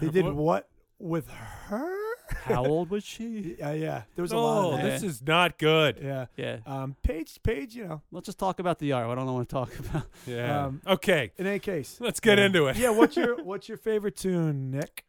they 0.00 0.08
did 0.10 0.24
What- 0.24 0.34
what 0.34 0.68
with 0.98 1.28
her? 1.28 1.96
How 2.44 2.64
old 2.66 2.90
was 2.90 3.02
she? 3.04 3.56
Yeah, 3.58 3.72
yeah. 3.72 4.02
There 4.14 4.22
was 4.22 4.30
a 4.32 4.36
lot 4.36 4.64
Oh, 4.66 4.70
of 4.72 4.76
that. 4.78 4.84
this 4.84 5.02
is 5.02 5.22
not 5.26 5.58
good. 5.58 5.98
Yeah. 6.02 6.26
Yeah. 6.36 6.58
Um, 6.66 6.94
Page, 7.02 7.40
Page, 7.42 7.74
you 7.74 7.86
know. 7.88 8.02
Let's 8.12 8.26
just 8.26 8.38
talk 8.38 8.60
about 8.60 8.78
the 8.78 8.92
art. 8.92 9.08
I 9.08 9.14
don't 9.14 9.26
want 9.32 9.48
to 9.48 9.52
talk 9.52 9.76
about. 9.78 10.04
Yeah. 10.26 10.66
Um, 10.66 10.82
okay, 10.86 11.32
In 11.38 11.46
any 11.46 11.58
case, 11.58 11.96
let's 12.00 12.20
get 12.20 12.38
yeah. 12.38 12.44
into 12.46 12.66
it. 12.66 12.76
Yeah. 12.76 12.90
What's 12.90 13.16
your 13.16 13.42
What's 13.42 13.68
your 13.68 13.78
favorite 13.78 14.16
tune, 14.16 14.70
Nick? 14.70 15.04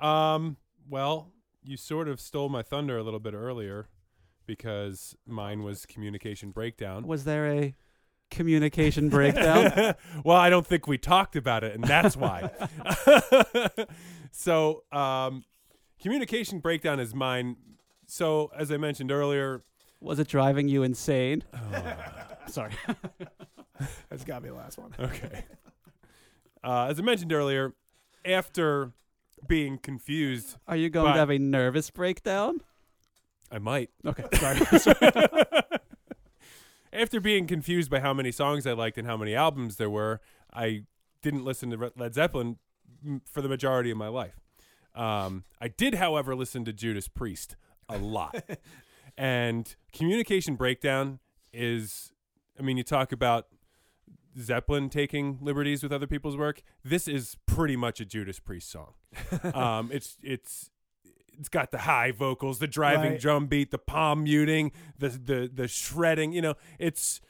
Um, 0.00 0.56
well, 0.88 1.32
you 1.64 1.76
sort 1.76 2.08
of 2.08 2.20
stole 2.20 2.48
my 2.48 2.62
thunder 2.62 2.96
a 2.96 3.02
little 3.02 3.20
bit 3.20 3.34
earlier 3.34 3.88
because 4.46 5.16
mine 5.26 5.62
was 5.62 5.86
communication 5.86 6.50
breakdown. 6.50 7.06
Was 7.06 7.24
there 7.24 7.46
a 7.52 7.74
communication 8.30 9.08
breakdown? 9.08 9.94
well, 10.24 10.36
I 10.36 10.50
don't 10.50 10.66
think 10.66 10.86
we 10.86 10.98
talked 10.98 11.36
about 11.36 11.64
it, 11.64 11.74
and 11.74 11.84
that's 11.84 12.16
why. 12.16 12.50
so, 14.32 14.84
um, 14.92 15.44
communication 16.00 16.58
breakdown 16.60 17.00
is 17.00 17.14
mine. 17.14 17.56
So, 18.06 18.50
as 18.56 18.70
I 18.72 18.76
mentioned 18.76 19.10
earlier, 19.10 19.62
Was 20.00 20.18
it 20.18 20.28
driving 20.28 20.68
you 20.68 20.82
insane? 20.82 21.44
oh, 21.54 21.94
Sorry. 22.48 22.72
That's 24.10 24.24
got 24.24 24.36
to 24.36 24.40
be 24.42 24.48
the 24.48 24.54
last 24.54 24.78
one. 24.78 24.92
okay. 24.98 25.44
Uh, 26.62 26.86
as 26.90 26.98
I 26.98 27.02
mentioned 27.02 27.32
earlier, 27.32 27.72
after 28.24 28.92
being 29.46 29.78
confused, 29.78 30.56
Are 30.68 30.76
you 30.76 30.90
going 30.90 31.06
But- 31.06 31.12
to 31.14 31.18
have 31.18 31.30
a 31.30 31.38
nervous 31.38 31.90
breakdown? 31.90 32.60
I 33.52 33.58
might. 33.58 33.90
Okay. 34.04 34.24
Sorry. 34.78 35.06
After 36.92 37.20
being 37.20 37.46
confused 37.46 37.90
by 37.90 38.00
how 38.00 38.12
many 38.12 38.32
songs 38.32 38.66
I 38.66 38.72
liked 38.72 38.98
and 38.98 39.06
how 39.06 39.16
many 39.16 39.34
albums 39.34 39.76
there 39.76 39.90
were, 39.90 40.20
I 40.52 40.84
didn't 41.22 41.44
listen 41.44 41.70
to 41.70 41.92
Led 41.96 42.14
Zeppelin 42.14 42.58
for 43.24 43.42
the 43.42 43.48
majority 43.48 43.90
of 43.90 43.96
my 43.96 44.08
life. 44.08 44.40
Um, 44.94 45.44
I 45.60 45.68
did, 45.68 45.94
however, 45.94 46.34
listen 46.34 46.64
to 46.66 46.72
Judas 46.72 47.08
Priest 47.08 47.56
a 47.88 47.98
lot. 47.98 48.42
and 49.16 49.74
Communication 49.92 50.56
Breakdown 50.56 51.18
is, 51.52 52.12
I 52.58 52.62
mean, 52.62 52.76
you 52.76 52.82
talk 52.82 53.12
about 53.12 53.46
Zeppelin 54.38 54.88
taking 54.88 55.38
liberties 55.40 55.82
with 55.82 55.92
other 55.92 56.06
people's 56.06 56.36
work. 56.36 56.62
This 56.84 57.08
is 57.08 57.36
pretty 57.46 57.76
much 57.76 58.00
a 58.00 58.04
Judas 58.04 58.38
Priest 58.38 58.70
song. 58.70 58.94
um, 59.54 59.90
it's 59.92 60.18
it's 60.22 60.70
it's 61.38 61.48
got 61.48 61.70
the 61.72 61.78
high 61.78 62.12
vocals, 62.12 62.58
the 62.58 62.66
driving 62.66 63.12
Right. 63.12 63.20
drum 63.20 63.46
beat, 63.46 63.70
the 63.70 63.78
palm 63.78 64.24
muting, 64.24 64.72
the 64.98 65.08
the 65.08 65.50
the 65.52 65.68
shredding. 65.68 66.32
You 66.32 66.42
know, 66.42 66.54
it's 66.78 67.20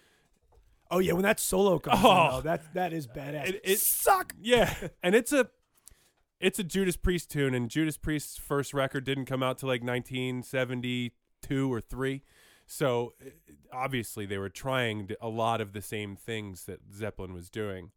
Oh 0.90 0.98
yeah, 0.98 1.14
when 1.14 1.22
that 1.22 1.40
solo 1.40 1.78
comes, 1.78 2.00
in, 2.00 2.06
Oh. 2.06 2.30
though, 2.36 2.40
that 2.42 2.74
that 2.74 2.92
is 2.92 3.06
badass. 3.06 3.48
It- 3.48 3.60
it- 3.64 3.78
suck. 3.80 4.34
yeah, 4.40 4.74
and 5.02 5.14
it's 5.14 5.32
a 5.32 5.48
it's 6.40 6.58
a 6.58 6.64
Judas 6.64 6.96
Priest 6.96 7.30
tune, 7.30 7.54
and 7.54 7.70
Judas 7.70 7.96
Priest's 7.96 8.36
first 8.36 8.74
record 8.74 9.04
didn't 9.04 9.26
come 9.26 9.42
out 9.42 9.58
till 9.58 9.68
like 9.68 9.82
1972 9.82 11.72
or 11.72 11.80
three. 11.80 12.22
So 12.66 13.14
obviously 13.72 14.26
they 14.26 14.38
were 14.38 14.48
trying 14.48 15.08
a 15.20 15.28
lot 15.28 15.60
of 15.60 15.72
the 15.72 15.82
same 15.82 16.16
things 16.16 16.64
that 16.64 16.80
Zeppelin 16.92 17.32
was 17.34 17.50
doing. 17.50 17.90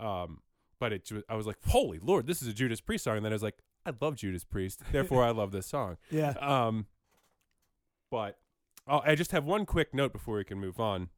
Um, 0.00 0.40
but 0.78 0.92
it, 0.92 1.08
I 1.28 1.34
was 1.36 1.46
like, 1.46 1.58
holy 1.66 1.98
lord, 2.00 2.26
this 2.26 2.42
is 2.42 2.48
a 2.48 2.52
Judas 2.52 2.80
Priest 2.80 3.04
song. 3.04 3.16
And 3.16 3.24
then 3.24 3.32
I 3.32 3.34
was 3.34 3.42
like, 3.42 3.58
I 3.84 3.92
love 4.00 4.16
Judas 4.16 4.44
Priest, 4.44 4.80
therefore 4.92 5.24
I 5.24 5.30
love 5.30 5.52
this 5.52 5.66
song. 5.66 5.96
Yeah. 6.10 6.30
Um, 6.40 6.86
but 8.10 8.38
oh, 8.86 9.00
I 9.04 9.14
just 9.14 9.32
have 9.32 9.44
one 9.44 9.64
quick 9.64 9.94
note 9.94 10.12
before 10.12 10.36
we 10.36 10.44
can 10.44 10.58
move 10.58 10.78
on. 10.78 11.08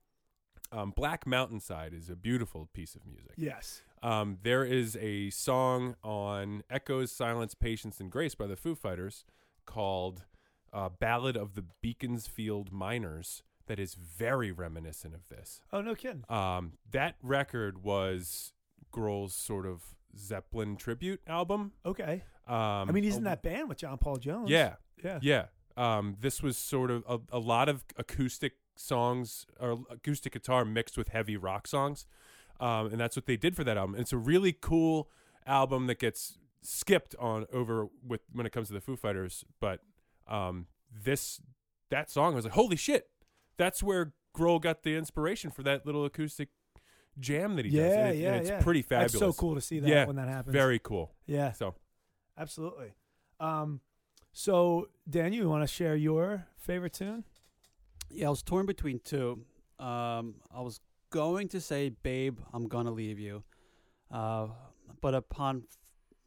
Um, 0.70 0.92
Black 0.94 1.26
Mountainside 1.26 1.92
is 1.92 2.08
a 2.08 2.16
beautiful 2.16 2.68
piece 2.72 2.94
of 2.94 3.06
music. 3.06 3.32
Yes. 3.36 3.82
Um, 4.02 4.38
there 4.42 4.64
is 4.64 4.96
a 5.00 5.30
song 5.30 5.96
on 6.02 6.62
Echoes, 6.70 7.10
Silence, 7.10 7.54
Patience, 7.54 8.00
and 8.00 8.10
Grace 8.10 8.34
by 8.34 8.46
the 8.46 8.56
Foo 8.56 8.74
Fighters 8.74 9.24
called 9.66 10.24
uh, 10.72 10.88
Ballad 10.88 11.36
of 11.36 11.54
the 11.54 11.64
Beaconsfield 11.80 12.72
Miners 12.72 13.42
that 13.66 13.78
is 13.78 13.94
very 13.94 14.52
reminiscent 14.52 15.14
of 15.14 15.28
this. 15.28 15.60
Oh 15.72 15.80
no 15.80 15.94
kidding. 15.94 16.24
Um, 16.28 16.72
that 16.90 17.16
record 17.22 17.82
was 17.82 18.52
Grohl's 18.92 19.34
sort 19.34 19.66
of 19.66 19.94
Zeppelin 20.16 20.76
tribute 20.76 21.20
album. 21.26 21.72
Okay. 21.86 22.24
Um, 22.46 22.88
I 22.88 22.92
mean, 22.92 23.04
he's 23.04 23.16
in 23.16 23.24
that 23.24 23.42
band 23.42 23.68
with 23.68 23.78
John 23.78 23.96
Paul 23.98 24.16
Jones. 24.16 24.50
Yeah, 24.50 24.74
Yeah. 25.02 25.18
yeah. 25.22 25.46
Um, 25.76 26.16
this 26.20 26.42
was 26.42 26.56
sort 26.56 26.90
of 26.90 27.02
a, 27.08 27.18
a 27.32 27.38
lot 27.38 27.68
of 27.68 27.84
acoustic 27.96 28.54
songs 28.76 29.46
or 29.58 29.84
acoustic 29.90 30.32
guitar 30.32 30.64
mixed 30.64 30.96
with 30.98 31.08
heavy 31.08 31.36
rock 31.36 31.66
songs. 31.66 32.06
Um, 32.60 32.86
and 32.86 33.00
that's 33.00 33.16
what 33.16 33.26
they 33.26 33.36
did 33.36 33.56
for 33.56 33.64
that 33.64 33.76
album. 33.76 33.96
It's 33.98 34.12
a 34.12 34.16
really 34.18 34.52
cool 34.52 35.08
album 35.46 35.86
that 35.88 35.98
gets 35.98 36.38
skipped 36.62 37.14
on 37.18 37.46
over 37.52 37.88
with 38.06 38.20
when 38.32 38.46
it 38.46 38.52
comes 38.52 38.68
to 38.68 38.74
the 38.74 38.80
Foo 38.80 38.96
Fighters, 38.96 39.44
but 39.60 39.80
um, 40.28 40.66
this 40.90 41.40
that 41.90 42.10
song 42.10 42.32
I 42.32 42.36
was 42.36 42.44
like, 42.44 42.54
holy 42.54 42.76
shit, 42.76 43.08
that's 43.58 43.82
where 43.82 44.14
Grohl 44.36 44.60
got 44.60 44.82
the 44.84 44.96
inspiration 44.96 45.50
for 45.50 45.62
that 45.64 45.84
little 45.84 46.04
acoustic 46.04 46.48
jam 47.18 47.56
that 47.56 47.64
he 47.64 47.70
does. 47.72 47.80
Yeah, 47.80 48.06
And 48.06 48.14
it- 48.14 48.18
yeah, 48.20 48.28
and 48.32 48.40
it's 48.40 48.50
yeah. 48.50 48.62
pretty 48.62 48.82
fabulous. 48.82 49.12
That's 49.12 49.20
so 49.20 49.32
cool 49.32 49.54
to 49.56 49.60
see 49.60 49.80
that 49.80 49.88
Yeah, 49.88 50.06
when 50.06 50.16
that 50.16 50.28
happens. 50.28 50.52
Very 50.52 50.78
cool. 50.78 51.12
yeah, 51.26 51.52
So 51.52 51.74
absolutely. 52.38 52.92
Um, 53.40 53.80
so 54.32 54.88
Daniel, 55.08 55.44
you 55.44 55.48
want 55.50 55.62
to 55.62 55.72
share 55.72 55.94
your 55.96 56.46
favorite 56.58 56.92
tune? 56.92 57.24
Yeah, 58.10 58.26
I 58.26 58.30
was 58.30 58.42
torn 58.42 58.66
between 58.66 59.00
two. 59.04 59.44
Um, 59.78 60.34
I 60.54 60.60
was 60.60 60.80
going 61.10 61.48
to 61.48 61.60
say, 61.60 61.88
"Babe, 61.90 62.38
I'm 62.52 62.68
gonna 62.68 62.90
leave 62.92 63.18
you," 63.18 63.42
uh, 64.10 64.48
but 65.00 65.14
upon 65.14 65.64
f- 65.68 65.78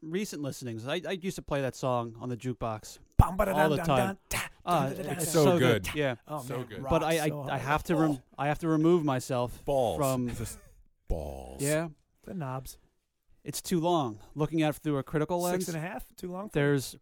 recent 0.02 0.42
listenings, 0.42 0.86
I, 0.86 1.00
I 1.08 1.12
used 1.12 1.36
to 1.36 1.42
play 1.42 1.60
that 1.62 1.74
song 1.74 2.14
on 2.20 2.28
the 2.28 2.36
jukebox. 2.36 2.98
All 3.22 3.34
All 3.62 3.68
the 3.70 3.76
time. 3.78 4.18
Uh, 4.64 4.92
It's 4.96 5.32
so 5.32 5.58
good. 5.58 5.88
Yeah, 5.94 6.16
Oh, 6.28 6.42
So 6.42 6.58
man, 6.58 6.66
good. 6.68 6.84
but 6.88 7.02
I, 7.02 7.20
I, 7.24 7.28
so 7.28 7.46
I 7.50 7.56
have 7.58 7.82
to 7.84 7.96
rem- 7.96 8.18
I 8.36 8.48
have 8.48 8.58
to 8.60 8.68
remove 8.68 9.02
myself 9.04 9.64
balls 9.64 9.98
from. 9.98 10.28
just 10.36 10.58
balls. 11.08 11.62
Yeah, 11.62 11.88
the 12.26 12.34
knobs. 12.34 12.76
It's 13.44 13.60
too 13.62 13.80
long. 13.80 14.18
Looking 14.34 14.62
at 14.62 14.74
it 14.74 14.80
through 14.82 14.98
a 14.98 15.02
critical 15.02 15.40
lens, 15.40 15.66
Six 15.66 15.74
and 15.74 15.84
a 15.84 15.86
half, 15.86 16.04
too 16.16 16.30
long. 16.32 16.50
there's 16.52 16.96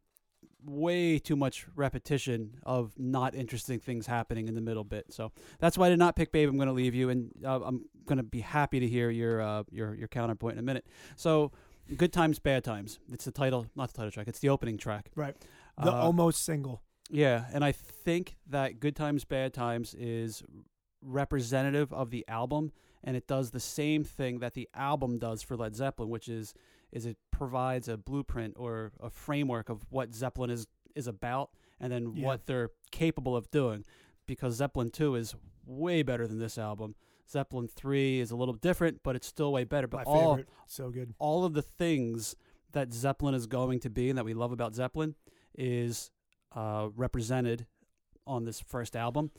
way 0.65 1.19
too 1.19 1.37
much 1.37 1.67
repetition 1.77 2.57
of 2.65 2.93
not 2.99 3.35
interesting 3.37 3.79
things 3.79 4.07
happening 4.07 4.49
in 4.49 4.55
the 4.55 4.61
middle 4.61 4.83
bit. 4.83 5.07
So 5.13 5.31
that's 5.61 5.79
why 5.79 5.87
I 5.87 5.91
did 5.91 5.99
not 6.01 6.17
pick 6.17 6.33
Babe. 6.33 6.49
I'm 6.49 6.57
going 6.57 6.67
to 6.69 6.73
leave 6.75 6.95
you, 6.95 7.09
and 7.11 7.31
uh, 7.45 7.61
I'm 7.63 7.85
going 8.07 8.17
to 8.19 8.25
be 8.25 8.41
happy 8.41 8.81
to 8.81 8.89
hear 8.89 9.11
your 9.11 9.41
uh, 9.41 9.63
your 9.71 9.95
your 9.95 10.09
counterpoint 10.09 10.55
in 10.55 10.59
a 10.59 10.63
minute. 10.63 10.85
So, 11.15 11.53
Good 11.97 12.13
Times, 12.13 12.39
Bad 12.41 12.65
Times. 12.65 12.99
It's 13.13 13.25
the 13.25 13.31
title, 13.33 13.67
not 13.77 13.91
the 13.93 13.97
title 13.97 14.11
track. 14.11 14.27
It's 14.29 14.41
the 14.41 14.49
opening 14.49 14.77
track. 14.77 15.11
Right. 15.15 15.37
the 15.83 15.93
Uh, 15.93 16.03
almost 16.03 16.45
single. 16.45 16.83
yeah, 17.11 17.45
and 17.53 17.65
I 17.65 17.71
think 17.73 18.37
that 18.49 18.81
Good 18.81 18.97
Times, 18.97 19.25
Bad 19.25 19.55
Times 19.55 19.95
is 19.95 20.43
representative 21.01 21.93
of 21.93 22.11
the 22.11 22.25
album, 22.29 22.73
and 23.07 23.17
it 23.17 23.27
does 23.27 23.53
the 23.53 23.61
same 23.61 24.05
thing 24.05 24.41
that 24.41 24.53
the 24.55 24.69
album 24.75 25.19
does 25.19 25.41
for 25.43 25.57
Led 25.57 25.75
Zeppelin, 25.75 26.11
which 26.11 26.29
is 26.29 26.53
is 26.93 27.07
it 27.07 27.17
provides 27.31 27.89
a 27.89 27.97
blueprint 27.97 28.55
or 28.59 28.93
a 29.01 29.09
framework 29.11 29.69
of 29.71 29.85
what 29.91 30.15
Zeppelin 30.15 30.51
is 30.51 30.67
is 30.95 31.07
about, 31.07 31.51
and 31.81 31.91
then 31.93 32.13
Yeah. 32.17 32.27
what 32.27 32.47
they're 32.47 32.71
capable 32.91 33.35
of 33.37 33.51
doing. 33.51 33.85
Because 34.27 34.57
Zeppelin 34.57 34.91
two 34.91 35.15
is 35.15 35.35
way 35.65 36.03
better 36.03 36.27
than 36.27 36.39
this 36.39 36.59
album. 36.59 36.95
Zeppelin 37.29 37.67
three 37.69 38.21
is 38.21 38.31
a 38.31 38.37
little 38.37 38.55
different, 38.55 39.03
but 39.03 39.17
it's 39.17 39.27
still 39.27 39.53
way 39.53 39.65
better. 39.65 39.89
My 39.91 40.05
But 40.05 40.07
all 40.07 40.37
favorite. 40.37 40.49
So 40.67 40.91
good. 40.91 41.15
all 41.19 41.45
of 41.45 41.55
the 41.55 41.63
things 41.63 42.37
that 42.73 42.93
Zeppelin 42.93 43.35
is 43.35 43.47
going 43.47 43.81
to 43.81 43.91
be 43.91 44.09
and 44.11 44.17
that 44.19 44.25
we 44.25 44.35
love 44.35 44.53
about 44.53 44.75
Zeppelin 44.75 45.15
is 45.57 46.11
uh, 46.53 46.89
represented 46.97 47.67
on 48.27 48.45
this 48.45 48.61
first 48.61 48.95
album. 48.97 49.31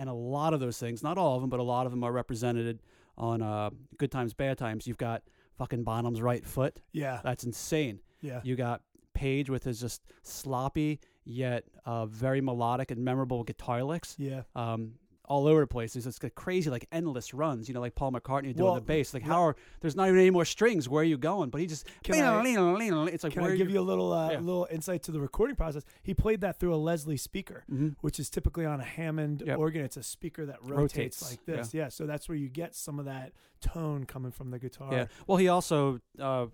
And 0.00 0.08
a 0.08 0.14
lot 0.14 0.54
of 0.54 0.60
those 0.60 0.78
things, 0.78 1.02
not 1.02 1.18
all 1.18 1.34
of 1.36 1.42
them, 1.42 1.50
but 1.50 1.60
a 1.60 1.62
lot 1.62 1.84
of 1.84 1.92
them 1.92 2.02
are 2.04 2.12
represented 2.12 2.80
on 3.18 3.42
uh, 3.42 3.68
Good 3.98 4.10
Times, 4.10 4.32
Bad 4.32 4.56
Times. 4.56 4.86
You've 4.86 4.96
got 4.96 5.22
fucking 5.58 5.84
Bonham's 5.84 6.22
right 6.22 6.42
foot. 6.44 6.80
Yeah. 6.92 7.20
That's 7.22 7.44
insane. 7.44 8.00
Yeah. 8.22 8.40
You 8.42 8.56
got 8.56 8.80
Page 9.12 9.50
with 9.50 9.64
his 9.64 9.78
just 9.80 10.00
sloppy 10.22 11.00
yet 11.26 11.64
uh, 11.84 12.06
very 12.06 12.40
melodic 12.40 12.90
and 12.90 13.04
memorable 13.04 13.44
guitar 13.44 13.82
licks 13.84 14.16
Yeah. 14.18 14.42
um, 14.56 14.92
all 15.30 15.46
over 15.46 15.60
the 15.60 15.66
place. 15.68 15.94
It's 15.94 16.04
just 16.04 16.20
crazy, 16.34 16.68
like 16.70 16.86
endless 16.90 17.32
runs. 17.32 17.68
You 17.68 17.74
know, 17.74 17.80
like 17.80 17.94
Paul 17.94 18.10
McCartney 18.10 18.52
doing 18.54 18.64
Well, 18.64 18.74
the 18.74 18.80
bass. 18.80 19.14
Like 19.14 19.22
how 19.22 19.42
are 19.46 19.56
there's 19.80 19.94
not 19.94 20.08
even 20.08 20.18
any 20.18 20.30
more 20.30 20.44
strings? 20.44 20.88
Where 20.88 21.02
are 21.02 21.04
you 21.04 21.16
going? 21.16 21.50
But 21.50 21.60
he 21.60 21.68
just 21.68 21.86
Can 22.02 22.16
I- 22.16 23.06
it's 23.12 23.22
like 23.22 23.32
Can 23.34 23.44
I 23.44 23.54
give 23.56 23.70
you 23.70 23.78
a 23.78 23.88
little 23.92 24.12
uh, 24.12 24.32
Yeah. 24.32 24.40
little 24.40 24.66
insight 24.70 25.04
to 25.04 25.12
the 25.12 25.20
recording 25.20 25.54
process? 25.54 25.84
He 26.02 26.14
played 26.14 26.40
that 26.40 26.58
through 26.58 26.74
a 26.74 26.82
Leslie 26.88 27.16
speaker, 27.16 27.62
hmm 27.68 27.90
which 28.00 28.18
is 28.18 28.28
typically 28.28 28.66
on 28.66 28.80
a 28.80 28.84
Hammond 28.84 29.44
Yep. 29.46 29.58
organ. 29.58 29.84
It's 29.84 29.96
a 29.96 30.02
speaker 30.02 30.44
that 30.46 30.56
rotates, 30.62 31.22
Rotates, 31.22 31.30
like 31.30 31.44
this. 31.46 31.72
Yeah. 31.72 31.88
So 31.90 32.06
that's 32.06 32.28
where 32.28 32.36
you 32.36 32.48
get 32.48 32.74
some 32.74 32.98
of 32.98 33.04
that 33.04 33.32
tone 33.60 34.04
coming 34.06 34.32
from 34.32 34.50
the 34.50 34.58
guitar. 34.58 34.88
Yeah. 34.92 35.06
Well, 35.28 35.38
he 35.38 35.46
also 35.48 36.00
uh, 36.18 36.46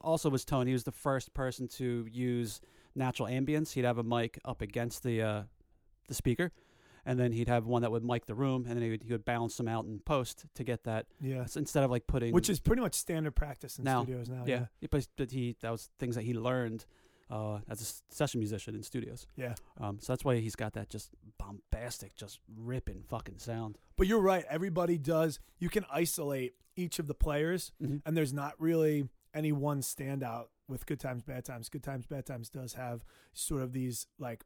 also 0.00 0.30
was 0.30 0.44
tone. 0.44 0.68
He 0.68 0.72
was 0.72 0.84
the 0.84 0.92
first 0.92 1.34
person 1.34 1.68
to 1.78 2.06
use 2.10 2.60
natural 2.94 3.28
ambience. 3.28 3.72
He'd 3.72 3.84
have 3.84 3.98
a 3.98 4.02
mic 4.04 4.38
up 4.44 4.62
against 4.62 5.02
the 5.02 5.20
uh, 5.22 5.42
the 6.08 6.14
speaker, 6.14 6.52
and 7.04 7.18
then 7.18 7.32
he'd 7.32 7.48
have 7.48 7.66
one 7.66 7.82
that 7.82 7.90
would 7.90 8.04
mic 8.04 8.26
the 8.26 8.34
room, 8.34 8.64
and 8.66 8.76
then 8.76 8.82
he 8.82 8.90
would, 8.90 9.02
he 9.02 9.12
would 9.12 9.24
balance 9.24 9.56
them 9.56 9.68
out 9.68 9.84
in 9.84 9.98
post 10.00 10.44
to 10.54 10.64
get 10.64 10.84
that 10.84 11.06
Yeah. 11.20 11.42
s- 11.42 11.56
instead 11.56 11.82
of 11.84 11.90
like 11.90 12.06
putting 12.06 12.32
Which 12.32 12.48
is 12.50 12.60
pretty 12.60 12.82
much 12.82 12.94
standard 12.94 13.32
practice 13.36 13.78
in 13.78 13.84
Now, 13.84 14.02
studios 14.04 14.28
now. 14.28 14.44
yeah, 14.46 14.66
But, 14.90 15.08
but 15.16 15.30
he 15.32 15.56
that 15.60 15.70
was 15.70 15.90
things 15.98 16.14
that 16.14 16.22
he 16.22 16.34
learned 16.34 16.84
uh, 17.30 17.60
as 17.68 17.80
a 17.80 18.14
session 18.14 18.40
musician 18.40 18.74
in 18.74 18.82
studios. 18.82 19.26
Yeah. 19.36 19.54
Um, 19.78 19.98
so 20.00 20.12
that's 20.12 20.22
why 20.24 20.36
he's 20.36 20.54
got 20.54 20.74
that 20.74 20.90
just 20.90 21.10
bombastic, 21.38 22.14
just 22.14 22.40
ripping 22.56 23.02
fucking 23.08 23.38
sound. 23.38 23.78
But 23.96 24.06
you're 24.06 24.20
right. 24.20 24.44
Everybody 24.50 24.98
does. 24.98 25.38
You 25.58 25.68
can 25.68 25.84
isolate 25.90 26.54
each 26.76 26.98
of 26.98 27.06
the 27.06 27.14
players, 27.14 27.72
Mhm. 27.82 28.02
and 28.04 28.16
there's 28.16 28.32
not 28.32 28.60
really 28.60 29.08
any 29.34 29.50
one 29.52 29.80
standout 29.80 30.48
with 30.68 30.84
Good 30.86 31.00
Times, 31.00 31.22
Bad 31.22 31.44
Times. 31.44 31.68
Good 31.68 31.82
Times, 31.82 32.06
Bad 32.06 32.26
Times 32.26 32.48
does 32.50 32.74
have 32.74 33.04
sort 33.32 33.62
of 33.62 33.72
these 33.72 34.06
like 34.18 34.44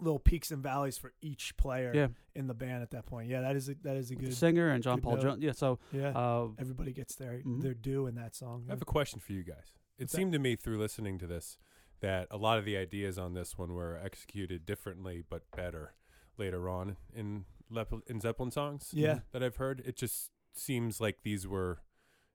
little 0.00 0.18
peaks 0.18 0.50
and 0.50 0.62
valleys 0.62 0.96
for 0.98 1.12
each 1.20 1.56
player 1.56 1.92
Yeah, 1.94 2.08
in 2.34 2.46
the 2.46 2.54
band 2.54 2.82
at 2.82 2.90
that 2.90 3.06
point. 3.06 3.28
Yeah, 3.28 3.40
that 3.42 3.56
is 3.56 3.68
a, 3.68 3.74
that 3.82 3.96
is 3.96 4.10
a 4.10 4.14
with 4.14 4.22
the 4.22 4.28
good. 4.30 4.36
singer 4.36 4.70
and 4.70 4.82
John 4.82 5.00
Paul. 5.00 5.16
Jones. 5.18 5.42
Yeah, 5.42 5.52
so 5.52 5.78
Yeah, 5.92 6.08
uh, 6.10 6.48
everybody 6.58 6.92
gets 6.92 7.14
their 7.16 7.40
Mhm. 7.40 7.62
their 7.62 7.74
due 7.74 8.06
in 8.06 8.14
that 8.16 8.34
song. 8.34 8.64
I 8.68 8.72
have 8.72 8.82
a 8.82 8.86
question 8.86 9.20
for 9.20 9.32
you 9.32 9.42
guys. 9.42 9.72
It 9.98 10.04
What's 10.04 10.12
that? 10.12 10.16
seemed 10.16 10.32
to 10.32 10.38
me 10.38 10.56
through 10.56 10.78
listening 10.78 11.18
to 11.18 11.26
this 11.26 11.58
that 12.00 12.26
a 12.30 12.36
lot 12.38 12.58
of 12.58 12.64
the 12.64 12.76
ideas 12.76 13.18
on 13.18 13.34
this 13.34 13.58
one 13.58 13.74
were 13.74 13.98
executed 14.02 14.64
differently 14.64 15.22
but 15.28 15.42
better 15.54 15.94
later 16.38 16.68
on 16.68 16.96
in 17.14 17.44
Lep- 17.68 17.92
in 18.08 18.20
Zeppelin 18.20 18.50
songs. 18.50 18.90
Yeah. 18.92 19.20
that 19.32 19.42
I've 19.42 19.56
heard. 19.56 19.80
It 19.84 19.96
just 19.96 20.30
seems 20.54 21.00
like 21.00 21.22
these 21.22 21.46
were, 21.46 21.82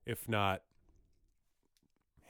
if 0.05 0.29
not 0.29 0.61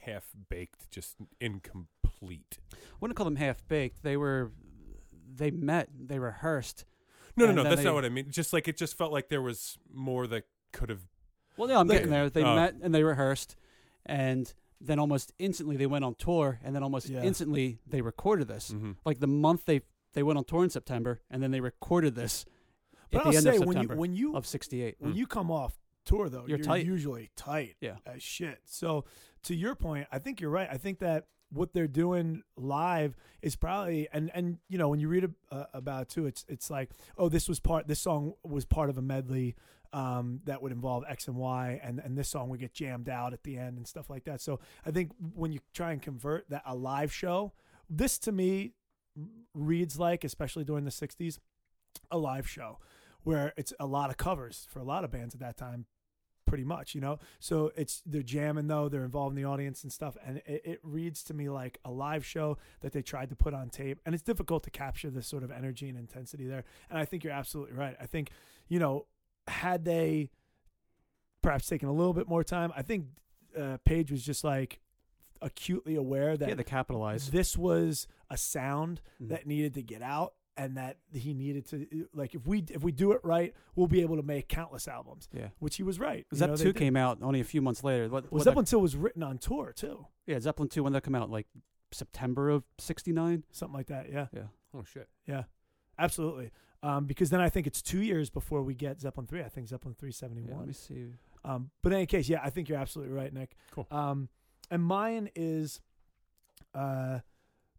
half 0.00 0.30
baked, 0.48 0.90
just 0.90 1.16
incomplete. 1.40 2.58
I 2.72 2.76
wouldn't 3.00 3.16
call 3.16 3.24
them 3.26 3.36
half 3.36 3.66
baked. 3.68 4.02
They 4.02 4.16
were, 4.16 4.52
they 5.34 5.50
met, 5.50 5.88
they 5.98 6.18
rehearsed. 6.18 6.84
No, 7.36 7.46
no, 7.46 7.52
no. 7.52 7.62
That's 7.64 7.76
they- 7.76 7.84
not 7.84 7.94
what 7.94 8.04
I 8.04 8.08
mean. 8.08 8.30
Just 8.30 8.52
like 8.52 8.68
it 8.68 8.76
just 8.76 8.96
felt 8.96 9.12
like 9.12 9.28
there 9.28 9.42
was 9.42 9.78
more 9.92 10.26
that 10.28 10.44
could 10.72 10.88
have. 10.88 11.02
Well, 11.56 11.68
yeah, 11.68 11.78
I'm 11.78 11.86
Like- 11.88 11.98
getting 11.98 12.10
there. 12.10 12.28
They 12.30 12.42
Oh. 12.44 12.54
met 12.54 12.74
and 12.82 12.94
they 12.94 13.02
rehearsed, 13.02 13.56
and 14.04 14.52
then 14.80 14.98
almost 14.98 15.32
instantly 15.38 15.76
they 15.76 15.86
went 15.86 16.04
on 16.04 16.14
tour, 16.14 16.58
and 16.62 16.74
then 16.74 16.82
almost 16.82 17.08
Yeah. 17.08 17.22
instantly 17.22 17.78
they 17.86 18.00
recorded 18.02 18.48
this. 18.48 18.70
Mm-hmm. 18.72 18.92
Like 19.04 19.20
the 19.20 19.26
month 19.26 19.64
they 19.64 19.82
they 20.12 20.22
went 20.22 20.38
on 20.38 20.44
tour 20.44 20.64
in 20.64 20.70
September, 20.70 21.20
and 21.30 21.42
then 21.42 21.50
they 21.50 21.60
recorded 21.60 22.14
this 22.14 22.46
But 23.10 23.20
at 23.20 23.26
I'll 23.26 23.32
the 23.32 23.36
end 23.36 23.44
say 23.44 23.56
of 23.56 23.66
when 23.66 23.82
you 23.82 23.88
when 23.88 24.14
you 24.14 24.34
of 24.36 24.46
'68. 24.46 24.96
when 24.98 25.12
Mm. 25.12 25.16
you 25.16 25.26
come 25.26 25.50
off 25.50 25.78
tour 26.06 26.28
though, 26.30 26.46
You're 26.46 26.58
you're, 26.58 26.64
tight. 26.64 26.86
usually 26.86 27.30
tight 27.36 27.76
Yeah. 27.80 27.96
as 28.06 28.22
shit. 28.22 28.60
So 28.64 29.04
to 29.42 29.54
your 29.54 29.74
point, 29.74 30.08
I 30.10 30.18
think 30.18 30.40
you're 30.40 30.50
right. 30.50 30.68
I 30.70 30.78
think 30.78 31.00
that 31.00 31.26
what 31.56 31.72
they're 31.72 31.88
doing 31.88 32.42
live 32.56 33.16
is 33.42 33.56
probably 33.56 34.08
and 34.12 34.30
and 34.34 34.58
you 34.68 34.78
know 34.78 34.88
when 34.88 35.00
you 35.00 35.08
read 35.08 35.28
uh, 35.50 35.64
about 35.72 36.02
it 36.02 36.08
too, 36.08 36.26
it's 36.26 36.44
it's 36.48 36.70
like 36.70 36.90
oh 37.18 37.28
this 37.28 37.48
was 37.48 37.60
part 37.60 37.88
this 37.88 38.00
song 38.00 38.34
was 38.44 38.64
part 38.64 38.90
of 38.90 38.98
a 38.98 39.02
medley 39.02 39.56
um, 39.92 40.40
that 40.44 40.62
would 40.62 40.72
involve 40.72 41.04
X 41.08 41.28
and 41.28 41.36
Y, 41.36 41.80
and 41.82 42.00
and 42.00 42.16
this 42.16 42.28
song 42.28 42.48
would 42.50 42.60
get 42.60 42.72
jammed 42.72 43.08
out 43.08 43.32
at 43.32 43.42
the 43.44 43.56
end 43.56 43.76
and 43.78 43.86
stuff 43.86 44.10
like 44.10 44.24
that. 44.24 44.40
So 44.40 44.60
I 44.84 44.90
think 44.90 45.12
when 45.34 45.52
you 45.52 45.60
try 45.72 45.92
and 45.92 46.02
convert 46.02 46.48
that 46.50 46.62
a 46.66 46.74
live 46.74 47.12
show, 47.12 47.52
this 47.88 48.18
to 48.20 48.32
me 48.32 48.72
reads 49.54 49.98
like, 49.98 50.24
especially 50.24 50.64
during 50.64 50.84
the 50.84 50.90
'60s, 50.90 51.38
a 52.10 52.18
live 52.18 52.48
show 52.48 52.78
where 53.22 53.52
it's 53.56 53.72
a 53.80 53.86
lot 53.86 54.10
of 54.10 54.16
covers 54.16 54.68
for 54.70 54.78
a 54.78 54.84
lot 54.84 55.02
of 55.02 55.10
bands 55.10 55.34
at 55.34 55.40
that 55.40 55.56
time 55.56 55.86
pretty 56.56 56.64
much 56.66 56.94
you 56.94 57.02
know 57.02 57.18
so 57.38 57.70
it's 57.76 58.02
they're 58.06 58.22
jamming 58.22 58.66
though 58.66 58.88
they're 58.88 59.04
involving 59.04 59.36
the 59.36 59.44
audience 59.44 59.82
and 59.82 59.92
stuff 59.92 60.16
and 60.24 60.38
it, 60.46 60.62
it 60.64 60.80
reads 60.82 61.22
to 61.22 61.34
me 61.34 61.50
like 61.50 61.78
a 61.84 61.90
live 61.90 62.24
show 62.24 62.56
that 62.80 62.92
they 62.94 63.02
tried 63.02 63.28
to 63.28 63.36
put 63.36 63.52
on 63.52 63.68
tape 63.68 64.00
and 64.06 64.14
it's 64.14 64.24
difficult 64.24 64.62
to 64.62 64.70
capture 64.70 65.10
this 65.10 65.26
sort 65.26 65.42
of 65.42 65.50
energy 65.50 65.86
and 65.90 65.98
intensity 65.98 66.46
there 66.46 66.64
and 66.88 66.98
i 66.98 67.04
think 67.04 67.22
you're 67.22 67.32
absolutely 67.34 67.74
right 67.76 67.94
i 68.00 68.06
think 68.06 68.30
you 68.68 68.78
know 68.78 69.04
had 69.48 69.84
they 69.84 70.30
perhaps 71.42 71.66
taken 71.66 71.90
a 71.90 71.92
little 71.92 72.14
bit 72.14 72.26
more 72.26 72.42
time 72.42 72.72
i 72.74 72.80
think 72.80 73.04
uh, 73.54 73.76
page 73.84 74.10
was 74.10 74.22
just 74.24 74.42
like 74.42 74.80
acutely 75.42 75.94
aware 75.94 76.38
that 76.38 76.48
Yeah, 76.48 76.54
they 76.54 76.64
capitalized. 76.64 77.32
this 77.32 77.54
was 77.58 78.06
a 78.30 78.38
sound 78.38 79.02
Mhm. 79.22 79.28
that 79.28 79.46
needed 79.46 79.74
to 79.74 79.82
get 79.82 80.00
out 80.00 80.32
and 80.56 80.76
that 80.76 80.96
he 81.12 81.34
needed 81.34 81.66
to 81.66 81.86
like 82.14 82.34
if 82.34 82.46
we 82.46 82.64
if 82.70 82.82
we 82.82 82.90
do 82.92 83.12
it 83.12 83.20
right 83.22 83.54
we'll 83.74 83.86
be 83.86 84.00
able 84.00 84.16
to 84.16 84.22
make 84.22 84.48
countless 84.48 84.88
albums 84.88 85.28
Yeah. 85.32 85.48
which 85.58 85.76
he 85.76 85.82
was 85.82 85.98
right 86.00 86.26
You 86.30 86.38
Zepp 86.38 86.50
know, 86.50 86.56
two 86.56 86.64
did. 86.72 86.76
came 86.76 86.96
out 86.96 87.18
only 87.22 87.40
a 87.40 87.44
few 87.44 87.60
months 87.60 87.84
later. 87.84 88.04
What, 88.08 88.24
well 88.24 88.38
what 88.38 88.42
zeppelin 88.44 88.64
2 88.64 88.78
was 88.78 88.96
written 88.96 89.22
on 89.22 89.38
tour 89.38 89.72
too 89.76 90.06
yeah, 90.26 90.40
Zeppelin 90.40 90.68
two 90.68 90.82
when 90.82 90.92
that 90.92 91.02
come 91.02 91.14
out, 91.14 91.30
like 91.30 91.46
September 91.92 92.50
of 92.50 92.64
'69. 92.78 93.44
something 93.52 93.76
like 93.76 93.86
that 93.88 94.10
yeah 94.10 94.26
Yeah. 94.32 94.44
Oh 94.74 94.82
shit! 94.84 95.08
yeah 95.26 95.44
absolutely 95.98 96.50
um, 96.82 97.06
because 97.06 97.30
then 97.30 97.40
i 97.40 97.48
think 97.48 97.66
it's 97.66 97.80
two 97.82 98.00
years 98.02 98.28
before 98.30 98.62
we 98.62 98.74
get 98.74 99.00
zeppelin 99.00 99.26
3 99.26 99.42
i 99.42 99.48
think 99.48 99.68
zeppelin 99.68 99.94
Yeah, 99.96 100.00
371 100.00 100.58
let 100.58 100.66
me 100.68 100.72
see. 100.74 101.06
Um, 101.44 101.70
but 101.82 101.92
in 101.92 101.98
any 101.98 102.06
case, 102.06 102.28
yeah, 102.28 102.40
I 102.42 102.50
think 102.50 102.68
you're 102.68 102.78
absolutely 102.78 103.14
right, 103.14 103.32
Nick. 103.32 103.54
Cool. 103.70 103.86
Um, 103.92 104.28
and 104.68 104.82
mine 104.82 105.30
is, 105.36 105.80
uh, 106.74 107.20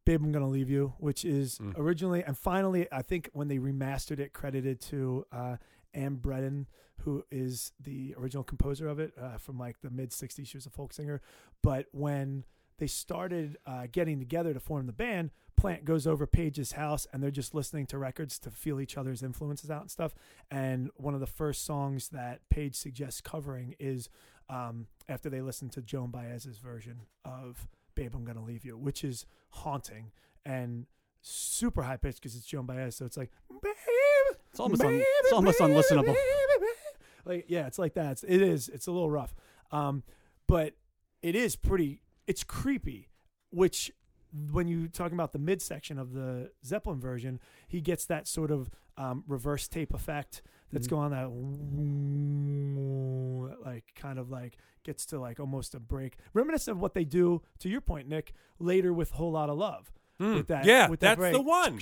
"Babe, 0.07 0.23
I'm 0.23 0.31
Gonna 0.31 0.47
Leave 0.47 0.69
You," 0.69 0.93
which 0.99 1.25
is 1.25 1.59
Mm. 1.59 1.73
originally 1.77 2.23
and 2.23 2.37
finally, 2.37 2.87
I 2.91 3.01
think 3.01 3.29
when 3.33 3.47
they 3.49 3.59
remastered 3.59 4.19
it, 4.19 4.31
credited 4.33 4.79
to 4.81 5.25
uh, 5.31 5.57
Anne 5.93 6.17
Bredon, 6.17 6.65
who 6.99 7.25
is 7.29 7.73
the 7.79 8.15
original 8.17 8.43
composer 8.43 8.87
of 8.87 8.99
it 8.99 9.13
uh, 9.17 9.37
from 9.37 9.57
like 9.57 9.81
the 9.81 9.89
mid 9.89 10.11
'60s. 10.11 10.47
She 10.47 10.55
was 10.57 10.65
a 10.65 10.69
folk 10.69 10.93
singer, 10.93 11.21
but 11.61 11.87
when 11.91 12.45
they 12.77 12.87
started 12.87 13.57
uh, 13.65 13.87
getting 13.91 14.19
together 14.19 14.53
to 14.53 14.59
form 14.59 14.85
the 14.85 14.93
band, 14.93 15.31
Plant 15.57 15.83
goes 15.83 16.05
over 16.07 16.27
Page's 16.27 16.73
house 16.73 17.07
and 17.11 17.21
they're 17.23 17.31
just 17.31 17.55
listening 17.55 17.87
to 17.87 17.97
records 17.97 18.37
to 18.39 18.51
feel 18.51 18.79
each 18.79 18.95
other's 18.97 19.23
influences 19.23 19.71
out 19.71 19.81
and 19.81 19.89
stuff. 19.91 20.13
And 20.51 20.91
one 20.95 21.15
of 21.15 21.19
the 21.19 21.25
first 21.25 21.65
songs 21.65 22.09
that 22.09 22.47
Page 22.49 22.75
suggests 22.75 23.19
covering 23.19 23.73
is 23.79 24.07
um, 24.49 24.85
after 25.09 25.29
they 25.31 25.41
listen 25.41 25.69
to 25.69 25.81
Joan 25.81 26.11
Baez's 26.11 26.59
version 26.59 27.01
of 27.25 27.67
"Babe, 27.95 28.13
I'm 28.15 28.23
Gonna 28.25 28.43
Leave 28.43 28.63
You," 28.63 28.77
which 28.77 29.03
is 29.03 29.25
haunting 29.49 30.11
and 30.45 30.85
super 31.21 31.83
high 31.83 31.97
pitched 31.97 32.21
because 32.21 32.35
it's 32.35 32.45
Joan 32.45 32.65
Baez. 32.65 32.95
So 32.95 33.05
it's 33.05 33.17
like, 33.17 33.31
"Babe, 33.49 33.73
It's 34.51 34.59
almost 34.59 34.83
un, 34.83 35.01
it's 35.23 35.31
almost 35.33 35.59
baby, 35.59 35.73
unlistenable. 35.73 36.05
baby." 36.05 36.17
Like 37.25 37.45
yeah, 37.49 37.67
it's 37.67 37.77
like 37.77 37.93
that. 37.95 38.13
It's, 38.13 38.23
it 38.23 38.41
is. 38.41 38.69
It's 38.69 38.87
a 38.87 38.91
little 38.91 39.11
rough, 39.11 39.35
um, 39.71 40.03
but 40.47 40.73
it 41.21 41.35
is 41.35 41.55
pretty. 41.55 42.01
It's 42.25 42.43
creepy, 42.43 43.09
which 43.49 43.91
when 44.51 44.67
you 44.67 44.87
talking 44.87 45.15
about 45.15 45.33
the 45.33 45.39
midsection 45.39 45.99
of 45.99 46.13
the 46.13 46.51
Zeppelin 46.65 46.99
version, 46.99 47.39
he 47.67 47.81
gets 47.81 48.05
that 48.05 48.27
sort 48.27 48.51
of 48.51 48.69
um, 48.97 49.23
reverse 49.27 49.67
tape 49.67 49.93
effect 49.93 50.41
that's 50.71 50.87
Mhm. 50.87 50.89
going 50.89 51.03
on 51.05 51.11
that 51.11 51.27
like 53.65 53.85
kind 53.95 54.19
of 54.19 54.29
like 54.29 54.57
gets 54.83 55.05
to 55.07 55.19
like 55.19 55.39
almost 55.39 55.75
a 55.75 55.79
break, 55.79 56.17
reminiscent 56.33 56.75
of 56.77 56.81
what 56.81 56.93
they 56.93 57.03
do. 57.05 57.41
To 57.59 57.69
your 57.69 57.81
point, 57.81 58.07
Nick, 58.07 58.33
later 58.59 58.93
with 58.93 59.11
"Whole 59.11 59.31
Lot 59.31 59.49
of 59.49 59.57
Love." 59.57 59.91
Mm. 60.19 60.35
with 60.37 60.47
that- 60.47 60.65
yeah, 60.65 60.89
with 60.89 60.99
that 61.01 61.19
that's 61.19 61.35
the 61.37 61.41
one. 61.41 61.79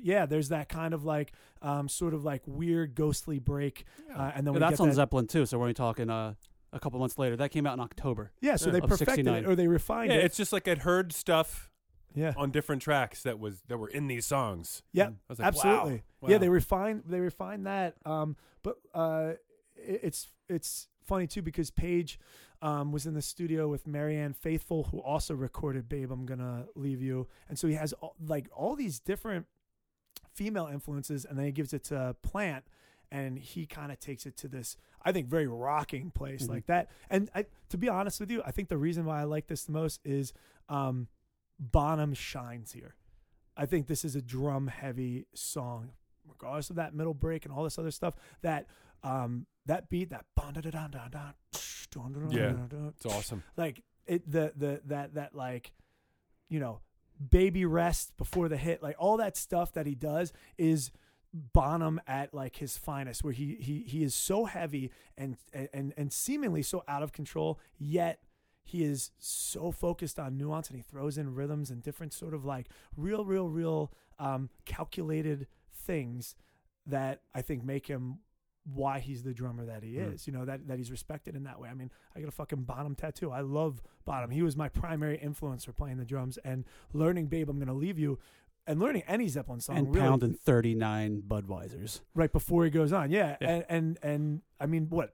Yeah, 0.00 0.24
there's 0.26 0.48
that 0.48 0.68
kind 0.68 0.94
of 0.94 1.04
like 1.04 1.32
um, 1.60 1.88
sort 1.88 2.14
of 2.14 2.24
like 2.24 2.42
weird 2.46 2.94
ghostly 2.94 3.38
break, 3.38 3.84
uh, 4.14 4.32
and 4.34 4.46
then 4.46 4.52
Yeah, 4.54 4.58
we 4.58 4.58
that's 4.60 4.72
get 4.72 4.80
on 4.80 4.88
that, 4.88 4.94
Zeppelin 4.94 5.26
too. 5.26 5.46
So 5.46 5.58
we're 5.58 5.64
only 5.64 5.74
talking 5.74 6.08
uh, 6.10 6.34
a 6.72 6.80
couple 6.80 6.98
months 7.00 7.18
later. 7.18 7.36
That 7.36 7.50
came 7.50 7.66
out 7.66 7.74
in 7.74 7.80
October. 7.80 8.32
yeah. 8.40 8.56
So 8.56 8.70
they 8.70 8.80
perfected 8.80 9.08
69. 9.26 9.44
it 9.44 9.46
or 9.48 9.54
they 9.56 9.66
refined 9.68 10.10
Yeah, 10.10 10.18
it. 10.18 10.24
it's 10.24 10.36
just 10.36 10.52
like 10.52 10.66
I'd 10.68 10.78
heard 10.78 11.12
stuff 11.12 11.70
Yeah, 12.14 12.32
on 12.36 12.50
different 12.50 12.82
tracks 12.82 13.22
that 13.24 13.38
was 13.38 13.62
that 13.68 13.78
were 13.78 13.88
in 13.88 14.06
these 14.06 14.24
songs. 14.26 14.82
yeah, 14.92 15.08
I 15.08 15.12
was 15.28 15.38
like, 15.38 15.48
absolutely. 15.48 16.02
wow, 16.20 16.28
Yeah, 16.30 16.38
they 16.38 16.48
refine 16.48 17.02
they 17.06 17.20
refine 17.20 17.64
that. 17.64 17.96
Um, 18.06 18.36
but 18.62 18.76
uh, 18.94 19.32
it, 19.76 20.00
it's 20.04 20.30
it's 20.48 20.88
funny 21.02 21.26
too 21.26 21.42
because 21.42 21.70
Page 21.70 22.18
um, 22.62 22.92
was 22.92 23.04
in 23.06 23.14
the 23.14 23.22
studio 23.22 23.68
with 23.68 23.86
Marianne 23.86 24.32
Faithfull, 24.32 24.84
who 24.84 24.98
also 25.00 25.34
recorded 25.34 25.88
"Babe, 25.88 26.10
I'm 26.12 26.24
Gonna 26.24 26.66
Leave 26.74 27.02
You," 27.02 27.26
and 27.48 27.58
so 27.58 27.66
he 27.68 27.74
has 27.74 27.92
all, 27.94 28.14
like 28.24 28.48
all 28.54 28.74
these 28.76 29.00
different 29.00 29.46
female 30.32 30.66
influences, 30.72 31.24
and 31.24 31.38
then 31.38 31.46
he 31.46 31.52
gives 31.52 31.72
it 31.72 31.84
to 31.84 32.16
Plant, 32.22 32.64
and 33.10 33.38
he 33.38 33.66
kind 33.66 33.92
of 33.92 33.98
takes 34.00 34.26
it 34.26 34.36
to 34.38 34.48
this, 34.48 34.76
I 35.02 35.12
think, 35.12 35.28
very 35.28 35.46
rocking 35.46 36.10
place 36.10 36.46
Mhm. 36.46 36.50
like 36.50 36.66
that. 36.66 36.90
And 37.10 37.30
I, 37.34 37.46
to 37.68 37.78
be 37.78 37.88
honest 37.88 38.18
with 38.20 38.30
you, 38.30 38.42
I 38.44 38.50
think 38.50 38.68
the 38.68 38.78
reason 38.78 39.04
why 39.04 39.20
I 39.20 39.24
like 39.24 39.46
this 39.46 39.64
the 39.64 39.72
most 39.72 40.00
is 40.04 40.32
um, 40.68 41.08
Bonham 41.58 42.14
shines 42.14 42.72
here. 42.72 42.94
I 43.56 43.66
think 43.66 43.86
this 43.86 44.04
is 44.04 44.16
a 44.16 44.22
drum 44.22 44.66
heavy 44.66 45.26
song, 45.34 45.90
regardless 46.28 46.70
of 46.70 46.76
that 46.76 46.94
middle 46.94 47.14
break 47.14 47.44
and 47.44 47.54
all 47.54 47.64
this 47.64 47.78
other 47.78 47.90
stuff. 47.92 48.14
That 48.42 48.66
um, 49.02 49.46
that 49.66 49.88
beat, 49.88 50.10
that 50.10 50.24
Yeah. 52.30 52.54
It's 52.96 53.06
awesome. 53.06 53.42
like 53.56 53.82
it 54.06 54.30
the 54.30 54.52
the 54.56 54.80
that 54.86 55.14
that 55.14 55.34
like 55.34 55.72
you 56.48 56.60
know 56.60 56.80
baby 57.30 57.64
rest 57.64 58.16
before 58.16 58.48
the 58.48 58.56
hit 58.56 58.82
like 58.82 58.96
all 58.98 59.16
that 59.18 59.36
stuff 59.36 59.72
that 59.72 59.86
he 59.86 59.94
does 59.94 60.32
is 60.58 60.90
Bonham 61.32 62.00
at 62.06 62.34
like 62.34 62.56
his 62.56 62.76
finest 62.76 63.24
where 63.24 63.32
he 63.32 63.56
he 63.60 63.84
he 63.86 64.02
is 64.02 64.14
so 64.14 64.44
heavy 64.44 64.90
and 65.16 65.36
and 65.52 65.92
and 65.96 66.12
seemingly 66.12 66.62
so 66.62 66.82
out 66.86 67.02
of 67.02 67.12
control 67.12 67.58
yet 67.78 68.20
he 68.64 68.82
is 68.82 69.10
so 69.18 69.70
focused 69.70 70.18
on 70.18 70.36
nuance 70.38 70.68
and 70.68 70.76
he 70.76 70.82
throws 70.82 71.18
in 71.18 71.34
rhythms 71.34 71.70
and 71.70 71.82
different 71.82 72.12
sort 72.12 72.32
of 72.34 72.44
like 72.44 72.68
real 72.96 73.24
real 73.24 73.48
real 73.48 73.92
um 74.18 74.48
calculated 74.64 75.46
things 75.72 76.34
that 76.86 77.20
I 77.34 77.42
think 77.42 77.64
make 77.64 77.86
him 77.86 78.18
why 78.64 78.98
he's 78.98 79.22
the 79.22 79.34
drummer 79.34 79.66
that 79.66 79.82
he 79.82 79.94
Mm. 79.96 80.14
is. 80.14 80.26
You 80.26 80.32
know 80.32 80.44
that 80.46 80.66
that 80.68 80.78
he's 80.78 80.90
respected 80.90 81.36
in 81.36 81.44
that 81.44 81.60
way. 81.60 81.68
I 81.68 81.74
mean, 81.74 81.90
I 82.16 82.20
got 82.20 82.28
a 82.28 82.32
fucking 82.32 82.62
Bonham 82.62 82.94
tattoo. 82.94 83.30
I 83.30 83.40
love 83.40 83.82
Bonham. 84.06 84.30
He 84.30 84.42
was 84.42 84.56
my 84.56 84.68
primary 84.70 85.18
influence 85.18 85.64
for 85.64 85.72
playing 85.72 85.98
the 85.98 86.04
drums 86.06 86.38
and 86.44 86.64
learning 86.92 87.26
"Babe, 87.26 87.50
I'm 87.50 87.58
Gonna 87.58 87.74
Leave 87.74 87.98
You," 87.98 88.18
and 88.66 88.80
learning 88.80 89.02
any 89.06 89.28
Zeppelin 89.28 89.60
song 89.60 89.76
and 89.76 89.88
really 89.94 90.00
pounding 90.08 90.32
39 90.34 91.22
Budweisers. 91.28 92.00
right 92.14 92.32
before 92.32 92.64
he 92.64 92.70
goes 92.70 92.90
on. 92.92 93.10
Yeah, 93.10 93.36
Yeah. 93.40 93.48
And, 93.50 93.64
and 93.68 93.98
and 94.02 94.42
I 94.58 94.64
mean, 94.66 94.88
what? 94.88 95.12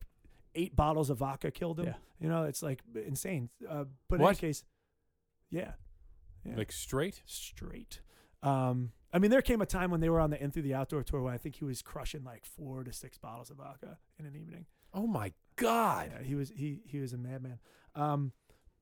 Eight 0.54 0.74
bottles 0.76 1.10
of 1.10 1.18
vodka 1.18 1.50
killed 1.50 1.78
him. 1.80 1.86
Yeah. 1.86 1.94
You 2.20 2.28
know, 2.28 2.44
it's 2.44 2.62
like 2.62 2.80
insane. 3.06 3.48
Uh, 3.68 3.84
but 4.08 4.16
in 4.16 4.22
What? 4.22 4.30
any 4.30 4.38
case, 4.38 4.64
yeah, 5.50 5.72
yeah. 6.44 6.56
Like 6.56 6.72
straight. 6.72 7.22
straight. 7.26 8.00
Um, 8.42 8.92
I 9.12 9.18
mean, 9.18 9.30
there 9.30 9.42
came 9.42 9.60
a 9.60 9.66
time 9.66 9.90
when 9.90 10.00
they 10.00 10.08
were 10.08 10.20
on 10.20 10.30
the 10.30 10.42
In 10.42 10.50
Through 10.50 10.62
the 10.62 10.74
Outdoor 10.74 11.02
tour 11.02 11.20
when 11.22 11.34
I 11.34 11.38
think 11.38 11.56
he 11.56 11.64
was 11.64 11.82
crushing 11.82 12.24
like 12.24 12.44
four 12.44 12.84
to 12.84 12.92
six 12.92 13.18
bottles 13.18 13.50
of 13.50 13.56
vodka 13.58 13.98
in 14.18 14.26
an 14.26 14.34
evening. 14.36 14.66
Oh 14.94 15.06
my 15.06 15.32
god. 15.56 16.10
Yeah, 16.14 16.22
he 16.26 16.34
was 16.34 16.50
he 16.54 16.80
he 16.86 16.98
was 17.00 17.12
a 17.12 17.18
madman. 17.18 17.58
Um, 17.94 18.32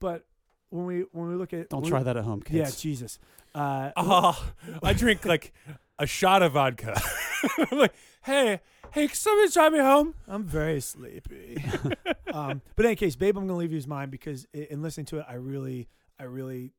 but 0.01 0.27
when 0.71 0.85
we 0.87 1.01
when 1.13 1.29
we 1.29 1.35
look 1.35 1.53
at 1.53 1.69
Don't 1.71 1.83
we- 1.83 1.89
try 1.91 2.03
that 2.03 2.17
at 2.17 2.25
home, 2.25 2.43
kids. 2.43 2.57
Yeah. 2.85 2.91
Jesus. 2.91 3.19
Uh, 3.55 3.91
Oh, 3.97 4.53
I 4.83 4.93
drink 4.93 5.25
like 5.25 5.53
a 5.99 6.07
shot 6.07 6.43
of 6.43 6.53
vodka. 6.53 7.01
I'm 7.71 7.79
like, 7.79 7.95
hey, 8.25 8.61
hey, 8.93 9.07
can 9.07 9.17
somebody 9.17 9.51
drive 9.51 9.73
me 9.73 9.79
home? 9.79 10.15
I'm 10.27 10.45
very 10.45 10.81
sleepy. 10.81 11.63
um, 12.33 12.63
but 12.77 12.85
in 12.85 12.91
any 12.91 12.97
case, 12.97 13.17
Babe, 13.17 13.37
I'm 13.37 13.47
gonna 13.47 13.59
leave 13.59 13.73
you 13.73 13.79
is 13.79 13.87
mine 13.87 14.11
because 14.11 14.47
in 14.53 14.83
listening 14.83 15.07
to 15.07 15.19
it, 15.19 15.27
I 15.29 15.35
really, 15.35 15.89
I 16.19 16.25
really 16.25 16.73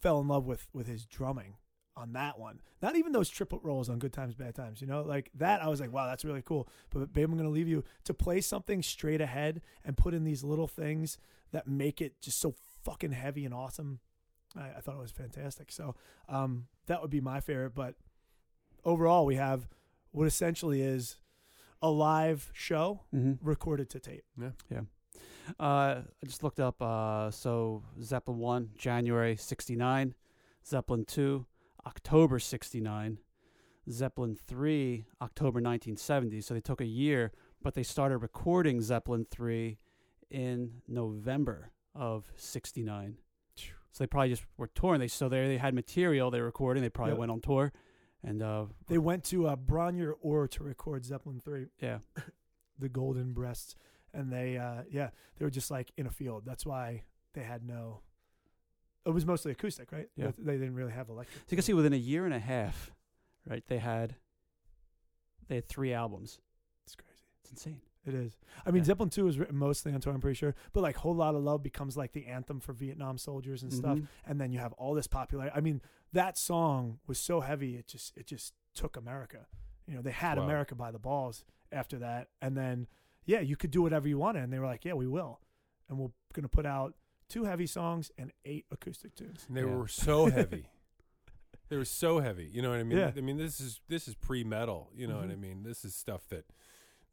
fell 0.00 0.20
in 0.20 0.28
love 0.28 0.46
with 0.46 0.66
with 0.72 0.86
his 0.86 1.06
drumming 1.06 1.54
on 1.96 2.12
that 2.12 2.38
one. 2.38 2.60
Not 2.82 2.96
even 2.96 3.12
those 3.12 3.28
triple 3.28 3.58
rolls 3.62 3.88
on 3.88 3.98
Good 3.98 4.12
Times, 4.12 4.34
Bad 4.34 4.54
Times. 4.54 4.80
You 4.80 4.86
know, 4.86 5.02
like 5.02 5.30
that. 5.34 5.62
I 5.62 5.68
was 5.68 5.80
like, 5.80 5.92
wow, 5.92 6.06
that's 6.06 6.24
really 6.24 6.42
cool. 6.42 6.68
But 6.90 7.12
Babe, 7.12 7.30
I'm 7.30 7.36
gonna 7.36 7.48
leave 7.48 7.68
you 7.68 7.84
to 8.04 8.14
play 8.14 8.40
something 8.40 8.82
straight 8.82 9.20
ahead 9.20 9.62
and 9.84 9.96
put 9.96 10.14
in 10.14 10.24
these 10.24 10.44
little 10.44 10.68
things 10.68 11.18
that 11.52 11.66
make 11.66 12.00
it 12.00 12.20
just 12.20 12.38
so 12.38 12.54
fucking 12.82 13.12
heavy 13.12 13.44
and 13.44 13.54
awesome. 13.54 14.00
I, 14.56 14.78
I 14.78 14.80
thought 14.80 14.94
it 14.94 15.00
was 15.00 15.10
fantastic. 15.10 15.72
So 15.72 15.94
um, 16.28 16.66
that 16.86 17.00
would 17.00 17.10
be 17.10 17.20
my 17.20 17.40
favorite. 17.40 17.74
But 17.74 17.94
overall, 18.86 19.26
we 19.26 19.34
have 19.34 19.68
what 20.12 20.26
essentially 20.26 20.80
is 20.80 21.16
a 21.82 21.90
live 21.90 22.50
show 22.54 23.00
hmm 23.10 23.32
recorded 23.42 23.90
to 23.90 24.00
tape. 24.00 24.24
Yeah, 24.40 24.80
Uh, 25.60 26.02
I 26.22 26.26
just 26.26 26.42
looked 26.42 26.58
up. 26.60 26.80
Uh, 26.80 27.30
so 27.30 27.82
Zeppelin 28.02 28.38
one, 28.38 28.70
January 28.76 29.36
'69. 29.36 30.14
Zeppelin 30.66 31.04
two, 31.04 31.44
October 31.86 32.38
'69. 32.38 33.18
Zeppelin 33.88 34.34
three, 34.34 35.04
October 35.20 35.60
1970. 35.60 36.40
So 36.40 36.54
they 36.54 36.60
took 36.60 36.80
a 36.80 36.86
year, 36.86 37.30
but 37.62 37.74
they 37.74 37.84
started 37.84 38.18
recording 38.18 38.80
Zeppelin 38.80 39.24
three 39.30 39.78
in 40.30 40.82
November 40.88 41.70
of 41.94 42.32
'69. 42.36 43.18
So 43.92 44.02
they 44.04 44.08
probably 44.08 44.30
just 44.30 44.44
were 44.58 44.66
touring. 44.66 45.00
They 45.00 45.08
so 45.08 45.28
there 45.28 45.46
they 45.48 45.58
had 45.58 45.72
material 45.74 46.30
they 46.30 46.40
were 46.40 46.46
recording. 46.46 46.82
They 46.82 46.90
probably 46.90 47.12
Yep. 47.12 47.18
went 47.20 47.30
on 47.30 47.40
tour, 47.40 47.72
and 48.26 48.42
uh, 48.42 48.66
They 48.88 48.98
went 48.98 49.24
to 49.24 49.46
uh, 49.46 49.56
Bron-Yr-Aur 49.56 50.48
to 50.48 50.64
record 50.64 51.04
Zeppelin 51.04 51.40
three, 51.42 51.66
yeah, 51.80 51.98
the 52.78 52.88
Golden 52.88 53.32
Breasts, 53.32 53.76
and 54.12 54.32
they 54.32 54.58
uh, 54.58 54.82
yeah 54.90 55.10
they 55.38 55.44
were 55.44 55.50
just 55.50 55.70
like 55.70 55.92
in 55.96 56.06
a 56.06 56.10
field. 56.10 56.42
That's 56.44 56.66
why 56.66 57.04
they 57.34 57.42
had 57.42 57.66
no. 57.66 58.00
It 59.06 59.10
was 59.10 59.24
mostly 59.24 59.52
acoustic, 59.52 59.92
right? 59.92 60.08
Yeah. 60.16 60.32
They 60.36 60.54
didn't 60.54 60.74
really 60.74 60.92
have 60.92 61.08
electric. 61.08 61.38
So 61.38 61.44
you 61.50 61.56
can 61.56 61.62
see 61.62 61.74
within 61.74 61.92
a 61.92 61.96
year 61.96 62.24
and 62.24 62.34
a 62.34 62.40
half, 62.40 62.90
right? 63.48 63.62
They 63.68 63.78
had 63.78 64.16
they 65.48 65.54
had 65.56 65.68
three 65.68 65.92
albums. 65.92 66.40
It's 66.84 66.96
crazy. 66.96 67.12
It's 67.42 67.50
insane. 67.52 67.80
It 68.06 68.14
is. 68.14 68.38
I 68.64 68.70
mean, 68.70 68.82
Yeah. 68.82 68.86
Zeppelin 68.86 69.10
two 69.10 69.24
was 69.24 69.38
written 69.38 69.56
mostly 69.56 69.92
on 69.92 70.00
tour. 70.00 70.14
I'm 70.14 70.20
pretty 70.20 70.36
sure, 70.36 70.54
but 70.72 70.80
like 70.82 70.96
"Whole 70.96 71.14
Lot 71.14 71.34
of 71.34 71.42
Love" 71.42 71.62
becomes 71.62 71.96
like 71.96 72.12
the 72.12 72.26
anthem 72.26 72.60
for 72.60 72.72
Vietnam 72.72 73.18
soldiers 73.18 73.62
and 73.62 73.72
stuff. 73.72 73.98
Mhm. 73.98 74.06
and 74.24 74.40
then 74.40 74.52
you 74.52 74.58
have 74.60 74.72
all 74.74 74.94
this 74.94 75.06
popularity. 75.08 75.52
I 75.56 75.60
mean, 75.60 75.82
that 76.12 76.38
song 76.38 77.00
was 77.06 77.18
so 77.18 77.40
heavy 77.40 77.76
it 77.76 77.88
just 77.88 78.16
it 78.16 78.26
just 78.26 78.54
took 78.74 78.96
America. 78.96 79.46
You 79.88 79.94
know, 79.96 80.02
they 80.02 80.12
had 80.12 80.38
Wow. 80.38 80.44
America 80.44 80.74
by 80.74 80.90
the 80.92 80.98
balls 81.00 81.44
after 81.72 81.98
that, 81.98 82.30
and 82.40 82.56
then 82.56 82.86
yeah, 83.24 83.40
you 83.40 83.56
could 83.56 83.72
do 83.72 83.82
whatever 83.82 84.06
you 84.06 84.18
wanted, 84.18 84.44
and 84.44 84.52
they 84.52 84.58
were 84.60 84.66
like, 84.66 84.84
yeah, 84.84 84.92
we 84.94 85.08
will, 85.08 85.40
and 85.88 85.98
we're 85.98 86.12
gonna 86.32 86.48
put 86.48 86.64
out 86.64 86.94
two 87.28 87.42
heavy 87.42 87.66
songs 87.66 88.12
and 88.16 88.32
eight 88.44 88.66
acoustic 88.70 89.16
tunes. 89.16 89.46
And 89.48 89.56
they 89.56 89.62
Yeah. 89.64 89.74
were 89.74 89.88
so 89.88 90.26
heavy. 90.30 90.70
they 91.68 91.76
were 91.76 91.84
so 91.84 92.20
heavy. 92.20 92.46
You 92.46 92.62
know 92.62 92.70
what 92.70 92.78
I 92.78 92.84
mean? 92.84 92.98
Yeah. 92.98 93.10
I 93.16 93.20
mean, 93.20 93.36
this 93.38 93.60
is 93.60 93.80
this 93.88 94.06
is 94.06 94.14
pre-metal. 94.14 94.92
You 94.94 95.08
know 95.08 95.16
what 95.16 95.30
I 95.30 95.34
Mhm. 95.34 95.40
mean? 95.40 95.62
This 95.64 95.84
is 95.84 95.96
stuff 95.96 96.28
that 96.28 96.44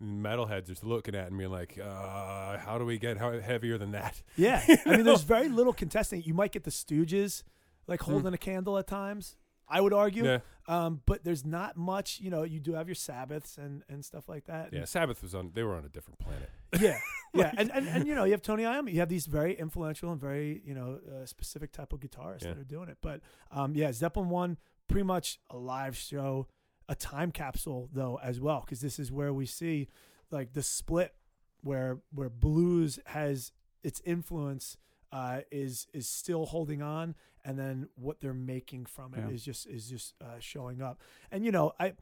metalheads 0.04 0.68
just 0.68 0.84
looking 0.84 1.16
at 1.16 1.32
me 1.32 1.48
like, 1.48 1.80
uh, 1.82 2.58
how 2.58 2.78
do 2.78 2.86
we 2.86 2.98
get 3.00 3.18
how 3.18 3.40
heavier 3.40 3.78
than 3.78 3.92
that? 3.92 4.22
Yeah, 4.36 4.62
I 4.86 4.98
mean, 4.98 5.04
there's 5.06 5.24
very 5.24 5.50
little 5.50 5.74
contesting. 5.74 6.24
You 6.24 6.34
might 6.34 6.52
get 6.52 6.64
the 6.64 6.72
Stooges 6.72 7.44
like 7.88 8.02
Hmm. 8.04 8.12
holding 8.12 8.34
a 8.34 8.38
candle 8.38 8.78
at 8.78 8.88
times. 8.88 9.38
I 9.68 9.80
would 9.80 9.94
argue, 9.94 10.26
Yeah, 10.26 10.40
um, 10.68 11.02
but 11.06 11.24
there's 11.24 11.46
not 11.46 11.78
much. 11.78 12.20
You 12.20 12.30
know, 12.30 12.44
you 12.44 12.60
do 12.60 12.74
have 12.74 12.88
your 12.88 12.96
Sabbaths 12.96 13.58
and 13.58 13.82
and 13.88 14.04
stuff 14.04 14.28
like 14.28 14.46
that. 14.46 14.74
yeah. 14.74 14.84
Sabbath 14.86 15.22
was 15.24 15.34
on. 15.34 15.52
They 15.54 15.64
were 15.64 15.74
on 15.76 15.86
a 15.86 15.90
different 15.90 16.20
planet. 16.20 16.50
yeah, 16.82 16.98
yeah, 17.34 17.52
and, 17.58 17.72
and 17.72 17.88
and 17.88 18.06
you 18.08 18.14
know 18.14 18.26
you 18.26 18.32
have 18.34 18.42
Tony 18.42 18.64
Iommi. 18.64 18.92
You 18.94 19.00
have 19.00 19.10
these 19.10 19.26
very 19.26 19.54
influential 19.58 20.12
and 20.12 20.20
very 20.20 20.62
you 20.66 20.74
know 20.76 21.00
uh, 21.10 21.26
specific 21.26 21.72
type 21.72 21.94
of 21.94 22.02
guitarists 22.02 22.44
Yeah. 22.44 22.50
that 22.54 22.60
are 22.60 22.64
doing 22.66 22.90
it. 22.90 22.98
But 23.02 23.22
um, 23.52 23.74
yeah, 23.74 23.92
Zeppelin 23.94 24.30
one 24.30 24.58
pretty 24.90 25.04
much 25.06 25.40
a 25.50 25.58
live 25.58 25.96
show, 25.96 26.48
a 26.90 26.96
time 26.96 27.32
capsule 27.32 27.90
though 27.94 28.20
as 28.22 28.40
well 28.42 28.62
because 28.62 28.82
this 28.82 29.00
is 29.00 29.12
where 29.12 29.34
we 29.34 29.46
see 29.46 29.88
like 30.32 30.54
the 30.54 30.64
split 30.64 31.16
where 31.62 32.00
where 32.14 32.30
blues 32.30 33.00
has 33.08 33.52
its 33.84 34.02
influence 34.06 34.78
uh, 35.12 35.42
is 35.52 35.88
is 35.94 36.08
still 36.10 36.46
holding 36.48 36.82
on, 36.82 37.14
and 37.46 37.58
then 37.60 37.88
what 37.96 38.20
they're 38.20 38.34
making 38.34 38.86
from 38.86 39.14
it 39.14 39.32
is 39.32 39.46
Yeah. 39.46 39.52
just 39.54 39.68
is 39.68 39.88
just 39.90 40.16
uh, 40.22 40.40
showing 40.40 40.82
up. 40.82 41.00
And 41.32 41.46
you 41.46 41.52
know 41.52 41.74
I 41.80 41.94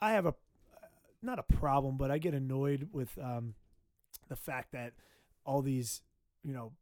I 0.00 0.12
have 0.12 0.26
a 0.26 0.34
not 1.22 1.38
a 1.38 1.42
problem, 1.42 1.96
but 1.96 2.10
I 2.10 2.18
get 2.18 2.34
annoyed 2.34 2.88
with 2.92 3.18
um, 3.18 3.54
the 4.28 4.36
fact 4.36 4.70
that 4.72 4.92
all 5.44 5.62
these, 5.62 6.02
you 6.44 6.52
know, 6.52 6.72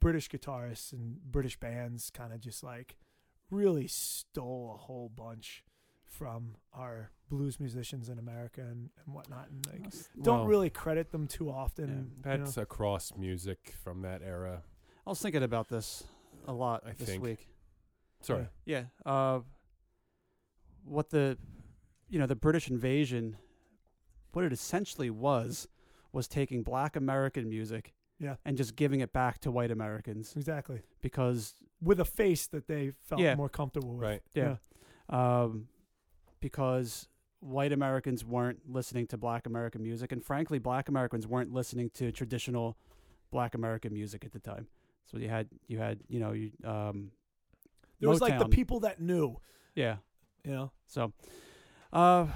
British 0.00 0.28
guitarists 0.30 0.92
and 0.92 1.18
British 1.30 1.60
bands 1.60 2.10
kind 2.10 2.32
of 2.32 2.40
just 2.40 2.64
like 2.64 2.96
really 3.50 3.86
stole 3.86 4.72
a 4.74 4.78
whole 4.78 5.08
bunch 5.14 5.62
from 6.18 6.54
our 6.72 7.10
blues 7.28 7.58
musicians 7.58 8.08
in 8.08 8.18
America 8.18 8.60
and, 8.60 8.90
and 9.04 9.14
whatnot, 9.14 9.48
and 9.50 9.66
like 9.66 9.92
don't 10.22 10.40
Well, 10.40 10.46
really 10.46 10.70
credit 10.70 11.10
them 11.10 11.26
too 11.26 11.50
often. 11.50 11.88
you 11.88 11.94
know? 12.30 12.36
That's 12.38 12.56
across 12.56 13.12
music 13.16 13.74
from 13.82 14.02
that 14.02 14.22
era. 14.22 14.62
I 15.06 15.10
was 15.10 15.20
thinking 15.20 15.42
about 15.42 15.68
this 15.68 16.04
a 16.46 16.52
lot 16.52 16.82
I 16.86 16.92
this 16.92 17.08
think. 17.08 17.22
week. 17.22 17.48
Sorry. 18.20 18.46
Yeah. 18.64 18.84
Uh, 19.04 19.40
what 20.84 21.10
the, 21.10 21.36
you 22.08 22.18
know, 22.18 22.26
the 22.26 22.36
British 22.36 22.70
invasion, 22.70 23.36
what 24.32 24.44
it 24.44 24.52
essentially 24.52 25.10
was, 25.10 25.66
was 26.12 26.28
taking 26.28 26.62
black 26.62 26.94
American 26.96 27.48
music 27.48 27.92
Yeah. 28.18 28.36
and 28.44 28.56
just 28.56 28.76
giving 28.76 29.00
it 29.00 29.12
back 29.12 29.40
to 29.40 29.50
white 29.50 29.70
Americans 29.70 30.34
exactly 30.36 30.80
because, 31.02 31.54
with 31.82 31.98
a 32.00 32.04
face 32.04 32.46
that 32.48 32.66
they 32.68 32.92
felt 33.08 33.20
Yeah. 33.20 33.34
more 33.34 33.48
comfortable 33.48 33.94
with. 33.94 34.00
Right. 34.02 34.22
yeah, 34.34 34.56
um, 35.08 35.68
because 36.44 37.08
white 37.40 37.72
Americans 37.72 38.22
weren't 38.22 38.60
listening 38.68 39.06
to 39.06 39.16
black 39.16 39.46
American 39.46 39.82
music. 39.82 40.12
And 40.12 40.22
frankly, 40.22 40.58
black 40.58 40.90
Americans 40.90 41.26
weren't 41.26 41.54
listening 41.54 41.88
to 41.94 42.12
traditional 42.12 42.76
black 43.30 43.54
American 43.54 43.94
music 43.94 44.26
at 44.26 44.32
the 44.32 44.38
time. 44.38 44.66
So 45.06 45.16
you 45.16 45.30
had, 45.30 45.48
you 45.68 45.78
had, 45.78 46.00
you 46.06 46.20
know, 46.20 46.32
you, 46.32 46.50
um, 46.62 47.12
There 47.98 48.10
was 48.10 48.20
like 48.20 48.38
the 48.38 48.48
people 48.48 48.80
that 48.80 49.00
knew, 49.00 49.36
yeah. 49.74 49.96
you 50.44 50.52
know. 50.52 50.70
So, 50.86 51.14
uh, 51.94 52.26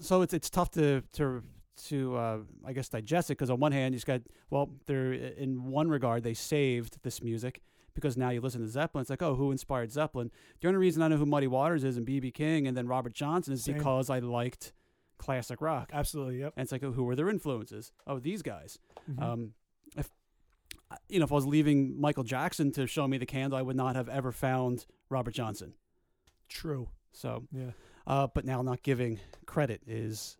so 0.00 0.22
it's 0.22 0.32
it's 0.32 0.48
tough 0.48 0.70
to 0.70 1.02
to 1.12 1.42
to 1.88 2.16
uh, 2.16 2.38
I 2.64 2.72
guess 2.72 2.88
digest 2.88 3.30
it 3.30 3.34
because 3.34 3.50
on 3.50 3.60
one 3.60 3.72
hand 3.72 3.92
you 3.92 3.98
just 3.98 4.06
got 4.06 4.22
well 4.48 4.70
they're 4.86 5.12
in 5.12 5.64
one 5.70 5.88
regard 5.88 6.22
they 6.22 6.34
saved 6.34 6.98
this 7.02 7.22
music 7.22 7.60
because 7.94 8.16
now 8.16 8.30
you 8.30 8.40
listen 8.40 8.60
to 8.60 8.68
Zeppelin 8.68 9.02
it's 9.02 9.10
like 9.10 9.22
oh 9.22 9.34
who 9.34 9.50
inspired 9.52 9.90
Zeppelin 9.92 10.30
the 10.60 10.68
only 10.68 10.78
reason 10.78 11.02
I 11.02 11.08
know 11.08 11.16
who 11.16 11.26
Muddy 11.26 11.46
Waters 11.46 11.84
is 11.84 11.96
and 11.96 12.06
BB 12.06 12.34
King 12.34 12.66
and 12.66 12.76
then 12.76 12.86
Robert 12.86 13.12
Johnson 13.14 13.52
is 13.54 13.64
Same. 13.64 13.76
because 13.76 14.10
I 14.10 14.18
liked 14.18 14.72
classic 15.18 15.60
rock 15.60 15.90
Absolutely. 15.92 16.40
Yep. 16.40 16.54
and 16.56 16.64
it's 16.64 16.72
like 16.72 16.82
oh, 16.84 16.92
who 16.92 17.04
were 17.04 17.14
their 17.16 17.28
influences 17.28 17.92
oh 18.06 18.18
these 18.18 18.42
guys 18.42 18.78
Mhm. 19.10 19.22
um, 19.22 19.52
if 19.96 20.10
you 21.08 21.18
know 21.18 21.24
if 21.24 21.32
I 21.32 21.34
was 21.36 21.46
leaving 21.46 22.00
Michael 22.00 22.24
Jackson 22.24 22.72
to 22.72 22.86
show 22.86 23.06
me 23.08 23.18
the 23.18 23.26
candle 23.26 23.58
I 23.58 23.62
would 23.62 23.76
not 23.76 23.96
have 23.96 24.08
ever 24.08 24.32
found 24.32 24.86
Robert 25.08 25.34
Johnson 25.34 25.74
True. 26.48 26.88
so 27.12 27.44
Yeah. 27.52 27.70
uh, 28.06 28.26
but 28.34 28.44
now 28.44 28.60
not 28.62 28.82
giving 28.82 29.20
credit 29.46 29.82
is 29.86 30.36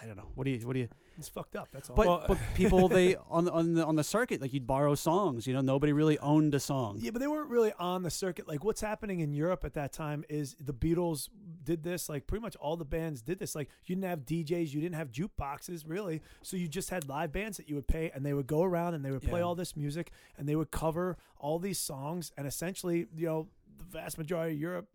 I 0.00 0.06
don't 0.06 0.16
know. 0.16 0.28
What 0.34 0.44
do 0.44 0.50
you 0.50 0.66
what 0.66 0.74
do 0.74 0.80
you 0.80 0.88
It's 1.18 1.28
fucked 1.28 1.56
up. 1.56 1.68
That's 1.72 1.88
all. 1.90 1.96
but 1.96 2.06
Well- 2.06 2.24
but 2.28 2.38
people 2.54 2.88
they 2.88 3.16
on 3.30 3.48
on 3.48 3.74
the 3.74 3.84
on 3.84 3.96
the 3.96 4.04
circuit 4.04 4.40
like 4.40 4.52
you'd 4.52 4.66
borrow 4.66 4.94
songs, 4.94 5.46
you 5.46 5.54
know, 5.54 5.60
nobody 5.60 5.92
really 5.92 6.18
owned 6.18 6.54
a 6.54 6.60
song. 6.60 6.98
Yeah, 7.00 7.10
but 7.10 7.20
they 7.20 7.26
weren't 7.28 7.48
really 7.50 7.72
on 7.78 8.02
the 8.02 8.10
circuit. 8.10 8.46
Like 8.48 8.64
what's 8.64 8.80
happening 8.80 9.20
in 9.20 9.32
Europe 9.32 9.64
at 9.64 9.74
that 9.74 9.92
time 9.92 10.24
is 10.28 10.56
the 10.60 10.74
Beatles 10.74 11.28
did 11.64 11.82
this. 11.82 12.08
Like 12.08 12.26
pretty 12.26 12.42
much 12.42 12.56
all 12.56 12.76
the 12.76 12.84
bands 12.84 13.22
did 13.22 13.38
this. 13.38 13.54
Like 13.54 13.68
you 13.84 13.94
didn't 13.96 14.08
have 14.10 14.20
DJs, 14.20 14.72
you 14.74 14.80
didn't 14.80 14.96
have 14.96 15.10
jukeboxes 15.10 15.84
really. 15.86 16.22
So 16.42 16.56
you 16.56 16.68
just 16.68 16.90
had 16.90 17.08
live 17.08 17.32
bands 17.32 17.56
that 17.56 17.68
you 17.68 17.74
would 17.76 17.88
pay, 17.88 18.10
and 18.14 18.24
they 18.24 18.34
would 18.34 18.46
go 18.46 18.62
around 18.62 18.94
and 18.94 19.04
they 19.04 19.10
would 19.10 19.22
play 19.22 19.40
Yeah. 19.40 19.46
all 19.46 19.54
this 19.54 19.76
music, 19.76 20.10
and 20.36 20.48
they 20.48 20.56
would 20.56 20.70
cover 20.70 21.16
all 21.38 21.58
these 21.58 21.78
songs. 21.78 22.32
And 22.36 22.46
essentially, 22.46 23.06
you 23.16 23.26
know, 23.26 23.48
the 23.78 23.84
vast 23.84 24.18
majority 24.18 24.54
of 24.54 24.60
Europe, 24.60 24.88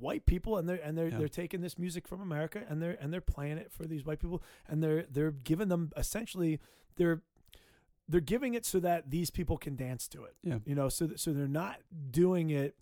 white 0.00 0.26
people, 0.26 0.56
and 0.58 0.68
they're 0.68 0.80
and 0.82 0.96
they're 0.96 1.08
Yeah. 1.08 1.18
they're 1.18 1.28
taking 1.28 1.60
this 1.60 1.78
music 1.78 2.06
from 2.08 2.20
America, 2.20 2.64
and 2.68 2.80
they're 2.82 2.96
and 3.00 3.12
they're 3.12 3.20
playing 3.20 3.58
it 3.58 3.70
for 3.72 3.84
these 3.84 4.04
white 4.04 4.20
people, 4.20 4.42
and 4.68 4.82
they're 4.82 5.02
they're 5.04 5.30
giving 5.32 5.68
them 5.68 5.92
essentially 5.96 6.60
they're 6.96 7.22
they're 8.08 8.20
giving 8.20 8.54
it 8.54 8.64
so 8.64 8.78
that 8.80 9.10
these 9.10 9.30
people 9.30 9.58
can 9.58 9.74
dance 9.76 10.06
to 10.08 10.24
it 10.24 10.36
Yeah. 10.42 10.58
you 10.64 10.74
know 10.76 10.88
so 10.88 11.08
th- 11.08 11.18
so 11.18 11.32
they're 11.32 11.48
not 11.48 11.80
doing 12.10 12.50
it 12.50 12.76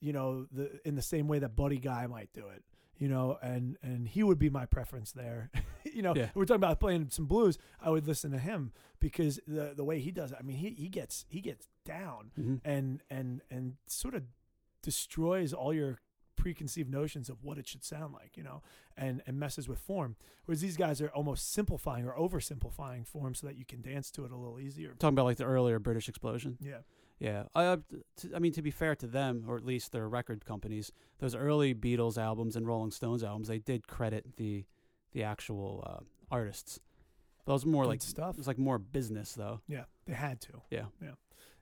you 0.00 0.12
know 0.14 0.46
the 0.50 0.80
in 0.86 0.94
the 0.94 1.02
same 1.02 1.28
way 1.28 1.38
that 1.40 1.54
buddy 1.54 1.78
guy 1.78 2.06
might 2.06 2.32
do 2.32 2.48
it 2.48 2.64
you 2.96 3.06
know 3.06 3.38
and 3.42 3.76
and 3.82 4.08
he 4.08 4.22
would 4.22 4.38
be 4.38 4.48
my 4.48 4.64
preference 4.64 5.12
there 5.12 5.50
you 5.92 6.00
know 6.00 6.14
Yeah. 6.16 6.30
we're 6.34 6.46
talking 6.46 6.56
about 6.64 6.80
playing 6.80 7.10
some 7.10 7.26
blues 7.26 7.58
i 7.80 7.90
would 7.90 8.06
listen 8.06 8.30
to 8.32 8.38
him 8.38 8.72
because 8.98 9.38
the 9.46 9.74
the 9.76 9.84
way 9.84 10.00
he 10.00 10.10
does 10.10 10.32
it 10.32 10.38
i 10.40 10.42
mean 10.42 10.56
he 10.56 10.70
he 10.70 10.88
gets 10.88 11.26
he 11.28 11.40
gets 11.42 11.68
down 11.84 12.30
Mhm. 12.38 12.60
and 12.64 13.02
and 13.10 13.42
and 13.50 13.76
sort 13.86 14.14
of 14.14 14.22
destroys 14.80 15.52
all 15.52 15.72
your 15.74 15.98
preconceived 16.42 16.90
notions 16.90 17.28
of 17.28 17.36
what 17.46 17.56
it 17.58 17.66
should 17.68 17.84
sound 17.84 18.12
like 18.12 18.36
you 18.36 18.42
know 18.42 18.58
and 18.96 19.22
and 19.26 19.38
messes 19.38 19.68
with 19.68 19.78
form 19.78 20.16
whereas 20.44 20.60
these 20.60 20.76
guys 20.76 21.00
are 21.00 21.08
almost 21.18 21.52
simplifying 21.52 22.04
or 22.08 22.14
oversimplifying 22.16 23.06
form 23.06 23.32
so 23.34 23.46
that 23.46 23.56
you 23.56 23.64
can 23.64 23.80
dance 23.80 24.10
to 24.10 24.24
it 24.24 24.30
a 24.32 24.36
little 24.36 24.58
easier 24.58 24.94
Talking 24.98 25.14
about 25.14 25.26
like 25.26 25.36
the 25.36 25.44
earlier 25.44 25.78
British 25.78 26.08
explosion. 26.08 26.58
yeah 26.60 26.78
Yeah. 27.20 27.44
I 27.54 27.64
uh, 27.66 27.76
t- 28.18 28.30
I 28.34 28.38
mean 28.40 28.52
to 28.58 28.62
be 28.62 28.72
fair 28.72 28.94
to 28.96 29.06
them 29.06 29.44
or 29.46 29.56
at 29.56 29.64
least 29.64 29.92
their 29.92 30.08
record 30.08 30.44
companies, 30.44 30.90
those 31.20 31.34
early 31.36 31.74
Beatles 31.74 32.18
albums 32.18 32.56
and 32.56 32.66
Rolling 32.66 32.90
Stones 32.90 33.22
albums, 33.22 33.46
they 33.48 33.60
did 33.60 33.86
credit 33.86 34.36
the 34.36 34.64
the 35.12 35.22
actual 35.22 35.84
uh, 35.86 36.00
artists. 36.30 36.80
It 37.46 37.50
was 37.52 37.64
more 37.66 37.84
Good 37.84 37.88
like 37.94 38.02
stuff 38.02 38.34
it 38.36 38.38
was 38.44 38.46
like 38.52 38.58
more 38.58 38.78
business 38.78 39.34
though. 39.34 39.60
yeah 39.68 39.84
they 40.06 40.14
had 40.14 40.40
to 40.46 40.52
Yeah. 40.70 40.86
yeah 41.00 41.16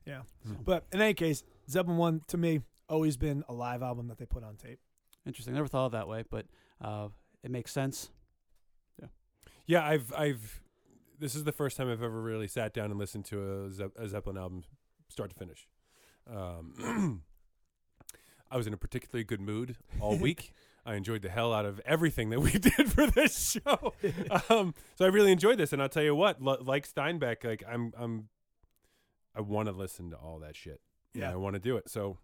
yeah 0.07 0.23
Hmm. 0.47 0.55
but 0.65 0.81
in 0.93 1.01
any 1.01 1.15
case 1.15 1.45
zeppelin 1.69 1.99
one 1.99 2.21
to 2.29 2.37
me 2.39 2.61
always 2.91 3.17
been 3.17 3.43
a 3.49 3.53
live 3.55 3.83
album 3.83 4.09
that 4.09 4.19
they 4.19 4.27
put 4.27 4.45
on 4.45 4.57
tape 4.57 4.81
Interesting. 5.27 5.55
Never 5.55 5.67
thought 5.69 5.87
of 5.87 5.93
that 5.93 6.09
way, 6.09 6.25
but 6.31 6.47
uh, 6.81 7.09
it 7.43 7.51
makes 7.51 7.71
sense. 7.73 8.09
Yeah, 9.01 9.09
Yeah, 9.67 9.87
I've 9.87 10.13
I've 10.17 10.63
this 11.19 11.35
is 11.35 11.45
the 11.45 11.53
first 11.53 11.77
time 11.77 11.91
I've 11.91 12.03
ever 12.03 12.21
really 12.23 12.49
sat 12.49 12.73
down 12.73 12.91
and 12.91 12.99
listened 12.99 13.27
to 13.27 13.65
a, 13.67 13.71
Ze- 13.71 13.85
a 13.97 14.09
Zeppelin 14.09 14.39
album 14.39 14.63
start 15.09 15.29
to 15.31 15.37
finish. 15.37 15.69
Um, 16.27 17.23
I 18.51 18.57
was 18.57 18.67
in 18.67 18.73
a 18.73 18.77
particularly 18.79 19.25
good 19.25 19.41
mood 19.43 19.77
all 20.01 20.17
week. 20.29 20.53
I 20.87 20.95
enjoyed 20.95 21.21
the 21.21 21.29
hell 21.29 21.53
out 21.53 21.67
of 21.67 21.81
everything 21.85 22.31
that 22.31 22.41
we 22.41 22.53
did 22.59 22.91
for 22.91 23.07
this 23.07 23.51
show. 23.63 23.93
um, 24.49 24.75
so 24.97 25.05
I 25.05 25.09
really 25.09 25.31
enjoyed 25.33 25.59
this, 25.59 25.73
and 25.75 25.83
I'll 25.83 25.91
tell 25.91 26.03
you 26.03 26.15
what, 26.15 26.41
lo- 26.43 26.57
like 26.63 26.89
Steinbeck, 26.89 27.45
like 27.45 27.63
I'm 27.71 27.93
I'm 27.99 28.29
I 29.37 29.43
want 29.43 29.67
to 29.69 29.73
listen 29.73 30.11
to 30.11 30.17
all 30.17 30.39
that 30.41 30.57
shit. 30.57 30.81
Yeah, 31.13 31.25
Yeah. 31.29 31.33
I 31.33 31.37
want 31.37 31.55
to 31.55 31.61
do 31.61 31.77
it. 31.77 31.89
So 31.91 32.19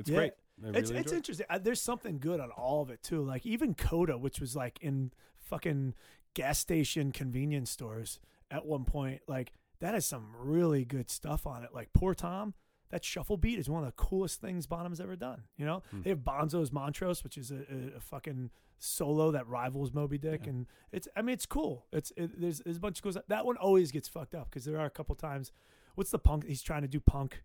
it's 0.00 0.10
Yeah. 0.10 0.16
great. 0.16 0.32
I 0.62 0.68
it's 0.78 0.90
it's 0.90 1.12
it. 1.12 1.16
interesting. 1.16 1.46
Uh, 1.48 1.58
there's 1.58 1.80
something 1.80 2.18
good 2.18 2.38
on 2.40 2.50
all 2.50 2.82
of 2.82 2.90
it 2.90 3.02
too. 3.02 3.22
Like 3.22 3.46
even 3.46 3.74
Coda, 3.74 4.18
which 4.18 4.40
was 4.40 4.54
like 4.54 4.78
in 4.82 5.12
fucking 5.38 5.94
gas 6.34 6.58
station 6.58 7.12
convenience 7.12 7.70
stores 7.70 8.20
at 8.50 8.66
one 8.66 8.84
point. 8.84 9.22
Like 9.26 9.52
that 9.80 9.94
has 9.94 10.04
some 10.04 10.34
really 10.38 10.84
good 10.84 11.08
stuff 11.10 11.46
on 11.46 11.64
it. 11.64 11.70
Like 11.72 11.92
Poor 11.94 12.14
Tom, 12.14 12.52
that 12.90 13.04
shuffle 13.04 13.38
beat 13.38 13.58
is 13.58 13.70
one 13.70 13.82
of 13.82 13.86
the 13.88 13.92
coolest 14.02 14.40
things 14.40 14.66
Bonham's 14.66 15.00
ever 15.00 15.16
done. 15.16 15.44
You 15.56 15.64
know, 15.64 15.82
Hmm. 15.90 16.02
they 16.02 16.10
have 16.10 16.18
Bonzo's 16.24 16.70
Montreux, 16.72 17.14
which 17.22 17.38
is 17.38 17.50
a, 17.50 17.60
a, 17.70 17.96
a 17.96 18.00
fucking 18.00 18.50
solo 18.78 19.30
that 19.30 19.46
rivals 19.46 19.92
Moby 19.94 20.18
Dick, 20.18 20.42
Yeah. 20.44 20.50
and 20.50 20.66
it's 20.92 21.08
I 21.16 21.22
mean 21.22 21.32
it's 21.34 21.46
cool. 21.46 21.86
It's 21.92 22.12
it, 22.18 22.38
there's 22.38 22.58
there's 22.60 22.76
a 22.76 22.80
bunch 22.80 22.98
of 22.98 23.02
cool 23.02 23.12
stuff. 23.12 23.24
That 23.28 23.46
one 23.46 23.56
always 23.56 23.90
gets 23.92 24.08
fucked 24.08 24.34
up 24.34 24.50
because 24.50 24.66
there 24.66 24.78
are 24.78 24.86
a 24.86 24.90
couple 24.90 25.14
times. 25.14 25.52
What's 25.94 26.10
the 26.10 26.18
punk? 26.18 26.44
He's 26.46 26.62
trying 26.62 26.82
to 26.82 26.88
do 26.88 27.00
punk, 27.00 27.42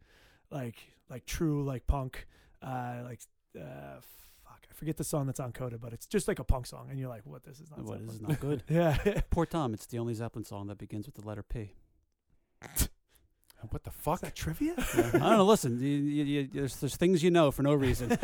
like 0.52 0.76
like 1.10 1.26
true 1.26 1.64
like 1.64 1.88
punk, 1.88 2.27
uh, 2.61 3.02
like 3.03 3.22
uh, 3.57 3.99
fuck. 4.44 4.65
I 4.69 4.73
forget 4.73 4.98
the 4.98 5.03
song 5.03 5.26
that's 5.27 5.40
on 5.40 5.52
Coda, 5.52 5.77
but 5.77 5.94
it's 5.94 6.06
just 6.06 6.27
like 6.27 6.40
a 6.40 6.44
punk 6.44 6.65
song, 6.68 6.88
and 6.90 6.99
you're 6.99 7.10
like, 7.10 7.22
what? 7.26 7.44
This 7.44 7.60
is 7.60 7.69
not. 7.72 7.80
What 7.80 7.99
Zeppelin. 7.99 8.06
this 8.07 8.15
is 8.15 8.22
not 8.22 8.40
good. 8.40 8.64
yeah. 8.69 9.22
Poor 9.30 9.45
Tom. 9.45 9.73
It's 9.73 9.86
the 9.86 9.99
only 9.99 10.14
Zeppelin 10.14 10.45
song 10.45 10.68
that 10.68 10.77
begins 10.77 11.06
with 11.06 11.15
the 11.15 11.26
letter 11.27 11.44
P. 11.44 11.73
What 13.72 13.84
the 13.84 13.90
Is 13.90 13.95
fuck? 13.98 14.19
that 14.22 14.36
trivia? 14.36 14.76
Yeah. 14.95 15.07
I 15.07 15.11
don't 15.11 15.38
know. 15.38 15.45
Listen, 15.45 15.80
you, 15.80 15.88
you, 15.88 16.23
you, 16.23 16.49
there's 16.53 16.76
there's 16.76 16.95
things 16.98 17.23
you 17.23 17.32
know 17.32 17.49
for 17.49 17.64
no 17.64 17.73
reason. 17.73 18.15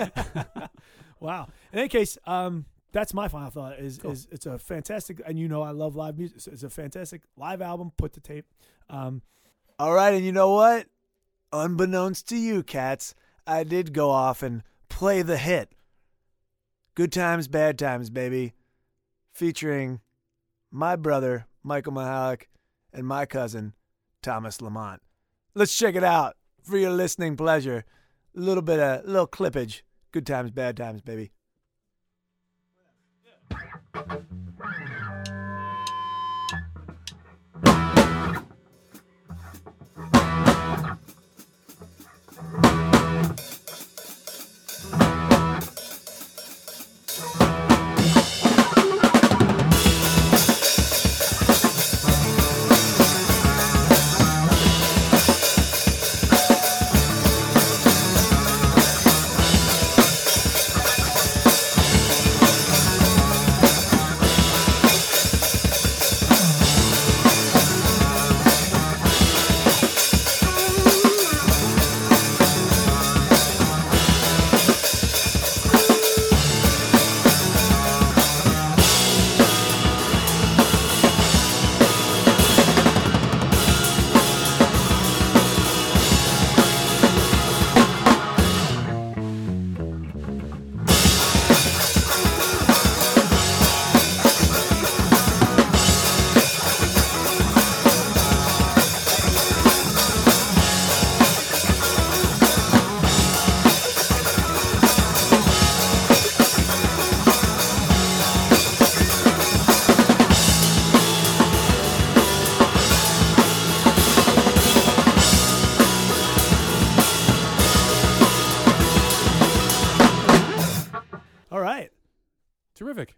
wow. 1.19 1.47
In 1.73 1.79
any 1.79 1.87
case, 1.87 2.17
um, 2.27 2.65
that's 2.91 3.11
my 3.13 3.27
final 3.27 3.49
thought. 3.49 3.79
Is 3.79 3.97
Cool. 3.97 4.11
is 4.11 4.27
it's 4.31 4.45
a 4.45 4.59
fantastic, 4.59 5.19
and 5.25 5.39
you 5.39 5.47
know 5.47 5.63
I 5.63 5.71
love 5.71 5.95
live 5.95 6.17
music. 6.17 6.41
so 6.41 6.51
It's 6.51 6.61
a 6.63 6.69
fantastic 6.69 7.21
live 7.37 7.61
album 7.61 7.91
put 7.97 8.13
to 8.13 8.19
tape. 8.19 8.45
Um, 8.89 9.23
all 9.79 9.93
right, 9.93 10.13
and 10.13 10.23
you 10.23 10.31
know 10.31 10.51
what? 10.51 10.85
Unbeknownst 11.53 12.29
to 12.29 12.37
you, 12.37 12.61
cats, 12.61 13.15
I 13.45 13.63
did 13.63 13.93
go 13.93 14.09
off 14.09 14.43
and 14.43 14.63
play 14.89 15.21
the 15.21 15.37
hit. 15.37 15.73
Good 16.95 17.11
times, 17.11 17.47
bad 17.47 17.79
times, 17.79 18.09
baby, 18.09 18.53
featuring 19.31 20.01
my 20.69 20.95
brother 20.95 21.47
Michael 21.63 21.93
Mahalik 21.93 22.43
and 22.93 23.07
my 23.07 23.25
cousin 23.25 23.73
Thomas 24.21 24.61
Lamont. 24.61 25.01
Let's 25.53 25.75
check 25.75 25.95
it 25.95 26.03
out 26.03 26.35
for 26.63 26.77
your 26.77 26.91
listening 26.91 27.35
pleasure. 27.37 27.85
A 28.35 28.39
little 28.39 28.61
bit 28.61 28.79
of 28.79 29.05
little 29.05 29.27
clippage. 29.27 29.81
Good 30.11 30.25
times, 30.25 30.51
bad 30.51 30.77
times, 30.77 31.01
baby. 31.01 31.31
All 33.95 34.07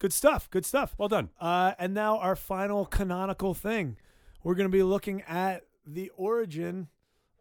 Good 0.04 0.12
stuff. 0.12 0.50
Good 0.50 0.66
stuff. 0.66 0.96
Well 0.98 1.08
done. 1.08 1.30
Uh, 1.40 1.76
and 1.80 1.94
now 1.94 2.18
our 2.18 2.36
final 2.36 2.86
canonical 2.86 3.54
thing. 3.54 3.96
We're 4.44 4.54
going 4.54 4.70
to 4.70 4.78
be 4.78 4.84
looking 4.84 5.22
at 5.22 5.64
the 5.88 6.12
origin 6.18 6.90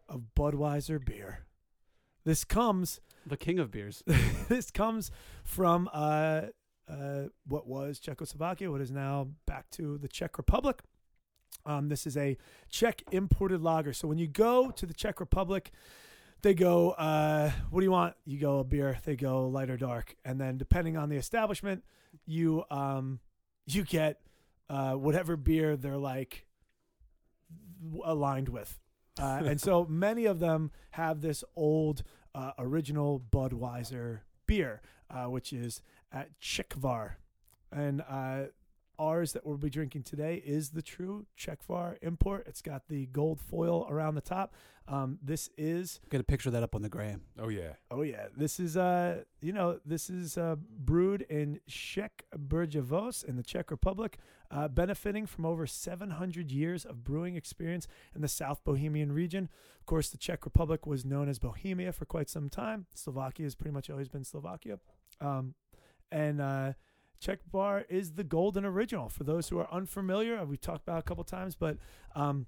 of 0.07 0.27
Budweiser 0.33 1.03
beer. 1.03 1.39
This 2.23 2.45
comes 2.45 3.01
The 3.27 3.35
king 3.35 3.59
of 3.59 3.69
beers. 3.69 4.01
this 4.47 4.71
comes 4.71 5.11
from 5.43 5.89
uh, 5.91 6.43
uh, 6.87 7.23
what 7.45 7.67
was 7.67 7.99
Czechoslovakia, 7.99 8.71
what 8.71 8.79
is 8.79 8.91
now 8.91 9.27
back 9.45 9.69
to 9.71 9.97
the 9.97 10.07
Czech 10.07 10.37
Republic. 10.37 10.83
Um, 11.65 11.89
this 11.89 12.07
is 12.07 12.15
a 12.15 12.37
Czech 12.69 13.03
imported 13.11 13.61
lager. 13.61 13.91
So 13.91 14.07
when 14.07 14.19
you 14.19 14.27
go 14.27 14.71
to 14.71 14.85
the 14.85 14.93
Czech 14.93 15.19
Republic, 15.19 15.73
they 16.43 16.53
go, 16.53 16.91
uh, 16.91 17.51
"What 17.71 17.81
do 17.81 17.85
you 17.85 17.91
want?" 17.91 18.15
You 18.23 18.39
go 18.39 18.59
a 18.59 18.63
beer. 18.63 18.99
They 19.03 19.17
go 19.17 19.49
light 19.49 19.69
or 19.69 19.75
dark, 19.75 20.15
and 20.23 20.39
then 20.39 20.57
depending 20.57 20.95
on 20.95 21.09
the 21.09 21.17
establishment, 21.17 21.83
you 22.25 22.63
um, 22.69 23.19
you 23.65 23.83
get 23.83 24.19
uh, 24.69 24.93
whatever 24.93 25.35
beer 25.37 25.75
they're 25.75 25.97
like 25.97 26.45
aligned 28.03 28.49
with. 28.49 28.79
Uh, 29.21 29.43
and 29.45 29.61
so 29.61 29.85
many 29.85 30.25
of 30.25 30.39
them 30.39 30.71
have 30.89 31.21
this 31.21 31.43
old 31.55 32.01
uh, 32.33 32.49
original 32.57 33.21
Budweiser 33.31 34.21
beer, 34.47 34.81
uh, 35.07 35.25
which 35.25 35.53
is 35.53 35.83
at 36.11 36.29
Czechvar. 36.41 37.17
And 37.71 38.01
uh, 38.09 38.45
ours 38.97 39.33
that 39.33 39.45
we'll 39.45 39.57
be 39.57 39.69
drinking 39.69 40.01
today 40.01 40.41
is 40.43 40.71
the 40.71 40.81
true 40.81 41.27
Czechvar 41.37 41.97
import. 42.01 42.45
It's 42.47 42.63
got 42.63 42.87
the 42.87 43.05
gold 43.05 43.39
foil 43.39 43.85
around 43.87 44.15
the 44.15 44.21
top. 44.21 44.55
Um, 44.87 45.17
this 45.21 45.49
is 45.57 46.01
Get 46.09 46.19
a 46.19 46.25
picture 46.25 46.49
of 46.49 46.53
that 46.53 46.63
up 46.63 46.75
on 46.75 46.81
the 46.81 46.89
gram. 46.89 47.21
Oh 47.39 47.47
yeah. 47.47 47.73
Oh 47.89 48.01
yeah, 48.01 48.27
this 48.35 48.59
is 48.59 48.75
uh 48.75 49.23
you 49.41 49.53
know 49.53 49.79
this 49.85 50.09
is 50.09 50.37
uh, 50.37 50.55
brewed 50.57 51.21
in 51.29 51.59
Czech 51.67 52.25
Brjavos 52.35 53.23
in 53.23 53.37
the 53.37 53.43
Czech 53.43 53.71
Republic, 53.71 54.17
uh, 54.51 54.67
benefiting 54.67 55.25
from 55.25 55.45
over 55.45 55.65
700 55.65 56.51
years 56.51 56.83
of 56.83 57.03
brewing 57.03 57.35
experience 57.35 57.87
in 58.13 58.21
the 58.21 58.27
South 58.27 58.63
Bohemian 58.65 59.13
region. 59.13 59.47
Of 59.79 59.85
course, 59.85 60.09
the 60.09 60.17
Czech 60.17 60.43
Republic 60.43 60.85
was 60.85 61.05
known 61.05 61.29
as 61.29 61.39
Bohemia 61.39 61.93
for 61.93 62.05
quite 62.05 62.29
some 62.29 62.49
time. 62.49 62.85
Slovakia 62.93 63.45
has 63.45 63.55
pretty 63.55 63.73
much 63.73 63.89
always 63.89 64.09
been 64.09 64.25
Slovakia, 64.25 64.79
um, 65.21 65.53
and 66.11 66.41
uh, 66.41 66.73
Czech 67.21 67.39
Bar 67.49 67.85
is 67.87 68.11
the 68.11 68.23
golden 68.25 68.65
original. 68.65 69.07
For 69.07 69.23
those 69.23 69.47
who 69.47 69.59
are 69.59 69.71
unfamiliar, 69.71 70.43
we've 70.43 70.59
talked 70.59 70.83
about 70.83 70.97
it 70.97 70.99
a 70.99 71.03
couple 71.03 71.23
times, 71.23 71.55
but 71.55 71.77
um, 72.15 72.47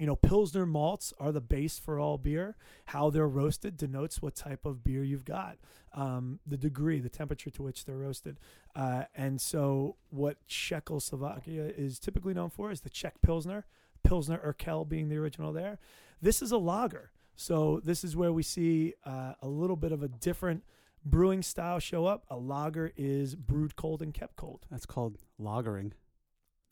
you 0.00 0.06
know, 0.06 0.16
Pilsner 0.16 0.64
malts 0.64 1.12
are 1.20 1.30
the 1.30 1.42
base 1.42 1.78
for 1.78 2.00
all 2.00 2.16
beer. 2.16 2.56
How 2.86 3.10
they're 3.10 3.28
roasted 3.28 3.76
denotes 3.76 4.22
what 4.22 4.34
type 4.34 4.64
of 4.64 4.82
beer 4.82 5.04
you've 5.04 5.26
got, 5.26 5.58
um, 5.92 6.40
the 6.46 6.56
degree, 6.56 7.00
the 7.00 7.10
temperature 7.10 7.50
to 7.50 7.62
which 7.62 7.84
they're 7.84 7.98
roasted. 7.98 8.40
Uh, 8.74 9.04
and 9.14 9.38
so, 9.42 9.96
what 10.08 10.38
Czechoslovakia 10.46 11.70
is 11.76 11.98
typically 11.98 12.32
known 12.32 12.48
for 12.48 12.70
is 12.70 12.80
the 12.80 12.88
Czech 12.88 13.20
Pilsner, 13.20 13.66
Pilsner 14.02 14.38
Urquell 14.38 14.88
being 14.88 15.10
the 15.10 15.18
original 15.18 15.52
there. 15.52 15.78
This 16.22 16.40
is 16.40 16.50
a 16.50 16.58
lager. 16.58 17.10
So, 17.36 17.82
this 17.84 18.02
is 18.02 18.16
where 18.16 18.32
we 18.32 18.42
see 18.42 18.94
uh, 19.04 19.34
a 19.42 19.48
little 19.48 19.76
bit 19.76 19.92
of 19.92 20.02
a 20.02 20.08
different 20.08 20.64
brewing 21.04 21.42
style 21.42 21.78
show 21.78 22.06
up. 22.06 22.24
A 22.30 22.36
lager 22.38 22.90
is 22.96 23.34
brewed 23.34 23.76
cold 23.76 24.00
and 24.00 24.14
kept 24.14 24.36
cold. 24.36 24.64
That's 24.70 24.86
called 24.86 25.18
lagering. 25.38 25.92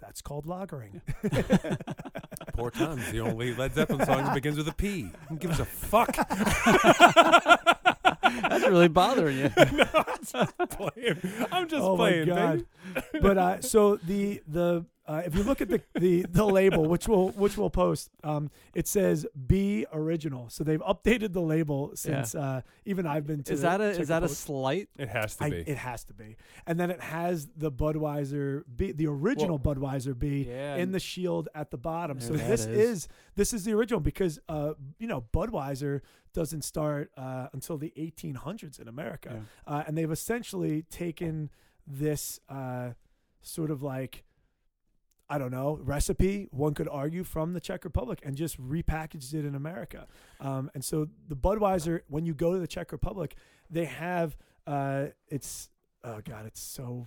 That's 0.01 0.23
called 0.23 0.47
lagering. 0.47 1.03
Poor 2.59 2.73
Tom's 2.73 3.09
the 3.13 3.21
only 3.21 3.55
Led 3.55 3.73
Zeppelin 3.73 4.05
song 4.05 4.25
that 4.25 4.35
begins 4.35 4.57
with 4.59 4.67
a 4.67 4.75
P. 4.75 5.13
Who 5.29 5.37
gives 5.37 5.61
a 5.61 5.65
fuck? 5.65 6.17
That's 8.49 8.67
really 8.67 8.89
bothering 8.89 9.39
you. 9.39 9.49
playing. 9.51 11.21
I'm 11.53 11.69
just 11.69 11.85
oh 11.85 11.95
playing, 11.95 12.29
my 12.29 12.35
god! 12.35 12.65
but 13.23 13.39
uh, 13.39 13.61
so 13.61 13.95
the 13.99 14.43
the 14.49 14.85
uh, 15.09 15.23
if 15.25 15.35
you 15.35 15.43
look 15.43 15.61
at 15.61 15.69
the, 15.69 15.81
the 15.99 16.25
the 16.31 16.45
label, 16.45 16.85
which 16.85 17.09
we'll 17.09 17.31
which 17.31 17.57
we'll 17.57 17.71
post, 17.71 18.11
um, 18.23 18.51
it 18.75 18.87
says 18.87 19.27
B 19.47 19.87
original. 19.93 20.51
So 20.51 20.63
they've 20.65 20.83
updated 20.83 21.33
the 21.33 21.41
label 21.41 21.93
since 21.95 22.35
uh, 22.35 22.61
even 22.85 23.07
I've 23.07 23.27
been 23.27 23.43
to. 23.45 23.53
Is 23.53 23.63
that 23.63 23.81
a 23.81 23.91
is 23.99 24.09
that 24.09 24.23
a 24.23 24.29
slight? 24.29 24.89
It 24.99 25.09
has 25.09 25.37
to 25.37 25.45
I- 25.45 25.51
be. 25.51 25.57
it 25.57 25.79
has 25.79 26.05
to 26.05 26.15
be, 26.15 26.37
and 26.67 26.79
then 26.79 26.91
it 26.91 27.01
has 27.01 27.49
the 27.57 27.73
Budweiser 27.73 28.63
B, 28.77 28.93
the 28.93 29.07
original 29.07 29.59
Budweiser 29.59 30.17
B, 30.17 30.47
Yeah. 30.49 30.77
in 30.77 30.93
the 30.93 31.01
shield 31.01 31.49
at 31.55 31.71
the 31.71 31.79
bottom. 31.79 32.21
So 32.21 32.35
this 32.35 32.67
is. 32.67 32.69
is 32.69 33.09
this 33.35 33.53
is 33.53 33.65
the 33.65 33.73
original 33.73 34.01
because 34.01 34.39
uh 34.49 34.75
you 34.99 35.07
know 35.07 35.25
Budweiser 35.33 36.03
doesn't 36.35 36.63
start 36.63 37.11
uh, 37.17 37.49
until 37.55 37.79
the 37.79 37.93
1800s 37.97 38.79
in 38.79 38.87
America, 38.87 39.45
uh, 39.67 39.85
and 39.87 39.97
they've 39.97 40.11
essentially 40.13 40.83
taken 40.83 41.51
this 41.87 42.39
uh, 42.51 42.91
sort 43.41 43.71
of 43.71 43.83
like 43.83 44.25
I 45.31 45.39
don't 45.39 45.51
know 45.51 45.79
recipe 45.83 46.49
one 46.51 46.75
could 46.75 46.89
argue 46.89 47.23
from 47.25 47.53
the 47.53 47.61
Czech 47.61 47.85
Republic 47.85 48.21
and 48.25 48.37
just 48.37 48.61
repackaged 48.61 49.35
it 49.35 49.45
in 49.45 49.55
America. 49.55 50.07
Um, 50.41 50.71
and 50.75 50.85
so 50.85 51.09
the 51.29 51.37
Budweiser 51.37 52.01
when 52.09 52.25
you 52.25 52.35
go 52.35 52.53
to 52.55 52.59
the 52.59 52.67
Czech 52.67 52.93
Republic, 52.93 53.35
they 53.71 53.85
have 53.85 54.37
uh, 54.67 55.07
it's 55.29 55.69
oh 56.05 56.21
god 56.25 56.47
it's 56.47 56.61
so 56.61 57.07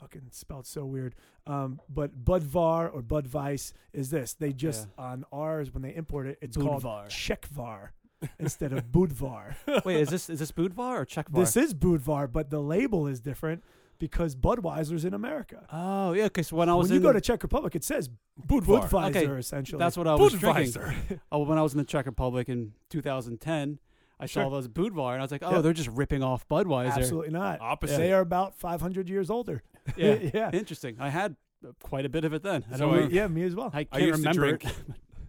fucking 0.00 0.28
spelled 0.30 0.66
so 0.66 0.84
weird. 0.84 1.14
Um, 1.46 1.80
but 1.88 2.24
Budvar 2.24 2.92
or 2.92 3.02
Budweiss 3.02 3.72
is 3.92 4.10
this. 4.10 4.34
They 4.34 4.52
just 4.52 4.88
on 4.96 5.24
ours 5.32 5.72
when 5.72 5.82
they 5.82 5.94
import 5.94 6.26
it, 6.26 6.38
it's 6.40 6.56
Budvar. 6.56 6.82
called 6.82 7.08
Czechvar 7.08 7.88
instead 8.38 8.72
of 8.72 8.86
Budvar. 8.86 9.54
Wait, 9.84 10.00
is 10.00 10.08
this 10.08 10.30
is 10.30 10.38
this 10.38 10.52
Budvar 10.52 11.00
or 11.00 11.06
Czechvar? 11.06 11.34
This 11.34 11.56
is 11.56 11.74
Budvar, 11.74 12.30
but 12.30 12.50
the 12.50 12.60
label 12.60 13.06
is 13.06 13.20
different. 13.20 13.62
Because 13.98 14.36
Budweiser's 14.36 15.04
in 15.04 15.14
America. 15.14 15.66
Oh 15.72 16.12
yeah, 16.12 16.24
because 16.24 16.52
when 16.52 16.68
I 16.68 16.74
was 16.74 16.88
when 16.88 16.94
you 16.94 16.96
in 16.98 17.02
go 17.02 17.12
to 17.12 17.20
Czech 17.20 17.42
Republic, 17.42 17.74
it 17.74 17.84
says 17.84 18.08
Budvar. 18.46 18.88
Budweiser 18.88 19.08
Okay, 19.10 19.26
essentially. 19.26 19.78
that's 19.78 19.96
what 19.96 20.06
I 20.06 20.14
was 20.14 20.32
drinking. 20.34 20.72
Budweiser. 20.72 21.20
Oh, 21.32 21.42
when 21.44 21.58
I 21.58 21.62
was 21.62 21.72
in 21.72 21.78
the 21.78 21.84
Czech 21.84 22.06
Republic 22.06 22.48
in 22.48 22.72
2010, 22.90 23.78
I 24.20 24.26
saw 24.26 24.42
Sure. 24.42 24.50
those 24.50 24.68
Budvar, 24.68 25.12
and 25.12 25.20
I 25.20 25.24
was 25.24 25.30
like, 25.32 25.42
oh, 25.44 25.50
Yeah. 25.52 25.60
they're 25.60 25.72
just 25.72 25.90
ripping 25.90 26.22
off 26.22 26.48
Budweiser. 26.48 26.92
Absolutely 26.96 27.30
not. 27.32 27.60
Opposite. 27.60 27.98
They 27.98 28.12
are 28.12 28.20
about 28.20 28.54
500 28.56 29.08
years 29.08 29.30
older. 29.30 29.62
Yeah. 29.96 30.14
yeah. 30.34 30.50
Interesting. 30.52 30.96
I 31.00 31.08
had 31.10 31.36
uh, 31.66 31.72
quite 31.82 32.04
a 32.04 32.08
bit 32.08 32.24
of 32.24 32.32
it 32.32 32.42
then. 32.42 32.64
I 32.70 32.74
So 32.74 32.78
don't 32.80 32.88
I- 32.90 32.94
remember- 32.94 33.14
yeah, 33.14 33.26
me 33.28 33.42
as 33.44 33.54
well. 33.54 33.70
I 33.72 33.80
I 33.80 33.84
can't 33.84 34.02
used 34.02 34.22
to 34.24 34.28
remember 34.30 34.56
drink 34.58 34.64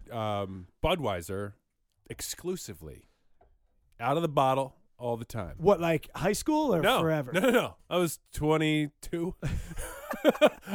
it. 0.08 0.12
um, 0.14 0.66
Budweiser 0.82 1.52
exclusively 2.08 3.04
out 4.00 4.16
of 4.16 4.22
the 4.22 4.28
bottle 4.28 4.74
all 5.00 5.16
the 5.16 5.24
time. 5.24 5.54
What, 5.58 5.80
like 5.80 6.08
high 6.14 6.32
school 6.34 6.74
or 6.74 6.80
no, 6.82 7.00
forever? 7.00 7.32
no, 7.32 7.40
no, 7.40 7.50
no. 7.50 7.74
I 7.88 7.96
was 7.96 8.18
22. 8.34 9.34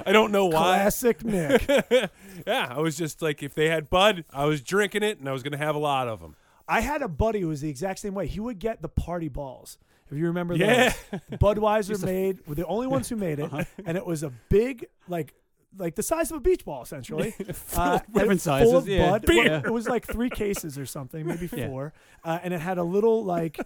I 0.05 0.11
don't 0.11 0.31
know 0.31 0.45
why. 0.47 0.51
Classic 0.77 1.23
Nick. 1.23 1.65
yeah, 2.47 2.67
I 2.69 2.79
was 2.79 2.97
just 2.97 3.21
like, 3.21 3.43
if 3.43 3.53
they 3.53 3.69
had 3.69 3.89
Bud, 3.89 4.25
I 4.33 4.45
was 4.45 4.61
drinking 4.61 5.03
it, 5.03 5.19
and 5.19 5.29
I 5.29 5.31
was 5.31 5.43
going 5.43 5.51
to 5.53 5.57
have 5.57 5.75
a 5.75 5.79
lot 5.79 6.07
of 6.07 6.19
them. 6.19 6.35
I 6.67 6.81
had 6.81 7.01
a 7.01 7.07
buddy 7.07 7.41
who 7.41 7.49
was 7.49 7.61
the 7.61 7.69
exact 7.69 7.99
same 7.99 8.13
way. 8.15 8.27
He 8.27 8.39
would 8.39 8.59
get 8.59 8.81
the 8.81 8.89
party 8.89 9.29
balls. 9.29 9.77
If 10.09 10.17
you 10.17 10.25
remember 10.27 10.55
Yeah. 10.55 10.93
those. 11.11 11.21
Budweiser 11.39 12.03
made 12.05 12.45
were 12.47 12.55
the 12.55 12.65
only 12.65 12.87
ones 12.87 13.09
who 13.09 13.15
made 13.15 13.39
it, 13.39 13.45
Uh-huh. 13.51 13.63
and 13.85 13.97
it 13.97 14.05
was 14.05 14.23
a 14.23 14.31
big 14.49 14.85
like 15.07 15.33
like 15.77 15.95
the 15.95 16.03
size 16.03 16.31
of 16.31 16.37
a 16.37 16.39
beach 16.39 16.63
ball 16.65 16.81
essentially. 16.81 17.33
Uh, 17.75 17.99
Different 18.13 18.41
sizes, 18.41 18.69
full 18.71 18.77
of 18.77 18.87
yeah. 18.87 19.09
Bud. 19.11 19.25
Beer. 19.25 19.43
Well, 19.49 19.65
It 19.65 19.71
was 19.73 19.87
like 19.87 20.05
three 20.05 20.29
cases 20.29 20.77
or 20.77 20.85
something, 20.85 21.25
maybe 21.25 21.49
Yeah. 21.55 21.67
four, 21.67 21.93
uh, 22.23 22.39
and 22.43 22.53
it 22.53 22.59
had 22.61 22.77
a 22.77 22.83
little 22.83 23.23
like 23.23 23.59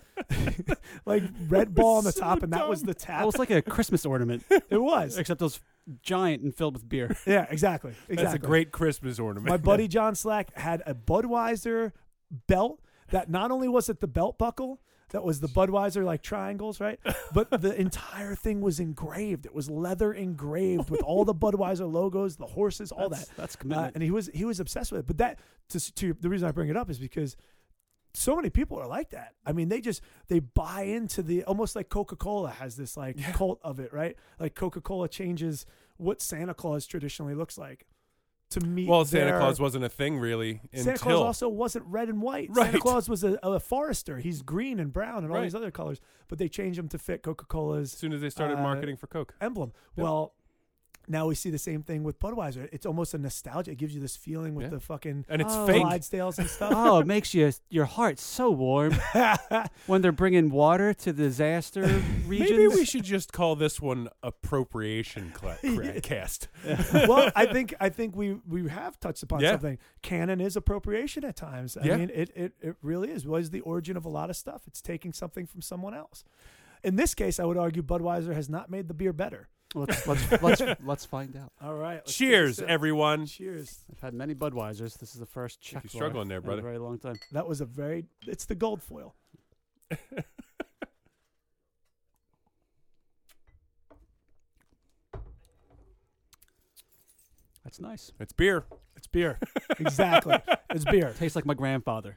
like 1.06 1.23
red 1.48 1.73
ball 1.76 1.98
on 1.98 2.03
the 2.03 2.11
so 2.11 2.22
top, 2.22 2.44
and 2.44 2.53
that 2.53 2.68
was 2.69 2.81
dumb. 2.81 2.88
the 2.88 2.94
tap. 2.94 3.10
It 3.10 3.18
tap. 3.19 3.26
was 3.26 3.38
like 3.38 3.52
a 3.52 3.61
Christmas 3.61 4.06
ornament, 4.06 4.44
It 4.49 4.81
was, 4.81 5.18
except 5.18 5.41
it 5.41 5.44
was 5.45 5.60
giant 6.02 6.44
and 6.44 6.53
filled 6.56 6.73
with 6.76 6.88
beer. 6.88 7.15
yeah, 7.26 7.45
exactly, 7.49 7.91
exactly. 8.07 8.15
That's 8.15 8.34
a 8.36 8.40
great 8.40 8.72
Christmas 8.72 9.19
ornament. 9.19 9.49
My 9.49 9.57
buddy 9.57 9.88
John 9.88 10.15
Slack 10.15 10.56
had 10.57 10.84
a 10.86 10.94
Budweiser 10.94 11.91
belt 12.48 12.80
that 13.11 13.30
not 13.30 13.52
only 13.52 13.68
was 13.68 13.90
it 13.90 13.99
the 14.02 14.07
belt 14.07 14.38
buckle 14.38 14.81
that 15.11 15.23
was 15.23 15.40
the 15.40 15.48
Budweiser 15.48 16.03
like 16.06 16.22
triangles, 16.22 16.80
right? 16.80 16.99
But 17.34 17.49
the 17.61 17.73
entire 17.80 18.36
thing 18.36 18.61
was 18.61 18.80
engraved. 18.80 19.45
It 19.45 19.53
was 19.56 19.69
leather 19.69 20.14
engraved 20.14 20.90
with 20.90 21.02
all 21.03 21.26
the 21.26 21.34
Budweiser 21.36 21.91
logos, 21.91 22.36
the 22.38 22.45
horses, 22.45 22.91
all 22.91 23.10
that's, 23.10 23.26
that. 23.27 23.38
That's 23.38 23.56
Uh, 23.56 23.60
commitment. 23.60 23.95
and 23.95 24.03
he 24.03 24.11
was 24.11 24.30
he 24.34 24.45
was 24.45 24.60
obsessed 24.60 24.91
with 24.91 24.99
it. 25.02 25.07
But 25.07 25.18
that 25.18 25.40
to, 25.69 25.94
to 25.95 26.14
the 26.19 26.30
reason 26.30 26.48
I 26.48 26.52
bring 26.52 26.69
it 26.69 26.77
up 26.77 26.90
is 26.90 26.99
because 26.99 27.36
so 28.15 28.36
many 28.36 28.49
people 28.49 28.77
are 28.80 28.88
like 28.88 29.11
that. 29.11 29.34
I 29.45 29.52
mean, 29.52 29.69
they 29.69 29.81
just 29.81 30.02
they 30.27 30.40
buy 30.40 30.81
into 30.84 31.22
the 31.22 31.44
almost 31.44 31.76
like 31.76 31.90
Coca 31.90 32.15
Cola 32.15 32.49
has 32.49 32.76
this 32.76 32.98
like 32.98 33.19
Yeah. 33.19 33.31
cult 33.34 33.60
of 33.64 33.80
it, 33.80 33.94
right? 33.94 34.15
Like 34.40 34.56
Coca 34.56 34.81
Cola 34.81 35.07
changes 35.07 35.65
what 35.98 36.22
Santa 36.22 36.53
Claus 36.53 36.86
traditionally 36.88 37.36
looks 37.36 37.57
like 37.57 37.86
to 38.51 38.59
meet. 38.61 38.88
well, 38.89 39.05
Santa 39.05 39.26
their- 39.31 39.38
Claus 39.39 39.59
wasn't 39.59 39.84
a 39.84 39.89
thing 39.89 40.17
really 40.17 40.61
Santa 40.73 40.91
until 40.91 41.03
Claus 41.17 41.21
also 41.21 41.49
wasn't 41.49 41.85
red 41.85 42.09
and 42.09 42.21
white. 42.21 42.53
Santa 42.53 42.71
Right. 42.71 42.81
Claus 42.81 43.07
was 43.07 43.23
a, 43.23 43.38
a 43.43 43.59
forester. 43.59 44.17
He's 44.17 44.41
green 44.41 44.80
and 44.80 44.91
brown 44.91 45.23
and 45.23 45.27
all 45.31 45.38
Right. 45.38 45.43
these 45.43 45.55
other 45.55 45.71
colors, 45.71 45.99
but 46.27 46.38
they 46.39 46.49
changed 46.49 46.80
him 46.80 46.88
to 46.89 46.97
fit 46.97 47.21
Coca 47.23 47.45
Cola's. 47.45 47.93
as 47.93 47.99
soon 47.99 48.11
as 48.13 48.21
they 48.21 48.30
started 48.30 48.57
uh, 48.57 48.61
marketing 48.63 48.97
for 48.97 49.07
Coke. 49.07 49.35
emblem. 49.39 49.71
Yep. 49.95 50.03
Well, 50.03 50.34
now 51.10 51.26
we 51.27 51.36
see 51.36 51.49
the 51.49 51.57
same 51.57 51.81
thing 51.84 52.03
with 52.03 52.19
Budweiser. 52.19 52.69
It's 52.72 52.86
almost 52.86 53.14
a 53.14 53.18
nostalgia. 53.18 53.72
It 53.72 53.77
gives 53.80 53.94
you 53.95 53.99
this 53.99 54.15
feeling 54.15 54.53
with 54.56 54.65
Yeah. 54.68 54.69
the 54.69 54.80
fucking 54.80 55.26
And 55.27 55.41
it's 55.41 55.53
Oh. 55.53 55.65
fake. 55.68 55.84
Clydesdales 55.84 56.38
and 56.40 56.48
stuff. 56.48 56.72
oh, 56.76 56.99
it 56.99 57.07
makes 57.07 57.34
you 57.34 57.52
your 57.69 57.86
heart 57.86 58.19
so 58.19 58.52
warm 58.52 58.94
when 59.88 60.02
they're 60.02 60.11
bringing 60.11 60.49
water 60.52 60.94
to 60.94 61.11
disaster 61.11 61.81
regions. 62.27 62.52
Maybe 62.52 62.68
we 62.68 62.86
should 62.86 63.03
just 63.03 63.34
call 63.34 63.56
this 63.56 63.81
one 63.81 64.07
appropriation 64.23 65.31
cla- 65.34 65.57
cra- 65.76 65.86
Yeah. 65.95 65.99
cast. 65.99 66.48
well, 66.94 67.31
I 67.36 67.45
think 67.48 67.73
I 67.80 67.90
think 67.90 68.15
we 68.15 68.34
we 68.48 68.68
have 68.69 68.99
touched 68.99 69.23
upon 69.23 69.40
Yeah. 69.41 69.52
something. 69.52 69.77
Canon 70.02 70.40
is 70.41 70.56
appropriation 70.56 71.23
at 71.26 71.36
times. 71.36 71.76
I 71.77 71.86
Yeah. 71.86 71.98
mean, 71.98 72.11
it, 72.14 72.30
it 72.36 72.53
it 72.61 72.76
really 72.81 73.10
is. 73.11 73.26
Was 73.26 73.49
the 73.49 73.61
origin 73.61 73.98
of 73.98 74.06
a 74.06 74.10
lot 74.10 74.30
of 74.30 74.36
stuff. 74.36 74.64
It's 74.68 74.81
taking 74.81 75.14
something 75.14 75.45
from 75.45 75.61
someone 75.61 75.94
else. 75.94 76.23
In 76.84 76.95
this 76.95 77.14
case, 77.14 77.40
I 77.40 77.45
would 77.45 77.57
argue 77.57 77.81
Budweiser 77.84 78.34
has 78.34 78.49
not 78.49 78.69
made 78.69 78.88
the 78.88 78.94
beer 78.94 79.11
better. 79.11 79.49
Let's 79.76 80.08
let's 80.08 80.41
let's, 80.41 80.62
let's 80.84 81.06
find 81.06 81.36
out. 81.36 81.52
All 81.62 81.76
right. 81.76 81.96
let's 81.96 82.18
take 82.18 82.28
a 82.28 82.32
Cheers, 82.32 82.60
everyone. 82.60 83.26
Cheers. 83.26 83.84
I've 83.91 84.00
had 84.02 84.14
many 84.14 84.36
Budweisers. 84.36 84.98
This 84.98 85.14
is 85.14 85.20
the 85.20 85.26
first 85.26 85.62
Czech 85.62 85.84
you're 85.84 85.90
struggling 85.90 86.28
there, 86.28 86.38
in 86.38 86.44
brother. 86.44 86.62
A 86.62 86.64
very 86.64 86.78
long 86.78 87.00
time. 87.00 87.16
That 87.32 87.48
was 87.48 87.62
a 87.62 87.66
very. 87.66 88.06
It's 88.28 88.46
the 88.46 88.56
gold 88.56 88.82
foil. 88.82 89.16
That's 97.64 97.80
nice. 97.80 98.12
It's 98.20 98.34
beer. 98.34 98.66
It's 98.96 99.06
beer. 99.06 99.38
exactly. 99.80 100.38
It's 100.72 100.86
beer. 100.86 101.14
Tastes 101.18 101.36
like 101.36 101.46
my 101.46 101.54
grandfather. 101.54 102.16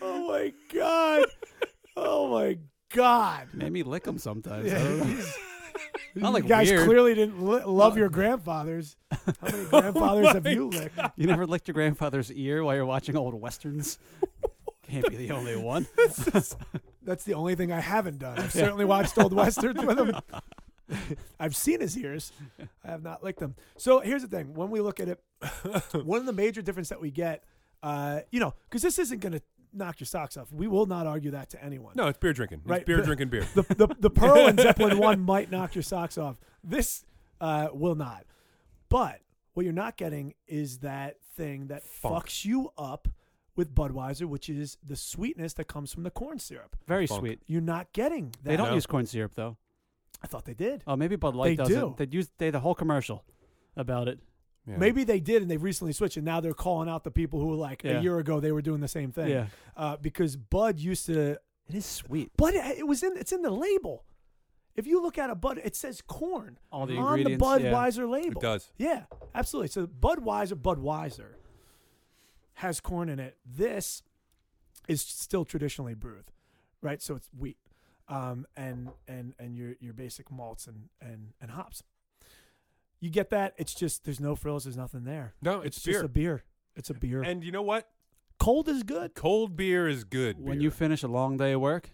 Oh 0.00 0.28
my 0.28 0.52
god. 0.72 1.24
Oh 1.96 2.23
my 2.34 2.58
god. 2.92 3.48
Made 3.54 3.72
me 3.72 3.82
lick 3.82 4.04
them 4.04 4.18
sometimes. 4.18 4.72
I 4.72 4.78
don't 4.78 4.98
know. 5.18 5.24
Not 6.16 6.32
like 6.32 6.44
you 6.44 6.48
guys 6.48 6.70
weird. 6.70 6.84
clearly 6.86 7.14
didn't 7.14 7.44
li- 7.44 7.64
love 7.64 7.96
your 7.98 8.08
grandfathers. 8.18 8.96
How 9.10 9.18
many 9.42 9.64
grandfathers 9.70 10.28
have 10.32 10.46
you 10.46 10.68
licked? 10.68 10.98
You 11.16 11.26
never 11.26 11.46
licked 11.46 11.66
your 11.66 11.72
grandfather's 11.74 12.30
ear 12.30 12.62
while 12.62 12.76
you're 12.76 12.86
watching 12.86 13.16
old 13.16 13.34
westerns? 13.34 13.98
Can't 14.84 15.08
be 15.08 15.16
the 15.16 15.32
only 15.32 15.56
one. 15.56 15.88
That's 17.02 17.24
the 17.24 17.34
only 17.34 17.54
thing 17.56 17.72
I 17.72 17.80
haven't 17.80 18.18
done. 18.18 18.38
I've 18.38 18.52
certainly 18.52 18.84
watched 18.84 19.18
old 19.18 19.32
westerns 19.32 19.84
with 19.84 19.98
him. 19.98 20.14
I've 21.40 21.56
seen 21.56 21.80
his 21.80 21.98
ears. 21.98 22.30
I 22.84 22.90
have 22.90 23.02
not 23.02 23.24
licked 23.24 23.40
them. 23.40 23.56
So 23.76 24.00
here's 24.00 24.22
the 24.22 24.28
thing: 24.28 24.54
when 24.54 24.70
we 24.70 24.80
look 24.80 25.00
at 25.00 25.08
it, 25.08 25.20
one 26.04 26.20
of 26.20 26.26
the 26.26 26.32
major 26.32 26.62
difference 26.62 26.90
that 26.90 27.00
we 27.00 27.10
get, 27.10 27.42
uh, 27.82 28.20
you 28.30 28.38
know, 28.38 28.54
because 28.68 28.82
this 28.82 28.98
isn't 29.00 29.20
going 29.20 29.32
to 29.32 29.42
knock 29.74 30.00
your 30.00 30.06
socks 30.06 30.36
off. 30.36 30.52
We 30.52 30.66
will 30.68 30.86
not 30.86 31.06
argue 31.06 31.32
that 31.32 31.50
to 31.50 31.62
anyone. 31.64 31.94
No, 31.96 32.06
it's 32.08 32.18
beer 32.18 32.32
drinking. 32.32 32.60
It's 32.62 32.68
Right, 32.68 32.86
beer 32.86 32.98
but- 32.98 33.06
drinking 33.06 33.28
beer. 33.28 33.46
The 33.54 33.62
the, 33.74 33.88
the 34.00 34.10
Pearl 34.10 34.46
and 34.46 34.58
Zeppelin 34.66 34.98
one 34.98 35.20
might 35.20 35.50
knock 35.50 35.74
your 35.74 35.82
socks 35.82 36.16
off. 36.18 36.38
This 36.62 37.04
uh, 37.40 37.68
will 37.72 37.94
not. 37.94 38.24
But 38.88 39.20
what 39.54 39.64
you're 39.64 39.72
not 39.72 39.96
getting 39.96 40.34
is 40.46 40.78
that 40.78 41.16
thing 41.36 41.66
that 41.68 41.82
Funk. 41.84 42.26
fucks 42.26 42.44
you 42.44 42.70
up 42.78 43.08
with 43.56 43.74
Budweiser, 43.74 44.24
which 44.26 44.48
is 44.48 44.78
the 44.84 44.96
sweetness 44.96 45.52
that 45.54 45.66
comes 45.66 45.92
from 45.92 46.02
the 46.02 46.10
corn 46.10 46.38
syrup. 46.38 46.76
Very 46.88 47.06
Funk. 47.06 47.20
sweet. 47.20 47.40
You're 47.46 47.60
not 47.60 47.92
getting 47.92 48.30
that. 48.42 48.44
They 48.50 48.56
don't 48.56 48.68
No. 48.68 48.74
use 48.74 48.86
corn 48.86 49.06
syrup 49.06 49.32
though. 49.34 49.56
I 50.22 50.26
thought 50.26 50.44
they 50.44 50.54
did. 50.54 50.82
Oh, 50.86 50.96
maybe 50.96 51.16
Bud 51.16 51.34
Light 51.36 51.50
They 51.50 51.64
does 51.64 51.68
do. 51.68 51.88
it. 51.88 51.96
They 52.10 52.16
use 52.16 52.30
they 52.38 52.46
had 52.46 52.54
the 52.54 52.60
whole 52.60 52.74
commercial 52.74 53.24
about 53.76 54.08
it. 54.08 54.20
Yeah. 54.66 54.76
Maybe 54.78 55.04
they 55.04 55.20
did, 55.20 55.42
and 55.42 55.50
they've 55.50 55.62
recently 55.62 55.92
switched, 55.92 56.16
and 56.16 56.24
now 56.24 56.40
they're 56.40 56.54
calling 56.54 56.88
out 56.88 57.04
the 57.04 57.10
people 57.10 57.38
who, 57.40 57.54
like 57.54 57.82
Yeah. 57.84 57.98
a 57.98 58.02
year 58.02 58.18
ago, 58.18 58.40
they 58.40 58.50
were 58.52 58.62
doing 58.62 58.80
the 58.80 58.88
same 58.88 59.12
thing. 59.12 59.28
Yeah, 59.28 59.46
Uh, 59.76 59.96
because 59.98 60.36
Bud 60.36 60.78
used 60.80 61.04
to, 61.06 61.32
it 61.68 61.74
is 61.74 61.84
sweet. 61.84 62.34
Bud, 62.36 62.54
it 62.54 62.86
was 62.86 63.02
in, 63.02 63.16
it's 63.16 63.32
in 63.32 63.42
the 63.42 63.50
label. 63.50 64.04
If 64.74 64.86
you 64.86 65.02
look 65.02 65.18
at 65.18 65.28
a 65.30 65.34
Bud, 65.34 65.60
it 65.62 65.76
says 65.76 66.00
corn 66.00 66.58
All 66.72 66.86
the 66.86 66.96
on 66.96 67.22
the 67.22 67.30
ingredients. 67.32 67.62
yeah. 67.62 67.72
Budweiser 67.72 68.08
label. 68.10 68.40
it 68.40 68.42
does. 68.42 68.72
Yeah, 68.78 69.04
absolutely. 69.34 69.68
So 69.68 69.86
Budweiser, 69.86 70.54
Budweiser 70.54 71.34
has 72.54 72.80
corn 72.80 73.08
in 73.08 73.18
it. 73.20 73.36
This 73.44 74.02
is 74.88 75.00
still 75.02 75.44
traditionally 75.44 75.94
brewed, 75.94 76.30
right? 76.80 77.00
So 77.02 77.14
it's 77.16 77.28
wheat, 77.36 77.58
um, 78.08 78.46
and 78.56 78.90
and 79.08 79.34
and 79.38 79.56
your 79.56 79.74
your 79.80 79.92
basic 79.92 80.30
malts 80.30 80.66
and 80.66 80.88
and 81.00 81.32
and 81.40 81.50
hops. 81.52 81.82
You 83.00 83.10
get 83.10 83.30
that? 83.30 83.54
It's 83.58 83.74
just 83.74 84.04
there's 84.04 84.20
no 84.20 84.34
frills. 84.34 84.64
There's 84.64 84.76
nothing 84.76 85.04
there. 85.04 85.34
No, 85.42 85.60
it's, 85.60 85.76
It's 85.76 85.86
beer. 85.86 85.94
just 85.94 86.04
a 86.04 86.08
beer. 86.08 86.44
It's 86.76 86.90
a 86.90 86.94
beer. 86.94 87.22
and 87.22 87.44
you 87.44 87.52
know 87.52 87.62
what? 87.62 87.88
Cold 88.38 88.68
is 88.68 88.82
good. 88.82 89.14
Cold 89.14 89.56
beer 89.56 89.88
is 89.88 90.04
good. 90.04 90.38
When 90.40 90.54
beer. 90.58 90.62
you 90.64 90.70
finish 90.70 91.02
a 91.02 91.08
long 91.08 91.36
day 91.36 91.52
of 91.52 91.60
work, 91.60 91.90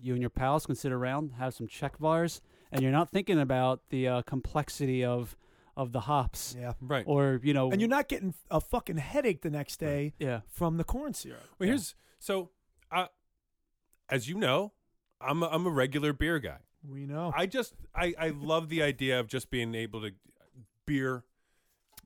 you 0.00 0.12
and 0.14 0.22
your 0.22 0.30
pals 0.30 0.66
can 0.66 0.74
sit 0.74 0.92
around, 0.92 1.32
have 1.38 1.54
some 1.54 1.68
Czechvars, 1.68 2.40
and 2.72 2.82
you're 2.82 2.90
not 2.92 3.10
thinking 3.10 3.38
about 3.40 3.80
the 3.90 4.08
uh, 4.08 4.22
complexity 4.22 5.04
of 5.04 5.36
of 5.76 5.92
the 5.92 6.00
hops 6.00 6.56
Yeah. 6.58 6.72
right. 6.80 7.04
or 7.06 7.38
you 7.42 7.52
know. 7.52 7.70
And 7.70 7.80
you're 7.80 7.88
not 7.90 8.08
getting 8.08 8.34
a 8.50 8.60
fucking 8.60 8.96
headache 8.96 9.42
the 9.42 9.50
next 9.50 9.76
day 9.78 10.14
yeah. 10.18 10.40
from 10.50 10.78
the 10.78 10.84
corn 10.84 11.12
syrup. 11.12 11.42
Well, 11.58 11.68
here's 11.68 11.94
so, 12.18 12.50
uh, 12.90 13.08
as 14.08 14.26
you 14.28 14.36
know, 14.36 14.72
I'm 15.20 15.42
a, 15.42 15.46
I'm 15.48 15.66
a 15.66 15.70
regular 15.70 16.12
beer 16.14 16.38
guy. 16.38 16.58
We 16.88 17.04
know. 17.06 17.32
I 17.36 17.46
just 17.46 17.74
I 17.94 18.14
I 18.18 18.28
love 18.30 18.68
the 18.70 18.82
idea 18.82 19.20
of 19.20 19.28
just 19.28 19.50
being 19.50 19.74
able 19.74 20.00
to 20.02 20.12
beer. 20.86 21.24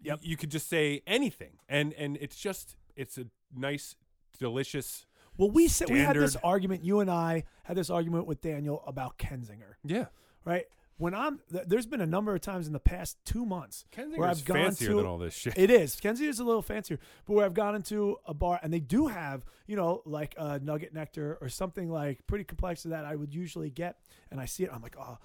Yep. 0.02 0.20
You 0.23 0.36
could 0.36 0.51
just 0.51 0.69
say 0.69 1.02
anything, 1.07 1.59
and 1.69 1.93
and 1.94 2.16
it's 2.20 2.36
just 2.36 2.77
it's 2.97 3.19
a 3.19 3.27
nice, 3.55 3.97
delicious. 4.39 5.07
well, 5.36 5.51
we 5.51 5.69
said 5.69 5.90
we 5.90 5.98
had 5.98 6.16
this 6.16 6.36
argument. 6.43 6.85
You 6.85 7.01
and 7.01 7.11
I 7.11 7.44
had 7.65 7.77
this 7.77 7.90
argument 7.90 8.27
with 8.27 8.40
Daniel 8.40 8.82
about 8.86 9.19
Kenzinger. 9.19 9.74
Yeah. 9.85 10.07
right? 10.44 10.65
when 11.01 11.15
I'm 11.15 11.40
th- 11.51 11.65
there's 11.66 11.86
been 11.86 12.02
a 12.02 12.07
number 12.07 12.35
of 12.35 12.43
times 12.43 12.66
in 12.66 12.74
the 12.74 12.78
past 12.78 13.16
two 13.24 13.47
months 13.47 13.86
Kenzinger's 13.90 14.19
where 14.19 14.28
I've 14.28 14.44
gone 14.44 14.57
fancier 14.57 14.89
to 14.90 14.97
than 14.97 15.07
all 15.07 15.16
this 15.16 15.35
shit. 15.35 15.55
It 15.57 15.70
is. 15.70 15.97
Kensington's 15.97 16.40
a 16.40 16.44
little 16.44 16.62
fancier, 16.62 16.98
but 17.24 17.32
where 17.32 17.47
I've 17.47 17.55
gone 17.55 17.74
into 17.74 18.19
a 18.27 18.35
bar 18.35 18.61
and 18.62 18.73
they 18.73 18.81
do 18.81 19.07
have, 19.07 19.44
you 19.66 19.77
know, 19.77 20.02
like 20.05 20.35
a 20.36 20.59
nugget 20.59 20.93
nectar 20.93 21.39
or 21.40 21.48
something 21.48 21.90
like 21.90 22.27
pretty 22.27 22.44
complex 22.44 22.82
that 22.82 23.07
I 23.07 23.16
would 23.16 23.35
usually 23.35 23.70
get, 23.70 23.97
and 24.31 24.39
I 24.39 24.44
see 24.44 24.65
it, 24.65 24.70
I'm 24.73 24.82
like, 24.82 24.97
oh. 25.01 25.19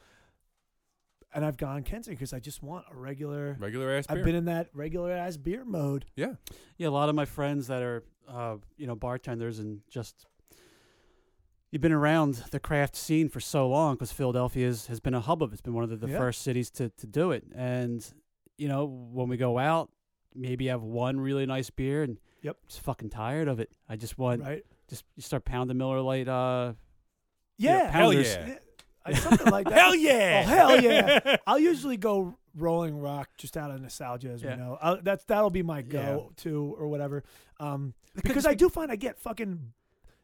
And 1.35 1.45
I've 1.45 1.57
gone 1.57 1.83
Kensington 1.83 2.15
because 2.15 2.33
I 2.33 2.39
just 2.39 2.63
want 2.63 2.85
a 2.89 2.95
regular. 2.95 3.57
Regular 3.59 3.91
ass 3.97 4.07
beer. 4.07 4.17
I've 4.17 4.23
been 4.23 4.35
in 4.35 4.45
that 4.45 4.69
regular 4.73 5.11
ass 5.11 5.35
beer 5.37 5.63
mode. 5.65 6.05
yeah. 6.15 6.35
Yeah, 6.77 6.87
a 6.87 6.89
lot 6.89 7.09
of 7.09 7.15
my 7.15 7.25
friends 7.25 7.67
that 7.67 7.83
are, 7.83 8.03
uh, 8.27 8.55
you 8.77 8.87
know, 8.87 8.95
bartenders 8.95 9.59
and 9.59 9.81
just 9.89 10.25
you've 11.71 11.81
been 11.81 11.91
around 11.91 12.35
the 12.51 12.59
craft 12.59 12.95
scene 12.95 13.27
for 13.27 13.39
so 13.41 13.67
long 13.67 13.95
because 13.95 14.11
Philadelphia 14.13 14.65
is, 14.67 14.87
has 14.87 14.99
been 15.01 15.13
a 15.13 15.19
hub 15.19 15.43
of 15.43 15.51
it. 15.51 15.53
It's 15.55 15.61
been 15.61 15.73
one 15.73 15.83
of 15.83 15.89
the, 15.89 15.97
the 15.97 16.07
Yeah. 16.07 16.17
first 16.17 16.41
cities 16.41 16.69
to, 16.71 16.89
to 16.89 17.05
do 17.07 17.31
it. 17.31 17.43
And, 17.53 18.05
you 18.57 18.67
know, 18.69 18.85
when 18.85 19.27
we 19.27 19.35
go 19.37 19.57
out, 19.59 19.91
maybe 20.33 20.67
have 20.67 20.83
one 20.83 21.19
really 21.19 21.45
nice 21.45 21.69
beer 21.69 22.03
and 22.03 22.17
Yep. 22.43 22.57
just 22.67 22.81
fucking 22.81 23.09
tired 23.09 23.47
of 23.47 23.59
it. 23.59 23.71
I 23.89 23.95
just 23.97 24.17
want, 24.17 24.41
Right? 24.43 24.63
just 24.89 25.03
you 25.15 25.21
start 25.23 25.43
pounding 25.45 25.77
Miller 25.77 25.99
Lite. 26.01 26.27
Uh, 26.27 26.73
Yeah. 27.57 27.89
Hell 27.91 28.13
yeah. 28.13 28.57
I- 29.05 29.13
Something 29.13 29.47
like 29.51 29.67
that. 29.69 29.77
Hell 29.77 29.95
yeah. 29.95 30.43
Oh, 30.45 30.49
hell 30.49 30.81
yeah. 30.81 31.37
I'll 31.47 31.59
usually 31.59 31.97
go 31.97 32.37
Rolling 32.55 32.97
Rock 32.97 33.29
just 33.37 33.55
out 33.57 33.69
of 33.71 33.81
nostalgia, 33.81 34.29
as 34.29 34.41
Yeah. 34.41 34.55
we 34.55 34.61
know. 34.61 34.77
Uh, 34.81 34.97
that's 35.03 35.23
that'll 35.25 35.49
be 35.49 35.63
my 35.63 35.79
Yeah. 35.79 35.83
go 35.91 36.31
to 36.37 36.75
or 36.79 36.87
whatever. 36.87 37.23
Um, 37.59 37.93
Could 38.15 38.23
because 38.23 38.45
I 38.45 38.53
do 38.53 38.69
find 38.69 38.91
I 38.91 38.95
get 38.95 39.17
fucking, 39.19 39.73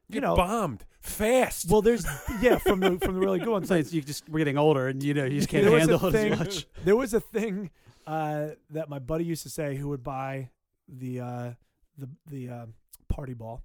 you 0.08 0.14
Get 0.14 0.24
know, 0.24 0.36
bombed 0.36 0.86
fast. 1.02 1.70
well, 1.70 1.82
there's 1.82 2.06
yeah 2.42 2.58
from 2.58 2.80
the 2.80 2.98
from 3.00 3.16
the 3.16 3.20
really 3.20 3.40
good 3.40 3.50
ones. 3.50 3.68
so 3.70 3.76
it's, 3.76 3.94
you 3.94 4.02
just 4.02 4.28
we're 4.30 4.40
getting 4.40 4.58
older 4.58 4.88
and 4.88 5.02
you 5.04 5.14
know 5.14 5.26
you 5.26 5.38
just 5.38 5.50
can't 5.50 5.64
There 5.64 5.74
was 5.74 5.88
a 5.88 5.92
handle 5.92 6.08
it 6.08 6.12
thing- 6.12 6.34
as 6.34 6.40
much. 6.40 6.68
There 6.84 6.96
was 6.96 7.14
a 7.14 7.20
thing 7.20 7.70
uh, 8.08 8.50
that 8.72 8.90
my 8.90 9.00
buddy 9.00 9.26
used 9.26 9.44
to 9.44 9.50
say 9.50 9.76
who 9.76 9.90
would 9.90 10.04
buy 10.04 10.50
the 10.88 11.20
uh, 11.20 11.52
the 11.98 12.10
the 12.30 12.50
um 12.50 12.74
party 13.10 13.34
ball. 13.34 13.62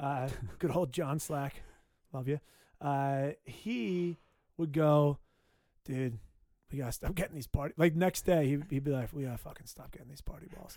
Uh, 0.00 0.28
good 0.58 0.74
old 0.74 0.90
John 0.92 1.18
Slack, 1.20 1.62
love 2.12 2.26
you. 2.28 2.40
Uh, 2.80 3.28
he 3.44 4.18
would 4.56 4.72
go, 4.72 5.18
dude. 5.84 6.18
We 6.72 6.78
gotta 6.78 6.92
stop 6.92 7.14
getting 7.14 7.34
these 7.36 7.46
party. 7.46 7.72
Like 7.76 7.94
next 7.94 8.22
day, 8.22 8.48
he'd, 8.48 8.64
he'd 8.68 8.82
be 8.84 8.90
like, 8.90 9.12
"We 9.12 9.22
gotta 9.24 9.38
fucking 9.38 9.66
stop 9.66 9.92
getting 9.92 10.08
these 10.08 10.22
party 10.22 10.46
balls." 10.56 10.76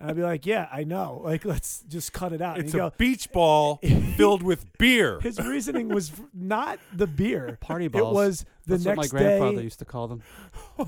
And 0.00 0.08
I'd 0.10 0.16
be 0.16 0.22
like, 0.22 0.46
"Yeah, 0.46 0.68
I 0.72 0.84
know. 0.84 1.20
Like, 1.22 1.44
let's 1.44 1.82
just 1.86 2.14
cut 2.14 2.32
it 2.32 2.40
out." 2.40 2.56
And 2.56 2.64
it's 2.64 2.72
he'd 2.72 2.78
a 2.78 2.88
go, 2.88 2.92
beach 2.96 3.30
ball 3.30 3.76
filled 4.16 4.42
with 4.42 4.64
beer. 4.78 5.20
his 5.20 5.38
reasoning 5.38 5.88
was 5.88 6.12
not 6.32 6.78
the 6.94 7.06
beer. 7.06 7.58
Party 7.60 7.88
balls. 7.88 8.10
It 8.10 8.14
was 8.14 8.44
the 8.66 8.76
That's 8.78 8.86
what 8.86 8.96
my 8.96 9.02
next 9.02 9.10
grandfather 9.10 9.56
day. 9.58 9.62
used 9.64 9.78
to 9.80 9.84
call 9.84 10.08
them. 10.08 10.22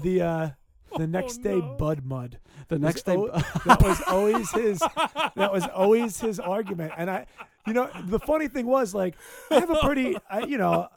The 0.03 0.23
uh, 0.23 0.49
the 0.97 1.07
next 1.19 1.39
day, 1.39 1.57
no. 1.57 1.77
Bud 1.79 2.05
Mud. 2.07 2.39
The 2.69 2.79
next 2.79 3.03
day, 3.05 3.15
al- 3.15 3.27
that 3.67 3.83
was 3.83 4.01
always 4.07 4.51
his 4.53 4.79
that 4.79 5.53
was 5.53 5.67
always 5.75 6.19
his 6.19 6.41
argument 6.41 6.93
and 6.97 7.11
i 7.11 7.27
you 7.67 7.73
know 7.75 7.91
the 8.07 8.19
funny 8.21 8.49
thing 8.49 8.67
was 8.67 8.95
like 8.95 9.15
i 9.51 9.57
have 9.61 9.71
a 9.71 9.77
pretty 9.77 10.17
I, 10.31 10.41
you 10.47 10.57
know 10.59 10.89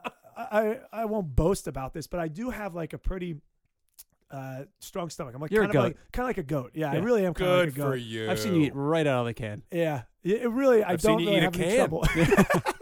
i 0.51 0.79
i 1.01 1.05
won't 1.05 1.35
boast 1.35 1.67
about 1.67 1.93
this 1.93 2.07
but 2.07 2.19
i 2.19 2.27
do 2.27 2.49
have 2.49 2.73
like 2.75 2.93
a 2.93 2.97
pretty 2.97 3.35
uh 4.31 4.63
strong 4.79 5.09
stomach 5.09 5.33
i'm 5.35 5.41
like 5.41 5.51
You're 5.51 5.63
a 5.63 5.67
kind 5.67 5.77
of 5.77 5.83
like 5.85 5.97
kind 6.13 6.23
of 6.25 6.29
like 6.29 6.37
a 6.37 6.43
goat 6.43 6.71
yeah, 6.73 6.91
i 6.91 6.95
Yeah. 6.95 7.01
really 7.01 7.25
am 7.25 7.33
kind 7.33 7.49
of 7.51 7.57
Good 7.57 7.65
like 7.67 7.77
a 7.77 7.81
for 7.81 7.97
goat 7.97 8.01
you. 8.05 8.29
I've 8.31 8.39
seen 8.39 8.55
you 8.55 8.61
eat 8.67 8.73
right 8.75 9.05
out 9.07 9.21
of 9.21 9.25
the 9.25 9.33
can. 9.33 9.63
yeah 9.71 10.03
it, 10.23 10.41
it 10.43 10.47
really 10.49 10.83
i 10.83 10.91
I've 10.93 11.01
seen 11.01 11.11
don't 11.17 11.19
you 11.21 11.29
really 11.29 11.37
eat 11.37 11.41
a 11.41 11.45
have 11.45 11.55
any 11.55 11.65
can. 11.65 11.75
trouble 11.77 12.05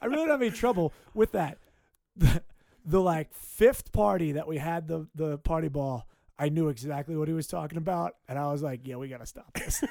i 0.00 0.06
really 0.06 0.16
don't 0.16 0.28
have 0.30 0.42
any 0.42 0.50
trouble 0.50 0.92
with 1.14 1.32
that 1.32 1.58
the, 2.16 2.42
the 2.84 3.00
like 3.00 3.32
fifth 3.34 3.92
party 3.92 4.32
that 4.32 4.46
we 4.48 4.58
had 4.58 4.88
the 4.88 5.06
the 5.14 5.38
party 5.38 5.68
ball 5.68 6.06
I 6.38 6.48
knew 6.48 6.68
exactly 6.68 7.14
what 7.16 7.28
he 7.28 7.34
was 7.34 7.46
talking 7.46 7.78
about, 7.78 8.16
and 8.28 8.38
I 8.38 8.50
was 8.50 8.62
like, 8.62 8.80
"Yeah, 8.86 8.96
we 8.96 9.08
gotta 9.08 9.26
stop 9.26 9.52
this." 9.54 9.82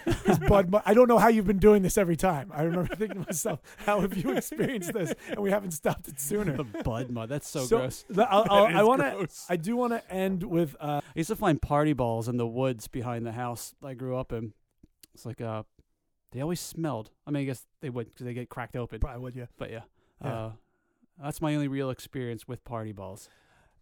Bud, 0.48 0.74
I 0.86 0.94
don't 0.94 1.08
know 1.08 1.18
how 1.20 1.28
you've 1.30 1.46
been 1.48 1.60
doing 1.60 1.82
this 1.82 1.98
every 1.98 2.18
time. 2.18 2.52
I 2.54 2.64
remember 2.64 2.94
thinking 2.96 3.22
to 3.22 3.28
myself, 3.28 3.60
"How 3.78 4.02
have 4.02 4.18
you 4.18 4.32
experienced 4.36 4.92
this?" 4.94 5.14
And 5.30 5.38
we 5.40 5.52
haven't 5.52 5.72
stopped 5.72 6.08
it 6.08 6.20
sooner. 6.20 6.58
The 6.58 6.64
bud 6.64 7.10
mud. 7.12 7.30
That's 7.30 7.48
so, 7.48 7.66
So, 7.66 7.78
gross. 7.78 8.06
the- 8.10 8.30
I'll- 8.30 8.46
I'll- 8.50 8.66
I 8.78 8.84
want 8.84 9.02
to. 9.02 9.28
I 9.50 9.56
do 9.56 9.76
want 9.78 9.94
to 9.94 10.12
end 10.12 10.44
with. 10.44 10.76
Uh, 10.80 11.00
I 11.06 11.12
used 11.20 11.30
to 11.30 11.36
find 11.36 11.62
party 11.62 11.94
balls 11.94 12.28
in 12.28 12.38
the 12.38 12.48
woods 12.48 12.88
behind 12.88 13.26
the 13.26 13.32
house 13.34 13.74
I 13.84 13.94
grew 13.94 14.18
up 14.18 14.34
in. 14.34 14.54
It's 15.14 15.26
like 15.26 15.40
uh, 15.42 15.64
they 16.32 16.42
always 16.42 16.60
smelled. 16.60 17.12
I 17.28 17.32
mean, 17.32 17.44
I 17.44 17.46
guess 17.46 17.66
they 17.82 17.90
would 17.90 18.08
because 18.08 18.26
they 18.26 18.34
get 18.34 18.50
cracked 18.50 18.76
open. 18.76 19.00
probably 19.00 19.22
would 19.22 19.36
yeah. 19.36 19.46
But 19.58 19.70
yeah, 19.72 19.82
Yeah. 20.24 20.34
Uh, 20.34 20.52
that's 21.22 21.40
my 21.40 21.54
only 21.54 21.68
real 21.68 21.92
experience 21.92 22.48
with 22.48 22.64
party 22.66 22.92
balls. 22.94 23.30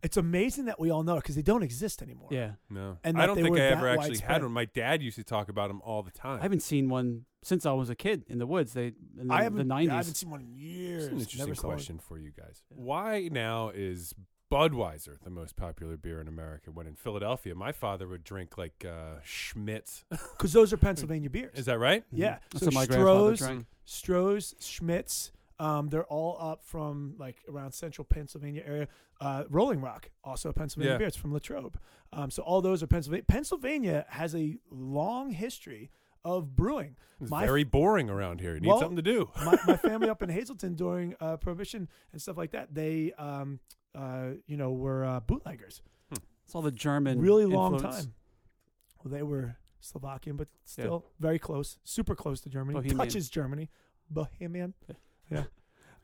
It's 0.02 0.18
amazing 0.18 0.66
that 0.66 0.80
we 0.80 0.90
all 0.92 1.04
know 1.04 1.16
it 1.18 1.22
because 1.24 1.36
they 1.36 1.42
don't 1.42 1.64
exist 1.64 2.02
anymore. 2.02 2.30
Yeah, 2.32 2.52
No, 2.70 2.98
And 3.04 3.18
I 3.18 3.22
that 3.22 3.26
don't 3.28 3.36
they 3.38 3.44
think 3.44 3.56
were 3.58 3.62
I 3.62 3.66
ever 3.66 3.88
actually 3.90 4.10
widespread. 4.12 4.32
had 4.32 4.44
one. 4.44 4.52
My 4.54 4.66
dad 4.66 5.02
used 5.02 5.18
to 5.18 5.24
talk 5.24 5.50
about 5.50 5.68
them 5.68 5.82
all 5.84 6.04
the 6.04 6.12
time. 6.12 6.40
I 6.40 6.44
haven't 6.44 6.62
seen 6.64 6.88
one 6.90 7.26
since 7.44 7.66
I 7.66 7.74
was 7.74 7.90
a 7.90 7.96
kid 7.96 8.24
in 8.28 8.38
the 8.40 8.48
woods. 8.48 8.74
They 8.74 8.94
in 9.20 9.28
the, 9.28 9.34
I 9.34 9.44
haven't. 9.44 9.58
the 9.58 9.64
nineties. 9.66 9.92
I 9.92 9.96
haven't 9.98 10.14
seen 10.16 10.30
one 10.30 10.42
in 10.42 10.54
years. 10.56 11.04
Here's 11.04 11.08
an 11.12 11.20
interesting 11.20 11.48
Never 11.48 11.62
question 11.62 12.00
for 12.00 12.18
you 12.18 12.32
guys. 12.32 12.62
Yeah. 12.72 12.78
Why 12.80 13.30
now 13.32 13.70
is 13.70 14.14
Budweiser 14.52 15.20
the 15.24 15.30
most 15.30 15.56
popular 15.56 15.96
beer 15.98 16.20
in 16.22 16.28
America? 16.28 16.72
When 16.72 16.88
in 16.88 16.96
Philadelphia, 16.96 17.54
my 17.56 17.72
father 17.72 18.08
would 18.08 18.24
drink 18.24 18.58
like 18.58 18.86
uh, 18.88 19.20
Schmidt's. 19.24 20.06
because 20.10 20.54
those 20.60 20.72
are 20.74 20.78
Pennsylvania 20.78 21.30
beers. 21.30 21.58
Is 21.58 21.66
that 21.66 21.78
right? 21.78 22.04
Yeah. 22.12 22.36
Mm-hmm. 22.36 22.44
That's 22.54 22.66
So 22.66 22.72
my 22.72 22.86
grandfather 22.86 23.32
Stroh's- 23.34 23.40
drank. 23.40 23.66
Stroh's, 23.86 24.56
Schmidt's. 24.60 25.32
Um, 25.60 25.90
they're 25.90 26.06
all 26.06 26.38
up 26.40 26.64
from 26.64 27.16
like 27.18 27.44
around 27.50 27.74
central 27.74 28.06
Pennsylvania 28.06 28.64
area. 28.66 28.88
Uh, 29.20 29.44
Rolling 29.50 29.82
Rock, 29.82 30.10
also 30.24 30.50
a 30.50 30.54
Pennsylvania 30.54 30.94
Yeah. 30.94 30.98
beer. 31.00 31.08
It's 31.08 31.18
from 31.18 31.34
Latrobe. 31.34 31.78
Um, 32.14 32.32
so 32.32 32.42
all 32.44 32.62
those 32.62 32.82
are 32.82 32.88
Pennsylvania. 32.88 33.26
Pennsylvania 33.28 34.06
has 34.10 34.34
a 34.36 34.58
long 34.72 35.32
history 35.32 35.92
of 36.24 36.56
brewing. 36.56 36.96
It's 37.20 37.30
My- 37.30 37.46
very 37.46 37.64
boring 37.66 38.10
around 38.10 38.40
here. 38.40 38.54
You 38.54 38.62
need 38.62 38.68
Well- 38.70 38.80
something 38.80 38.96
to 38.96 39.02
do. 39.02 39.30
My, 39.44 39.58
my 39.68 39.76
family 39.90 40.10
up 40.10 40.22
in 40.24 40.30
Hazleton 40.30 40.76
during 40.76 41.16
uh, 41.20 41.36
Prohibition 41.38 41.90
and 42.14 42.22
stuff 42.22 42.38
like 42.38 42.52
that, 42.52 42.74
they, 42.74 43.12
um, 43.14 43.60
uh, 43.96 44.32
you 44.48 44.56
know, 44.58 44.72
were 44.72 45.04
uh, 45.04 45.20
bootleggers. 45.20 45.82
It's 46.12 46.56
all 46.56 46.62
the 46.62 46.72
German. 46.72 47.20
really 47.20 47.46
long 47.46 47.74
influence. 47.74 48.06
time. 48.06 48.14
Well, 49.04 49.12
they 49.14 49.22
were 49.24 49.58
Slovakian, 49.82 50.36
but 50.36 50.48
still 50.66 51.06
very 51.20 51.38
close, 51.40 51.78
super 51.84 52.16
close 52.16 52.42
to 52.42 52.50
Germany. 52.50 52.76
Bohemian. 52.76 52.98
Touches 52.98 53.30
Germany, 53.30 53.70
Bohemian. 54.10 54.74
Yeah. 55.30 55.38
Yeah, 55.40 55.44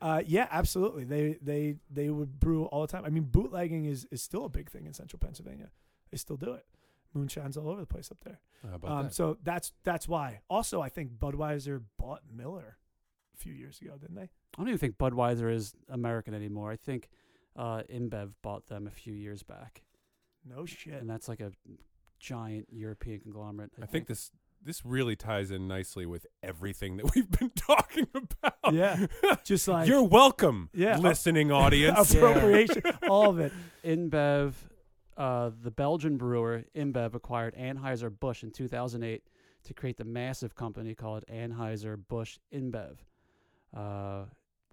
uh, 0.00 0.22
yeah, 0.26 0.48
absolutely. 0.50 1.04
They 1.04 1.38
they 1.42 1.76
they 1.90 2.10
would 2.10 2.38
brew 2.38 2.64
all 2.66 2.82
the 2.82 2.86
time. 2.88 3.04
I 3.04 3.10
mean, 3.10 3.24
bootlegging 3.24 3.84
is 3.86 4.06
is 4.10 4.22
still 4.22 4.44
a 4.44 4.48
big 4.48 4.70
thing 4.70 4.86
in 4.86 4.92
Central 4.92 5.18
Pennsylvania. 5.18 5.70
They 6.10 6.16
still 6.18 6.36
do 6.36 6.52
it. 6.52 6.66
Moonshine's 7.14 7.56
all 7.56 7.68
over 7.70 7.80
the 7.80 7.86
place 7.86 8.10
up 8.10 8.18
there. 8.24 8.40
How 8.68 8.74
about 8.76 8.90
Um, 8.90 9.02
that? 9.04 9.14
so 9.14 9.38
that's 9.42 9.72
that's 9.84 10.06
why. 10.06 10.40
Also, 10.50 10.80
I 10.82 10.88
think 10.90 11.12
Budweiser 11.12 11.82
bought 11.98 12.22
Miller 12.30 12.76
a 13.34 13.36
few 13.38 13.52
years 13.54 13.80
ago, 13.80 13.96
didn't 13.98 14.16
they? 14.16 14.22
I 14.22 14.58
don't 14.58 14.68
even 14.68 14.78
think 14.78 14.98
Budweiser 14.98 15.50
is 15.52 15.74
American 15.88 16.34
anymore. 16.34 16.70
I 16.70 16.76
think 16.76 17.08
uh, 17.56 17.82
InBev 17.90 18.32
bought 18.42 18.66
them 18.66 18.86
a 18.86 18.90
few 18.90 19.12
years 19.14 19.42
back, 19.42 19.82
No 20.44 20.66
shit. 20.66 20.94
and 21.00 21.08
that's 21.08 21.26
like 21.28 21.40
a 21.40 21.52
giant 22.18 22.66
European 22.70 23.20
conglomerate. 23.20 23.72
I 23.82 23.86
think 23.86 24.06
this 24.06 24.30
this 24.62 24.84
really 24.84 25.16
ties 25.16 25.50
in 25.50 25.68
nicely 25.68 26.06
with 26.06 26.26
everything 26.42 26.96
that 26.96 27.06
we've 27.14 27.30
been 27.30 27.50
talking 27.50 28.06
about. 28.14 28.72
Yeah, 28.74 29.06
just 29.44 29.68
like 29.68 29.88
You're 29.88 30.02
welcome, 30.02 30.70
Yeah. 30.74 30.98
listening 30.98 31.50
audience. 31.62 32.12
appropriation, 32.14 32.82
all 33.08 33.30
of 33.30 33.38
it. 33.38 33.52
InBev, 33.84 34.52
uh, 35.16 35.50
the 35.62 35.70
Belgian 35.70 36.16
brewer 36.16 36.64
InBev 36.74 37.14
acquired 37.14 37.54
Anheuser 37.56 38.10
Busch 38.18 38.42
in 38.42 38.50
2008 38.50 39.22
to 39.64 39.74
create 39.74 39.96
the 39.96 40.04
massive 40.04 40.54
company 40.54 40.94
called 40.94 41.24
Anheuser 41.32 41.96
Busch 42.08 42.38
InBev. 42.52 42.96
Uh, 43.76 44.24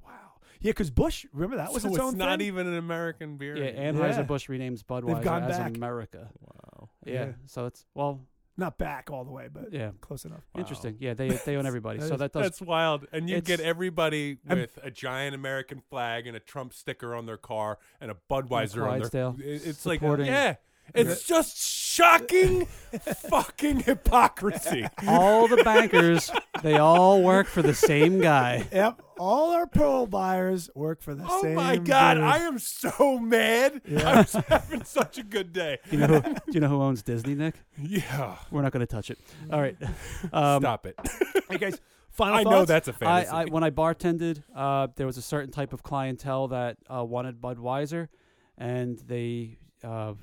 Wow. 0.03 0.11
Yeah, 0.59 0.71
because 0.71 0.89
Bush, 0.91 1.25
remember 1.33 1.57
that 1.57 1.71
was 1.71 1.83
so 1.83 1.89
its 1.89 1.97
it's 1.97 2.03
own 2.05 2.17
not 2.17 2.39
thing. 2.39 2.47
even 2.47 2.67
an 2.67 2.75
American 2.77 3.37
beer. 3.37 3.55
yeah. 3.57 3.91
Anheuser 3.91 4.17
Yeah. 4.17 4.21
Busch 4.23 4.49
renames 4.49 4.83
Budweiser 4.83 5.19
as 5.49 5.57
back. 5.57 5.75
America. 5.77 6.29
Wow. 6.41 6.89
Yeah, 7.05 7.13
Yeah. 7.13 7.31
so 7.45 7.65
it's 7.67 7.85
well, 7.93 8.19
Not 8.55 8.77
back 8.77 9.09
all 9.09 9.25
the 9.25 9.31
way, 9.31 9.47
but 9.51 9.73
yeah, 9.73 9.91
close 9.99 10.25
enough. 10.25 10.41
Wow. 10.53 10.59
interesting. 10.61 10.95
Yeah, 10.99 11.15
they 11.15 11.29
they 11.29 11.55
own 11.55 11.65
everybody, 11.65 11.97
That 11.99 12.07
so 12.07 12.13
is- 12.13 12.19
that 12.19 12.33
does 12.33 12.43
That's 12.43 12.61
wild. 12.61 13.07
And 13.11 13.27
you 13.27 13.41
get 13.41 13.55
It's- 13.59 13.67
everybody 13.67 14.37
I'm- 14.47 14.59
with 14.59 14.77
a 14.83 14.91
giant 14.91 15.33
American 15.33 15.81
flag 15.89 16.27
and 16.27 16.37
a 16.37 16.39
Trump 16.39 16.73
sticker 16.73 17.15
on 17.15 17.25
their 17.25 17.37
car 17.37 17.79
and 17.99 18.11
a 18.11 18.15
Budweiser 18.29 18.83
on 18.87 18.99
their. 18.99 19.09
Clydesdale 19.09 19.35
It- 19.39 19.65
It's 19.67 19.85
like, 19.87 20.01
supporting- 20.01 20.27
yeah, 20.27 20.55
it's 20.93 21.23
just 21.25 21.57
shocking, 21.93 22.65
fucking 23.29 23.81
hypocrisy. 23.81 24.87
all 25.07 25.47
the 25.47 25.57
bankers. 25.63 26.31
They 26.63 26.77
all 26.77 27.21
work 27.21 27.47
for 27.47 27.61
the 27.61 27.73
same 27.73 28.19
guy. 28.19 28.67
Yep. 28.71 29.01
All 29.19 29.51
our 29.51 29.67
pearl 29.67 30.07
buyers 30.07 30.69
work 30.73 31.01
for 31.01 31.13
the 31.13 31.21
same 31.21 31.29
guy. 31.29 31.37
Oh 31.37 31.41
same. 31.41 31.55
my 31.55 31.77
god, 31.77 32.15
dude. 32.15 32.23
I 32.23 32.37
am 32.39 32.57
so 32.57 33.19
mad. 33.19 33.81
Yeah. 33.87 34.09
I 34.09 34.17
was 34.17 34.33
having 34.47 34.83
such 34.83 35.19
a 35.19 35.23
good 35.23 35.53
day. 35.53 35.77
You 35.91 35.99
know, 35.99 36.07
who, 36.07 36.21
do 36.21 36.39
you 36.51 36.59
know 36.59 36.69
who 36.69 36.81
owns 36.81 37.03
Disney, 37.03 37.35
Nick? 37.35 37.55
Yeah. 37.77 38.37
We're 38.49 38.63
not 38.63 38.71
going 38.71 38.85
to 38.85 38.91
touch 38.91 39.11
it. 39.11 39.19
All 39.51 39.61
right. 39.61 39.77
Um, 40.31 40.61
Stop 40.61 40.87
it. 40.87 40.99
Hey 41.49 41.57
guys, 41.59 41.79
final 42.09 42.35
I 42.39 42.43
know 42.43 42.49
thoughts? 42.49 42.67
that's 42.69 42.87
a 42.87 42.93
fantasy. 42.93 43.29
I 43.29 43.45
when 43.45 43.63
I 43.63 43.69
bartended, 43.69 44.41
uh, 44.55 44.87
there 44.95 45.05
was 45.05 45.17
a 45.17 45.21
certain 45.21 45.51
type 45.51 45.73
of 45.73 45.83
clientele 45.83 46.47
that 46.47 46.77
uh, 46.89 47.03
wanted 47.03 47.39
Budweiser, 47.39 48.07
and 48.57 48.97
they 48.99 49.57
uh, 49.83 50.13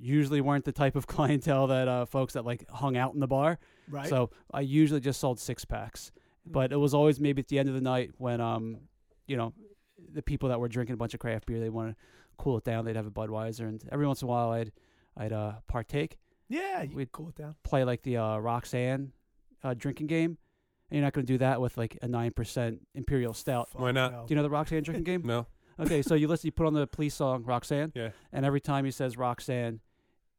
usually 0.00 0.40
weren't 0.40 0.64
the 0.64 0.72
type 0.72 0.96
of 0.96 1.06
clientele 1.14 1.66
that 1.68 1.88
uh, 1.88 2.06
folks 2.06 2.34
that 2.34 2.44
like 2.44 2.68
hung 2.70 2.96
out 2.96 3.14
in 3.14 3.20
the 3.20 3.26
bar. 3.28 3.58
Right. 3.88 4.08
So 4.08 4.30
I 4.52 4.60
usually 4.60 5.00
just 5.00 5.20
sold 5.20 5.38
six 5.40 5.64
packs, 5.64 6.12
but 6.46 6.72
it 6.72 6.76
was 6.76 6.94
always 6.94 7.20
maybe 7.20 7.40
at 7.40 7.48
the 7.48 7.58
end 7.58 7.68
of 7.68 7.74
the 7.74 7.80
night 7.80 8.10
when 8.18 8.40
um, 8.40 8.78
you 9.26 9.36
know, 9.36 9.52
the 10.12 10.22
people 10.22 10.48
that 10.48 10.58
were 10.60 10.68
drinking 10.68 10.94
a 10.94 10.96
bunch 10.96 11.14
of 11.14 11.20
craft 11.20 11.46
beer, 11.46 11.60
they 11.60 11.68
want 11.70 11.90
to 11.90 11.96
cool 12.38 12.56
it 12.58 12.64
down. 12.64 12.84
They'd 12.84 12.96
have 12.96 13.06
a 13.06 13.10
Budweiser, 13.10 13.60
and 13.68 13.82
every 13.92 14.06
once 14.06 14.22
in 14.22 14.26
a 14.26 14.30
while, 14.30 14.50
I'd 14.50 14.72
I'd 15.16 15.32
uh, 15.32 15.52
partake, 15.68 16.16
yeah, 16.48 16.82
you 16.82 16.96
we'd- 16.96 17.10
cool 17.12 17.28
it 17.28 17.34
down. 17.36 17.54
play 17.64 17.84
like 17.84 18.02
the 18.02 18.16
uh, 18.16 18.38
Roxanne 18.38 19.12
uh, 19.62 19.74
drinking 19.74 20.06
game. 20.06 20.38
And 20.90 20.96
you're 20.98 21.04
not 21.06 21.12
going 21.12 21.24
to 21.24 21.32
do 21.32 21.38
that 21.38 21.60
with 21.60 21.76
like 21.76 21.96
a 22.02 22.08
nine 22.08 22.32
percent 22.32 22.80
imperial 22.96 23.32
stout. 23.32 23.68
Why 23.74 23.92
not? 23.92 24.12
Fuck 24.12 24.26
Do 24.26 24.32
you 24.32 24.36
know 24.36 24.42
the 24.42 24.50
Roxanne 24.50 24.82
drinking 24.82 25.04
game? 25.20 25.22
No. 25.24 25.46
Okay, 25.78 26.02
so 26.02 26.14
you 26.16 26.26
listen, 26.26 26.48
you 26.48 26.52
put 26.52 26.66
on 26.66 26.74
the 26.74 26.86
police 26.86 27.14
song 27.14 27.44
Roxanne, 27.44 27.92
Yeah. 27.94 28.10
and 28.32 28.44
every 28.44 28.60
time 28.60 28.84
he 28.84 28.90
says 28.90 29.16
Roxanne, 29.16 29.80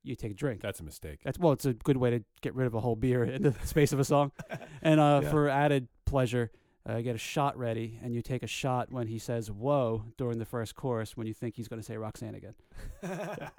you 0.03 0.15
take 0.15 0.31
a 0.31 0.35
drink. 0.35 0.61
That's 0.61 0.79
a 0.79 0.83
mistake. 0.83 1.19
That's 1.23 1.37
well, 1.39 1.51
it's 1.53 1.65
a 1.65 1.73
good 1.73 1.97
way 1.97 2.09
to 2.11 2.23
get 2.41 2.55
rid 2.55 2.67
of 2.67 2.73
a 2.73 2.79
whole 2.79 2.95
beer 2.95 3.23
in 3.35 3.43
the 3.43 3.53
space 3.65 3.91
of 3.93 3.99
a 3.99 4.03
song. 4.05 4.31
And 4.81 4.99
uh, 4.99 5.21
Yeah. 5.23 5.29
for 5.29 5.47
added 5.49 5.87
pleasure, 6.05 6.49
uh, 6.87 7.01
get 7.01 7.13
a 7.13 7.19
shot 7.19 7.55
ready, 7.57 7.99
and 8.03 8.13
you 8.15 8.21
take 8.23 8.41
a 8.41 8.47
shot 8.47 8.91
when 8.91 9.05
he 9.07 9.19
says 9.19 9.51
"whoa" 9.51 10.05
during 10.17 10.39
the 10.39 10.45
first 10.45 10.75
chorus 10.75 11.15
when 11.15 11.27
you 11.27 11.33
think 11.35 11.55
he's 11.55 11.67
going 11.67 11.79
to 11.79 11.85
say 11.85 11.97
Roxanne 11.97 12.33
again. 12.35 12.55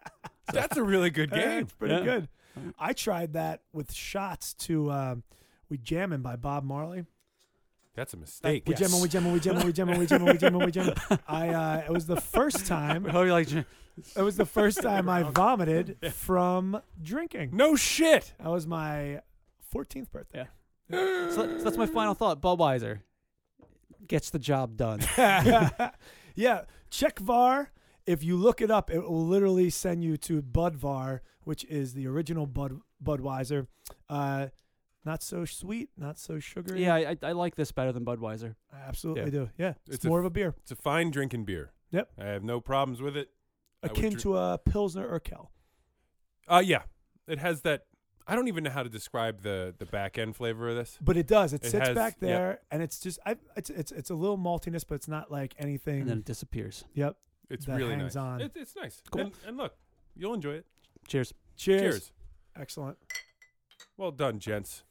That's 0.53 0.77
a 0.77 0.83
really 0.83 1.11
good 1.11 1.31
Yeah, 1.33 1.39
game. 1.55 1.63
it's 1.65 1.73
pretty 1.75 1.95
Yeah. 1.95 2.05
good. 2.05 2.29
I 2.79 2.93
tried 2.93 3.33
that 3.35 3.63
with 3.73 3.93
shots 3.93 4.53
to 4.55 4.91
um, 4.91 5.23
"We 5.69 5.79
Jammin' 5.79 6.21
by 6.23 6.37
Bob 6.37 6.65
Marley. 6.65 7.05
That's 7.95 8.15
a 8.15 8.17
mistake. 8.17 8.65
We 8.67 8.75
jammin', 8.75 9.01
we 9.01 9.09
jammin', 9.09 9.33
we 9.33 9.41
jammin', 9.41 9.67
we 9.67 9.73
jammin', 9.73 9.97
we 9.99 10.07
jammin', 10.07 10.27
we 10.27 10.39
jammin', 10.39 10.61
we 10.65 10.71
jammin'. 10.73 10.95
I 11.29 11.49
uh, 11.51 11.83
it 11.87 11.93
was 11.93 12.07
the 12.07 12.17
first 12.21 12.67
time. 12.67 13.07
Oh, 13.13 13.23
you 13.23 13.33
like 13.33 13.49
It 14.17 14.23
was 14.23 14.37
the 14.37 14.47
first 14.47 14.81
time 14.83 15.09
I 15.09 15.23
vomited 15.23 15.97
from 16.13 16.81
drinking. 17.01 17.51
No 17.53 17.77
shit. 17.77 18.33
That 18.41 18.49
was 18.51 18.67
my 18.67 19.21
14th 19.75 20.11
birthday. 20.11 20.49
so, 20.91 21.31
so 21.31 21.47
that's 21.65 21.77
my 21.77 21.87
final 21.87 22.15
thought. 22.15 22.41
Budweiser 22.41 23.01
gets 24.07 24.31
the 24.31 24.39
job 24.39 24.77
done. 24.77 25.01
yeah, 25.17 26.63
Czechvar. 26.91 27.69
If 28.05 28.25
you 28.25 28.37
look 28.37 28.61
it 28.61 28.71
up, 28.71 28.91
it 28.91 28.99
will 29.01 29.25
literally 29.27 29.71
send 29.71 30.03
you 30.03 30.17
to 30.19 30.43
Budvar, 30.43 31.21
which 31.45 31.65
is 31.67 31.95
the 31.95 32.09
original 32.09 32.47
Bud 32.47 32.81
Budweiser. 33.03 33.69
Uh, 34.09 34.49
not 35.05 35.23
so 35.23 35.45
sweet, 35.45 35.91
not 35.97 36.19
so 36.19 36.41
sugary. 36.41 36.83
yeah, 36.83 36.95
I, 36.95 37.11
I, 37.11 37.17
I 37.23 37.33
like 37.33 37.55
this 37.55 37.71
better 37.71 37.93
than 37.93 38.05
Budweiser. 38.05 38.57
I 38.73 38.81
absolutely 38.89 39.25
Yeah. 39.25 39.31
do. 39.31 39.51
Yeah, 39.57 39.75
it's, 39.87 39.97
It's 39.97 40.05
a 40.05 40.09
more 40.09 40.19
f- 40.19 40.23
of 40.23 40.27
a 40.27 40.31
beer, 40.31 40.55
It's 40.63 40.73
a 40.73 40.77
fine 40.77 41.11
drinking 41.13 41.45
beer. 41.45 41.71
Yep. 41.93 42.11
I 42.19 42.25
have 42.27 42.43
no 42.43 42.61
problems 42.61 43.01
with 43.01 43.17
it. 43.17 43.29
I 43.83 43.87
would 43.89 43.93
akin 43.93 44.03
drink- 44.11 44.21
to 44.21 44.37
a 44.37 44.59
Pilsner 44.59 45.09
Urquell. 45.19 45.49
Uh 46.49 46.63
yeah. 46.65 46.83
It 47.27 47.39
has 47.39 47.63
that 47.63 47.85
I 48.27 48.37
don't 48.37 48.47
even 48.49 48.63
know 48.65 48.71
how 48.71 48.83
to 48.83 48.89
describe 48.89 49.43
the 49.43 49.75
the 49.77 49.87
back 49.87 50.19
end 50.19 50.37
flavor 50.37 50.69
of 50.71 50.77
this. 50.77 50.99
But 51.01 51.17
it 51.17 51.27
does. 51.27 51.53
It, 51.53 51.65
It 51.65 51.71
sits 51.71 51.89
has- 51.89 51.95
back 51.95 52.15
yep. 52.15 52.21
there, 52.21 52.61
and 52.71 52.83
it's 52.83 53.01
just 53.01 53.19
I, 53.27 53.37
it's 53.57 53.71
it's 53.71 53.91
it's 53.93 54.11
a 54.11 54.15
little 54.15 54.39
maltiness, 54.39 54.85
but 54.87 54.95
it's 54.97 55.09
not 55.09 55.31
like 55.31 55.55
anything. 55.59 56.03
And 56.03 56.11
then 56.11 56.19
it 56.19 56.25
disappears. 56.25 56.85
yep. 56.95 57.17
It's 57.51 57.67
That 57.67 57.77
really 57.77 57.95
hangs 57.97 58.15
nice. 58.15 58.23
on. 58.23 58.41
It, 58.41 58.53
it's 58.55 58.75
nice. 58.77 59.03
Cool. 59.11 59.23
And, 59.23 59.33
and 59.47 59.57
look, 59.57 59.75
you'll 60.17 60.33
enjoy 60.35 60.53
it. 60.55 60.67
Cheers. 61.07 61.35
Cheers. 61.57 61.81
Cheers. 61.81 62.13
Excellent. 62.57 62.97
Well 63.97 64.11
done, 64.13 64.39
gents. 64.39 64.85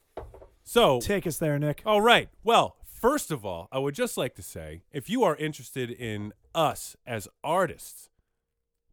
So 0.63 0.99
Take 1.01 1.25
us 1.25 1.37
there, 1.37 1.57
Nick. 1.57 1.81
All 1.85 2.01
right. 2.01 2.29
Well, 2.43 2.75
first 2.85 3.31
of 3.31 3.43
all, 3.45 3.67
I 3.71 3.79
would 3.79 3.95
just 3.95 4.15
like 4.15 4.35
to 4.35 4.43
say 4.43 4.83
if 4.91 5.09
you 5.09 5.23
are 5.23 5.35
interested 5.37 5.89
in 5.89 6.33
us 6.53 6.95
as 7.07 7.27
artists, 7.43 8.09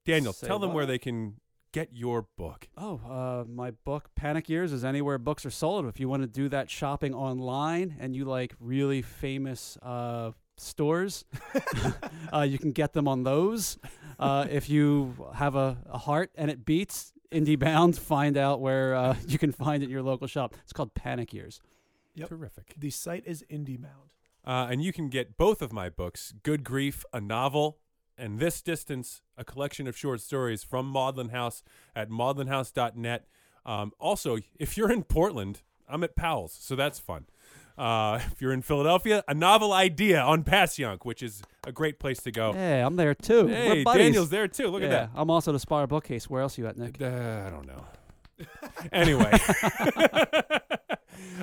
Daniel, 0.08 0.32
Say 0.32 0.46
tell 0.46 0.58
them 0.58 0.70
what? 0.70 0.76
where 0.76 0.86
they 0.86 0.98
can 0.98 1.34
get 1.72 1.90
your 1.92 2.22
book. 2.36 2.68
Oh, 2.76 3.00
uh, 3.08 3.44
my 3.48 3.72
book, 3.72 4.10
Panic 4.14 4.48
Years, 4.48 4.72
is 4.72 4.84
anywhere 4.84 5.18
books 5.18 5.44
are 5.44 5.50
sold. 5.50 5.86
If 5.86 6.00
you 6.00 6.08
want 6.08 6.22
to 6.22 6.26
do 6.26 6.48
that 6.48 6.70
shopping 6.70 7.14
online 7.14 7.96
and 8.00 8.16
you 8.16 8.24
like 8.24 8.54
really 8.58 9.02
famous 9.02 9.76
uh, 9.82 10.32
stores, 10.56 11.24
uh, 12.32 12.42
you 12.42 12.58
can 12.58 12.72
get 12.72 12.94
them 12.94 13.06
on 13.06 13.22
those. 13.22 13.78
Uh, 14.18 14.46
if 14.50 14.70
you 14.70 15.14
have 15.34 15.54
a, 15.54 15.78
a 15.90 15.98
heart 15.98 16.30
and 16.36 16.50
it 16.50 16.64
beats, 16.64 17.12
Indie 17.30 17.58
Bound, 17.58 17.96
find 17.98 18.36
out 18.36 18.60
where 18.60 18.94
uh, 18.94 19.16
you 19.26 19.38
can 19.38 19.52
find 19.52 19.82
it 19.82 19.86
in 19.86 19.90
your 19.92 20.02
local 20.02 20.26
shop. 20.26 20.54
It's 20.64 20.72
called 20.72 20.94
Panic 20.94 21.32
Years. 21.32 21.60
Yep. 22.14 22.30
Terrific. 22.30 22.74
The 22.76 22.90
site 22.90 23.24
is 23.26 23.44
IndieBound. 23.50 24.14
Uh, 24.44 24.68
and 24.70 24.82
you 24.82 24.92
can 24.92 25.08
get 25.08 25.36
both 25.36 25.60
of 25.60 25.72
my 25.72 25.90
books 25.90 26.32
Good 26.42 26.64
Grief, 26.64 27.04
a 27.12 27.20
novel, 27.20 27.78
and 28.18 28.38
This 28.38 28.60
Distance, 28.60 29.22
a 29.36 29.44
collection 29.44 29.86
of 29.86 29.96
short 29.96 30.20
stories 30.20 30.62
from 30.62 30.86
Maudlin 30.86 31.28
House 31.30 31.62
at 31.94 32.10
maudlinhouse.net. 32.10 33.26
Um, 33.64 33.92
also, 33.98 34.38
if 34.58 34.76
you're 34.76 34.90
in 34.90 35.02
Portland, 35.04 35.60
I'm 35.88 36.02
at 36.04 36.16
Powell's, 36.16 36.56
so 36.60 36.74
that's 36.76 36.98
fun. 36.98 37.26
Uh, 37.76 38.18
if 38.32 38.42
you're 38.42 38.52
in 38.52 38.62
Philadelphia, 38.62 39.22
a 39.28 39.34
novel 39.34 39.72
idea 39.72 40.20
on 40.20 40.42
Passyunk, 40.42 41.04
which 41.04 41.22
is 41.22 41.42
a 41.64 41.70
great 41.70 42.00
place 42.00 42.18
to 42.22 42.32
go. 42.32 42.52
Hey, 42.52 42.80
I'm 42.80 42.96
there 42.96 43.14
too. 43.14 43.46
Hey, 43.46 43.84
We're. 43.84 43.94
Daniel's 43.94 44.30
there 44.30 44.48
too. 44.48 44.68
Look 44.68 44.80
yeah, 44.82 44.86
at 44.88 44.90
that. 44.90 45.10
I'm 45.14 45.30
also 45.30 45.52
the 45.52 45.60
Spire 45.60 45.86
bookcase. 45.86 46.28
Where 46.28 46.42
else 46.42 46.58
are 46.58 46.62
you 46.62 46.66
at, 46.66 46.76
Nick? 46.76 47.00
Uh, 47.00 47.44
I 47.46 47.50
don't 47.50 47.66
know. 47.66 47.84
anyway, 48.92 49.30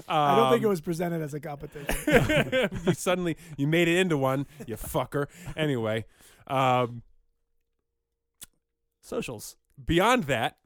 I 0.08 0.36
don't 0.36 0.52
think 0.52 0.62
it 0.62 0.66
Um, 0.66 0.70
was 0.70 0.82
presented 0.82 1.22
as 1.22 1.34
a 1.34 1.40
competition. 1.40 2.70
you 2.86 2.94
suddenly 2.94 3.38
you 3.58 3.68
made 3.68 3.88
it 3.88 3.98
into 3.98 4.18
one, 4.18 4.46
you 4.66 4.76
fucker. 4.76 5.28
Anyway, 5.56 6.06
um, 6.48 7.02
Socials. 9.02 9.56
beyond 9.84 10.26
that, 10.26 10.58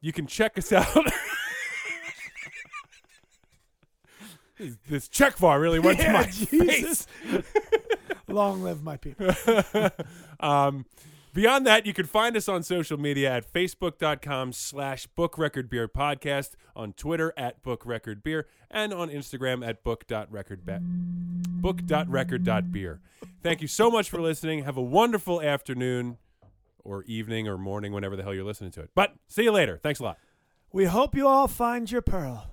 you 0.00 0.12
can 0.12 0.26
check 0.26 0.58
us 0.58 0.72
out. 0.72 0.86
This- 4.88 5.08
Czechvar 5.08 5.60
really 5.60 5.78
went 5.78 6.00
to 6.00 6.10
my 6.12 6.24
Jesus. 6.24 7.06
face. 7.26 7.42
Long 8.28 8.62
live 8.62 8.82
my 8.82 8.96
people. 8.96 9.28
um, 10.40 10.86
beyond 11.36 11.66
that, 11.66 11.86
you 11.86 11.92
can 11.92 12.06
find 12.06 12.34
us 12.36 12.48
on 12.48 12.62
social 12.62 12.98
media 12.98 13.30
at 13.30 13.52
facebook.com 13.52 14.52
slash 14.52 15.06
book 15.06 15.36
record 15.36 15.68
beer 15.68 15.86
podcast, 15.86 16.52
on 16.74 16.94
Twitter 16.94 17.34
at 17.36 17.62
book 17.62 17.84
record 17.84 18.22
beer, 18.22 18.48
and 18.70 18.92
on 18.92 19.10
Instagram 19.10 19.64
at 19.64 19.84
book.record 19.84 20.64
book.record.beer. 21.60 23.00
Thank 23.42 23.60
you 23.60 23.68
so 23.68 23.90
much 23.90 24.08
for 24.08 24.20
listening. 24.20 24.64
Have 24.64 24.78
a 24.78 24.82
wonderful 24.82 25.42
afternoon 25.42 26.16
or 26.82 27.04
evening 27.04 27.46
or 27.46 27.58
morning, 27.58 27.92
whenever 27.92 28.16
the 28.16 28.22
hell 28.22 28.34
you're 28.34 28.42
listening 28.42 28.70
to 28.72 28.80
it. 28.80 28.90
But 28.94 29.14
see 29.28 29.42
you 29.44 29.52
later. 29.52 29.78
Thanks 29.82 30.00
a 30.00 30.04
lot. 30.04 30.18
We 30.72 30.86
hope 30.86 31.14
you 31.14 31.28
all 31.28 31.48
find 31.48 31.90
your 31.90 32.02
pearl. 32.02 32.50